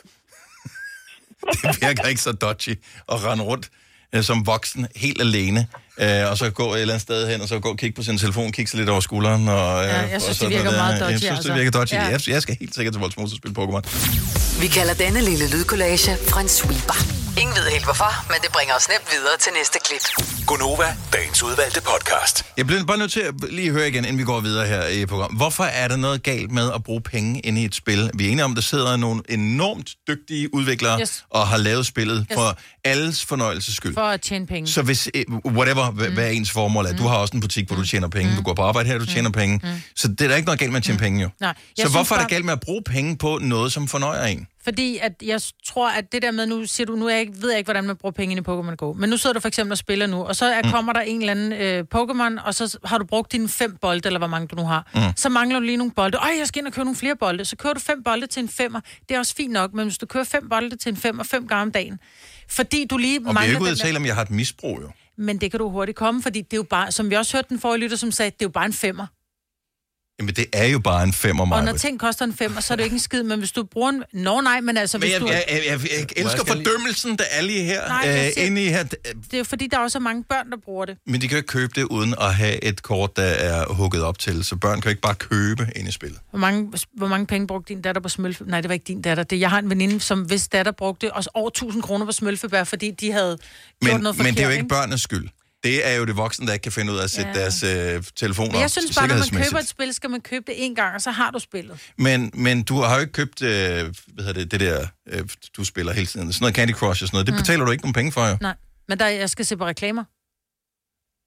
det 1.62 1.80
virker 1.80 2.04
ikke 2.04 2.20
så 2.20 2.32
dodgy 2.32 2.68
at 3.12 3.24
rende 3.24 3.44
rundt 3.44 3.68
øh, 4.14 4.22
som 4.22 4.46
voksen 4.46 4.86
helt 4.96 5.20
alene, 5.20 5.66
øh, 6.00 6.30
og 6.30 6.38
så 6.38 6.50
gå 6.50 6.74
et 6.74 6.80
eller 6.80 6.94
andet 6.94 7.02
sted 7.02 7.30
hen, 7.30 7.40
og 7.40 7.48
så 7.48 7.58
gå 7.58 7.68
og 7.68 7.78
kigge 7.78 7.96
på 7.96 8.02
sin 8.02 8.18
telefon, 8.18 8.52
kigge 8.52 8.70
sig 8.70 8.78
lidt 8.78 8.88
over 8.88 9.00
skulderen. 9.00 9.48
Og, 9.48 9.84
øh, 9.84 9.88
Ja, 9.88 10.00
jeg 10.00 10.22
synes, 10.22 10.42
og 10.42 10.50
det 10.50 10.50
virker 10.50 10.64
noget 10.64 10.78
meget 10.78 11.00
der. 11.00 11.06
dodgy, 11.06 11.12
Jeg 11.12 11.18
synes, 11.20 11.30
altså. 11.30 11.48
det 11.48 11.58
virker 11.58 11.70
dodgy. 11.70 11.92
Ja. 11.92 12.02
Jeg, 12.04 12.28
jeg 12.28 12.42
skal 12.42 12.56
helt 12.60 12.74
sikkert 12.74 12.94
til 12.94 13.00
Voldsmose 13.00 13.34
og 13.34 13.36
spille 13.36 13.54
Pokémon. 13.58 13.82
Vi 14.60 14.66
kalder 14.66 14.94
denne 14.94 15.20
lille 15.20 15.50
lydkollage 15.50 16.12
en 16.40 16.48
sweeper. 16.48 17.15
Ingen 17.40 17.56
ved 17.56 17.70
helt 17.70 17.84
hvorfor, 17.84 18.26
men 18.32 18.36
det 18.42 18.52
bringer 18.52 18.74
os 18.74 18.88
nemt 18.88 19.08
videre 19.12 19.36
til 19.40 19.52
næste 19.58 19.78
klip. 19.84 20.26
Gonova, 20.46 20.96
dagens 21.12 21.42
udvalgte 21.42 21.80
podcast. 21.80 22.44
Jeg 22.56 22.66
bliver 22.66 22.84
bare 22.84 22.98
nødt 22.98 23.12
til 23.12 23.20
at 23.20 23.34
lige 23.50 23.70
høre 23.70 23.88
igen, 23.88 24.04
inden 24.04 24.18
vi 24.18 24.24
går 24.24 24.40
videre 24.40 24.66
her 24.66 24.86
i 24.88 25.06
programmet. 25.06 25.38
Hvorfor 25.38 25.64
er 25.64 25.88
der 25.88 25.96
noget 25.96 26.22
galt 26.22 26.50
med 26.50 26.72
at 26.74 26.84
bruge 26.84 27.00
penge 27.00 27.40
inde 27.40 27.62
i 27.62 27.64
et 27.64 27.74
spil? 27.74 28.10
Vi 28.14 28.26
er 28.26 28.30
enige 28.32 28.44
om, 28.44 28.54
der 28.54 28.62
sidder 28.62 28.96
nogle 28.96 29.22
enormt 29.28 29.90
dygtige 30.08 30.54
udviklere 30.54 31.00
Yes. 31.00 31.24
og 31.30 31.48
har 31.48 31.56
lavet 31.56 31.86
spillet 31.86 32.26
Yes. 32.30 32.34
for 32.38 32.58
alles 32.84 33.24
fornøjelses 33.24 33.76
skyld. 33.76 33.94
For 33.94 34.00
at 34.00 34.20
tjene 34.20 34.46
penge. 34.46 34.68
Så 34.68 34.82
hvis, 34.82 35.08
eh, 35.14 35.24
whatever, 35.46 35.90
mm. 35.90 36.14
hvad 36.14 36.32
ens 36.32 36.50
formål 36.50 36.86
er, 36.86 36.96
du 36.96 37.06
har 37.06 37.16
også 37.16 37.34
en 37.34 37.40
butik, 37.40 37.66
hvor 37.66 37.76
du 37.76 37.84
tjener 37.84 38.08
penge, 38.08 38.36
du 38.36 38.42
går 38.42 38.54
på 38.54 38.62
arbejde 38.62 38.88
her, 38.88 38.98
du 38.98 39.06
tjener 39.06 39.30
penge, 39.30 39.60
så 39.96 40.08
det 40.08 40.20
er 40.20 40.28
der 40.28 40.36
ikke 40.36 40.46
noget 40.46 40.58
galt 40.58 40.72
med 40.72 40.76
at 40.78 40.84
tjene 40.84 40.98
penge 40.98 41.22
jo. 41.22 41.28
Nej, 41.40 41.54
Så 41.78 41.88
hvorfor 41.88 42.14
er 42.14 42.18
det 42.20 42.28
galt 42.28 42.44
med 42.44 42.52
at 42.52 42.60
bruge 42.60 42.82
penge 42.86 43.16
på 43.18 43.38
noget, 43.42 43.72
som 43.72 43.88
fornøjer 43.88 44.24
en? 44.24 44.46
Fordi 44.66 44.98
at 45.02 45.12
jeg 45.22 45.40
tror, 45.66 45.88
at 45.90 46.12
det 46.12 46.22
der 46.22 46.30
med, 46.30 46.46
nu 46.46 46.66
siger 46.66 46.86
du, 46.86 46.96
nu 46.96 47.08
jeg 47.08 47.20
ikke, 47.20 47.32
ved 47.42 47.50
jeg 47.50 47.58
ikke, 47.58 47.66
hvordan 47.66 47.84
man 47.84 47.96
bruger 47.96 48.12
penge 48.12 48.36
ind 48.36 48.46
i 48.46 48.50
Pokémon 48.50 48.74
Go, 48.74 48.92
men 48.92 49.10
nu 49.10 49.16
sidder 49.16 49.34
du 49.34 49.40
for 49.40 49.48
eksempel 49.48 49.72
og 49.72 49.78
spiller 49.78 50.06
nu, 50.06 50.22
og 50.24 50.36
så 50.36 50.46
er, 50.46 50.62
Mm. 50.64 50.70
kommer 50.70 50.92
der 50.92 51.00
en 51.00 51.20
eller 51.20 51.30
anden 51.30 51.52
øh, 51.52 51.84
Pokémon, 51.94 52.46
og 52.46 52.54
så 52.54 52.78
har 52.84 52.98
du 52.98 53.04
brugt 53.04 53.32
dine 53.32 53.48
fem 53.48 53.76
bolde, 53.80 54.06
eller 54.06 54.18
hvor 54.18 54.26
mange 54.28 54.46
du 54.48 54.56
nu 54.56 54.62
har. 54.62 54.90
Mm. 54.94 55.00
Så 55.16 55.28
mangler 55.28 55.58
du 55.58 55.64
lige 55.64 55.76
nogle 55.76 55.92
bolde. 55.92 56.18
Øj, 56.18 56.30
jeg 56.38 56.46
skal 56.46 56.60
ind 56.60 56.66
og 56.66 56.72
købe 56.72 56.84
nogle 56.84 56.96
flere 56.96 57.16
bolde. 57.16 57.44
Så 57.44 57.56
kører 57.56 57.74
du 57.74 57.80
fem 57.80 58.02
bolde 58.02 58.26
til 58.26 58.42
en 58.42 58.48
femmer. 58.48 58.80
Det 59.08 59.14
er 59.14 59.18
også 59.18 59.34
fint 59.36 59.52
nok, 59.52 59.72
men 59.74 59.84
hvis 59.86 59.98
du 59.98 60.06
kører 60.06 60.24
fem 60.24 60.48
bolde 60.48 60.76
til 60.76 60.90
en 60.90 60.96
femmer 60.96 61.24
fem 61.24 61.48
gange 61.48 61.62
om 61.62 61.72
dagen, 61.72 61.98
fordi 62.50 62.84
du 62.84 62.96
lige 62.96 63.18
Og 63.18 63.24
vi 63.24 63.28
er 63.28 63.32
mangler 63.32 63.50
ikke 63.52 63.62
ude 63.62 63.70
at 63.70 63.78
tale 63.78 63.96
om, 63.96 64.06
jeg 64.06 64.14
har 64.14 64.22
et 64.22 64.30
misbrug 64.30 64.80
jo. 64.82 64.90
Men 65.18 65.38
det 65.40 65.50
kan 65.50 65.60
du 65.60 65.70
hurtigt 65.70 65.96
komme, 65.98 66.22
fordi 66.22 66.40
det 66.42 66.52
er 66.52 66.56
jo 66.56 66.62
bare, 66.62 66.92
som 66.92 67.10
vi 67.10 67.14
også 67.14 67.36
hørte 67.36 67.48
den 67.48 67.60
forrige 67.60 67.80
lytter, 67.80 67.96
som 67.96 68.10
sagde, 68.10 68.30
det 68.30 68.42
er 68.42 68.44
jo 68.46 68.48
bare 68.48 68.66
en 68.66 68.72
femmer. 68.72 69.06
Jamen, 70.20 70.34
det 70.34 70.46
er 70.52 70.66
jo 70.66 70.78
bare 70.78 71.02
en 71.04 71.12
femmer, 71.12 71.50
Og 71.56 71.64
når 71.64 71.72
ting 71.72 72.00
koster 72.00 72.24
en 72.24 72.34
femmer, 72.34 72.60
så 72.60 72.74
er 72.74 72.76
det 72.76 72.82
jo 72.82 72.84
ikke 72.84 72.94
en 72.94 73.00
skid, 73.00 73.22
men 73.22 73.38
hvis 73.38 73.52
du 73.52 73.64
bruger 73.64 73.88
en... 73.88 74.02
Nå 74.12 74.40
nej, 74.40 74.60
men 74.60 74.76
altså, 74.76 74.98
Men 74.98 75.02
hvis 75.02 75.12
jeg, 75.12 75.20
du... 75.20 75.26
jeg, 75.26 75.44
jeg, 75.48 75.62
jeg, 75.66 75.80
jeg 75.90 76.06
elsker 76.16 76.44
fordømmelsen, 76.44 77.18
der 77.18 77.24
er 77.30 77.42
lige 77.42 77.62
her, 77.62 77.88
Nej, 77.88 78.08
øh, 78.08 78.32
siger- 78.32 78.46
inde 78.46 78.64
i 78.64 78.68
her. 78.68 78.82
Det 78.82 78.98
er 79.32 79.38
jo 79.38 79.44
fordi, 79.44 79.66
der 79.66 79.76
er 79.78 79.80
også 79.82 79.98
mange 79.98 80.24
børn, 80.24 80.50
der 80.50 80.56
bruger 80.64 80.84
det. 80.84 80.96
Men 81.06 81.20
de 81.20 81.28
kan 81.28 81.30
jo 81.30 81.36
ikke 81.36 81.46
købe 81.46 81.72
det 81.74 81.82
uden 81.84 82.14
at 82.20 82.34
have 82.34 82.64
et 82.64 82.82
kort, 82.82 83.16
der 83.16 83.22
er 83.22 83.72
hugget 83.72 84.02
op 84.02 84.18
til, 84.18 84.44
så 84.44 84.56
børn 84.56 84.80
kan 84.80 84.84
jo 84.84 84.90
ikke 84.90 85.02
bare 85.02 85.14
købe 85.14 85.66
ind 85.76 85.88
i 85.88 85.92
spillet. 85.92 86.18
Hvor 86.30 86.38
mange, 86.38 86.72
hvor 86.96 87.06
mange 87.08 87.26
penge 87.26 87.46
brugte 87.46 87.74
din 87.74 87.82
datter 87.82 88.00
på 88.02 88.08
smølfe? 88.08 88.44
Nej, 88.46 88.60
det 88.60 88.68
var 88.68 88.72
ikke 88.74 88.84
din 88.88 89.02
datter. 89.02 89.22
Det, 89.24 89.40
jeg 89.40 89.50
har 89.50 89.58
en 89.58 89.70
veninde, 89.70 90.00
som 90.00 90.20
hvis 90.20 90.48
datter 90.48 90.72
brugte 90.72 91.12
også 91.12 91.30
over 91.34 91.48
1000 91.48 91.82
kroner 91.82 92.06
på 92.06 92.12
smølfebær, 92.12 92.64
fordi 92.64 92.90
de 92.90 93.12
havde 93.12 93.38
gjort 93.84 93.92
Men, 93.94 94.02
noget 94.02 94.02
men 94.02 94.14
forkert. 94.16 94.36
det 94.36 94.42
er 94.42 94.46
jo 94.46 94.52
ikke 94.52 94.68
børnenes 94.68 95.00
skyld. 95.00 95.28
Det 95.64 95.86
er 95.88 95.94
jo 95.94 96.04
det 96.04 96.16
voksne, 96.16 96.46
der 96.46 96.52
ikke 96.52 96.62
kan 96.62 96.72
finde 96.72 96.92
ud 96.92 96.98
af 96.98 97.04
at 97.04 97.10
sætte 97.10 97.30
Ja. 97.34 97.40
deres 97.40 97.62
øh, 97.62 98.02
telefoner 98.16 98.52
Men 98.52 98.60
jeg 98.60 98.70
synes 98.70 98.94
bare, 98.96 99.08
når 99.08 99.16
man 99.32 99.44
køber 99.44 99.58
et 99.58 99.68
spil, 99.68 99.94
skal 99.94 100.10
man 100.10 100.20
købe 100.20 100.44
det 100.46 100.64
en 100.66 100.74
gang, 100.74 100.94
og 100.94 101.02
så 101.02 101.10
har 101.10 101.30
du 101.30 101.38
spillet. 101.38 101.78
Men, 101.98 102.30
men 102.34 102.62
du 102.62 102.76
har 102.80 102.94
jo 102.94 103.00
ikke 103.00 103.12
købt 103.12 103.42
øh, 103.42 103.48
hvad 103.48 104.24
hedder 104.24 104.32
det, 104.32 104.50
det 104.50 104.60
der, 104.60 104.86
øh, 105.08 105.28
du 105.56 105.64
spiller 105.64 105.92
hele 105.92 106.06
tiden. 106.06 106.32
Sådan 106.32 106.42
noget 106.44 106.54
Candy 106.56 106.72
Crush 106.72 106.88
og 106.88 106.96
sådan 106.96 107.08
noget. 107.12 107.26
Det 107.26 107.34
Mm. 107.34 107.40
betaler 107.40 107.64
du 107.64 107.70
ikke 107.70 107.82
nogen 107.84 107.94
penge 107.94 108.12
for, 108.12 108.26
jo. 108.26 108.36
Nej, 108.40 108.54
men 108.88 108.98
der, 108.98 109.06
jeg 109.08 109.30
skal 109.30 109.44
se 109.44 109.56
på 109.56 109.66
reklamer. 109.66 110.04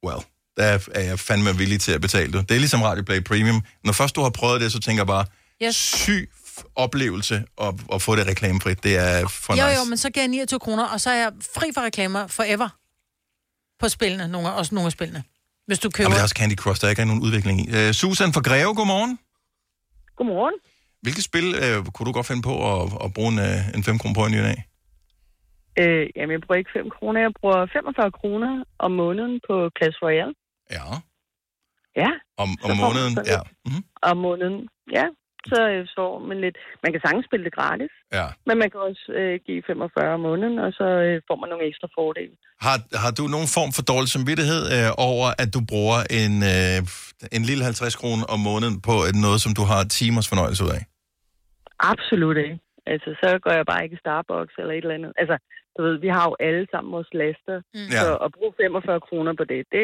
Well, 0.07 0.25
der 0.57 0.79
er 0.95 1.01
jeg 1.01 1.19
fandme 1.19 1.57
villig 1.57 1.81
til 1.81 1.91
at 1.91 2.01
betale 2.01 2.33
det. 2.33 2.49
Det 2.49 2.55
er 2.55 2.59
ligesom 2.59 2.81
Radio 2.81 3.03
Play 3.03 3.23
Premium. 3.23 3.63
Når 3.83 3.93
først 3.93 4.15
du 4.15 4.21
har 4.21 4.29
prøvet 4.29 4.61
det, 4.61 4.71
så 4.71 4.79
tænker 4.79 5.01
jeg 5.01 5.07
bare, 5.07 5.25
Yes. 5.63 5.75
syg 5.75 6.29
oplevelse 6.75 7.43
at, 7.61 7.73
at 7.93 8.01
få 8.01 8.15
det 8.15 8.27
reklamefrit. 8.27 8.83
Det 8.83 8.97
er 8.97 9.27
for 9.27 9.55
jo, 9.55 9.67
nice. 9.67 9.79
jo, 9.79 9.83
men 9.85 9.97
så 9.97 10.09
giver 10.09 10.23
jeg 10.23 10.27
29 10.29 10.59
kroner, 10.59 10.83
og 10.85 11.01
så 11.01 11.09
er 11.09 11.15
jeg 11.15 11.31
fri 11.55 11.71
for 11.73 11.81
reklamer 11.81 12.27
forever 12.27 12.69
på 13.79 13.89
spillene, 13.89 14.27
nogle, 14.27 14.53
også 14.53 14.75
nogle 14.75 14.85
af 14.85 14.91
spillene. 14.91 15.23
Hvis 15.67 15.79
du 15.79 15.89
køber... 15.89 16.03
Jamen, 16.05 16.15
det 16.15 16.19
er 16.19 16.27
også 16.29 16.39
Candy 16.39 16.57
Crush, 16.63 16.81
der 16.81 16.85
er 16.87 16.89
ikke 16.89 17.05
nogen 17.05 17.23
udvikling 17.27 17.55
i. 17.63 17.65
Uh, 17.77 17.91
Susan 18.01 18.33
fra 18.35 18.41
Greve, 18.41 18.75
godmorgen. 18.79 19.19
Godmorgen. 20.17 20.57
Hvilket 21.01 21.23
spil 21.29 21.45
uh, 21.63 21.85
kunne 21.93 22.05
du 22.09 22.13
godt 22.17 22.27
finde 22.31 22.43
på 22.49 22.53
at, 22.71 22.81
at 23.05 23.09
bruge 23.15 23.31
en, 23.33 23.39
uh, 23.47 23.75
en 23.75 23.83
5 23.83 23.99
kroner 23.99 24.15
på 24.19 24.25
en 24.25 24.31
ny 24.37 24.41
dag? 24.49 24.59
Øh, 25.81 26.05
jamen, 26.15 26.31
jeg 26.35 26.41
bruger 26.45 26.59
ikke 26.61 26.71
5 26.73 26.89
kroner. 26.97 27.19
Jeg 27.25 27.31
bruger 27.39 27.59
45 27.73 28.11
kroner 28.19 28.51
om 28.85 28.91
måneden 29.03 29.35
på 29.47 29.55
Clash 29.77 29.97
Royale. 30.03 30.33
Ja. 30.77 30.85
Ja. 32.01 32.11
Om, 32.43 32.49
om 32.63 32.77
måneden? 32.85 33.13
Ja. 33.33 33.39
lidt. 33.65 33.85
Om 34.09 34.17
måneden, 34.17 34.59
ja. 34.97 35.05
Så 35.51 35.59
øh, 35.73 35.87
får 35.97 36.11
man 36.29 36.37
lidt... 36.45 36.57
Man 36.83 36.91
kan 36.93 37.01
sagtens 37.05 37.25
spille 37.29 37.45
det 37.47 37.53
gratis, 37.59 37.91
ja. 38.17 38.27
men 38.47 38.55
man 38.61 38.69
kan 38.71 38.79
også 38.89 39.05
øh, 39.19 39.39
give 39.47 39.61
45 39.67 40.13
om 40.17 40.19
måneden, 40.29 40.59
og 40.65 40.71
så 40.79 40.87
øh, 41.05 41.15
får 41.27 41.37
man 41.41 41.49
nogle 41.49 41.65
ekstra 41.69 41.87
fordele. 41.97 42.33
Har, 42.65 42.77
har 43.03 43.11
du 43.19 43.23
nogen 43.35 43.49
form 43.57 43.71
for 43.77 43.83
dårlig 43.91 44.09
samvittighed 44.15 44.61
øh, 44.75 44.89
over, 45.11 45.27
at 45.43 45.49
du 45.55 45.59
bruger 45.71 45.99
en, 46.21 46.33
øh, 46.53 46.77
en 47.37 47.43
lille 47.49 47.63
50 47.63 47.95
kroner 48.01 48.25
om 48.33 48.39
måneden 48.49 48.75
på 48.89 48.95
et, 49.09 49.15
noget, 49.27 49.39
som 49.45 49.51
du 49.59 49.63
har 49.71 49.81
timers 49.97 50.27
fornøjelse 50.31 50.61
ud 50.67 50.71
af? 50.77 50.81
Absolut 51.93 52.37
ikke. 52.45 52.57
Altså, 52.93 53.09
så 53.21 53.29
går 53.43 53.51
jeg 53.59 53.65
bare 53.71 53.83
ikke 53.85 53.95
i 53.97 54.03
Starbucks 54.05 54.53
eller 54.61 54.73
et 54.73 54.83
eller 54.85 54.97
andet. 54.99 55.13
Altså, 55.21 55.35
du 55.75 55.79
ved, 55.87 55.95
vi 56.05 56.09
har 56.17 56.23
jo 56.29 56.35
alle 56.47 56.65
sammen 56.71 56.89
vores 56.97 57.11
laster, 57.21 57.57
mm. 57.75 57.89
så 58.03 58.07
Ja. 58.11 58.25
at 58.25 58.29
bruge 58.37 58.53
45 58.61 58.99
kroner 59.07 59.33
på 59.39 59.43
det, 59.51 59.61
det, 59.75 59.83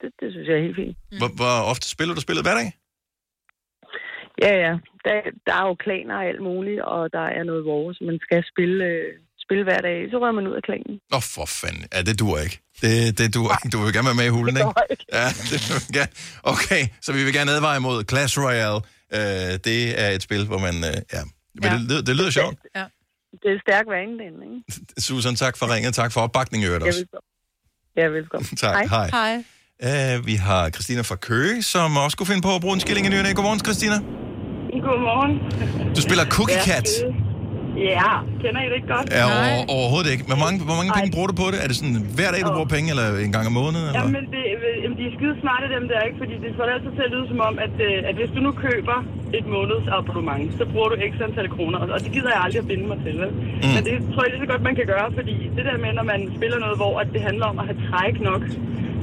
det, 0.00 0.08
det 0.20 0.26
synes 0.32 0.46
jeg 0.48 0.56
er 0.58 0.64
helt 0.66 0.78
fint. 0.82 0.96
Hvor, 1.20 1.30
hvor 1.40 1.54
ofte 1.72 1.86
spiller 1.94 2.14
du 2.14 2.22
spillet 2.26 2.44
hver 2.46 2.56
dag? 2.60 2.68
Ja, 4.44 4.52
ja. 4.66 4.72
Der, 5.04 5.14
der 5.46 5.54
er 5.60 5.64
jo 5.70 5.74
klaner 5.86 6.14
og 6.20 6.24
alt 6.30 6.42
muligt, 6.50 6.80
og 6.80 7.12
der 7.12 7.24
er 7.38 7.42
noget 7.50 7.64
vores. 7.64 7.96
Man 8.08 8.18
skal 8.26 8.40
spille, 8.52 8.84
øh, 8.84 9.08
spille 9.44 9.64
hver 9.64 9.80
dag, 9.88 9.98
så 10.10 10.16
rører 10.22 10.32
man 10.38 10.46
ud 10.50 10.56
af 10.60 10.62
klanen. 10.68 10.94
Åh, 11.12 11.16
oh, 11.16 11.22
for 11.34 11.46
fanden. 11.60 11.84
Ja, 11.94 12.00
det 12.08 12.14
duer 12.22 12.38
ikke. 12.46 12.58
Det, 12.82 13.18
det 13.18 13.34
duer 13.34 13.52
ikke. 13.56 13.68
Du 13.76 13.78
vil 13.84 13.92
gerne 13.96 14.08
være 14.10 14.20
med 14.22 14.28
i 14.30 14.34
hulen, 14.38 14.54
ikke? 14.56 14.72
Ja, 15.18 15.26
det 15.50 15.58
vil 15.74 15.82
gerne. 15.98 16.12
Okay, 16.52 16.82
så 17.04 17.10
vi 17.16 17.20
vil 17.26 17.32
gerne 17.38 17.50
advare 17.56 17.76
imod 17.82 17.98
Clash 18.10 18.34
Royale. 18.44 18.80
Øh, 19.18 19.52
det 19.68 19.78
er 20.02 20.08
et 20.16 20.22
spil, 20.28 20.42
hvor 20.50 20.58
man... 20.66 20.74
Øh, 20.90 20.98
ja. 21.16 21.22
Men 21.54 21.64
Ja. 21.64 21.70
det, 21.74 21.80
lyder- 21.88 22.04
det 22.08 22.14
lyder 22.16 22.30
sjovt. 22.40 22.56
Ja. 22.78 22.84
Det 23.42 23.48
er 23.54 23.58
stærk 23.66 23.86
vane, 23.94 24.12
den, 24.22 24.34
ikke? 24.48 24.82
Susan, 25.06 25.34
tak 25.44 25.54
for 25.58 25.66
ringet. 25.74 25.94
Tak 25.94 26.12
for 26.12 26.20
opbakningen 26.20 26.64
i 26.64 26.66
øvrigt 26.68 26.84
Ja, 26.84 26.88
også. 26.88 27.00
velkommen. 27.00 27.26
Ja, 28.00 28.06
velkommen. 28.18 28.46
Tak, 28.66 28.86
hej. 28.88 29.08
Hej. 29.18 29.44
Uh, 29.86 30.14
vi 30.30 30.34
har 30.48 30.62
Christina 30.74 31.02
fra 31.10 31.18
Køge, 31.28 31.56
som 31.72 31.88
også 32.04 32.14
kunne 32.16 32.30
finde 32.32 32.44
på 32.48 32.52
at 32.56 32.60
bruge 32.64 32.74
en 32.78 32.82
skilling 32.86 33.04
i 33.08 33.10
nyerne. 33.14 33.28
Godmorgen, 33.38 33.60
Christina. 33.68 33.96
Godmorgen. 34.88 35.32
Du 35.96 36.00
spiller 36.06 36.24
Cookie 36.36 36.60
Cat. 36.68 36.88
Ja, 37.96 38.12
kender 38.42 38.60
I 38.64 38.66
det 38.70 38.76
ikke 38.80 38.90
godt? 38.96 39.06
Ja, 39.18 39.24
over, 39.30 39.50
overhovedet 39.76 40.10
ikke. 40.14 40.24
Hvor 40.30 40.40
mange, 40.44 40.56
hvor 40.68 40.76
mange 40.80 40.90
penge 40.98 41.10
bruger 41.14 41.28
du 41.32 41.36
på 41.42 41.46
det? 41.52 41.58
Er 41.64 41.68
det 41.70 41.76
sådan 41.80 41.96
hver 42.18 42.30
dag, 42.34 42.40
du 42.48 42.52
bruger 42.56 42.70
penge, 42.76 42.86
eller 42.94 43.06
en 43.26 43.32
gang 43.36 43.44
om 43.50 43.54
måneden? 43.60 43.84
Eller? 43.88 44.00
Jamen, 44.00 44.24
det, 44.34 44.42
jamen, 44.82 44.96
de 45.00 45.04
er 45.08 45.12
skide 45.18 45.34
smarte, 45.42 45.66
dem 45.76 45.84
der, 45.90 45.98
ikke? 46.08 46.18
Fordi 46.22 46.34
det 46.44 46.50
får 46.56 46.64
det 46.66 46.72
altid 46.76 46.92
til 46.98 47.04
at 47.08 47.12
lyde 47.14 47.26
som 47.32 47.40
om, 47.48 47.54
at, 47.66 47.74
øh, 47.88 48.08
at 48.08 48.14
hvis 48.20 48.30
du 48.36 48.40
nu 48.46 48.50
køber 48.66 48.98
et 49.38 49.46
månedsabonnement, 49.54 50.48
så 50.58 50.64
bruger 50.72 50.88
du 50.92 50.96
x 51.10 51.12
antal 51.26 51.48
kroner, 51.56 51.78
og 51.94 51.98
det 52.04 52.10
gider 52.16 52.30
jeg 52.34 52.40
aldrig 52.46 52.60
at 52.64 52.68
binde 52.72 52.86
mig 52.92 52.98
til, 53.06 53.14
vel? 53.22 53.30
Mm. 53.62 53.70
Men 53.74 53.80
det 53.88 53.94
tror 54.12 54.20
jeg 54.24 54.30
lige 54.32 54.42
så 54.44 54.48
godt, 54.52 54.62
man 54.68 54.76
kan 54.80 54.86
gøre, 54.94 55.08
fordi 55.18 55.34
det 55.56 55.64
der 55.68 55.76
med, 55.84 55.90
når 55.98 56.06
man 56.12 56.20
spiller 56.38 56.58
noget, 56.64 56.76
hvor 56.82 56.92
at 57.02 57.08
det 57.14 57.20
handler 57.28 57.46
om 57.52 57.56
at 57.62 57.66
have 57.68 57.78
træk 57.88 58.14
nok, 58.30 58.42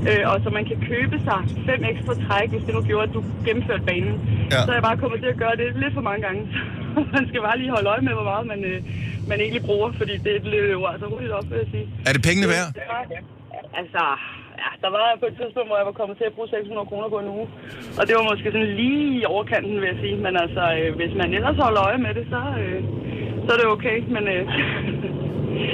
øh, 0.09 0.23
og 0.31 0.35
så 0.43 0.49
man 0.57 0.65
kan 0.69 0.77
købe 0.91 1.17
sig 1.27 1.39
fem 1.69 1.81
ekstra 1.91 2.13
træk, 2.25 2.49
hvis 2.53 2.63
det 2.67 2.73
nu 2.77 2.81
gjorde, 2.89 3.07
at 3.09 3.13
du 3.17 3.21
gennemførte 3.45 3.83
banen, 3.91 4.15
ja. 4.51 4.59
så 4.65 4.69
er 4.71 4.77
jeg 4.79 4.87
bare 4.89 4.97
kommet 5.03 5.19
til 5.23 5.29
at 5.33 5.37
gøre 5.43 5.55
det 5.61 5.67
lidt 5.83 5.93
for 5.93 6.05
mange 6.09 6.21
gange. 6.27 6.41
man 7.15 7.23
skal 7.29 7.41
bare 7.47 7.57
lige 7.61 7.71
holde 7.75 7.89
øje 7.93 8.03
med, 8.07 8.13
hvor 8.19 8.27
meget 8.31 8.45
man, 8.53 8.59
øh, 8.71 8.79
man 9.29 9.37
egentlig 9.43 9.63
bruger, 9.69 9.89
fordi 10.01 10.15
det 10.17 10.33
løber 10.53 10.71
jo 10.77 10.85
altså 10.93 11.05
hurtigt 11.13 11.31
op, 11.31 11.45
vil 11.49 11.57
jeg 11.63 11.69
sige. 11.71 11.85
Er 12.07 12.13
det 12.15 12.21
pengene 12.27 12.47
værd? 12.53 12.67
Altså, 13.81 14.03
ja, 14.61 14.69
der 14.83 14.89
var 14.95 15.05
på 15.21 15.25
et 15.31 15.35
tidspunkt, 15.41 15.69
hvor 15.69 15.77
jeg 15.81 15.85
var 15.91 15.97
kommet 15.99 16.17
til 16.17 16.25
at 16.29 16.33
bruge 16.35 16.49
600 16.49 16.87
kroner 16.89 17.09
på 17.09 17.19
en 17.19 17.29
uge. 17.37 17.47
Og 17.99 18.03
det 18.07 18.13
var 18.17 18.23
måske 18.31 18.47
sådan 18.51 18.75
lige 18.81 19.03
i 19.19 19.25
overkanten, 19.33 19.75
vil 19.81 19.89
jeg 19.93 19.99
sige. 20.03 20.17
Men 20.25 20.33
altså, 20.43 20.63
øh, 20.79 20.95
hvis 20.99 21.13
man 21.21 21.29
ellers 21.37 21.57
holder 21.65 21.81
øje 21.87 21.99
med 22.05 22.13
det, 22.17 22.25
så, 22.33 22.41
øh, 22.63 22.79
så 23.45 23.49
er 23.53 23.59
det 23.61 23.67
okay. 23.75 23.97
Men, 24.15 24.23
øh, 24.35 24.43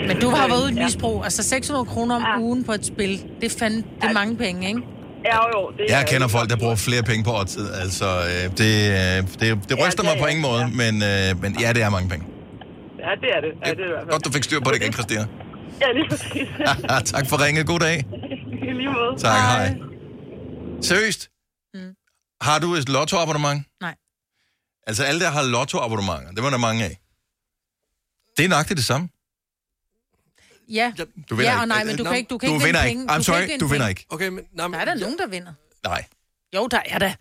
Men 0.07 0.19
du 0.21 0.29
har 0.29 0.47
været 0.47 0.61
ude 0.61 0.69
i 0.69 0.73
et 0.73 0.77
Ja. 0.79 0.83
misbrug. 0.85 1.23
Altså 1.23 1.43
600 1.43 1.85
kroner 1.85 2.15
om 2.15 2.41
ugen 2.41 2.63
på 2.63 2.71
et 2.71 2.85
spil. 2.85 3.25
Det 3.41 3.51
er 3.53 3.59
fandme 3.59 3.83
det 4.01 4.09
er 4.09 4.13
mange 4.13 4.37
penge, 4.37 4.67
ikke? 4.67 4.81
ja, 5.25 5.37
jo, 5.55 5.71
det 5.77 5.85
Jeg 5.89 6.01
er- 6.01 6.05
kender 6.05 6.27
folk, 6.27 6.49
der 6.49 6.55
bruger 6.57 6.75
flere 6.75 7.03
penge 7.03 7.23
på 7.23 7.31
årtid. 7.31 7.73
Altså, 7.83 8.05
øh, 8.05 8.57
det, 8.57 8.71
øh, 8.91 9.39
det, 9.39 9.69
det 9.69 9.79
ryster 9.79 10.03
det 10.03 10.11
mig 10.11 10.17
på 10.19 10.25
ingen 10.25 10.41
måde, 10.41 10.63
men, 10.81 10.93
øh, 11.03 11.41
men 11.41 11.59
ja, 11.59 11.73
det 11.73 11.81
er 11.83 11.89
mange 11.89 12.09
penge. 12.09 12.25
Ja, 13.05 13.11
det 13.21 13.29
er 13.35 13.41
det. 13.45 13.51
Ja, 13.65 13.69
det 13.71 13.71
er 13.71 13.75
det 13.75 13.85
i 13.85 13.87
hvert 13.87 13.99
fald. 14.03 14.11
Godt, 14.11 14.25
du 14.25 14.31
fik 14.31 14.43
styr 14.43 14.59
på 14.59 14.71
det 14.71 14.77
igen, 14.81 14.93
Christina. 14.93 15.25
Ja, 15.81 15.91
lige 15.97 16.09
præcis. 16.09 16.47
tak 17.13 17.25
for 17.29 17.45
ringet. 17.45 17.67
God 17.67 17.79
dag. 17.79 17.97
I 18.69 18.71
lige 18.79 18.91
måde. 18.97 19.11
Tak, 19.19 19.39
hej. 19.51 19.75
Seriøst? 20.81 21.29
Mm. 21.73 21.79
Har 22.41 22.59
du 22.59 22.73
et 22.75 22.89
lottoabonnement? 22.89 23.63
Nej. 23.81 23.95
Altså 24.87 25.03
alle, 25.03 25.19
der 25.21 25.29
har 25.29 25.43
lottoabonnementer, 25.43 26.31
det 26.35 26.43
var 26.43 26.49
der 26.49 26.57
mange 26.57 26.83
af. 26.83 26.97
Det 28.37 28.45
er 28.45 28.49
nøjagtigt 28.49 28.77
det 28.77 28.85
samme. 28.85 29.09
Ja, 30.71 30.91
Du 31.29 31.35
vinder 31.35 31.51
ja 31.51 31.61
og 31.61 31.67
nej, 31.67 31.83
men 31.83 31.97
du 31.97 32.03
kan 32.03 32.17
ikke, 32.17 32.27
du 32.27 32.37
kan 32.37 32.49
du 32.49 32.55
ikke 32.55 32.65
vinder 32.65 32.81
vinde 32.83 32.89
ikke. 33.01 33.07
penge. 33.07 33.19
I'm 33.19 33.23
sorry, 33.23 33.39
vinde 33.41 33.57
du 33.59 33.65
vinder 33.67 33.85
penge. 33.87 33.89
ikke. 33.89 34.05
Okay, 34.09 34.27
men... 34.27 34.43
Nej, 34.53 34.67
Der 34.67 34.77
er 34.77 34.85
der 34.85 34.95
nogen, 34.95 35.17
der 35.17 35.27
vinder. 35.27 35.51
Nej. 35.83 36.03
Jo, 36.55 36.67
der 36.71 36.79
er 36.85 36.99
der. 36.99 37.11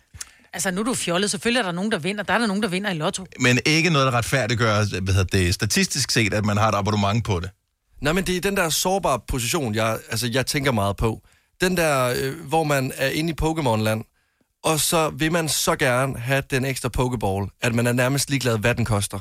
Altså, 0.53 0.71
nu 0.71 0.81
er 0.81 0.85
du 0.85 0.93
fjollet. 0.93 1.31
Selvfølgelig 1.31 1.59
er 1.59 1.63
der 1.65 1.71
nogen, 1.71 1.91
der 1.91 1.99
vinder. 1.99 2.23
Der 2.23 2.33
er 2.33 2.37
der 2.37 2.47
nogen, 2.47 2.63
der 2.63 2.69
vinder 2.69 2.89
i 2.91 2.93
lotto. 2.93 3.25
Men 3.39 3.59
ikke 3.65 3.89
noget, 3.89 4.05
der 4.05 4.17
retfærdiggør, 4.17 4.99
hvad 5.01 5.13
hedder 5.13 5.37
det, 5.37 5.53
statistisk 5.53 6.11
set, 6.11 6.33
at 6.33 6.45
man 6.45 6.57
har 6.57 6.69
et 6.69 6.75
abonnement 6.75 7.25
på 7.25 7.39
det. 7.39 7.49
Nej, 8.01 8.13
men 8.13 8.23
det 8.27 8.37
er 8.37 8.41
den 8.41 8.57
der 8.57 8.69
sårbare 8.69 9.19
position, 9.27 9.75
jeg, 9.75 9.99
altså, 10.09 10.27
jeg 10.27 10.45
tænker 10.45 10.71
meget 10.71 10.97
på. 10.97 11.21
Den 11.61 11.77
der, 11.77 12.13
øh, 12.17 12.39
hvor 12.47 12.63
man 12.63 12.91
er 12.95 13.09
inde 13.09 13.29
i 13.29 13.35
Pokémon-land, 13.41 14.03
og 14.63 14.79
så 14.79 15.09
vil 15.09 15.31
man 15.31 15.49
så 15.49 15.75
gerne 15.75 16.17
have 16.19 16.43
den 16.49 16.65
ekstra 16.65 16.89
Pokéball, 16.97 17.57
at 17.61 17.75
man 17.75 17.87
er 17.87 17.91
nærmest 17.93 18.29
ligeglad, 18.29 18.57
hvad 18.57 18.75
den 18.75 18.85
koster. 18.85 19.19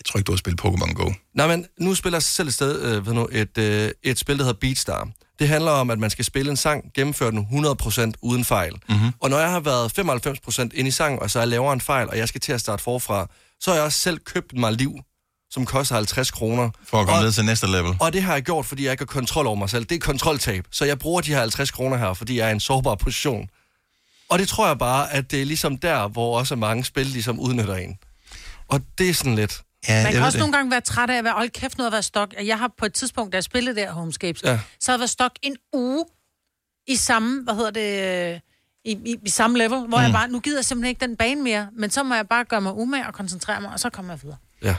Jeg 0.00 0.04
tror 0.04 0.18
ikke, 0.18 0.26
du 0.26 0.32
har 0.32 0.36
spillet 0.36 0.60
Pokémon 0.60 0.92
Go. 0.92 1.12
Nej, 1.34 1.46
men 1.46 1.66
nu 1.78 1.94
spiller 1.94 2.16
jeg 2.16 2.22
selv 2.22 2.48
et, 2.48 2.54
sted, 2.54 2.82
øh, 2.82 3.06
ved 3.06 3.12
nu, 3.12 3.28
et, 3.32 3.58
øh, 3.58 3.90
et 4.02 4.18
spil, 4.18 4.38
der 4.38 4.44
hedder 4.44 4.58
Beatstar. 4.60 5.08
Det 5.38 5.48
handler 5.48 5.70
om, 5.70 5.90
at 5.90 5.98
man 5.98 6.10
skal 6.10 6.24
spille 6.24 6.50
en 6.50 6.56
sang, 6.56 6.84
gennemføre 6.94 7.30
den 7.30 7.46
100% 7.50 8.12
uden 8.22 8.44
fejl. 8.44 8.72
Mm-hmm. 8.88 9.12
Og 9.20 9.30
når 9.30 9.38
jeg 9.38 9.50
har 9.50 9.60
været 9.60 9.98
95% 9.98 10.68
inde 10.74 10.88
i 10.88 10.90
sangen, 10.90 11.20
og 11.20 11.30
så 11.30 11.38
jeg 11.38 11.48
laver 11.48 11.72
en 11.72 11.80
fejl, 11.80 12.08
og 12.08 12.18
jeg 12.18 12.28
skal 12.28 12.40
til 12.40 12.52
at 12.52 12.60
starte 12.60 12.82
forfra, 12.82 13.28
så 13.60 13.70
har 13.70 13.76
jeg 13.76 13.84
også 13.84 13.98
selv 13.98 14.18
købt 14.18 14.52
mig 14.52 14.72
liv, 14.72 15.00
som 15.50 15.66
koster 15.66 15.94
50 15.94 16.30
kroner. 16.30 16.70
For 16.84 17.00
at 17.00 17.06
komme 17.06 17.18
og, 17.18 17.24
ned 17.24 17.32
til 17.32 17.44
næste 17.44 17.66
level. 17.66 17.96
Og 18.00 18.12
det 18.12 18.22
har 18.22 18.32
jeg 18.32 18.42
gjort, 18.42 18.66
fordi 18.66 18.84
jeg 18.84 18.92
ikke 18.92 19.00
har 19.00 19.06
kontrol 19.06 19.46
over 19.46 19.56
mig 19.56 19.70
selv. 19.70 19.84
Det 19.84 19.94
er 19.94 19.98
kontroltab. 19.98 20.66
Så 20.70 20.84
jeg 20.84 20.98
bruger 20.98 21.20
de 21.20 21.30
her 21.30 21.40
50 21.40 21.70
kroner 21.70 21.96
her, 21.96 22.14
fordi 22.14 22.38
jeg 22.38 22.44
er 22.46 22.48
i 22.48 22.52
en 22.52 22.60
sårbar 22.60 22.94
position. 22.94 23.48
Og 24.30 24.38
det 24.38 24.48
tror 24.48 24.66
jeg 24.66 24.78
bare, 24.78 25.12
at 25.12 25.30
det 25.30 25.40
er 25.40 25.44
ligesom 25.44 25.78
der, 25.78 26.08
hvor 26.08 26.38
også 26.38 26.56
mange 26.56 26.84
spil 26.84 27.06
ligesom 27.06 27.40
udnytter 27.40 27.76
en. 27.76 27.98
Og 28.68 28.80
det 28.98 29.10
er 29.10 29.14
sådan 29.14 29.34
lidt... 29.34 29.62
Ja, 29.88 30.02
Man 30.02 30.12
kan 30.12 30.22
også 30.22 30.38
nogle 30.38 30.52
gange 30.52 30.70
være 30.70 30.80
træt 30.80 31.10
af 31.10 31.18
at 31.18 31.24
være, 31.24 31.32
hold 31.32 31.50
kæft, 31.50 31.78
noget 31.78 31.86
at 31.88 31.92
være 31.92 32.02
stok. 32.02 32.34
Jeg 32.44 32.58
har 32.58 32.72
på 32.78 32.86
et 32.86 32.92
tidspunkt, 32.92 33.32
da 33.32 33.36
jeg 33.36 33.44
spillede 33.44 33.80
der 33.80 33.92
Homescapes, 33.92 34.42
Ja. 34.42 34.58
så 34.80 34.90
havde 34.92 34.96
jeg 34.96 35.00
været 35.00 35.10
stok 35.10 35.32
en 35.42 35.56
uge 35.72 36.04
i 36.86 36.96
samme, 36.96 37.42
hvad 37.44 37.54
hedder 37.54 37.70
det, 37.70 38.40
i, 38.84 38.92
i, 39.04 39.16
i 39.24 39.28
samme 39.28 39.58
level, 39.58 39.78
hvor 39.78 39.98
mm. 39.98 40.02
jeg 40.04 40.12
bare, 40.12 40.28
nu 40.28 40.40
gider 40.40 40.58
jeg 40.58 40.64
simpelthen 40.64 40.88
ikke 40.88 41.06
den 41.06 41.16
bane 41.16 41.42
mere, 41.42 41.68
men 41.76 41.90
så 41.90 42.02
må 42.02 42.14
jeg 42.14 42.28
bare 42.28 42.44
gøre 42.44 42.60
mig 42.60 42.72
umage 42.74 43.06
og 43.06 43.14
koncentrere 43.14 43.60
mig, 43.60 43.70
og 43.72 43.80
så 43.80 43.90
kommer 43.90 44.12
jeg 44.12 44.22
videre. 44.22 44.36
Ja. 44.62 44.76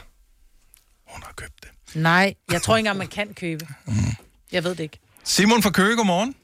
Hun 1.07 1.23
har 1.23 1.33
købt 1.35 1.53
det. 1.61 1.69
Nej, 2.01 2.33
jeg 2.51 2.61
tror 2.61 2.75
ikke 2.77 2.79
engang, 2.79 2.97
man 2.97 3.07
kan 3.07 3.33
købe. 3.33 3.67
Mm. 3.85 3.93
Jeg 4.51 4.63
ved 4.63 4.71
det 4.71 4.79
ikke. 4.79 4.99
Simon 5.23 5.61
fra 5.63 5.69
Køge, 5.71 5.95
godmorgen. 5.95 6.35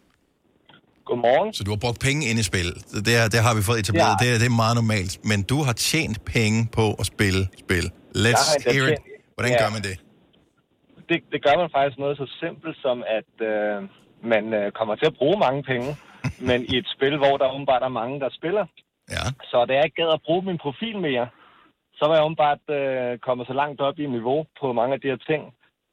Godmorgen. 1.06 1.54
Så 1.54 1.64
du 1.64 1.72
har 1.72 1.78
brugt 1.78 2.00
penge 2.00 2.26
ind 2.26 2.40
i 2.40 2.44
spil. 2.44 2.84
Det, 3.06 3.16
er, 3.16 3.28
det 3.28 3.40
har 3.40 3.54
vi 3.54 3.62
fået 3.64 3.80
etableret. 3.80 4.18
Ja. 4.22 4.26
Det, 4.26 4.34
er, 4.34 4.38
det 4.38 4.46
er 4.46 4.50
meget 4.50 4.76
normalt. 4.76 5.26
Men 5.26 5.44
du 5.44 5.64
har 5.64 5.74
tjent 5.74 6.26
penge 6.26 6.68
på 6.72 6.94
at 6.94 7.06
spille 7.06 7.48
spil. 7.60 7.92
Let's 8.16 8.72
hear 8.74 8.88
it. 8.94 9.00
Hvordan 9.36 9.52
Ja. 9.52 9.62
gør 9.64 9.70
man 9.76 9.82
det? 9.90 9.96
Det, 11.10 11.20
det 11.32 11.40
gør 11.46 11.56
man 11.62 11.70
faktisk 11.76 11.98
noget 12.00 12.18
så 12.18 12.28
simpelt 12.40 12.78
som, 12.82 13.04
at 13.20 13.32
øh, 13.52 13.78
man 14.34 14.54
øh, 14.54 14.72
kommer 14.72 14.96
til 14.96 15.06
at 15.06 15.18
bruge 15.22 15.40
mange 15.40 15.64
penge, 15.64 15.90
men 16.50 16.60
i 16.74 16.78
et 16.78 16.88
spil, 16.96 17.18
hvor 17.18 17.38
der 17.38 17.54
åbenbart 17.54 17.84
er 17.84 17.88
mange, 18.02 18.20
der 18.20 18.30
spiller. 18.40 18.66
Ja. 19.16 19.24
Så 19.52 19.66
da 19.66 19.74
jeg 19.74 19.84
ikke 19.86 20.02
gad 20.02 20.10
at 20.14 20.22
bruge 20.26 20.44
min 20.46 20.58
profil 20.58 20.98
mere, 21.00 21.28
så 22.00 22.04
var 22.08 22.16
jeg 22.16 22.24
åbenbart 22.26 22.64
øh, 22.70 23.18
kommet 23.28 23.48
så 23.48 23.54
langt 23.54 23.82
op 23.82 24.00
i 24.00 24.06
niveau 24.18 24.46
på 24.62 24.74
mange 24.74 24.94
af 24.94 25.02
de 25.02 25.08
her 25.08 25.22
ting, 25.32 25.44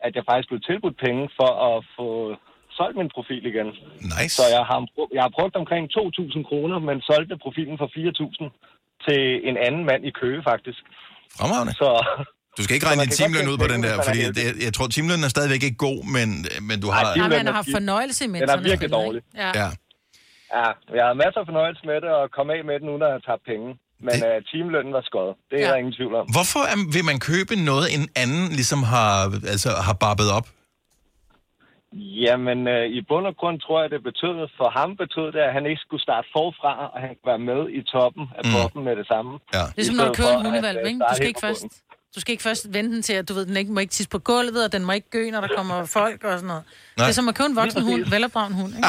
at 0.06 0.14
jeg 0.16 0.24
faktisk 0.28 0.48
blev 0.48 0.60
tilbudt 0.60 0.96
penge 1.06 1.28
for 1.40 1.50
at 1.68 1.84
få 1.96 2.08
solgt 2.78 2.96
min 2.98 3.10
profil 3.14 3.46
igen. 3.46 3.66
Nice. 4.14 4.34
Så 4.38 4.42
jeg 4.56 4.64
har, 4.70 4.78
jeg 5.16 5.22
har 5.22 5.32
brugt 5.38 5.56
omkring 5.56 5.84
2.000 5.98 6.42
kroner, 6.48 6.78
men 6.78 7.00
solgte 7.00 7.36
profilen 7.44 7.78
for 7.78 7.88
4.000 7.96 8.44
til 9.06 9.48
en 9.48 9.56
anden 9.66 9.84
mand 9.84 10.02
i 10.06 10.10
Køge, 10.10 10.42
faktisk. 10.42 10.82
Fremragende. 11.40 11.72
Så, 11.82 11.88
Du 12.56 12.62
skal 12.64 12.74
ikke 12.76 12.86
regne 12.90 13.02
din 13.02 13.10
timeløn 13.20 13.48
ud 13.52 13.58
på 13.64 13.66
den 13.72 13.80
der, 13.84 13.92
er 13.98 14.02
fordi 14.08 14.20
det, 14.38 14.46
jeg 14.66 14.72
tror, 14.76 14.86
timelønnen 14.96 15.24
er 15.28 15.32
stadigvæk 15.36 15.62
ikke 15.68 15.80
god, 15.88 15.98
men, 16.16 16.28
men 16.68 16.76
du 16.82 16.88
har... 16.94 17.02
Ej, 17.04 17.12
Ja, 17.22 17.28
man 17.28 17.46
har 17.58 17.64
fornøjelse 17.76 18.24
imens. 18.24 18.40
Den 18.40 18.48
er 18.50 18.56
han 18.56 18.64
virkelig 18.64 18.90
dårlig. 19.00 19.22
Ja. 19.42 19.50
Ja. 19.60 19.68
Ja, 20.58 20.66
jeg 20.98 21.04
havde 21.06 21.18
masser 21.24 21.40
af 21.42 21.46
fornøjelse 21.50 21.82
med 21.90 21.96
det, 22.04 22.10
og 22.18 22.24
kom 22.36 22.46
af 22.56 22.60
med 22.70 22.76
den, 22.80 22.86
uden 22.92 23.02
at 23.06 23.10
have 23.14 23.24
tabt 23.30 23.44
penge. 23.52 23.68
Men 24.06 24.16
uh, 24.30 24.36
timelønnen 24.52 24.92
var 24.98 25.02
skåret. 25.10 25.32
Det 25.50 25.56
er 25.58 25.62
Ja. 25.64 25.68
der 25.70 25.76
ingen 25.82 25.94
tvivl 25.98 26.14
om. 26.20 26.24
Hvorfor 26.36 26.62
er- 26.72 26.90
vil 26.96 27.04
man 27.10 27.18
købe 27.30 27.52
noget, 27.70 27.86
en 27.96 28.04
anden 28.22 28.44
ligesom 28.60 28.80
har, 28.94 29.10
altså, 29.54 29.70
har 29.88 29.96
barbet 30.06 30.28
op? 30.38 30.46
Jamen, 32.26 32.58
uh, 32.68 32.84
i 32.98 33.00
bund 33.08 33.26
og 33.26 33.36
grund 33.36 33.60
tror 33.60 33.80
jeg, 33.82 33.90
det 33.90 34.02
betød, 34.02 34.48
for 34.58 34.68
ham 34.78 34.96
betød 34.96 35.26
det, 35.32 35.40
at 35.48 35.52
han 35.52 35.66
ikke 35.66 35.80
skulle 35.86 36.02
starte 36.02 36.28
forfra, 36.36 36.72
og 36.94 37.00
han 37.00 37.08
kunne 37.08 37.30
være 37.32 37.44
med 37.52 37.60
i 37.78 37.82
toppen 37.82 38.24
af 38.38 38.42
Mm. 38.44 38.50
poppen 38.56 38.84
med 38.84 38.96
det 38.96 39.06
samme. 39.06 39.32
Ja. 39.54 39.64
Det 39.76 39.80
er 39.82 39.84
som 39.90 39.96
når 39.96 40.04
du 40.10 40.12
kører 40.20 40.36
en 40.38 40.44
hundevalg, 40.46 40.78
øh, 40.82 40.88
ikke? 40.88 41.00
Du 41.10 41.14
skal 41.18 41.28
ikke 41.28 41.40
først... 41.48 41.66
Du 42.14 42.20
skal 42.20 42.32
ikke 42.32 42.42
først 42.42 42.64
vente 42.76 42.90
den 42.94 43.02
til, 43.02 43.12
at 43.12 43.28
du 43.28 43.34
ved, 43.34 43.46
den 43.46 43.56
ikke 43.56 43.72
må 43.72 43.80
ikke 43.80 43.90
tisse 43.90 44.10
på 44.10 44.18
gulvet, 44.18 44.64
og 44.66 44.72
den 44.72 44.84
må 44.84 44.92
ikke 44.92 45.10
gø, 45.10 45.30
når 45.30 45.40
der 45.40 45.48
kommer 45.56 45.84
folk 46.00 46.24
og 46.24 46.32
sådan 46.38 46.46
noget. 46.46 46.64
Nej. 46.96 47.04
Det 47.06 47.10
er 47.12 47.14
som 47.20 47.28
at 47.28 47.34
købe 47.34 47.46
en 47.46 47.56
voksen 47.56 47.82
hund, 47.82 48.02
velopdragen 48.10 48.54
hund, 48.60 48.72
ikke? 48.78 48.88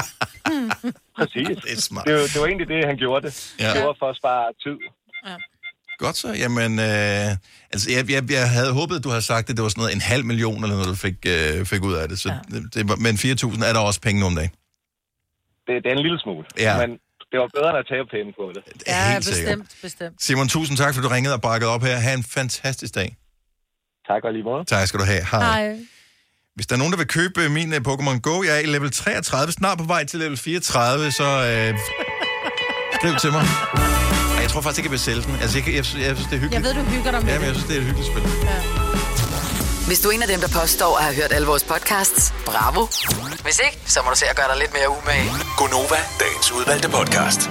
Præcis. 1.17 1.47
det, 1.65 1.71
er 1.77 1.81
smart. 1.89 2.05
Det, 2.07 2.13
var, 2.13 2.19
det 2.33 2.37
var 2.41 2.47
egentlig 2.51 2.67
det, 2.67 2.85
han 2.91 2.97
gjorde 3.03 3.21
det. 3.27 3.33
Ja. 3.59 3.69
Det 3.75 3.81
var 3.87 3.95
for 3.99 4.09
at 4.13 4.17
spare 4.21 4.45
tid. 4.63 4.77
Godt 5.97 6.17
så. 6.17 6.29
Jamen, 6.43 6.71
øh, 6.79 7.29
altså, 7.73 7.87
jeg, 7.95 8.11
jeg, 8.11 8.31
jeg 8.31 8.49
havde 8.49 8.71
håbet, 8.73 8.95
at 8.95 9.03
du 9.03 9.09
havde 9.09 9.21
sagt, 9.21 9.49
at 9.49 9.55
det 9.57 9.63
var 9.63 9.69
sådan 9.69 9.81
noget 9.81 9.95
en 9.95 10.01
halv 10.01 10.25
million, 10.25 10.63
eller 10.63 10.75
noget, 10.75 10.87
du 10.87 10.95
fik, 10.95 11.17
øh, 11.27 11.65
fik 11.65 11.81
ud 11.83 11.93
af 11.93 12.09
det. 12.09 12.19
Så 12.19 12.29
ja. 12.29 12.59
det, 12.73 12.99
men 13.05 13.15
4.000 13.15 13.65
er 13.69 13.73
der 13.73 13.79
også 13.79 14.01
penge 14.01 14.19
nogle 14.19 14.35
dage. 14.39 14.51
Det, 15.67 15.73
det 15.83 15.89
er 15.91 15.95
en 15.99 16.03
lille 16.07 16.19
smule. 16.19 16.45
Ja. 16.59 16.87
Men 16.87 16.89
det 17.31 17.37
var 17.43 17.49
bedre 17.57 17.69
end 17.69 17.77
at 17.77 17.87
tage 17.91 18.05
penge 18.15 18.33
på 18.39 18.45
det. 18.55 18.63
Ja, 18.87 19.11
helt 19.11 19.25
sikkert. 19.25 19.57
bestemt, 19.57 19.81
bestemt. 19.81 20.23
Simon, 20.23 20.47
tusind 20.47 20.77
tak, 20.77 20.93
for 20.95 21.01
du 21.01 21.07
ringede 21.07 21.33
og 21.33 21.41
bakkede 21.41 21.69
op 21.75 21.83
her. 21.83 21.95
Ha' 21.95 22.13
en 22.13 22.23
fantastisk 22.23 22.95
dag. 22.95 23.15
Tak 24.07 24.23
og 24.23 24.33
lige 24.33 24.43
måde. 24.43 24.65
Tak 24.65 24.87
skal 24.87 24.99
du 24.99 25.05
have. 25.05 25.23
Hej. 25.31 25.43
Hej. 25.43 25.79
Hvis 26.55 26.67
der 26.67 26.75
er 26.75 26.77
nogen, 26.77 26.93
der 26.93 26.97
vil 26.97 27.07
købe 27.07 27.41
øh, 27.43 27.51
min 27.51 27.69
uh, 27.73 27.79
Pokémon 27.87 28.19
Go, 28.19 28.43
jeg 28.43 28.55
er 28.55 28.59
i 28.59 28.65
level 28.65 28.91
33, 28.91 29.51
snart 29.51 29.77
på 29.77 29.83
vej 29.83 30.05
til 30.05 30.19
level 30.19 30.37
34, 30.37 31.11
så 31.11 31.23
øh, 31.23 31.73
skriv 32.97 33.15
til 33.23 33.31
mig. 33.31 33.45
Jeg 34.55 34.61
tror 34.63 34.69
faktisk 34.69 34.79
ikke, 34.79 34.87
jeg 34.87 34.91
vil 34.91 34.99
sælge 34.99 35.21
den. 35.21 35.37
Altså, 35.41 35.57
jeg, 35.57 35.67
jeg, 35.67 35.73
jeg, 35.75 36.07
jeg 36.07 36.15
synes, 36.15 36.17
det 36.17 36.25
er 36.25 36.29
Jeg 36.31 36.39
hyggeligt. 36.39 36.63
ved, 36.65 36.73
du 36.73 36.81
hygger 36.95 37.11
dig 37.11 37.19
med 37.25 37.33
Ja, 37.33 37.39
men 37.39 37.45
jeg 37.47 37.53
det. 37.55 37.61
synes, 37.61 37.67
det 37.67 37.75
er 37.75 37.79
et 37.81 37.85
hyggeligt 37.89 38.09
spil. 38.11 38.23
Hvis 39.87 39.99
du 39.99 40.07
er 40.09 40.13
en 40.13 40.21
af 40.21 40.27
dem, 40.27 40.39
der 40.39 40.47
påstår 40.61 40.97
at 40.97 41.03
have 41.03 41.15
hørt 41.15 41.31
alle 41.37 41.47
vores 41.47 41.63
podcasts, 41.63 42.33
bravo. 42.45 42.87
Hvis 43.43 43.59
ikke, 43.65 43.77
så 43.85 43.99
må 44.03 44.09
du 44.09 44.17
se 44.17 44.25
at 44.29 44.35
gøre 44.35 44.47
dig 44.51 44.57
lidt 44.63 44.73
mere 44.77 44.89
umage. 44.97 45.29
Gonova, 45.57 45.99
dagens 46.19 46.51
udvalgte 46.51 46.89
podcast. 46.89 47.41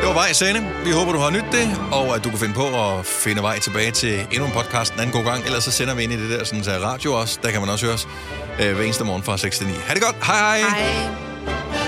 Det 0.00 0.06
var 0.06 0.12
vej, 0.12 0.32
Sande. 0.32 0.60
Vi 0.84 0.90
håber, 0.90 1.12
du 1.12 1.18
har 1.18 1.30
nyt 1.30 1.44
det, 1.52 1.66
og 1.92 2.14
at 2.16 2.24
du 2.24 2.28
kan 2.30 2.38
finde 2.38 2.54
på 2.54 2.66
at 2.88 3.06
finde 3.06 3.42
vej 3.42 3.58
tilbage 3.60 3.90
til 3.90 4.26
endnu 4.32 4.46
en 4.46 4.52
podcast 4.52 4.94
en 4.94 5.00
anden 5.00 5.14
god 5.18 5.24
gang. 5.24 5.44
Ellers 5.46 5.64
så 5.64 5.70
sender 5.70 5.94
vi 5.94 6.02
ind 6.02 6.12
i 6.12 6.16
det 6.22 6.30
der 6.38 6.44
sådan, 6.44 6.64
så 6.64 6.70
radio 6.70 7.12
også. 7.12 7.38
Der 7.42 7.50
kan 7.50 7.60
man 7.60 7.70
også 7.70 7.86
høres 7.86 8.08
øh, 8.60 8.74
hver 8.76 8.84
eneste 8.84 9.04
morgen 9.04 9.22
fra 9.22 9.38
6 9.38 9.58
til 9.58 9.66
9. 9.66 9.72
Ha' 9.86 9.94
det 9.94 10.02
godt. 10.02 10.16
Hej 10.24 10.58
hej. 10.60 10.68
Hej. 10.80 11.87